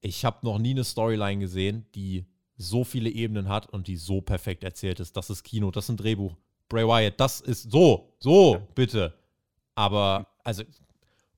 Ich 0.00 0.24
habe 0.24 0.38
noch 0.42 0.58
nie 0.58 0.70
eine 0.70 0.84
Storyline 0.84 1.40
gesehen, 1.40 1.86
die 1.94 2.26
so 2.58 2.84
viele 2.84 3.08
Ebenen 3.08 3.48
hat 3.48 3.72
und 3.72 3.86
die 3.86 3.96
so 3.96 4.20
perfekt 4.20 4.64
erzählt 4.64 5.00
ist. 5.00 5.16
Das 5.16 5.30
ist 5.30 5.44
Kino, 5.44 5.70
das 5.70 5.84
ist 5.84 5.90
ein 5.90 5.96
Drehbuch. 5.96 6.36
Bray 6.68 6.86
Wyatt, 6.86 7.14
das 7.18 7.40
ist 7.40 7.70
so, 7.70 8.12
so, 8.18 8.54
ja. 8.54 8.62
bitte. 8.74 9.14
Aber, 9.74 10.26
also, 10.44 10.64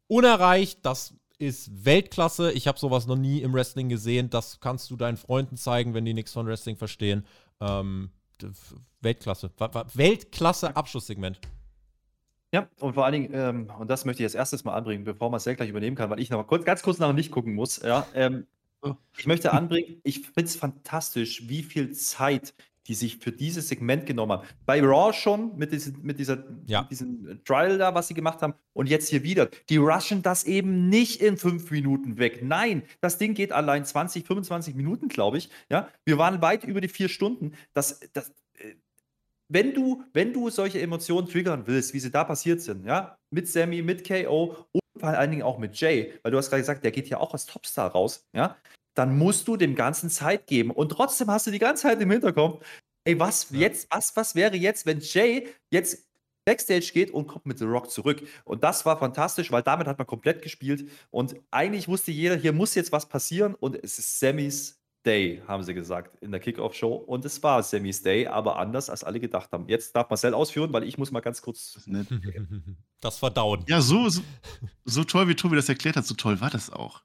unerreicht, 0.08 0.84
das 0.84 1.14
ist 1.38 1.84
Weltklasse. 1.84 2.52
Ich 2.52 2.66
habe 2.66 2.78
sowas 2.78 3.06
noch 3.06 3.16
nie 3.16 3.42
im 3.42 3.52
Wrestling 3.52 3.88
gesehen. 3.88 4.30
Das 4.30 4.60
kannst 4.60 4.90
du 4.90 4.96
deinen 4.96 5.16
Freunden 5.16 5.56
zeigen, 5.56 5.94
wenn 5.94 6.04
die 6.04 6.14
nichts 6.14 6.32
von 6.32 6.46
Wrestling 6.46 6.76
verstehen. 6.76 7.24
Ähm, 7.60 8.10
Weltklasse. 9.02 9.50
Weltklasse 9.94 10.74
Abschlusssegment. 10.74 11.38
Ja, 12.52 12.68
und 12.80 12.94
vor 12.94 13.04
allen 13.04 13.12
Dingen, 13.12 13.30
ähm, 13.32 13.72
und 13.78 13.88
das 13.88 14.04
möchte 14.04 14.22
ich 14.22 14.26
als 14.26 14.34
erstes 14.34 14.64
mal 14.64 14.74
anbringen, 14.74 15.04
bevor 15.04 15.30
Marcel 15.30 15.54
gleich 15.54 15.68
übernehmen 15.68 15.96
kann, 15.96 16.10
weil 16.10 16.18
ich 16.18 16.30
noch 16.30 16.38
mal 16.38 16.44
kurz, 16.44 16.64
ganz 16.64 16.82
kurz 16.82 16.98
nach 16.98 17.12
nicht 17.12 17.30
gucken 17.30 17.54
muss. 17.54 17.80
Ja, 17.82 18.06
ähm. 18.14 18.46
Ich 19.18 19.26
möchte 19.26 19.52
anbringen, 19.52 20.00
ich 20.04 20.20
finde 20.20 20.44
es 20.44 20.56
fantastisch, 20.56 21.48
wie 21.48 21.62
viel 21.62 21.92
Zeit 21.92 22.54
die 22.86 22.94
sich 22.94 23.18
für 23.18 23.30
dieses 23.30 23.68
Segment 23.68 24.04
genommen 24.04 24.32
haben. 24.32 24.48
Bei 24.66 24.80
Raw 24.82 25.12
schon 25.12 25.56
mit, 25.56 25.70
diesen, 25.70 26.02
mit, 26.02 26.18
dieser, 26.18 26.44
Ja. 26.66 26.82
mit 26.82 26.90
diesem 26.90 27.40
Trial 27.44 27.78
da, 27.78 27.94
was 27.94 28.08
sie 28.08 28.14
gemacht 28.14 28.42
haben, 28.42 28.54
und 28.72 28.88
jetzt 28.88 29.08
hier 29.08 29.22
wieder. 29.22 29.48
Die 29.68 29.76
rushen 29.76 30.22
das 30.22 30.42
eben 30.42 30.88
nicht 30.88 31.20
in 31.20 31.36
fünf 31.36 31.70
Minuten 31.70 32.18
weg. 32.18 32.40
Nein, 32.42 32.82
das 33.00 33.16
Ding 33.16 33.34
geht 33.34 33.52
allein 33.52 33.84
20, 33.84 34.26
25 34.26 34.74
Minuten, 34.74 35.06
glaube 35.08 35.38
ich. 35.38 35.50
Ja, 35.70 35.88
wir 36.04 36.18
waren 36.18 36.42
weit 36.42 36.64
über 36.64 36.80
die 36.80 36.88
vier 36.88 37.08
Stunden. 37.08 37.52
Das, 37.74 38.00
das, 38.12 38.30
äh, 38.54 38.74
wenn 39.48 39.72
du, 39.74 40.02
wenn 40.12 40.32
du 40.32 40.50
solche 40.50 40.80
Emotionen 40.80 41.28
triggern 41.28 41.64
willst, 41.66 41.94
wie 41.94 42.00
sie 42.00 42.10
da 42.10 42.24
passiert 42.24 42.60
sind, 42.60 42.86
ja, 42.86 43.18
mit 43.30 43.46
Sammy, 43.46 43.82
mit 43.82 44.04
KO 44.08 44.66
und 44.72 44.79
vor 44.98 45.08
allen 45.10 45.30
Dingen 45.30 45.42
auch 45.42 45.58
mit 45.58 45.78
Jay, 45.80 46.12
weil 46.22 46.32
du 46.32 46.38
hast 46.38 46.50
gerade 46.50 46.62
gesagt, 46.62 46.84
der 46.84 46.90
geht 46.90 47.08
ja 47.08 47.18
auch 47.18 47.32
als 47.32 47.46
Topstar 47.46 47.90
raus, 47.92 48.26
ja, 48.32 48.56
dann 48.94 49.16
musst 49.16 49.48
du 49.48 49.56
dem 49.56 49.74
Ganzen 49.74 50.10
Zeit 50.10 50.46
geben. 50.46 50.70
Und 50.70 50.90
trotzdem 50.90 51.30
hast 51.30 51.46
du 51.46 51.50
die 51.50 51.58
ganze 51.58 51.84
Zeit 51.84 52.00
im 52.00 52.10
Hinterkopf, 52.10 52.64
ey, 53.04 53.18
was 53.18 53.50
Ja. 53.50 53.60
jetzt, 53.60 53.88
was, 53.90 54.14
was 54.16 54.34
wäre 54.34 54.56
jetzt, 54.56 54.86
wenn 54.86 55.00
Jay 55.00 55.48
jetzt 55.70 56.06
Backstage 56.44 56.90
geht 56.92 57.10
und 57.10 57.26
kommt 57.28 57.46
mit 57.46 57.58
The 57.58 57.64
Rock 57.64 57.90
zurück. 57.90 58.22
Und 58.44 58.64
das 58.64 58.84
war 58.86 58.98
fantastisch, 58.98 59.52
weil 59.52 59.62
damit 59.62 59.86
hat 59.86 59.98
man 59.98 60.06
komplett 60.06 60.42
gespielt. 60.42 60.90
Und 61.10 61.36
eigentlich 61.50 61.86
wusste 61.86 62.10
jeder, 62.10 62.34
hier 62.36 62.52
muss 62.52 62.74
jetzt 62.74 62.92
was 62.92 63.08
passieren. 63.08 63.54
Und 63.54 63.76
es 63.76 63.98
ist 63.98 64.18
Sammys 64.18 64.79
Day, 65.06 65.42
haben 65.48 65.62
sie 65.62 65.72
gesagt, 65.74 66.22
in 66.22 66.30
der 66.30 66.40
Kickoff-Show. 66.40 66.92
Und 66.94 67.24
es 67.24 67.42
war 67.42 67.62
Sammys 67.62 68.02
Day, 68.02 68.26
aber 68.26 68.58
anders, 68.58 68.90
als 68.90 69.02
alle 69.04 69.18
gedacht 69.20 69.50
haben. 69.52 69.68
Jetzt 69.68 69.96
darf 69.96 70.10
Marcel 70.10 70.34
ausführen, 70.34 70.72
weil 70.72 70.84
ich 70.84 70.98
muss 70.98 71.10
mal 71.10 71.20
ganz 71.20 71.40
kurz. 71.42 71.78
Das 73.00 73.18
Verdauen. 73.18 73.64
Ja, 73.68 73.80
so, 73.80 74.08
so, 74.08 74.22
so 74.84 75.04
toll, 75.04 75.28
wie 75.28 75.34
Tobi 75.34 75.56
das 75.56 75.68
erklärt 75.68 75.96
hat, 75.96 76.06
so 76.06 76.14
toll 76.14 76.40
war 76.40 76.50
das 76.50 76.70
auch. 76.70 77.02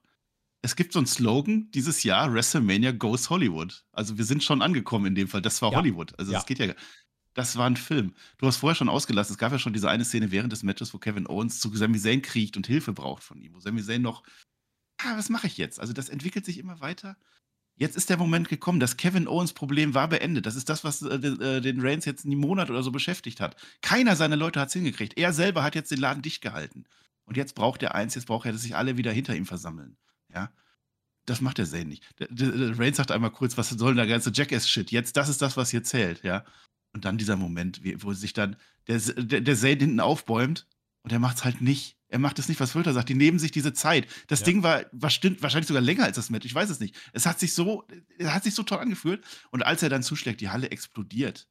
Es 0.62 0.74
gibt 0.76 0.92
so 0.92 0.98
einen 0.98 1.06
Slogan 1.06 1.70
dieses 1.72 2.02
Jahr, 2.02 2.32
WrestleMania 2.32 2.92
Goes 2.92 3.30
Hollywood. 3.30 3.84
Also 3.92 4.18
wir 4.18 4.24
sind 4.24 4.42
schon 4.42 4.62
angekommen 4.62 5.06
in 5.06 5.14
dem 5.14 5.28
Fall. 5.28 5.40
Das 5.42 5.62
war 5.62 5.70
Ja. 5.72 5.78
Hollywood. 5.78 6.18
Also 6.18 6.32
Ja. 6.32 6.38
das 6.38 6.46
geht 6.46 6.58
ja. 6.58 6.74
Das 7.34 7.56
war 7.56 7.66
ein 7.68 7.76
Film. 7.76 8.14
Du 8.38 8.46
hast 8.46 8.56
vorher 8.56 8.74
schon 8.74 8.88
ausgelassen, 8.88 9.32
es 9.34 9.38
gab 9.38 9.52
ja 9.52 9.58
schon 9.58 9.74
diese 9.74 9.90
eine 9.90 10.04
Szene 10.06 10.30
während 10.32 10.52
des 10.52 10.62
Matches, 10.62 10.92
wo 10.94 10.98
Kevin 10.98 11.26
Owens 11.26 11.60
zu 11.60 11.74
Sami 11.76 11.98
Zayn 11.98 12.22
kriecht 12.22 12.56
und 12.56 12.66
Hilfe 12.66 12.92
braucht 12.94 13.22
von 13.22 13.38
ihm. 13.40 13.54
Wo 13.54 13.60
Sami 13.60 13.82
Zayn 13.82 14.00
noch, 14.02 14.22
ah, 14.98 15.16
was 15.16 15.28
mache 15.28 15.46
ich 15.46 15.58
jetzt? 15.58 15.78
Also 15.78 15.92
das 15.92 16.08
entwickelt 16.08 16.46
sich 16.46 16.58
immer 16.58 16.80
weiter. 16.80 17.16
Jetzt 17.78 17.96
ist 17.96 18.08
der 18.08 18.16
Moment 18.16 18.48
gekommen, 18.48 18.80
das 18.80 18.96
Kevin 18.96 19.28
Owens 19.28 19.52
Problem 19.52 19.92
war 19.94 20.08
beendet. 20.08 20.46
Das 20.46 20.56
ist 20.56 20.68
das, 20.68 20.82
was 20.82 21.02
äh, 21.02 21.18
den- 21.18 21.40
äh, 21.40 21.60
den 21.60 21.80
Reigns 21.80 22.04
jetzt 22.06 22.24
einen 22.24 22.38
Monat 22.38 22.70
oder 22.70 22.82
so 22.82 22.90
beschäftigt 22.90 23.40
hat. 23.40 23.56
Keiner 23.82 24.16
seiner 24.16 24.36
Leute 24.36 24.60
hat 24.60 24.68
es 24.68 24.74
hingekriegt. 24.74 25.18
Er 25.18 25.32
selber 25.32 25.62
hat 25.62 25.74
jetzt 25.74 25.90
den 25.90 25.98
Laden 26.00 26.22
dicht 26.22 26.40
gehalten. 26.40 26.84
Und 27.26 27.36
jetzt 27.36 27.54
braucht 27.54 27.82
er 27.82 27.94
eins, 27.94 28.14
jetzt 28.14 28.26
braucht 28.26 28.46
er, 28.46 28.52
dass 28.52 28.62
sich 28.62 28.76
alle 28.76 28.96
wieder 28.96 29.12
hinter 29.12 29.34
ihm 29.36 29.46
versammeln. 29.46 29.96
Ja. 30.32 30.50
Das 31.26 31.40
macht 31.40 31.58
der 31.58 31.66
Zane 31.66 31.86
nicht. 31.86 32.04
Der, 32.18 32.28
der, 32.30 32.52
der 32.52 32.78
Reigns 32.78 32.96
sagt 32.98 33.10
einmal 33.10 33.32
kurz, 33.32 33.58
was 33.58 33.68
soll 33.70 33.90
denn 33.90 33.96
der 33.96 34.06
ganze 34.06 34.30
Jackass-Shit? 34.32 34.90
Jetzt, 34.92 35.16
das 35.16 35.28
ist 35.28 35.42
das, 35.42 35.56
was 35.56 35.70
hier 35.70 35.82
zählt, 35.82 36.22
ja. 36.22 36.44
Und 36.92 37.04
dann 37.04 37.18
dieser 37.18 37.36
Moment, 37.36 37.80
wo 38.02 38.12
sich 38.14 38.32
dann 38.32 38.56
der, 38.86 38.98
der, 39.00 39.40
der 39.40 39.56
Zane 39.56 39.76
hinten 39.76 40.00
aufbäumt 40.00 40.66
und 41.02 41.12
er 41.12 41.18
macht 41.18 41.38
es 41.38 41.44
halt 41.44 41.60
nicht. 41.60 41.96
Er 42.16 42.18
macht 42.18 42.38
es 42.38 42.48
nicht, 42.48 42.58
was 42.60 42.70
Flöter 42.72 42.94
sagt. 42.94 43.10
Die 43.10 43.14
nehmen 43.14 43.38
sich 43.38 43.50
diese 43.50 43.74
Zeit. 43.74 44.06
Das 44.26 44.40
Ja. 44.40 44.46
Ding 44.46 44.62
war, 44.62 44.86
war 44.90 45.10
stimmt, 45.10 45.42
wahrscheinlich 45.42 45.68
sogar 45.68 45.82
länger 45.82 46.04
als 46.04 46.16
das 46.16 46.30
Match. 46.30 46.46
Ich 46.46 46.54
weiß 46.54 46.70
es 46.70 46.80
nicht. 46.80 46.96
Es 47.12 47.26
hat 47.26 47.38
sich 47.38 47.52
so, 47.52 47.86
es 48.16 48.28
hat 48.30 48.42
sich 48.42 48.54
so 48.54 48.62
toll 48.62 48.78
angefühlt. 48.78 49.22
Und 49.50 49.66
als 49.66 49.82
er 49.82 49.90
dann 49.90 50.02
zuschlägt, 50.02 50.40
die 50.40 50.48
Halle 50.48 50.70
explodiert. 50.70 51.46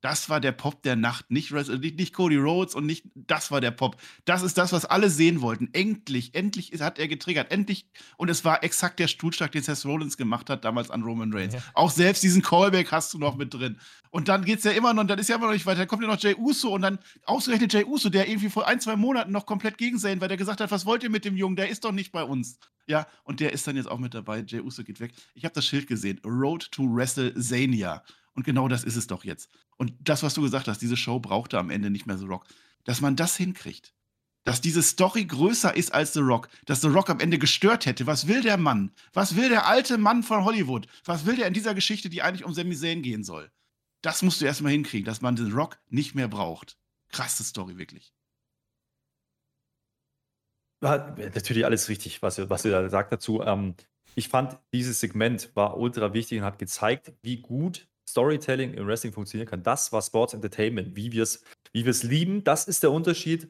Das 0.00 0.28
war 0.30 0.40
der 0.40 0.52
Pop 0.52 0.82
der 0.84 0.94
Nacht. 0.94 1.28
Nicht, 1.30 1.50
nicht, 1.50 2.12
Cody 2.12 2.36
Rhodes 2.36 2.76
und 2.76 2.86
nicht, 2.86 3.04
das 3.14 3.50
war 3.50 3.60
der 3.60 3.72
Pop. 3.72 4.00
Das 4.24 4.42
ist 4.42 4.56
das, 4.56 4.72
was 4.72 4.84
alle 4.84 5.10
sehen 5.10 5.40
wollten. 5.40 5.68
Endlich, 5.72 6.34
endlich 6.36 6.72
ist- 6.72 6.82
hat 6.82 7.00
er 7.00 7.08
getriggert. 7.08 7.50
Endlich. 7.50 7.88
Und 8.16 8.28
es 8.28 8.44
war 8.44 8.62
exakt 8.62 9.00
der 9.00 9.08
Stuhlschlag, 9.08 9.50
den 9.50 9.62
Seth 9.64 9.84
Rollins 9.84 10.16
gemacht 10.16 10.50
hat, 10.50 10.64
damals 10.64 10.90
an 10.90 11.02
Roman 11.02 11.32
Reigns. 11.32 11.54
Ja. 11.54 11.60
Auch 11.74 11.90
selbst 11.90 12.22
diesen 12.22 12.42
Callback 12.42 12.92
hast 12.92 13.12
du 13.12 13.18
noch 13.18 13.36
mit 13.36 13.52
drin. 13.54 13.80
Und 14.10 14.28
dann 14.28 14.44
geht's 14.44 14.62
ja 14.64 14.70
immer 14.70 14.94
noch, 14.94 15.00
und 15.02 15.08
dann 15.08 15.18
ist 15.18 15.28
ja 15.28 15.34
immer 15.36 15.46
noch 15.46 15.52
nicht 15.52 15.66
weiter. 15.66 15.80
Dann 15.80 15.88
kommt 15.88 16.02
ja 16.02 16.08
noch 16.08 16.20
Jay 16.20 16.34
Uso 16.36 16.68
und 16.74 16.82
dann 16.82 16.98
ausgerechnet 17.24 17.72
Jay 17.72 17.84
Uso, 17.84 18.08
der 18.08 18.28
irgendwie 18.28 18.50
vor 18.50 18.68
ein, 18.68 18.80
zwei 18.80 18.94
Monaten 18.94 19.32
noch 19.32 19.46
komplett 19.46 19.78
gegen 19.78 19.98
Zayn, 19.98 20.20
weil 20.20 20.28
der 20.28 20.36
gesagt 20.36 20.60
hat, 20.60 20.70
was 20.70 20.86
wollt 20.86 21.02
ihr 21.02 21.10
mit 21.10 21.24
dem 21.24 21.36
Jungen? 21.36 21.56
Der 21.56 21.68
ist 21.68 21.84
doch 21.84 21.92
nicht 21.92 22.12
bei 22.12 22.22
uns. 22.22 22.58
Ja, 22.86 23.06
und 23.24 23.40
der 23.40 23.52
ist 23.52 23.66
dann 23.66 23.76
jetzt 23.76 23.90
auch 23.90 23.98
mit 23.98 24.14
dabei. 24.14 24.44
Jay 24.46 24.60
Uso 24.60 24.84
geht 24.84 25.00
weg. 25.00 25.12
Ich 25.34 25.44
habe 25.44 25.54
das 25.54 25.66
Schild 25.66 25.88
gesehen. 25.88 26.20
Road 26.24 26.70
to 26.70 26.84
WrestleZania. 26.84 28.02
Und 28.38 28.44
genau 28.44 28.68
das 28.68 28.84
ist 28.84 28.94
es 28.94 29.08
doch 29.08 29.24
jetzt. 29.24 29.50
Und 29.78 29.94
das, 29.98 30.22
was 30.22 30.34
du 30.34 30.42
gesagt 30.42 30.68
hast, 30.68 30.80
diese 30.80 30.96
Show 30.96 31.18
brauchte 31.18 31.58
am 31.58 31.70
Ende 31.70 31.90
nicht 31.90 32.06
mehr 32.06 32.16
The 32.16 32.26
Rock. 32.26 32.46
Dass 32.84 33.00
man 33.00 33.16
das 33.16 33.36
hinkriegt. 33.36 33.96
Dass 34.44 34.60
diese 34.60 34.80
Story 34.80 35.24
größer 35.24 35.76
ist 35.76 35.92
als 35.92 36.12
The 36.12 36.20
Rock. 36.20 36.48
Dass 36.64 36.80
The 36.80 36.86
Rock 36.86 37.10
am 37.10 37.18
Ende 37.18 37.40
gestört 37.40 37.84
hätte. 37.84 38.06
Was 38.06 38.28
will 38.28 38.40
der 38.40 38.56
Mann? 38.56 38.92
Was 39.12 39.34
will 39.34 39.48
der 39.48 39.66
alte 39.66 39.98
Mann 39.98 40.22
von 40.22 40.44
Hollywood? 40.44 40.86
Was 41.04 41.26
will 41.26 41.34
der 41.34 41.48
in 41.48 41.52
dieser 41.52 41.74
Geschichte, 41.74 42.08
die 42.08 42.22
eigentlich 42.22 42.44
um 42.44 42.54
Sami 42.54 42.76
Zayn 42.76 43.02
gehen 43.02 43.24
soll? 43.24 43.50
Das 44.02 44.22
musst 44.22 44.40
du 44.40 44.44
erstmal 44.44 44.70
hinkriegen, 44.70 45.04
dass 45.04 45.20
man 45.20 45.34
den 45.34 45.52
Rock 45.52 45.80
nicht 45.88 46.14
mehr 46.14 46.28
braucht. 46.28 46.78
Krasse 47.08 47.42
Story, 47.42 47.76
wirklich. 47.76 48.14
Ja, 50.80 51.12
natürlich 51.34 51.64
alles 51.64 51.88
richtig, 51.88 52.22
was 52.22 52.38
was 52.48 52.64
ihr 52.64 52.70
da 52.70 52.88
sagt 52.88 53.10
dazu. 53.10 53.42
Ähm, 53.42 53.74
ich 54.14 54.28
fand, 54.28 54.60
dieses 54.72 55.00
Segment 55.00 55.50
war 55.56 55.76
ultra 55.76 56.14
wichtig 56.14 56.38
und 56.38 56.44
hat 56.44 56.60
gezeigt, 56.60 57.12
wie 57.22 57.38
gut 57.40 57.88
Storytelling 58.10 58.74
im 58.74 58.86
Wrestling 58.86 59.12
funktionieren 59.12 59.48
kann. 59.48 59.62
Das 59.62 59.92
war 59.92 60.02
Sports 60.02 60.34
Entertainment, 60.34 60.96
wie 60.96 61.12
wir 61.12 61.22
es 61.22 61.42
wie 61.72 61.84
wir's 61.84 62.02
lieben. 62.02 62.44
Das 62.44 62.66
ist 62.66 62.82
der 62.82 62.92
Unterschied. 62.92 63.48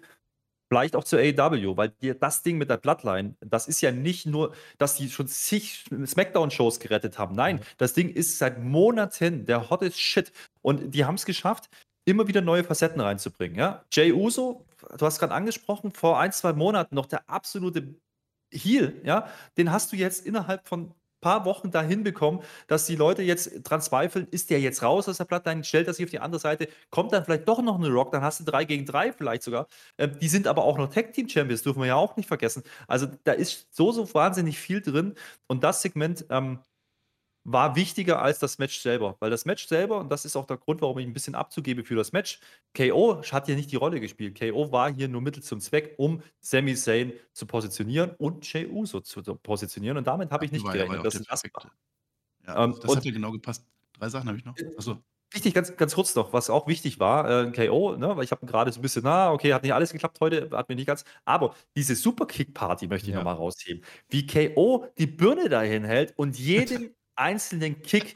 Vielleicht 0.71 0.97
auch 0.97 1.05
zur 1.05 1.19
AEW, 1.21 1.79
weil 1.79 1.89
dir 1.89 2.15
das 2.15 2.43
Ding 2.43 2.59
mit 2.59 2.69
der 2.69 2.77
Bloodline, 2.77 3.37
das 3.41 3.69
ist 3.69 3.81
ja 3.81 3.91
nicht 3.91 4.27
nur, 4.27 4.55
dass 4.77 4.97
die 4.97 5.09
schon 5.09 5.27
zig 5.27 5.85
Smackdown-Shows 6.05 6.79
gerettet 6.79 7.19
haben. 7.19 7.35
Nein, 7.35 7.57
Mhm. 7.57 7.61
das 7.79 7.95
Ding 7.95 8.11
ist 8.11 8.37
seit 8.37 8.63
Monaten 8.63 9.47
der 9.47 9.71
hottest 9.71 9.99
Shit. 9.99 10.31
Und 10.61 10.91
die 10.95 11.07
haben 11.07 11.15
es 11.15 11.25
geschafft, 11.25 11.71
immer 12.05 12.29
wieder 12.29 12.43
neue 12.43 12.65
Facetten 12.65 13.01
reinzubringen. 13.01 13.57
Ja? 13.57 13.83
Jay 13.93 14.13
Uso, 14.13 14.67
du 14.99 15.07
hast 15.07 15.19
gerade 15.19 15.33
angesprochen, 15.33 15.91
vor 15.91 16.19
ein, 16.21 16.33
zwei 16.33 16.53
Monaten 16.53 16.95
noch 16.95 17.07
der 17.07 17.31
absolute 17.31 17.95
Heel, 18.51 19.01
ja, 19.05 19.29
den 19.59 19.73
hast 19.73 19.93
du 19.93 19.97
jetzt 19.97 20.25
innerhalb 20.27 20.67
von 20.67 20.95
paar 21.21 21.45
Wochen 21.45 21.71
dahin 21.71 22.03
bekommen, 22.03 22.41
dass 22.67 22.87
die 22.87 22.97
Leute 22.97 23.23
jetzt 23.23 23.63
dran 23.65 23.81
zweifeln, 23.81 24.27
ist 24.31 24.51
der 24.51 24.61
jetzt 24.61 24.83
raus 24.83 25.09
aus 25.09 25.19
der 25.19 25.25
Platte, 25.25 25.65
stellt 25.65 25.87
er 25.87 25.95
sich 25.95 26.05
auf 26.05 26.11
die 26.11 26.21
andere 26.21 26.41
Seite, 26.41 26.69
kommt 26.91 27.13
dann 27.13 27.25
vielleicht 27.25 27.49
doch 27.49 27.63
noch 27.63 27.77
eine 27.77 27.89
Rock, 27.89 28.13
dann 28.13 28.23
hast 28.23 28.41
du 28.41 28.45
drei 28.45 28.65
gegen 28.65 28.87
drei 28.87 29.13
vielleicht 29.13 29.43
sogar. 29.43 29.67
Ähm, 29.99 30.19
die 30.21 30.29
sind 30.29 30.47
aber 30.47 30.65
auch 30.65 30.79
noch 30.79 30.93
Tag 30.93 31.13
Team 31.13 31.29
Champions, 31.29 31.63
dürfen 31.63 31.81
wir 31.81 31.87
ja 31.87 31.97
auch 31.97 32.17
nicht 32.17 32.29
vergessen. 32.29 32.63
Also 32.87 33.07
da 33.25 33.33
ist 33.33 33.69
so, 33.71 33.93
so 33.93 34.13
wahnsinnig 34.15 34.59
viel 34.59 34.81
drin 34.81 35.15
und 35.47 35.65
das 35.65 35.83
Segment 35.83 36.27
ähm, 36.31 36.61
war 37.51 37.77
wichtiger 37.77 38.21
als 38.21 38.39
das 38.39 38.59
Match 38.59 38.79
selber, 38.81 39.17
weil 39.21 39.31
das 39.31 39.45
Match 39.47 39.67
selber, 39.67 39.99
und 40.01 40.11
das 40.11 40.25
ist 40.25 40.37
auch 40.37 40.45
der 40.47 40.59
Grund, 40.59 40.83
warum 40.83 40.99
ich 40.99 41.07
ein 41.07 41.13
bisschen 41.13 41.35
abzugebe 41.35 41.83
für 41.85 41.95
das 41.95 42.13
Match, 42.13 42.41
KO 42.77 43.23
hat 43.23 43.47
hier 43.47 43.57
nicht 43.57 43.73
die 43.73 43.77
Rolle 43.77 44.01
gespielt. 44.01 44.39
KO 44.39 44.71
war 44.73 44.93
hier 44.93 45.09
nur 45.09 45.21
Mittel 45.23 45.43
zum 45.43 45.61
Zweck, 45.61 45.95
um 45.97 46.23
Sami 46.41 46.75
Zayn 46.75 47.13
zu 47.33 47.47
positionieren 47.47 48.11
und 48.19 48.51
Jey 48.53 48.67
Uso 48.67 49.01
zu 49.01 49.23
positionieren. 49.37 49.97
Und 49.97 50.07
damit 50.07 50.31
habe 50.31 50.45
ich 50.45 50.53
nicht 50.53 50.65
ja- 50.67 50.75
ja 50.75 50.85
gerechnet. 50.87 51.13
sie 51.13 51.25
das 51.25 51.43
machen. 51.55 51.71
Ja, 52.47 52.65
Ähm, 52.65 52.79
das 52.81 52.97
hat 52.97 53.05
ja 53.05 53.13
genau 53.13 53.33
gepasst. 53.33 53.65
Drei 53.99 54.09
Sachen 54.09 54.29
habe 54.29 54.39
ich 54.39 54.45
noch. 54.45 54.55
Achso. 54.77 54.99
Wichtig, 55.31 55.53
ganz, 55.53 55.77
ganz 55.77 55.95
kurz 55.95 56.15
noch, 56.15 56.33
was 56.33 56.49
auch 56.49 56.67
wichtig 56.69 56.99
war, 57.01 57.49
äh, 57.49 57.53
KO, 57.53 57.97
ne, 57.97 58.17
weil 58.17 58.25
ich 58.25 58.31
habe 58.31 58.47
gerade 58.47 58.73
so 58.73 58.79
ein 58.81 58.83
bisschen, 58.83 59.03
na, 59.05 59.31
okay, 59.31 59.53
hat 59.53 59.63
nicht 59.63 59.75
alles 59.75 59.93
geklappt 59.93 60.21
heute, 60.21 60.49
hat 60.53 60.71
mir 60.71 60.75
nicht 60.75 60.87
ganz, 60.87 61.05
aber 61.27 61.55
diese 61.77 61.95
Superkick-Party 61.97 62.87
möchte 62.87 63.09
ich 63.09 63.13
Ja. 63.13 63.19
nochmal 63.19 63.35
rausheben. 63.35 63.85
Wie 64.09 64.27
KO 64.27 64.87
die 64.97 65.07
Birne 65.07 65.51
dahin 65.51 65.85
hält 65.85 66.15
und 66.17 66.39
jeden 66.39 66.95
einzelnen 67.19 67.83
Kick 67.83 68.15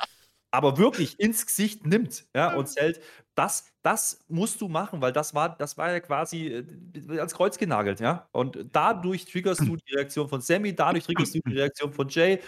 aber 0.52 0.76
wirklich 0.76 1.18
ins 1.18 1.46
Gesicht 1.46 1.86
nimmt 1.86 2.26
ja, 2.34 2.54
und 2.54 2.66
zählt, 2.68 3.00
das, 3.34 3.64
das 3.80 4.20
musst 4.28 4.60
du 4.60 4.68
machen, 4.68 5.00
weil 5.00 5.12
das 5.12 5.34
war, 5.34 5.56
das 5.56 5.78
war 5.78 5.90
ja 5.90 6.00
quasi 6.00 6.48
äh, 6.48 7.16
ans 7.16 7.34
Kreuz 7.34 7.56
genagelt, 7.56 8.00
ja. 8.00 8.28
Und 8.32 8.58
dadurch 8.72 9.24
triggerst 9.24 9.62
du 9.62 9.76
die 9.76 9.94
Reaktion 9.94 10.28
von 10.28 10.42
Sammy, 10.42 10.74
dadurch 10.74 11.04
triggerst 11.04 11.34
du 11.34 11.40
die 11.46 11.54
Reaktion 11.54 11.92
von 11.94 12.08
Jay, 12.08 12.40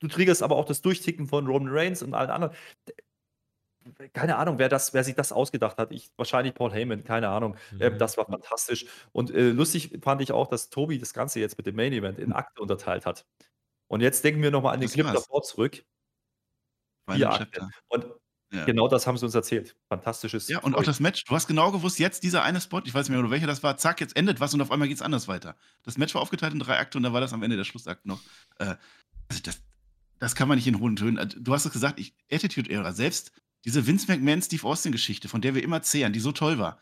du 0.00 0.08
triggerst 0.08 0.42
aber 0.42 0.56
auch 0.56 0.64
das 0.64 0.80
Durchticken 0.80 1.26
von 1.28 1.46
Roman 1.46 1.68
Reigns 1.70 2.02
und 2.02 2.14
allen 2.14 2.30
anderen 2.30 2.54
keine 4.12 4.36
Ahnung, 4.36 4.58
wer, 4.58 4.68
das, 4.68 4.94
wer 4.94 5.02
sich 5.04 5.14
das 5.14 5.32
ausgedacht 5.32 5.78
hat. 5.78 5.90
Ich, 5.92 6.10
wahrscheinlich 6.16 6.54
Paul 6.54 6.72
Heyman, 6.72 7.04
keine 7.04 7.28
Ahnung. 7.28 7.56
Ähm, 7.80 7.94
Mhm. 7.94 7.98
das 7.98 8.16
war 8.16 8.26
fantastisch. 8.26 8.86
Und 9.12 9.30
äh, 9.32 9.50
lustig 9.50 9.98
fand 10.02 10.22
ich 10.22 10.32
auch, 10.32 10.46
dass 10.46 10.70
Tobi 10.70 10.98
das 10.98 11.12
Ganze 11.12 11.40
jetzt 11.40 11.56
mit 11.58 11.66
dem 11.66 11.76
Main 11.76 11.92
Event 11.92 12.18
in 12.18 12.32
Akte 12.32 12.62
unterteilt 12.62 13.06
hat. 13.06 13.26
Und 13.88 14.00
jetzt 14.00 14.24
denken 14.24 14.42
wir 14.42 14.50
nochmal 14.50 14.74
an 14.74 14.80
den 14.80 14.88
Clip 14.88 15.06
davor 15.06 15.42
zurück. 15.42 15.84
Akte. 17.06 17.68
Und 17.88 18.06
Ja. 18.52 18.64
genau 18.66 18.86
das 18.88 19.06
haben 19.06 19.16
sie 19.16 19.24
uns 19.24 19.34
erzählt. 19.34 19.74
Fantastisches. 19.88 20.48
Ja, 20.48 20.58
und 20.58 20.74
auch 20.74 20.78
Story. 20.78 20.86
das 20.86 21.00
Match. 21.00 21.24
Du 21.24 21.34
hast 21.34 21.46
genau 21.46 21.72
gewusst, 21.72 21.98
jetzt 21.98 22.22
dieser 22.22 22.42
eine 22.42 22.60
Spot, 22.60 22.82
ich 22.84 22.92
weiß 22.92 23.08
nicht 23.08 23.18
mehr, 23.18 23.30
welcher 23.30 23.46
das 23.46 23.62
war, 23.62 23.76
zack, 23.78 24.00
jetzt 24.00 24.14
endet 24.16 24.40
was 24.40 24.52
und 24.52 24.60
auf 24.60 24.70
einmal 24.70 24.88
geht 24.88 24.98
es 24.98 25.02
anders 25.02 25.26
weiter. 25.26 25.56
Das 25.84 25.96
Match 25.96 26.14
war 26.14 26.20
aufgeteilt 26.20 26.52
in 26.52 26.58
drei 26.58 26.78
Akte 26.78 26.98
und 26.98 27.04
da 27.04 27.12
war 27.12 27.20
das 27.22 27.32
am 27.32 27.42
Ende 27.42 27.56
der 27.56 27.64
Schlussakt 27.64 28.04
noch. 28.04 28.20
Äh, 28.58 28.76
also 29.28 29.42
das, 29.42 29.62
das 30.18 30.34
kann 30.34 30.48
man 30.48 30.56
nicht 30.56 30.66
in 30.66 30.78
hohen 30.80 30.96
Tönen. 30.96 31.16
äh, 31.16 31.26
Du 31.26 31.54
hast 31.54 31.64
es 31.64 31.72
gesagt, 31.72 31.98
ich, 31.98 32.14
Attitude 32.30 32.70
Era, 32.70 32.92
selbst 32.92 33.32
diese 33.64 33.86
Vince 33.86 34.06
McMahon, 34.12 34.42
Steve 34.42 34.66
Austin 34.66 34.92
Geschichte, 34.92 35.28
von 35.28 35.40
der 35.40 35.54
wir 35.54 35.62
immer 35.62 35.80
zehren, 35.82 36.12
die 36.12 36.20
so 36.20 36.32
toll 36.32 36.58
war, 36.58 36.78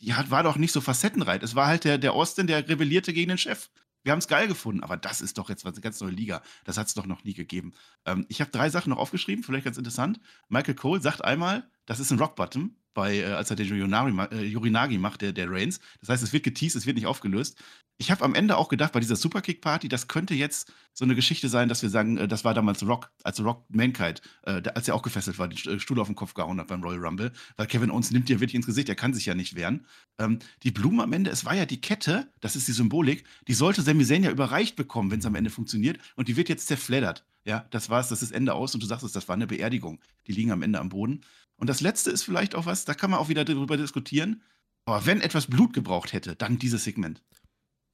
die 0.00 0.12
hat, 0.14 0.30
war 0.30 0.42
doch 0.42 0.56
nicht 0.56 0.72
so 0.72 0.80
facettenreich. 0.80 1.42
Es 1.42 1.54
war 1.54 1.66
halt 1.66 1.84
der, 1.84 1.96
der 1.98 2.12
Austin, 2.12 2.46
der 2.46 2.68
rebellierte 2.68 3.12
gegen 3.12 3.28
den 3.30 3.38
Chef. 3.38 3.70
Wir 4.02 4.12
haben 4.12 4.18
es 4.18 4.28
geil 4.28 4.48
gefunden, 4.48 4.82
aber 4.82 4.96
das 4.96 5.20
ist 5.20 5.36
doch 5.38 5.50
jetzt 5.50 5.66
eine 5.66 5.80
ganz 5.80 6.00
neue 6.00 6.10
Liga. 6.10 6.42
Das 6.64 6.78
hat 6.78 6.86
es 6.86 6.94
doch 6.94 7.06
noch 7.06 7.24
nie 7.24 7.34
gegeben. 7.34 7.72
Ähm, 8.06 8.24
ich 8.28 8.40
habe 8.40 8.50
drei 8.50 8.70
Sachen 8.70 8.90
noch 8.90 8.98
aufgeschrieben, 8.98 9.44
vielleicht 9.44 9.64
ganz 9.64 9.76
interessant. 9.76 10.20
Michael 10.48 10.74
Cole 10.74 11.00
sagt 11.00 11.22
einmal, 11.22 11.70
das 11.86 12.00
ist 12.00 12.10
ein 12.10 12.18
Rock 12.18 12.36
Bottom, 12.36 12.76
bei, 12.94 13.18
äh, 13.18 13.24
als 13.24 13.50
er 13.50 13.56
den 13.56 13.68
Yorinagi, 13.68 14.34
äh, 14.34 14.44
Yorinagi 14.44 14.98
macht, 14.98 15.22
der, 15.22 15.32
der 15.32 15.50
Reigns. 15.50 15.80
Das 16.00 16.08
heißt, 16.08 16.22
es 16.22 16.32
wird 16.32 16.44
geteased, 16.44 16.76
es 16.76 16.86
wird 16.86 16.96
nicht 16.96 17.06
aufgelöst. 17.06 17.58
Ich 17.98 18.10
habe 18.10 18.24
am 18.24 18.34
Ende 18.34 18.56
auch 18.56 18.68
gedacht, 18.68 18.92
bei 18.92 19.00
dieser 19.00 19.16
Superkick-Party, 19.16 19.88
das 19.88 20.08
könnte 20.08 20.34
jetzt 20.34 20.72
so 20.94 21.04
eine 21.04 21.14
Geschichte 21.14 21.48
sein, 21.48 21.68
dass 21.68 21.82
wir 21.82 21.90
sagen, 21.90 22.16
äh, 22.16 22.28
das 22.28 22.44
war 22.44 22.54
damals 22.54 22.86
Rock, 22.86 23.10
als 23.22 23.42
Rock 23.44 23.64
Mankind, 23.68 24.22
äh, 24.42 24.62
als 24.74 24.88
er 24.88 24.94
auch 24.94 25.02
gefesselt 25.02 25.38
war, 25.38 25.48
den 25.48 25.80
Stuhl 25.80 26.00
auf 26.00 26.08
den 26.08 26.16
Kopf 26.16 26.34
gehauen 26.34 26.58
hat 26.58 26.68
beim 26.68 26.82
Royal 26.82 27.04
Rumble, 27.04 27.32
weil 27.56 27.66
Kevin 27.66 27.90
Owens 27.90 28.10
nimmt 28.10 28.28
dir 28.28 28.40
wirklich 28.40 28.54
ins 28.54 28.66
Gesicht, 28.66 28.88
er 28.88 28.94
kann 28.94 29.14
sich 29.14 29.26
ja 29.26 29.34
nicht 29.34 29.54
wehren. 29.54 29.86
Ähm, 30.18 30.38
die 30.62 30.70
Blumen 30.70 31.00
am 31.00 31.12
Ende, 31.12 31.30
es 31.30 31.44
war 31.44 31.54
ja 31.54 31.66
die 31.66 31.80
Kette, 31.80 32.32
das 32.40 32.56
ist 32.56 32.68
die 32.68 32.72
Symbolik, 32.72 33.24
die 33.48 33.54
sollte 33.54 33.82
Sami 33.82 34.04
Zayn 34.04 34.24
ja 34.24 34.30
überreicht 34.30 34.76
bekommen, 34.76 35.10
wenn 35.10 35.20
es 35.20 35.26
am 35.26 35.34
Ende 35.34 35.50
funktioniert, 35.50 35.98
und 36.16 36.28
die 36.28 36.36
wird 36.36 36.48
jetzt 36.48 36.66
zerfleddert. 36.68 37.26
Ja, 37.44 37.66
das 37.70 37.88
war's, 37.88 38.08
das 38.08 38.22
ist 38.22 38.32
Ende 38.32 38.54
aus 38.54 38.74
und 38.74 38.82
du 38.82 38.86
sagst 38.86 39.04
es, 39.04 39.12
das 39.12 39.28
war 39.28 39.34
eine 39.34 39.46
Beerdigung. 39.46 40.00
Die 40.26 40.32
liegen 40.32 40.52
am 40.52 40.62
Ende 40.62 40.78
am 40.78 40.90
Boden. 40.90 41.22
Und 41.60 41.68
das 41.68 41.80
letzte 41.80 42.10
ist 42.10 42.22
vielleicht 42.22 42.54
auch 42.54 42.66
was, 42.66 42.84
da 42.84 42.94
kann 42.94 43.10
man 43.10 43.20
auch 43.20 43.28
wieder 43.28 43.44
darüber 43.44 43.76
diskutieren. 43.76 44.42
Aber 44.86 45.06
wenn 45.06 45.20
etwas 45.20 45.46
Blut 45.46 45.72
gebraucht 45.72 46.12
hätte, 46.12 46.34
dann 46.34 46.58
dieses 46.58 46.84
Segment. 46.84 47.22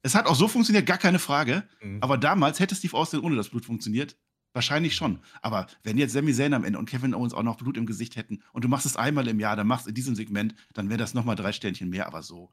Es 0.01 0.15
hat 0.15 0.25
auch 0.25 0.35
so 0.35 0.47
funktioniert, 0.47 0.85
gar 0.85 0.97
keine 0.97 1.19
Frage. 1.19 1.63
Mhm. 1.81 2.01
Aber 2.01 2.17
damals 2.17 2.59
hätte 2.59 2.75
Steve 2.75 2.95
Austin 2.95 3.19
ohne 3.19 3.35
das 3.35 3.49
Blut 3.49 3.65
funktioniert. 3.65 4.15
Wahrscheinlich 4.53 4.95
schon. 4.95 5.19
Aber 5.41 5.67
wenn 5.83 5.97
jetzt 5.97 6.13
Sami 6.13 6.33
Zayn 6.33 6.53
am 6.53 6.63
Ende 6.63 6.79
und 6.79 6.89
Kevin 6.89 7.13
Owens 7.13 7.33
auch 7.33 7.43
noch 7.43 7.57
Blut 7.57 7.77
im 7.77 7.85
Gesicht 7.85 8.15
hätten 8.15 8.41
und 8.53 8.63
du 8.63 8.69
machst 8.69 8.85
es 8.85 8.95
einmal 8.95 9.27
im 9.27 9.39
Jahr, 9.39 9.55
dann 9.55 9.67
machst 9.67 9.85
du 9.85 9.89
in 9.89 9.95
diesem 9.95 10.15
Segment, 10.15 10.55
dann 10.73 10.89
wäre 10.89 10.97
das 10.97 11.13
nochmal 11.13 11.35
drei 11.35 11.51
Sternchen 11.51 11.89
mehr. 11.89 12.07
Aber 12.07 12.23
so. 12.23 12.49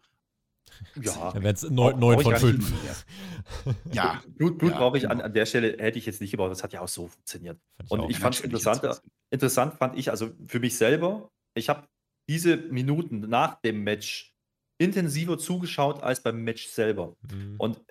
Ja. 1.01 1.33
Dann 1.33 1.45
wären 1.45 1.55
es 1.55 1.63
neun 1.71 2.21
von 2.21 2.37
fünf. 2.37 2.73
Ja. 3.93 4.21
Blut, 4.27 4.59
Blut 4.59 4.73
ja, 4.73 4.79
brauche 4.79 4.99
ich 4.99 5.05
an, 5.05 5.19
genau. 5.19 5.27
an 5.27 5.33
der 5.33 5.47
Stelle, 5.47 5.77
hätte 5.79 5.99
ich 5.99 6.07
jetzt 6.07 6.21
nicht 6.21 6.33
gebraucht. 6.33 6.51
Das 6.51 6.65
hat 6.65 6.73
ja 6.73 6.81
auch 6.81 6.89
so 6.89 7.07
funktioniert. 7.07 7.59
Ich 7.83 7.91
und 7.91 8.01
auch. 8.01 8.11
ich 8.11 8.19
fand 8.19 8.35
es 8.35 8.41
interessant, 8.41 8.83
interessant, 9.31 9.75
fand 9.75 9.99
ich, 9.99 10.11
also 10.11 10.31
für 10.47 10.61
mich 10.61 10.77
selber, 10.77 11.31
ich 11.55 11.69
habe 11.69 11.87
diese 12.29 12.57
Minuten 12.57 13.21
nach 13.21 13.61
dem 13.61 13.85
Match 13.85 14.35
intensiver 14.79 15.39
zugeschaut 15.39 16.03
als 16.03 16.23
beim 16.23 16.43
Match 16.43 16.69
selber. 16.69 17.17
Mhm. 17.31 17.57
Und 17.59 17.85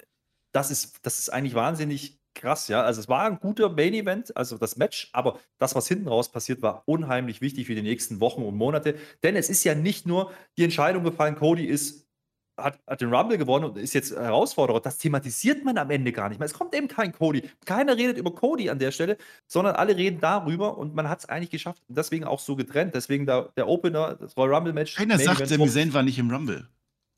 das 0.53 0.71
ist, 0.71 0.99
das 1.03 1.19
ist 1.19 1.29
eigentlich 1.29 1.55
wahnsinnig 1.55 2.19
krass, 2.35 2.67
ja. 2.67 2.83
Also 2.83 2.99
es 3.01 3.07
war 3.07 3.25
ein 3.25 3.39
guter 3.39 3.69
Main 3.69 3.93
Event, 3.93 4.35
also 4.35 4.57
das 4.57 4.75
Match, 4.75 5.09
aber 5.13 5.39
das, 5.59 5.75
was 5.75 5.87
hinten 5.87 6.07
raus 6.07 6.31
passiert, 6.31 6.61
war 6.61 6.83
unheimlich 6.85 7.41
wichtig 7.41 7.67
für 7.67 7.75
die 7.75 7.81
nächsten 7.81 8.19
Wochen 8.19 8.41
und 8.43 8.55
Monate. 8.55 8.95
Denn 9.21 9.35
es 9.35 9.49
ist 9.49 9.63
ja 9.63 9.75
nicht 9.75 10.05
nur 10.05 10.33
die 10.57 10.63
Entscheidung 10.63 11.03
gefallen, 11.03 11.35
Cody 11.35 11.65
ist 11.65 12.02
hat, 12.57 12.79
hat 12.87 13.01
den 13.01 13.13
Rumble 13.13 13.37
gewonnen 13.37 13.65
und 13.65 13.77
ist 13.77 13.93
jetzt 13.93 14.15
Herausforderer. 14.15 14.79
Das 14.79 14.97
thematisiert 14.97 15.63
man 15.63 15.77
am 15.77 15.89
Ende 15.89 16.11
gar 16.11 16.29
nicht 16.29 16.39
mehr. 16.39 16.45
Es 16.45 16.53
kommt 16.53 16.75
eben 16.75 16.87
kein 16.87 17.11
Cody. 17.11 17.49
Keiner 17.65 17.97
redet 17.97 18.17
über 18.17 18.33
Cody 18.33 18.69
an 18.69 18.79
der 18.79 18.91
Stelle, 18.91 19.17
sondern 19.47 19.75
alle 19.75 19.95
reden 19.95 20.19
darüber 20.19 20.77
und 20.77 20.95
man 20.95 21.09
hat 21.09 21.19
es 21.19 21.25
eigentlich 21.29 21.49
geschafft. 21.49 21.81
Deswegen 21.87 22.25
auch 22.25 22.39
so 22.39 22.55
getrennt. 22.55 22.95
Deswegen 22.95 23.25
da, 23.25 23.49
der 23.57 23.67
Opener, 23.67 24.15
das 24.15 24.37
Royal 24.37 24.55
Rumble 24.55 24.73
Match. 24.73 24.95
Keiner 24.95 25.17
Main 25.17 25.25
sagt, 25.25 25.47
Sami 25.47 25.69
Zayn 25.69 25.93
war 25.93 26.03
nicht 26.03 26.19
im 26.19 26.29
Rumble. 26.29 26.67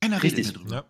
Keiner 0.02 0.22
Richtig. 0.22 0.48
redet 0.48 0.62
darüber. 0.62 0.76
Ja. 0.76 0.86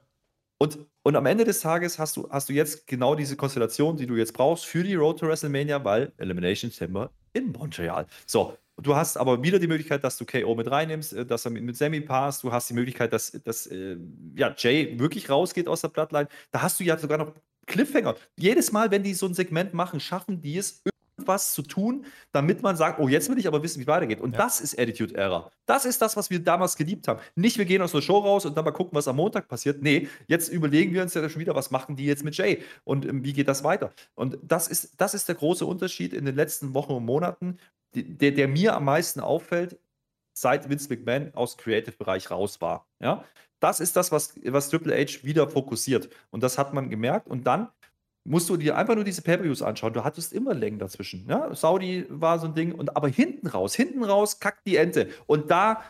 Und, 0.58 0.80
und 1.04 1.16
am 1.16 1.26
Ende 1.26 1.44
des 1.44 1.60
Tages 1.60 2.00
hast 2.00 2.16
du, 2.16 2.30
hast 2.30 2.48
du 2.50 2.54
jetzt 2.54 2.88
genau 2.88 3.16
diese 3.16 3.36
Konstellation, 3.36 3.98
die 3.98 4.08
du 4.08 4.16
jetzt 4.16 4.34
brauchst 4.34 4.66
für 4.66 4.84
die 4.84 4.96
Road 4.96 5.20
to 5.20 5.28
WrestleMania, 5.28 5.84
weil 5.84 6.14
Elimination 6.18 6.72
Chamber 6.72 7.12
in 7.34 7.52
Montreal. 7.52 8.08
So, 8.26 8.58
Du 8.82 8.96
hast 8.96 9.18
aber 9.18 9.42
wieder 9.42 9.58
die 9.58 9.68
Möglichkeit, 9.68 10.04
dass 10.04 10.18
du 10.18 10.26
KO 10.26 10.54
mit 10.56 10.70
reinnimmst, 10.70 11.14
äh, 11.14 11.26
dass 11.26 11.46
er 11.46 11.52
mit, 11.52 11.64
mit 11.64 11.78
Sammy 11.78 12.02
passt. 12.02 12.44
Du 12.44 12.52
hast 12.52 12.70
die 12.70 12.74
Möglichkeit, 12.74 13.14
dass, 13.14 13.32
dass 13.32 13.68
äh, 13.68 13.98
ja, 14.36 14.54
Jay 14.58 15.00
wirklich 15.00 15.30
rausgeht 15.30 15.68
aus 15.68 15.82
der 15.82 15.90
Bloodline. 15.90 16.28
Da 16.52 16.62
hast 16.62 16.80
du 16.80 16.84
ja 16.84 16.98
sogar 16.98 17.18
noch 17.18 17.34
Cliffhanger. 17.68 18.16
Jedes 18.38 18.72
Mal, 18.72 18.92
wenn 18.92 19.04
die 19.04 19.14
so 19.14 19.26
ein 19.26 19.34
Segment 19.34 19.74
machen, 19.74 20.00
schaffen 20.00 20.42
die 20.42 20.58
es, 20.58 20.84
irgendwas 21.18 21.54
zu 21.54 21.62
tun, 21.62 22.06
damit 22.32 22.62
man 22.62 22.76
sagt, 22.76 23.00
oh, 23.00 23.08
jetzt 23.08 23.30
will 23.30 23.38
ich 23.38 23.48
aber 23.48 23.64
wissen, 23.64 23.80
wie 23.80 23.84
es 23.84 23.88
weitergeht. 23.88 24.20
Und 24.20 24.34
ja. 24.34 24.38
das 24.40 24.60
ist 24.60 24.78
Attitude 24.78 25.16
Error. 25.16 25.52
Das 25.66 25.86
ist 25.86 26.02
das, 26.02 26.16
was 26.18 26.30
wir 26.30 26.40
damals 26.40 26.76
geliebt 26.76 27.08
haben. 27.08 27.20
Nicht, 27.36 27.58
wir 27.58 27.66
gehen 27.66 27.82
aus 27.82 27.94
der 27.94 28.02
Show 28.02 28.18
raus 28.20 28.46
und 28.46 28.56
dann 28.56 28.66
mal 28.66 28.72
gucken, 28.72 28.96
was 28.96 29.08
am 29.08 29.16
Montag 29.16 29.48
passiert. 29.48 29.82
Nee, 29.82 30.08
jetzt 30.28 30.50
überlegen 30.50 30.94
wir 30.94 31.02
uns 31.02 31.14
ja 31.14 31.28
schon 31.30 31.42
wieder, 31.42 31.56
was 31.56 31.72
machen 31.72 31.96
die 31.96 32.06
jetzt 32.06 32.24
mit 32.24 32.38
Jay 32.38 32.62
und 32.84 33.06
ähm, 33.06 33.24
wie 33.24 33.34
geht 33.34 33.48
das 33.48 33.64
weiter. 33.64 33.92
Und 34.14 34.38
das 34.44 34.68
ist, 34.68 34.94
das 34.98 35.14
ist 35.14 35.28
der 35.28 35.36
große 35.36 35.66
Unterschied 35.66 36.14
in 36.14 36.26
den 36.26 36.36
letzten 36.36 36.74
Wochen 36.74 36.92
und 36.92 37.06
Monaten, 37.06 37.58
der, 37.96 38.32
der 38.32 38.48
mir 38.48 38.76
am 38.76 38.86
meisten 38.86 39.20
auffällt, 39.20 39.80
seit 40.34 40.70
Vince 40.70 40.90
McMahon 40.90 41.34
aus 41.34 41.58
Creative-Bereich 41.58 42.30
raus 42.30 42.62
war. 42.62 42.88
Ja? 43.00 43.24
Das 43.60 43.80
ist 43.80 43.96
das, 43.96 44.12
was, 44.12 44.34
was 44.44 44.70
Triple 44.70 44.96
H 44.96 45.24
wieder 45.24 45.50
fokussiert. 45.50 46.10
Und 46.30 46.44
das 46.44 46.58
hat 46.58 46.74
man 46.74 46.90
gemerkt. 46.90 47.28
Und 47.28 47.48
dann 47.48 47.70
musst 48.26 48.50
du 48.50 48.58
dir 48.58 48.76
einfach 48.78 48.96
nur 48.96 49.04
diese 49.04 49.22
Pay-Per-Views 49.22 49.62
anschauen. 49.62 49.94
Du 49.94 50.04
hattest 50.04 50.34
immer 50.34 50.54
Längen 50.54 50.80
dazwischen. 50.80 51.28
Ja? 51.30 51.54
Saudi 51.56 52.06
war 52.10 52.40
so 52.40 52.48
ein 52.48 52.56
Ding. 52.56 52.74
Und, 52.74 52.96
aber 52.96 53.08
hinten 53.08 53.48
raus, 53.48 53.76
hinten 53.76 54.04
raus 54.04 54.40
kackt 54.40 54.66
die 54.68 54.76
Ente. 54.76 55.10
Und 55.28 55.50
da 55.52 55.84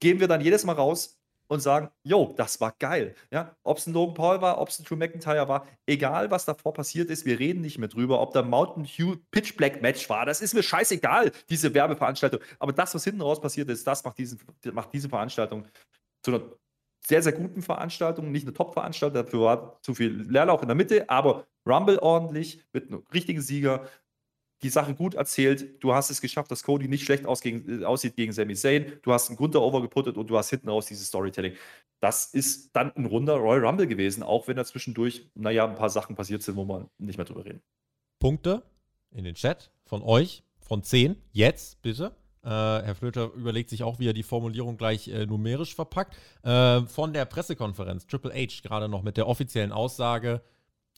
gehen 0.00 0.20
wir 0.20 0.28
dann 0.28 0.40
jedes 0.40 0.64
Mal 0.64 0.74
raus 0.74 1.19
und 1.50 1.58
sagen, 1.58 1.90
jo, 2.04 2.32
das 2.36 2.60
war 2.60 2.72
geil. 2.78 3.16
Ja, 3.32 3.56
ob 3.64 3.78
es 3.78 3.86
ein 3.88 3.92
Logan 3.92 4.14
Paul 4.14 4.40
war, 4.40 4.60
ob 4.60 4.68
es 4.68 4.78
ein 4.78 4.84
Drew 4.84 4.94
McIntyre 4.94 5.48
war, 5.48 5.66
egal 5.84 6.30
was 6.30 6.44
davor 6.44 6.72
passiert 6.72 7.10
ist, 7.10 7.26
wir 7.26 7.40
reden 7.40 7.60
nicht 7.60 7.76
mehr 7.76 7.88
drüber, 7.88 8.20
ob 8.20 8.32
der 8.32 8.44
Mountain 8.44 8.84
Hugh 8.84 9.18
Pitch 9.32 9.56
Black 9.56 9.82
Match 9.82 10.08
war, 10.08 10.24
das 10.24 10.40
ist 10.40 10.54
mir 10.54 10.62
scheißegal, 10.62 11.32
diese 11.48 11.74
Werbeveranstaltung. 11.74 12.40
Aber 12.60 12.72
das, 12.72 12.94
was 12.94 13.02
hinten 13.02 13.20
raus 13.20 13.40
passiert 13.40 13.68
ist, 13.68 13.84
das 13.84 14.04
macht, 14.04 14.18
diesen, 14.18 14.38
macht 14.72 14.92
diese 14.92 15.08
Veranstaltung 15.08 15.66
zu 16.22 16.34
einer 16.34 16.44
sehr, 17.04 17.22
sehr 17.22 17.32
guten 17.32 17.62
Veranstaltung, 17.62 18.30
nicht 18.30 18.46
eine 18.46 18.54
Top-Veranstaltung, 18.54 19.24
dafür 19.24 19.40
war 19.40 19.78
zu 19.82 19.94
viel 19.94 20.22
Leerlauf 20.30 20.62
in 20.62 20.68
der 20.68 20.76
Mitte, 20.76 21.10
aber 21.10 21.48
Rumble 21.66 21.98
ordentlich, 21.98 22.64
mit 22.72 22.86
einem 22.86 23.02
richtigen 23.12 23.40
Sieger, 23.40 23.88
die 24.62 24.68
Sache 24.68 24.94
gut 24.94 25.14
erzählt. 25.14 25.82
Du 25.82 25.94
hast 25.94 26.10
es 26.10 26.20
geschafft, 26.20 26.50
dass 26.50 26.62
Cody 26.62 26.88
nicht 26.88 27.04
schlecht 27.04 27.24
gegen, 27.42 27.82
äh, 27.82 27.84
aussieht 27.84 28.16
gegen 28.16 28.32
Sami 28.32 28.54
Zayn. 28.54 28.92
Du 29.02 29.12
hast 29.12 29.28
einen 29.28 29.36
Gunther 29.36 29.62
overgeputtet 29.62 30.16
und 30.16 30.28
du 30.28 30.36
hast 30.36 30.50
hinten 30.50 30.68
raus 30.68 30.86
dieses 30.86 31.06
Storytelling. 31.08 31.54
Das 32.00 32.26
ist 32.26 32.74
dann 32.74 32.94
ein 32.96 33.06
runder 33.06 33.34
Royal 33.34 33.64
Rumble 33.64 33.86
gewesen, 33.86 34.22
auch 34.22 34.48
wenn 34.48 34.56
da 34.56 34.64
zwischendurch, 34.64 35.30
naja, 35.34 35.66
ein 35.66 35.74
paar 35.74 35.90
Sachen 35.90 36.16
passiert 36.16 36.42
sind, 36.42 36.56
wo 36.56 36.64
man 36.64 36.88
nicht 36.98 37.16
mehr 37.16 37.26
drüber 37.26 37.44
reden. 37.44 37.62
Punkte 38.18 38.62
in 39.10 39.24
den 39.24 39.34
Chat 39.34 39.70
von 39.84 40.02
euch, 40.02 40.44
von 40.60 40.82
10, 40.82 41.16
jetzt 41.32 41.82
bitte. 41.82 42.12
Äh, 42.42 42.48
Herr 42.48 42.94
Flöter 42.94 43.32
überlegt 43.34 43.68
sich 43.68 43.82
auch, 43.82 43.98
wie 43.98 44.08
er 44.08 44.12
die 44.14 44.22
Formulierung 44.22 44.78
gleich 44.78 45.08
äh, 45.08 45.26
numerisch 45.26 45.74
verpackt. 45.74 46.16
Äh, 46.42 46.82
von 46.82 47.12
der 47.12 47.26
Pressekonferenz, 47.26 48.06
Triple 48.06 48.32
H, 48.32 48.62
gerade 48.62 48.88
noch 48.88 49.02
mit 49.02 49.16
der 49.16 49.26
offiziellen 49.26 49.72
Aussage, 49.72 50.40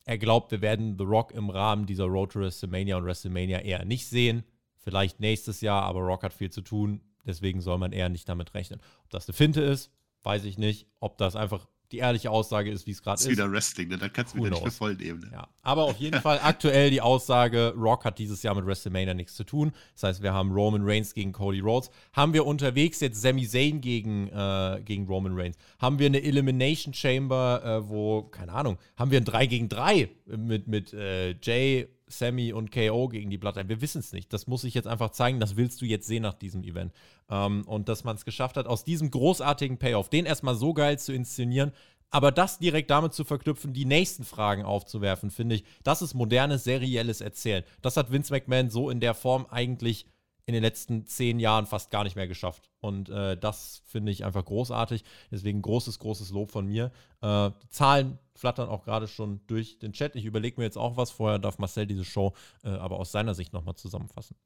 er 0.05 0.19
glaubt, 0.19 0.51
wir 0.51 0.61
werden 0.61 0.97
The 0.99 1.05
Rock 1.05 1.33
im 1.33 1.51
Rahmen 1.51 1.87
dieser 1.87 2.05
Road 2.05 2.33
to 2.33 2.41
WrestleMania 2.41 2.97
und 2.97 3.05
WrestleMania 3.05 3.61
eher 3.61 3.85
nicht 3.85 4.07
sehen. 4.09 4.45
Vielleicht 4.79 5.21
nächstes 5.21 5.61
Jahr, 5.61 5.83
aber 5.83 6.01
Rock 6.01 6.25
hat 6.25 6.33
viel 6.33 6.51
zu 6.51 6.61
tun. 6.61 7.01
Deswegen 7.25 7.61
soll 7.61 7.79
man 7.79 7.93
eher 7.93 8.09
nicht 8.09 8.29
damit 8.29 8.55
rechnen. 8.55 8.81
Ob 9.05 9.11
das 9.11 9.29
eine 9.29 9.35
Finte 9.35 9.61
ist, 9.61 9.93
weiß 10.25 10.45
ich 10.45 10.59
nicht. 10.59 10.89
Ob 10.99 11.19
das 11.19 11.37
einfach 11.37 11.69
die 11.93 11.99
ehrliche 11.99 12.31
Aussage 12.31 12.71
ist, 12.71 12.87
wie 12.87 12.93
es 12.93 13.03
gerade 13.03 13.17
ist. 13.17 13.27
Das 13.27 13.33
ist 13.33 13.39
wieder 13.39 13.51
Wrestling, 13.53 13.89
ne? 13.89 13.99
dann 13.99 14.13
kannst 14.13 14.35
du 14.35 14.39
wieder 14.39 14.51
nicht 14.51 14.65
für 14.65 14.71
voll 14.71 14.95
nehmen. 14.95 15.21
Ne? 15.21 15.31
Ja. 15.33 15.49
Aber 15.63 15.85
auf 15.85 15.99
jeden 15.99 16.21
Fall 16.21 16.41
aktuell 16.43 16.91
die 16.91 17.01
Aussage, 17.01 17.75
Rock 17.77 18.05
hat 18.05 18.19
dieses 18.19 18.43
Jahr 18.43 18.55
mit 18.55 18.67
WrestleMania 18.67 19.15
nichts 19.15 19.35
zu 19.35 19.45
tun. 19.45 19.73
Das 19.95 20.03
heißt, 20.05 20.23
wir 20.23 20.33
haben 20.33 20.51
Roman 20.53 20.83
Reigns 20.85 21.15
gegen 21.15 21.33
Cody 21.33 21.61
Rhodes. 21.61 21.91
Haben 22.13 22.33
wir 22.33 22.47
unterwegs 22.47 23.01
jetzt 23.01 23.21
Sami 23.21 23.47
Zayn 23.47 23.81
gegen, 23.81 24.29
äh, 24.29 24.81
gegen 24.85 25.07
Roman 25.07 25.39
Reigns? 25.39 25.57
Haben 25.79 25.99
wir 25.99 26.07
eine 26.07 26.23
Elimination 26.23 26.95
Chamber, 26.95 27.63
äh, 27.65 27.89
wo, 27.89 28.23
keine 28.23 28.53
Ahnung, 28.53 28.79
haben 28.97 29.11
wir 29.11 29.21
ein 29.21 29.25
3 29.25 29.47
gegen 29.47 29.69
3 29.69 30.09
mit, 30.27 30.67
mit 30.67 30.93
äh, 30.95 31.37
Jay 31.43 31.89
Sammy 32.13 32.53
und 32.53 32.71
KO 32.71 33.09
gegen 33.09 33.31
die 33.31 33.39
Bloodline. 33.39 33.69
Wir 33.69 33.81
wissen 33.81 34.01
es 34.01 34.13
nicht. 34.13 34.33
Das 34.33 34.47
muss 34.47 34.65
ich 34.65 34.75
jetzt 34.75 34.89
einfach 34.89 35.11
zeigen. 35.11 35.41
Das 35.41 35.57
willst 35.57 35.81
du 35.81 35.87
jetzt 35.87 36.07
sehen 36.07 36.23
nach 36.23 36.35
diesem 36.35 36.63
Event. 36.63 36.93
Ähm, 37.31 37.65
und 37.67 37.89
dass 37.89 38.05
man 38.05 38.17
es 38.17 38.25
geschafft 38.25 38.57
hat, 38.57 38.67
aus 38.67 38.85
diesem 38.85 39.11
großartigen 39.11 39.79
Payoff, 39.79 40.09
den 40.09 40.27
erstmal 40.27 40.55
so 40.55 40.75
geil 40.75 40.99
zu 40.99 41.13
inszenieren, 41.13 41.73
aber 42.13 42.31
das 42.31 42.59
direkt 42.59 42.91
damit 42.91 43.15
zu 43.15 43.25
verknüpfen, 43.25 43.73
die 43.73 43.87
nächsten 43.87 44.25
Fragen 44.25 44.65
aufzuwerfen, 44.65 45.31
finde 45.31 45.55
ich, 45.55 45.65
das 45.83 46.03
ist 46.03 46.13
modernes, 46.13 46.63
serielles 46.63 47.23
Erzählen. 47.23 47.65
Das 47.81 47.97
hat 47.97 48.13
Vince 48.13 48.33
McMahon 48.33 48.69
so 48.69 48.91
in 48.91 49.01
der 49.01 49.15
Form 49.15 49.47
eigentlich 49.49 50.05
in 50.45 50.55
den 50.55 50.63
letzten 50.63 51.07
zehn 51.07 51.39
Jahren 51.39 51.67
fast 51.67 51.91
gar 51.91 52.05
nicht 52.05 52.17
mehr 52.17 52.27
geschafft. 52.27 52.69
Und 52.81 53.09
äh, 53.09 53.37
das 53.37 53.83
finde 53.87 54.11
ich 54.11 54.25
einfach 54.25 54.45
großartig. 54.45 55.05
Deswegen 55.31 55.63
großes, 55.63 55.99
großes 55.99 56.31
Lob 56.31 56.51
von 56.51 56.67
mir. 56.67 56.91
Äh, 57.21 57.51
Zahlen 57.69 58.19
flattern 58.35 58.69
auch 58.69 58.85
gerade 58.85 59.07
schon 59.07 59.41
durch 59.47 59.79
den 59.79 59.93
Chat. 59.93 60.17
Ich 60.17 60.25
überlege 60.25 60.61
mir 60.61 60.65
jetzt 60.65 60.79
auch 60.79 60.97
was. 60.97 61.11
Vorher 61.13 61.39
darf 61.39 61.59
Marcel 61.59 61.87
diese 61.87 62.05
Show 62.05 62.35
äh, 62.65 62.71
aber 62.71 62.99
aus 62.99 63.13
seiner 63.13 63.35
Sicht 63.35 63.53
nochmal 63.53 63.77
zusammenfassen. 63.77 64.37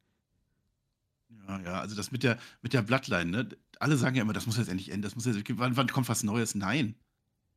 Ja, 1.47 1.59
ja, 1.61 1.81
also 1.81 1.95
das 1.95 2.11
mit 2.11 2.23
der, 2.23 2.37
mit 2.61 2.73
der 2.73 2.81
Bloodline, 2.81 3.29
ne? 3.29 3.49
Alle 3.79 3.97
sagen 3.97 4.15
ja 4.15 4.21
immer, 4.21 4.33
das 4.33 4.45
muss 4.45 4.57
jetzt 4.57 4.69
endlich 4.69 4.89
enden, 4.89 5.01
das 5.01 5.15
muss 5.15 5.25
jetzt, 5.25 5.39
wann, 5.57 5.77
wann 5.77 5.87
kommt 5.87 6.09
was 6.09 6.23
Neues? 6.23 6.55
Nein. 6.55 6.95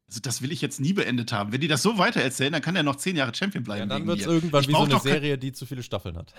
Also 0.09 0.21
das 0.21 0.43
will 0.43 0.51
ich 0.51 0.61
jetzt 0.61 0.81
nie 0.81 0.93
beendet 0.93 1.33
haben. 1.33 1.53
Wenn 1.53 1.61
die 1.61 1.69
das 1.69 1.83
so 1.83 1.97
weitererzählen, 1.97 2.53
dann 2.53 2.63
kann 2.63 2.75
er 2.75 2.83
noch 2.83 2.97
zehn 2.97 3.17
Jahre 3.17 3.33
Champion 3.33 3.63
bleiben. 3.63 3.83
Ja, 3.83 3.87
dann 3.87 4.07
wird 4.07 4.21
es 4.21 4.27
irgendwann 4.27 4.63
ich 4.63 4.69
wie 4.69 4.73
so 4.73 4.83
eine 4.83 4.99
Serie, 4.99 5.39
die 5.39 5.53
zu 5.53 5.67
viele 5.67 5.85
Staffeln 5.85 6.17
hat. 6.17 6.35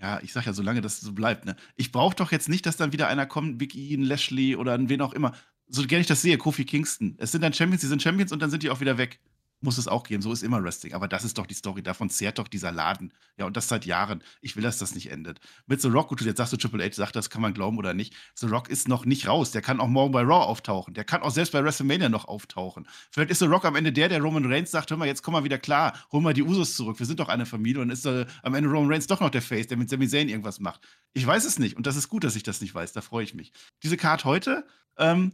Ja, 0.00 0.20
ich 0.22 0.32
sag 0.32 0.44
ja, 0.44 0.52
solange 0.52 0.80
das 0.82 1.00
so 1.00 1.12
bleibt, 1.12 1.46
ne? 1.46 1.56
Ich 1.76 1.90
brauche 1.90 2.14
doch 2.14 2.30
jetzt 2.32 2.48
nicht, 2.48 2.66
dass 2.66 2.76
dann 2.76 2.92
wieder 2.92 3.08
einer 3.08 3.26
kommt, 3.26 3.58
Big 3.58 3.74
E, 3.74 3.94
ein 3.94 4.02
Lashley 4.02 4.56
oder 4.56 4.74
ein 4.74 4.88
wen 4.88 5.00
auch 5.00 5.14
immer. 5.14 5.32
so 5.68 5.86
gerne 5.86 6.02
ich 6.02 6.06
das 6.06 6.22
sehe, 6.22 6.38
Kofi 6.38 6.64
Kingston. 6.64 7.14
Es 7.18 7.32
sind 7.32 7.42
dann 7.42 7.52
Champions, 7.54 7.80
die 7.80 7.88
sind 7.88 8.02
Champions 8.02 8.32
und 8.32 8.40
dann 8.40 8.50
sind 8.50 8.62
die 8.62 8.70
auch 8.70 8.80
wieder 8.80 8.98
weg 8.98 9.20
muss 9.66 9.76
es 9.76 9.88
auch 9.88 10.04
geben. 10.04 10.22
So 10.22 10.32
ist 10.32 10.42
immer 10.42 10.62
Wrestling. 10.64 10.94
Aber 10.94 11.08
das 11.08 11.24
ist 11.24 11.36
doch 11.36 11.46
die 11.46 11.54
Story. 11.54 11.82
Davon 11.82 12.08
zehrt 12.08 12.38
doch 12.38 12.48
dieser 12.48 12.72
Laden. 12.72 13.12
Ja, 13.36 13.44
und 13.44 13.56
das 13.56 13.68
seit 13.68 13.84
Jahren. 13.84 14.22
Ich 14.40 14.56
will, 14.56 14.62
dass 14.62 14.78
das 14.78 14.94
nicht 14.94 15.10
endet. 15.10 15.40
Mit 15.66 15.82
The 15.82 15.88
Rock, 15.88 16.08
gut, 16.08 16.22
jetzt 16.22 16.38
sagst 16.38 16.54
du 16.54 16.56
Triple 16.56 16.82
H, 16.82 16.94
sagt 16.94 17.16
das, 17.16 17.28
kann 17.28 17.42
man 17.42 17.52
glauben 17.52 17.76
oder 17.76 17.92
nicht. 17.92 18.14
The 18.34 18.46
Rock 18.46 18.70
ist 18.70 18.88
noch 18.88 19.04
nicht 19.04 19.28
raus. 19.28 19.50
Der 19.50 19.60
kann 19.60 19.80
auch 19.80 19.88
morgen 19.88 20.12
bei 20.12 20.22
Raw 20.22 20.46
auftauchen. 20.46 20.94
Der 20.94 21.04
kann 21.04 21.20
auch 21.20 21.30
selbst 21.30 21.52
bei 21.52 21.62
WrestleMania 21.62 22.08
noch 22.08 22.26
auftauchen. 22.26 22.88
Vielleicht 23.10 23.30
ist 23.30 23.40
The 23.40 23.46
Rock 23.46 23.66
am 23.66 23.76
Ende 23.76 23.92
der, 23.92 24.08
der 24.08 24.22
Roman 24.22 24.50
Reigns 24.50 24.70
sagt: 24.70 24.90
Hör 24.90 24.96
mal, 24.96 25.06
jetzt 25.06 25.22
komm 25.22 25.32
mal 25.32 25.44
wieder 25.44 25.58
klar. 25.58 25.92
Hol 26.12 26.22
mal 26.22 26.32
die 26.32 26.42
Usos 26.42 26.76
zurück. 26.76 26.98
Wir 26.98 27.06
sind 27.06 27.20
doch 27.20 27.28
eine 27.28 27.44
Familie. 27.44 27.82
Und 27.82 27.90
ist 27.90 28.06
äh, 28.06 28.24
am 28.42 28.54
Ende 28.54 28.70
Roman 28.70 28.90
Reigns 28.90 29.06
doch 29.06 29.20
noch 29.20 29.30
der 29.30 29.42
Face, 29.42 29.66
der 29.66 29.76
mit 29.76 29.90
Sami 29.90 30.08
Zayn 30.08 30.28
irgendwas 30.28 30.60
macht. 30.60 30.80
Ich 31.12 31.26
weiß 31.26 31.44
es 31.44 31.58
nicht. 31.58 31.76
Und 31.76 31.86
das 31.86 31.96
ist 31.96 32.08
gut, 32.08 32.24
dass 32.24 32.36
ich 32.36 32.44
das 32.44 32.60
nicht 32.60 32.74
weiß. 32.74 32.92
Da 32.92 33.00
freue 33.00 33.24
ich 33.24 33.34
mich. 33.34 33.52
Diese 33.82 33.96
Card 33.96 34.24
heute, 34.24 34.66
ähm, 34.96 35.32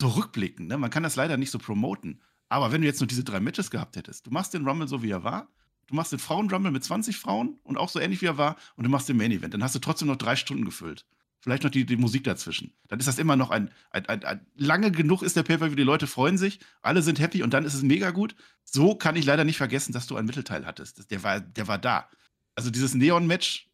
so 0.00 0.08
rückblicken. 0.08 0.66
Ne? 0.66 0.78
Man 0.78 0.90
kann 0.90 1.02
das 1.02 1.16
leider 1.16 1.36
nicht 1.36 1.50
so 1.50 1.58
promoten. 1.58 2.20
Aber 2.54 2.70
wenn 2.70 2.82
du 2.82 2.86
jetzt 2.86 3.00
nur 3.00 3.08
diese 3.08 3.24
drei 3.24 3.40
Matches 3.40 3.68
gehabt 3.68 3.96
hättest, 3.96 4.28
du 4.28 4.30
machst 4.30 4.54
den 4.54 4.64
Rumble 4.64 4.86
so, 4.86 5.02
wie 5.02 5.10
er 5.10 5.24
war, 5.24 5.48
du 5.88 5.96
machst 5.96 6.12
den 6.12 6.20
Frauen-Rumble 6.20 6.70
mit 6.70 6.84
20 6.84 7.16
Frauen 7.16 7.58
und 7.64 7.76
auch 7.76 7.88
so 7.88 7.98
ähnlich, 7.98 8.22
wie 8.22 8.26
er 8.26 8.38
war, 8.38 8.54
und 8.76 8.84
du 8.84 8.90
machst 8.90 9.08
den 9.08 9.16
Main-Event, 9.16 9.54
dann 9.54 9.64
hast 9.64 9.74
du 9.74 9.80
trotzdem 9.80 10.06
noch 10.06 10.14
drei 10.14 10.36
Stunden 10.36 10.64
gefüllt. 10.64 11.04
Vielleicht 11.40 11.64
noch 11.64 11.70
die, 11.72 11.84
die 11.84 11.96
Musik 11.96 12.22
dazwischen. 12.22 12.72
Dann 12.86 13.00
ist 13.00 13.08
das 13.08 13.18
immer 13.18 13.34
noch 13.34 13.50
ein, 13.50 13.72
ein, 13.90 14.06
ein, 14.06 14.22
ein 14.22 14.46
lange 14.54 14.92
genug 14.92 15.22
ist 15.22 15.36
der 15.36 15.42
Paper, 15.42 15.72
wie 15.72 15.76
die 15.76 15.82
Leute 15.82 16.06
freuen 16.06 16.38
sich, 16.38 16.60
alle 16.80 17.02
sind 17.02 17.18
happy 17.18 17.42
und 17.42 17.52
dann 17.52 17.64
ist 17.64 17.74
es 17.74 17.82
mega 17.82 18.12
gut. 18.12 18.36
So 18.62 18.94
kann 18.94 19.16
ich 19.16 19.24
leider 19.24 19.42
nicht 19.42 19.56
vergessen, 19.56 19.92
dass 19.92 20.06
du 20.06 20.14
einen 20.14 20.28
Mittelteil 20.28 20.64
hattest. 20.64 21.10
Der 21.10 21.24
war, 21.24 21.40
der 21.40 21.66
war 21.66 21.78
da. 21.78 22.08
Also 22.54 22.70
dieses 22.70 22.94
Neon-Match 22.94 23.68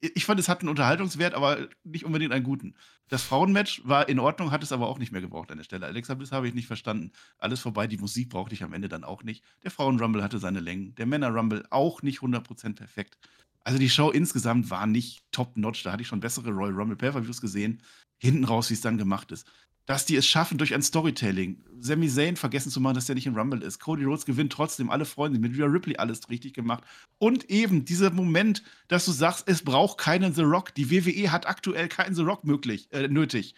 ich 0.00 0.24
fand, 0.24 0.38
es 0.38 0.48
hat 0.48 0.60
einen 0.60 0.68
Unterhaltungswert, 0.68 1.34
aber 1.34 1.68
nicht 1.84 2.04
unbedingt 2.04 2.32
einen 2.32 2.44
guten. 2.44 2.74
Das 3.08 3.22
Frauenmatch 3.22 3.82
war 3.84 4.08
in 4.08 4.18
Ordnung, 4.18 4.50
hat 4.50 4.62
es 4.62 4.72
aber 4.72 4.88
auch 4.88 4.98
nicht 4.98 5.12
mehr 5.12 5.20
gebraucht 5.20 5.50
an 5.50 5.58
der 5.58 5.64
Stelle. 5.64 5.86
Alexa 5.86 6.14
Bliss 6.14 6.30
habe 6.30 6.46
ich 6.46 6.54
nicht 6.54 6.66
verstanden. 6.66 7.12
Alles 7.38 7.60
vorbei, 7.60 7.86
die 7.86 7.98
Musik 7.98 8.28
brauchte 8.28 8.54
ich 8.54 8.62
am 8.62 8.72
Ende 8.72 8.88
dann 8.88 9.04
auch 9.04 9.24
nicht. 9.24 9.44
Der 9.64 9.70
Frauen-Rumble 9.70 10.22
hatte 10.22 10.38
seine 10.38 10.60
Längen, 10.60 10.94
der 10.94 11.06
Männer-Rumble 11.06 11.66
auch 11.70 12.02
nicht 12.02 12.20
100% 12.20 12.74
perfekt. 12.74 13.18
Also 13.64 13.78
die 13.78 13.90
Show 13.90 14.10
insgesamt 14.10 14.70
war 14.70 14.86
nicht 14.86 15.22
top-notch. 15.32 15.82
Da 15.82 15.92
hatte 15.92 16.02
ich 16.02 16.08
schon 16.08 16.20
bessere 16.20 16.50
Royal 16.50 16.74
Rumble 16.74 16.96
Pay-Per-Views 16.96 17.40
gesehen. 17.40 17.82
Hinten 18.18 18.44
raus, 18.44 18.70
wie 18.70 18.74
es 18.74 18.80
dann 18.80 18.98
gemacht 18.98 19.32
ist 19.32 19.46
dass 19.88 20.04
die 20.04 20.16
es 20.16 20.26
schaffen 20.26 20.58
durch 20.58 20.74
ein 20.74 20.82
Storytelling. 20.82 21.64
Sami 21.80 22.10
Zayn 22.10 22.36
vergessen 22.36 22.70
zu 22.70 22.78
machen, 22.78 22.94
dass 22.94 23.06
der 23.06 23.14
nicht 23.14 23.26
im 23.26 23.34
Rumble 23.34 23.62
ist. 23.62 23.78
Cody 23.78 24.04
Rhodes 24.04 24.26
gewinnt 24.26 24.52
trotzdem, 24.52 24.90
alle 24.90 25.06
freuen 25.06 25.32
sich. 25.32 25.40
Mit 25.40 25.56
Rhea 25.56 25.64
Ripley 25.64 25.96
alles 25.96 26.28
richtig 26.28 26.52
gemacht. 26.52 26.84
Und 27.16 27.48
eben 27.48 27.86
dieser 27.86 28.10
Moment, 28.10 28.62
dass 28.88 29.06
du 29.06 29.12
sagst, 29.12 29.48
es 29.48 29.62
braucht 29.62 29.96
keinen 29.96 30.34
The 30.34 30.42
Rock. 30.42 30.74
Die 30.74 30.90
WWE 30.90 31.32
hat 31.32 31.46
aktuell 31.46 31.88
keinen 31.88 32.14
The 32.14 32.20
Rock 32.20 32.44
möglich, 32.44 32.92
äh, 32.92 33.08
nötig. 33.08 33.54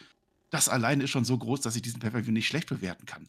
Das 0.51 0.69
alleine 0.69 1.03
ist 1.03 1.11
schon 1.11 1.25
so 1.25 1.37
groß, 1.37 1.63
dass 1.63 1.75
ich 1.75 1.83
diesen 1.83 1.99
Pay-Per-View 1.99 2.31
nicht 2.31 2.47
schlecht 2.47 2.69
bewerten 2.69 3.07
kann. 3.07 3.29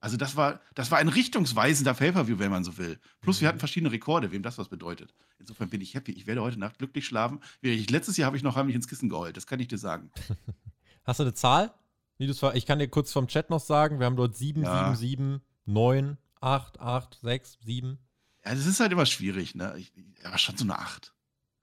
Also 0.00 0.16
das 0.16 0.34
war, 0.34 0.60
das 0.74 0.90
war 0.90 0.98
ein 0.98 1.08
richtungsweisender 1.08 1.94
Pay-Per-View, 1.94 2.40
wenn 2.40 2.50
man 2.50 2.64
so 2.64 2.78
will. 2.78 2.98
Plus 3.20 3.42
wir 3.42 3.46
hatten 3.46 3.60
verschiedene 3.60 3.92
Rekorde, 3.92 4.32
wem 4.32 4.42
das 4.42 4.58
was 4.58 4.68
bedeutet. 4.68 5.14
Insofern 5.38 5.70
bin 5.70 5.80
ich 5.80 5.94
happy. 5.94 6.10
Ich 6.10 6.26
werde 6.26 6.42
heute 6.42 6.58
Nacht 6.58 6.78
glücklich 6.78 7.06
schlafen. 7.06 7.38
Letztes 7.62 8.16
Jahr 8.16 8.26
habe 8.26 8.36
ich 8.36 8.42
noch 8.42 8.56
heimlich 8.56 8.74
ins 8.74 8.88
Kissen 8.88 9.08
geheult. 9.08 9.36
Das 9.36 9.46
kann 9.46 9.60
ich 9.60 9.68
dir 9.68 9.78
sagen. 9.78 10.10
Hast 11.04 11.20
du 11.20 11.22
eine 11.22 11.34
Zahl? 11.34 11.72
Wie 12.18 12.26
ich 12.26 12.66
kann 12.66 12.78
dir 12.78 12.88
kurz 12.88 13.12
vom 13.12 13.26
Chat 13.26 13.50
noch 13.50 13.60
sagen, 13.60 13.98
wir 13.98 14.06
haben 14.06 14.16
dort 14.16 14.36
7, 14.36 14.62
ja. 14.62 14.94
7, 14.94 14.96
7, 14.96 15.40
9, 15.66 16.18
8, 16.40 16.80
8, 16.80 17.18
6, 17.22 17.58
7. 17.64 17.98
Ja, 18.44 18.54
das 18.54 18.66
ist 18.66 18.80
halt 18.80 18.92
immer 18.92 19.06
schwierig, 19.06 19.54
ne? 19.54 19.74
Ich, 19.78 19.92
aber 20.22 20.38
schon 20.38 20.56
so 20.56 20.64
eine 20.64 20.78
8. 20.78 21.12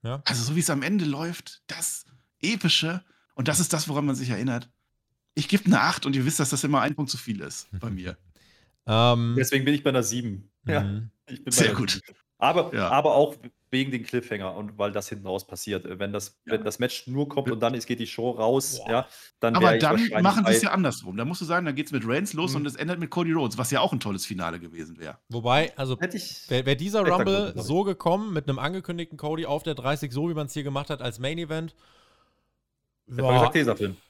Ja. 0.03 0.21
Also 0.25 0.43
so 0.43 0.55
wie 0.55 0.59
es 0.59 0.69
am 0.69 0.81
Ende 0.81 1.05
läuft, 1.05 1.61
das 1.67 2.05
Epische 2.41 3.03
und 3.35 3.47
das 3.47 3.59
ist 3.59 3.71
das, 3.71 3.87
woran 3.87 4.05
man 4.05 4.15
sich 4.15 4.29
erinnert. 4.29 4.69
Ich 5.35 5.47
gebe 5.47 5.65
eine 5.65 5.79
8 5.81 6.05
und 6.05 6.15
ihr 6.15 6.25
wisst, 6.25 6.39
dass 6.39 6.49
das 6.49 6.63
immer 6.63 6.81
ein 6.81 6.95
Punkt 6.95 7.11
zu 7.11 7.17
viel 7.17 7.39
ist 7.39 7.67
bei 7.79 7.89
mir. 7.89 8.17
Um, 8.83 8.93
ähm, 8.93 9.35
Deswegen 9.37 9.63
bin 9.63 9.75
ich 9.75 9.83
bei 9.83 9.91
einer 9.91 10.03
7. 10.03 10.49
Ja, 10.65 10.81
mhm. 10.81 11.11
Sehr 11.47 11.73
gut. 11.73 11.91
7. 11.91 12.01
Aber, 12.41 12.73
ja. 12.73 12.89
aber 12.89 13.13
auch 13.13 13.35
wegen 13.69 13.91
den 13.91 14.03
Cliffhanger 14.03 14.55
und 14.55 14.79
weil 14.79 14.91
das 14.91 15.07
hinten 15.09 15.27
raus 15.27 15.45
passiert. 15.45 15.85
Wenn 15.99 16.11
das, 16.11 16.41
ja. 16.45 16.53
wenn 16.53 16.63
das 16.63 16.79
Match 16.79 17.05
nur 17.05 17.29
kommt 17.29 17.51
und 17.51 17.59
dann 17.59 17.75
ist, 17.75 17.85
geht 17.85 17.99
die 17.99 18.07
Show 18.07 18.31
raus, 18.31 18.79
Boah. 18.79 18.91
ja, 18.91 19.07
dann 19.39 19.55
Aber 19.55 19.77
dann 19.77 19.99
machen 20.23 20.45
sie 20.47 20.53
es 20.53 20.63
ja 20.63 20.71
andersrum. 20.71 21.15
Da 21.17 21.23
musst 21.23 21.41
du 21.41 21.45
sagen, 21.45 21.67
dann 21.67 21.75
geht 21.75 21.85
es 21.85 21.91
mit 21.91 22.01
Reigns 22.03 22.33
los 22.33 22.51
mhm. 22.51 22.57
und 22.57 22.65
es 22.65 22.75
endet 22.75 22.99
mit 22.99 23.11
Cody 23.11 23.31
Rhodes, 23.31 23.59
was 23.59 23.69
ja 23.69 23.79
auch 23.79 23.93
ein 23.93 23.99
tolles 23.99 24.25
Finale 24.25 24.59
gewesen 24.59 24.97
wäre. 24.97 25.19
Wobei, 25.29 25.71
also 25.77 25.99
wäre 25.99 26.65
wär 26.65 26.75
dieser 26.75 27.07
Rumble 27.07 27.53
so 27.55 27.83
gekommen, 27.83 28.33
mit 28.33 28.49
einem 28.49 28.57
angekündigten 28.57 29.19
Cody 29.19 29.45
auf 29.45 29.61
der 29.61 29.75
30, 29.75 30.11
so 30.11 30.27
wie 30.27 30.33
man 30.33 30.47
es 30.47 30.53
hier 30.53 30.63
gemacht 30.63 30.89
hat 30.89 31.03
als 31.03 31.19
Main 31.19 31.37
Event. 31.37 31.75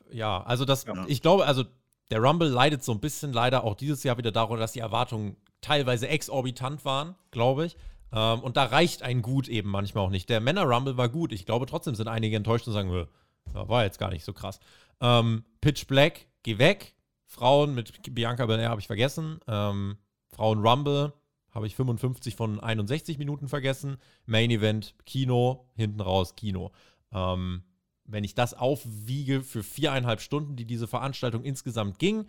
Ja, 0.10 0.38
ja, 0.40 0.44
also 0.44 0.64
das, 0.64 0.86
ja. 0.86 1.06
ich 1.08 1.22
glaube, 1.22 1.46
also 1.46 1.66
der 2.12 2.20
Rumble 2.20 2.48
leidet 2.48 2.82
so 2.82 2.94
ein 2.94 3.02
bisschen 3.02 3.34
leider 3.34 3.66
auch 3.66 3.76
dieses 3.76 4.04
Jahr 4.04 4.18
wieder 4.18 4.32
darunter, 4.32 4.62
dass 4.62 4.72
die 4.72 4.80
Erwartungen 4.80 5.36
teilweise 5.62 6.08
exorbitant 6.08 6.86
waren, 6.86 7.16
glaube 7.32 7.66
ich. 7.66 7.78
Ähm, 8.12 8.40
und 8.42 8.58
da 8.58 8.66
reicht 8.66 9.04
ein 9.04 9.22
Gut 9.22 9.48
eben 9.48 9.70
manchmal 9.70 10.06
auch 10.06 10.10
nicht. 10.10 10.30
Der 10.30 10.42
Männer-Rumble 10.42 10.98
war 10.98 11.10
gut. 11.10 11.32
Ich 11.32 11.46
glaube, 11.46 11.66
trotzdem 11.66 11.96
sind 11.96 12.08
einige 12.08 12.36
enttäuscht 12.36 12.68
und 12.68 12.74
sagen, 12.74 13.08
war 13.54 13.84
jetzt 13.84 14.00
gar 14.00 14.10
nicht 14.10 14.24
so 14.24 14.34
krass. 14.34 14.60
Ähm, 15.00 15.44
Pitch 15.62 15.88
Black, 15.88 16.28
geh 16.44 16.58
weg. 16.58 16.96
Frauen 17.26 17.74
mit 17.74 18.14
Bianca 18.14 18.46
Belair 18.46 18.70
habe 18.70 18.82
ich 18.82 18.88
vergessen. 18.88 19.40
Ähm, 19.48 19.98
Frauen 20.34 20.66
Rumble 20.66 21.14
habe 21.52 21.68
ich 21.68 21.76
55 21.76 22.36
von 22.36 22.60
61 22.60 23.18
Minuten 23.18 23.48
vergessen. 23.48 23.98
Main 24.26 24.52
Event, 24.52 24.96
Kino, 25.06 25.66
hinten 25.76 26.02
raus, 26.02 26.36
Kino. 26.36 26.72
Ähm, 27.14 27.64
wenn 28.06 28.24
ich 28.24 28.36
das 28.36 28.54
aufwiege 28.54 29.42
für 29.44 29.64
viereinhalb 29.64 30.22
Stunden, 30.22 30.56
die 30.56 30.66
diese 30.66 30.88
Veranstaltung 30.88 31.44
insgesamt 31.44 32.00
ging, 32.00 32.28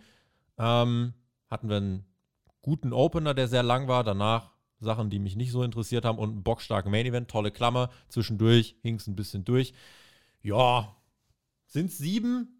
ähm, 0.57 1.13
hatten 1.49 1.69
wir 1.69 1.77
einen 1.77 2.05
guten 2.61 2.93
Opener, 2.93 3.33
der 3.33 3.47
sehr 3.47 3.63
lang 3.63 3.87
war. 3.87 4.03
Danach 4.03 4.52
Sachen, 4.83 5.09
die 5.09 5.19
mich 5.19 5.35
nicht 5.35 5.51
so 5.51 5.63
interessiert 5.63 6.05
haben 6.05 6.17
und 6.17 6.29
einen 6.29 6.43
bockstarken 6.43 6.91
Main 6.91 7.05
Event, 7.05 7.29
tolle 7.29 7.51
Klammer. 7.51 7.89
Zwischendurch 8.09 8.75
hing 8.81 8.95
es 8.95 9.07
ein 9.07 9.15
bisschen 9.15 9.45
durch. 9.45 9.73
Ja, 10.41 10.95
sind 11.65 11.87
es 11.87 11.97
sieben? 11.97 12.59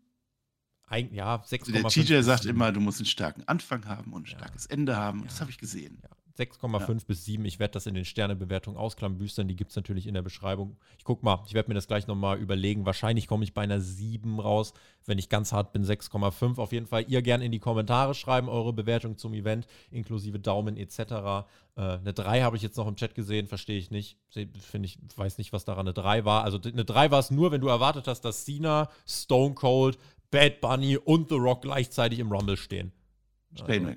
Ein, 0.87 1.13
ja, 1.13 1.37
6,5. 1.37 1.71
Der 1.71 1.83
TJ 1.83 2.21
sagt 2.21 2.45
immer, 2.45 2.71
du 2.71 2.79
musst 2.79 2.99
einen 2.99 3.05
starken 3.05 3.43
Anfang 3.47 3.85
haben 3.87 4.13
und 4.13 4.23
ein 4.23 4.27
starkes 4.27 4.65
ja. 4.65 4.71
Ende 4.71 4.95
haben. 4.95 5.19
Ja. 5.19 5.25
Das 5.25 5.41
habe 5.41 5.51
ich 5.51 5.57
gesehen. 5.57 5.99
Ja. 6.03 6.09
6,5 6.37 6.89
ja. 6.89 6.97
bis 7.05 7.25
7. 7.25 7.45
Ich 7.45 7.59
werde 7.59 7.73
das 7.73 7.85
in 7.85 7.93
den 7.93 8.05
Sternebewertungen 8.05 8.79
ausklambüstern. 8.79 9.47
Die 9.47 9.55
gibt 9.55 9.69
es 9.69 9.75
natürlich 9.75 10.07
in 10.07 10.15
der 10.15 10.23
Beschreibung. 10.23 10.77
Ich 10.97 11.03
gucke 11.03 11.23
mal, 11.23 11.43
ich 11.45 11.53
werde 11.53 11.69
mir 11.69 11.75
das 11.75 11.87
gleich 11.87 12.07
nochmal 12.07 12.39
überlegen. 12.39 12.85
Wahrscheinlich 12.85 13.27
komme 13.27 13.43
ich 13.43 13.53
bei 13.53 13.61
einer 13.61 13.79
7 13.79 14.39
raus. 14.39 14.73
Wenn 15.05 15.19
ich 15.19 15.29
ganz 15.29 15.51
hart 15.51 15.73
bin, 15.73 15.83
6,5. 15.85 16.57
Auf 16.57 16.71
jeden 16.71 16.87
Fall 16.87 17.05
ihr 17.07 17.21
gerne 17.21 17.45
in 17.45 17.51
die 17.51 17.59
Kommentare 17.59 18.15
schreiben, 18.15 18.49
eure 18.49 18.73
Bewertung 18.73 19.17
zum 19.17 19.33
Event, 19.33 19.67
inklusive 19.91 20.39
Daumen 20.39 20.75
etc. 20.75 20.99
Äh, 20.99 21.45
eine 21.75 22.13
3 22.13 22.41
habe 22.41 22.55
ich 22.55 22.63
jetzt 22.63 22.77
noch 22.77 22.87
im 22.87 22.95
Chat 22.95 23.13
gesehen, 23.13 23.47
verstehe 23.47 23.77
ich 23.77 23.91
nicht. 23.91 24.17
Finde 24.31 24.87
ich, 24.87 24.97
weiß 25.15 25.37
nicht, 25.37 25.53
was 25.53 25.65
daran 25.65 25.87
eine 25.87 25.93
3 25.93 26.25
war. 26.25 26.43
Also 26.43 26.59
eine 26.59 26.85
3 26.85 27.11
war 27.11 27.19
es 27.19 27.29
nur, 27.29 27.51
wenn 27.51 27.61
du 27.61 27.67
erwartet 27.67 28.07
hast, 28.07 28.21
dass 28.21 28.45
Cena, 28.45 28.89
Stone 29.05 29.53
Cold, 29.53 29.99
Bad 30.31 30.61
Bunny 30.61 30.97
und 30.97 31.29
The 31.29 31.35
Rock 31.35 31.61
gleichzeitig 31.61 32.17
im 32.17 32.31
Rumble 32.31 32.57
stehen. 32.57 32.91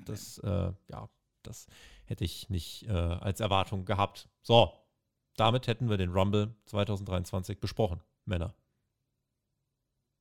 Also, 0.05 0.13
das, 0.13 0.39
äh, 0.39 0.73
ja, 0.91 1.09
das 1.43 1.67
hätte 2.07 2.25
ich 2.25 2.49
nicht 2.49 2.89
äh, 2.89 2.93
als 2.93 3.41
Erwartung 3.41 3.85
gehabt. 3.85 4.29
So, 4.43 4.73
damit 5.37 5.67
hätten 5.67 5.89
wir 5.89 5.97
den 5.97 6.13
Rumble 6.13 6.55
2023 6.67 7.61
besprochen, 7.61 8.01
Männer. 8.25 8.55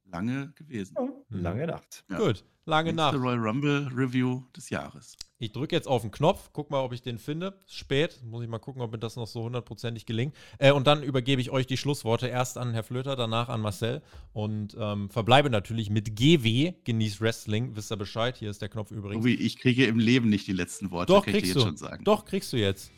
Lange 0.03 0.51
gewesen. 0.53 0.95
Ja, 0.97 1.07
lange 1.29 1.67
Nacht. 1.67 2.03
Ja. 2.09 2.17
Gut, 2.17 2.43
lange 2.65 2.93
Nächste 2.93 3.17
Nacht. 3.17 3.23
Royal 3.23 3.39
Rumble 3.39 3.89
Review 3.95 4.43
des 4.55 4.69
Jahres. 4.69 5.17
Ich 5.37 5.51
drücke 5.51 5.75
jetzt 5.75 5.87
auf 5.87 6.01
den 6.01 6.11
Knopf, 6.11 6.51
guck 6.53 6.71
mal, 6.71 6.79
ob 6.79 6.93
ich 6.93 7.01
den 7.01 7.17
finde. 7.17 7.59
Spät, 7.67 8.21
muss 8.23 8.41
ich 8.41 8.47
mal 8.47 8.59
gucken, 8.59 8.81
ob 8.81 8.93
mir 8.93 8.97
das 8.97 9.17
noch 9.17 9.27
so 9.27 9.43
hundertprozentig 9.43 10.05
gelingt. 10.05 10.33
Äh, 10.59 10.71
und 10.71 10.87
dann 10.87 11.03
übergebe 11.03 11.41
ich 11.41 11.51
euch 11.51 11.67
die 11.67 11.75
Schlussworte 11.75 12.27
erst 12.27 12.57
an 12.57 12.71
Herr 12.71 12.83
Flöter, 12.83 13.17
danach 13.17 13.49
an 13.49 13.59
Marcel 13.59 14.01
und 14.31 14.77
ähm, 14.79 15.09
verbleibe 15.09 15.49
natürlich 15.49 15.89
mit 15.89 16.15
GW, 16.15 16.73
genießt 16.85 17.19
Wrestling, 17.19 17.75
wisst 17.75 17.91
ihr 17.91 17.97
Bescheid, 17.97 18.37
hier 18.37 18.49
ist 18.49 18.61
der 18.61 18.69
Knopf 18.69 18.91
übrigens. 18.91 19.25
Uwe, 19.25 19.31
ich 19.31 19.59
kriege 19.59 19.85
im 19.85 19.99
Leben 19.99 20.29
nicht 20.29 20.47
die 20.47 20.53
letzten 20.53 20.89
Worte, 20.91 21.11
Doch, 21.11 21.25
kriegst 21.25 21.53
du. 21.53 21.69
Doch, 22.03 22.23
kriegst 22.23 22.53
du 22.53 22.57
jetzt. 22.57 22.91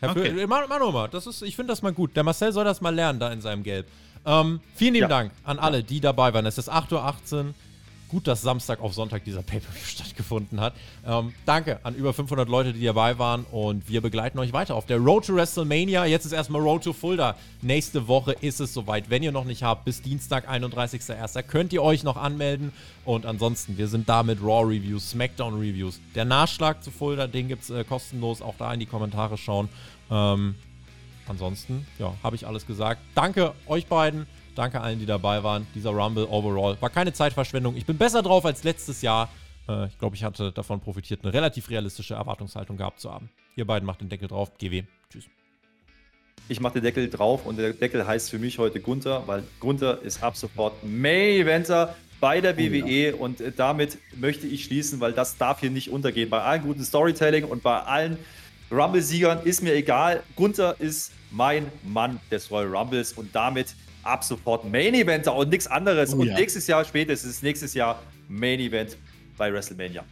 Herr 0.00 0.10
okay. 0.10 0.30
Flöter, 0.30 0.46
mach, 0.46 0.68
mach 0.68 0.92
mal, 0.92 1.08
das 1.08 1.26
ist, 1.26 1.40
ich 1.40 1.56
finde 1.56 1.72
das 1.72 1.80
mal 1.80 1.94
gut. 1.94 2.14
Der 2.14 2.22
Marcel 2.22 2.52
soll 2.52 2.64
das 2.64 2.82
mal 2.82 2.94
lernen, 2.94 3.18
da 3.18 3.32
in 3.32 3.40
seinem 3.40 3.62
Gelb. 3.62 3.88
Ähm, 4.26 4.60
vielen 4.74 4.92
lieben 4.92 5.04
ja. 5.04 5.08
Dank 5.08 5.32
an 5.44 5.58
alle, 5.58 5.82
die 5.82 6.00
dabei 6.00 6.34
waren. 6.34 6.44
Es 6.44 6.58
ist 6.58 6.70
8.18 6.70 6.92
Uhr 7.46 7.54
gut, 8.08 8.26
dass 8.26 8.42
Samstag 8.42 8.80
auf 8.80 8.94
Sonntag 8.94 9.24
dieser 9.24 9.42
Pay-Per-View 9.42 9.84
stattgefunden 9.84 10.60
hat. 10.60 10.74
Ähm, 11.06 11.34
danke 11.46 11.84
an 11.84 11.94
über 11.94 12.12
500 12.12 12.48
Leute, 12.48 12.72
die 12.72 12.84
dabei 12.84 13.18
waren 13.18 13.44
und 13.50 13.88
wir 13.88 14.00
begleiten 14.00 14.38
euch 14.38 14.52
weiter 14.52 14.74
auf 14.74 14.86
der 14.86 14.98
Road 14.98 15.26
to 15.26 15.34
WrestleMania. 15.34 16.06
Jetzt 16.06 16.24
ist 16.24 16.32
erstmal 16.32 16.62
Road 16.62 16.84
to 16.84 16.92
Fulda. 16.92 17.36
Nächste 17.62 18.08
Woche 18.08 18.32
ist 18.32 18.60
es 18.60 18.74
soweit. 18.74 19.10
Wenn 19.10 19.22
ihr 19.22 19.32
noch 19.32 19.44
nicht 19.44 19.62
habt, 19.62 19.84
bis 19.84 20.02
Dienstag, 20.02 20.50
31.01. 20.50 21.42
könnt 21.42 21.72
ihr 21.72 21.82
euch 21.82 22.02
noch 22.02 22.16
anmelden 22.16 22.72
und 23.04 23.26
ansonsten, 23.26 23.78
wir 23.78 23.88
sind 23.88 24.08
da 24.08 24.22
mit 24.22 24.40
Raw 24.42 24.64
Reviews, 24.64 25.10
SmackDown 25.10 25.54
Reviews. 25.54 26.00
Der 26.14 26.24
Nachschlag 26.24 26.82
zu 26.82 26.90
Fulda, 26.90 27.26
den 27.26 27.48
gibt 27.48 27.62
es 27.64 27.70
äh, 27.70 27.84
kostenlos. 27.84 28.42
Auch 28.42 28.54
da 28.58 28.72
in 28.72 28.80
die 28.80 28.86
Kommentare 28.86 29.36
schauen. 29.36 29.68
Ähm, 30.10 30.54
ansonsten, 31.26 31.86
ja, 31.98 32.14
habe 32.22 32.36
ich 32.36 32.46
alles 32.46 32.66
gesagt. 32.66 33.00
Danke 33.14 33.54
euch 33.66 33.86
beiden. 33.86 34.26
Danke 34.58 34.80
allen, 34.80 34.98
die 34.98 35.06
dabei 35.06 35.44
waren. 35.44 35.68
Dieser 35.72 35.90
Rumble 35.90 36.26
overall 36.28 36.76
war 36.80 36.90
keine 36.90 37.12
Zeitverschwendung. 37.12 37.76
Ich 37.76 37.86
bin 37.86 37.96
besser 37.96 38.22
drauf 38.22 38.44
als 38.44 38.64
letztes 38.64 39.02
Jahr. 39.02 39.28
Äh, 39.68 39.86
ich 39.86 39.96
glaube, 40.00 40.16
ich 40.16 40.24
hatte 40.24 40.50
davon 40.50 40.80
profitiert, 40.80 41.20
eine 41.22 41.32
relativ 41.32 41.70
realistische 41.70 42.14
Erwartungshaltung 42.14 42.76
gehabt 42.76 42.98
zu 42.98 43.08
haben. 43.08 43.30
Ihr 43.54 43.64
beiden 43.64 43.86
macht 43.86 44.00
den 44.00 44.08
Deckel 44.08 44.26
drauf. 44.26 44.50
GW. 44.58 44.82
Tschüss. 45.12 45.26
Ich 46.48 46.58
mache 46.58 46.74
den 46.74 46.82
Deckel 46.82 47.08
drauf 47.08 47.46
und 47.46 47.56
der 47.56 47.72
Deckel 47.72 48.04
heißt 48.04 48.30
für 48.30 48.40
mich 48.40 48.58
heute 48.58 48.80
Gunther, 48.80 49.22
weil 49.26 49.44
Gunther 49.60 50.02
ist 50.02 50.24
ab 50.24 50.36
sofort 50.36 50.82
Main 50.82 51.42
Eventer 51.42 51.94
bei 52.18 52.40
der 52.40 52.58
WWE 52.58 52.82
oh, 52.82 52.88
ja. 52.88 53.14
und 53.14 53.40
äh, 53.40 53.52
damit 53.56 53.98
möchte 54.16 54.48
ich 54.48 54.64
schließen, 54.64 54.98
weil 54.98 55.12
das 55.12 55.36
darf 55.36 55.60
hier 55.60 55.70
nicht 55.70 55.88
untergehen. 55.88 56.30
Bei 56.30 56.40
allen 56.40 56.62
guten 56.62 56.82
Storytelling 56.82 57.44
und 57.44 57.62
bei 57.62 57.78
allen 57.78 58.18
Rumble-Siegern 58.72 59.44
ist 59.44 59.62
mir 59.62 59.76
egal. 59.76 60.24
Gunther 60.34 60.74
ist 60.80 61.12
mein 61.30 61.70
Mann 61.84 62.18
des 62.32 62.50
Royal 62.50 62.74
Rumbles 62.74 63.12
und 63.12 63.32
damit 63.36 63.76
ab 64.02 64.24
sofort 64.24 64.70
Main 64.70 64.94
Eventer 64.94 65.34
und 65.34 65.50
nichts 65.50 65.66
anderes. 65.66 66.14
Oh, 66.14 66.18
und 66.18 66.28
ja. 66.28 66.34
nächstes 66.34 66.66
Jahr 66.66 66.84
spätestens 66.84 67.42
nächstes 67.42 67.74
Jahr 67.74 68.02
Main 68.28 68.60
Event 68.60 68.96
bei 69.36 69.52
WrestleMania. 69.52 70.04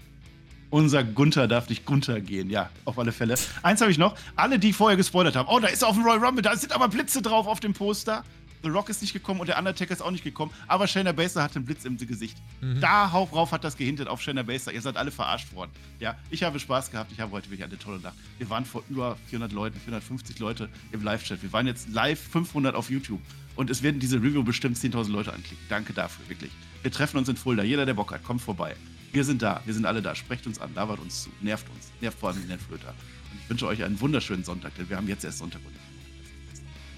Unser 0.70 1.04
Gunther 1.04 1.46
darf 1.46 1.68
nicht 1.68 1.86
Gunther 1.86 2.20
gehen, 2.20 2.50
ja, 2.50 2.70
auf 2.84 2.98
alle 2.98 3.12
Fälle. 3.12 3.36
Eins 3.62 3.80
habe 3.80 3.90
ich 3.90 3.98
noch. 3.98 4.16
Alle, 4.34 4.58
die 4.58 4.72
vorher 4.72 4.96
gespoilert 4.96 5.36
haben. 5.36 5.48
Oh, 5.48 5.60
da 5.60 5.68
ist 5.68 5.84
auf 5.84 5.94
dem 5.94 6.04
Royal 6.04 6.24
Rumble, 6.24 6.42
da 6.42 6.56
sind 6.56 6.72
aber 6.72 6.88
Blitze 6.88 7.22
drauf 7.22 7.46
auf 7.46 7.60
dem 7.60 7.72
Poster. 7.72 8.24
The 8.62 8.70
Rock 8.70 8.88
ist 8.88 9.00
nicht 9.00 9.12
gekommen 9.12 9.38
und 9.38 9.46
der 9.46 9.58
Undertaker 9.58 9.92
ist 9.92 10.00
auch 10.02 10.10
nicht 10.10 10.24
gekommen, 10.24 10.50
aber 10.66 10.88
Shayna 10.88 11.12
Baszler 11.12 11.44
hat 11.44 11.54
einen 11.54 11.64
Blitz 11.64 11.84
im 11.84 11.96
Gesicht. 11.98 12.36
Mhm. 12.60 12.80
Da 12.80 13.06
rauf 13.06 13.52
hat 13.52 13.62
das 13.62 13.76
gehintet 13.76 14.08
auf 14.08 14.20
Shayna 14.20 14.42
Baszler. 14.42 14.72
Ihr 14.72 14.82
seid 14.82 14.96
alle 14.96 15.12
verarscht 15.12 15.54
worden. 15.54 15.70
Ja, 16.00 16.16
ich 16.30 16.42
habe 16.42 16.58
Spaß 16.58 16.90
gehabt. 16.90 17.12
Ich 17.12 17.20
habe 17.20 17.30
heute 17.30 17.48
wirklich 17.48 17.64
eine 17.64 17.78
tolle 17.78 18.00
Nacht. 18.00 18.16
Wir 18.38 18.50
waren 18.50 18.64
vor 18.64 18.82
über 18.88 19.16
400 19.28 19.52
Leuten, 19.52 19.78
450 19.78 20.38
Leute 20.40 20.68
im 20.90 21.02
Live-Chat. 21.04 21.42
Wir 21.42 21.52
waren 21.52 21.66
jetzt 21.68 21.88
live 21.90 22.20
500 22.20 22.74
auf 22.74 22.90
YouTube. 22.90 23.20
Und 23.56 23.70
es 23.70 23.82
werden 23.82 23.98
diese 23.98 24.18
Review 24.18 24.44
bestimmt 24.44 24.76
10.000 24.76 25.10
Leute 25.10 25.32
anklicken. 25.32 25.64
Danke 25.68 25.92
dafür, 25.92 26.28
wirklich. 26.28 26.52
Wir 26.82 26.92
treffen 26.92 27.16
uns 27.16 27.28
in 27.28 27.36
Fulda. 27.36 27.62
Jeder, 27.62 27.86
der 27.86 27.94
Bock 27.94 28.12
hat, 28.12 28.22
kommt 28.22 28.42
vorbei. 28.42 28.76
Wir 29.12 29.24
sind 29.24 29.40
da. 29.42 29.62
Wir 29.64 29.72
sind 29.72 29.86
alle 29.86 30.02
da. 30.02 30.14
Sprecht 30.14 30.46
uns 30.46 30.60
an. 30.60 30.74
Labert 30.74 31.00
uns 31.00 31.22
zu. 31.22 31.30
Nervt 31.40 31.68
uns. 31.70 31.90
Nervt 32.00 32.18
vor 32.18 32.28
allem 32.28 32.42
die 32.42 32.48
Netflöter. 32.48 32.90
Und 33.32 33.40
ich 33.42 33.48
wünsche 33.48 33.66
euch 33.66 33.82
einen 33.82 33.98
wunderschönen 34.00 34.44
Sonntag, 34.44 34.74
denn 34.76 34.88
wir 34.88 34.96
haben 34.96 35.08
jetzt 35.08 35.24
erst 35.24 35.38
Sonntag. 35.38 35.62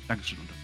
Dankeschön. 0.09 0.39
Unternehmen. 0.39 0.58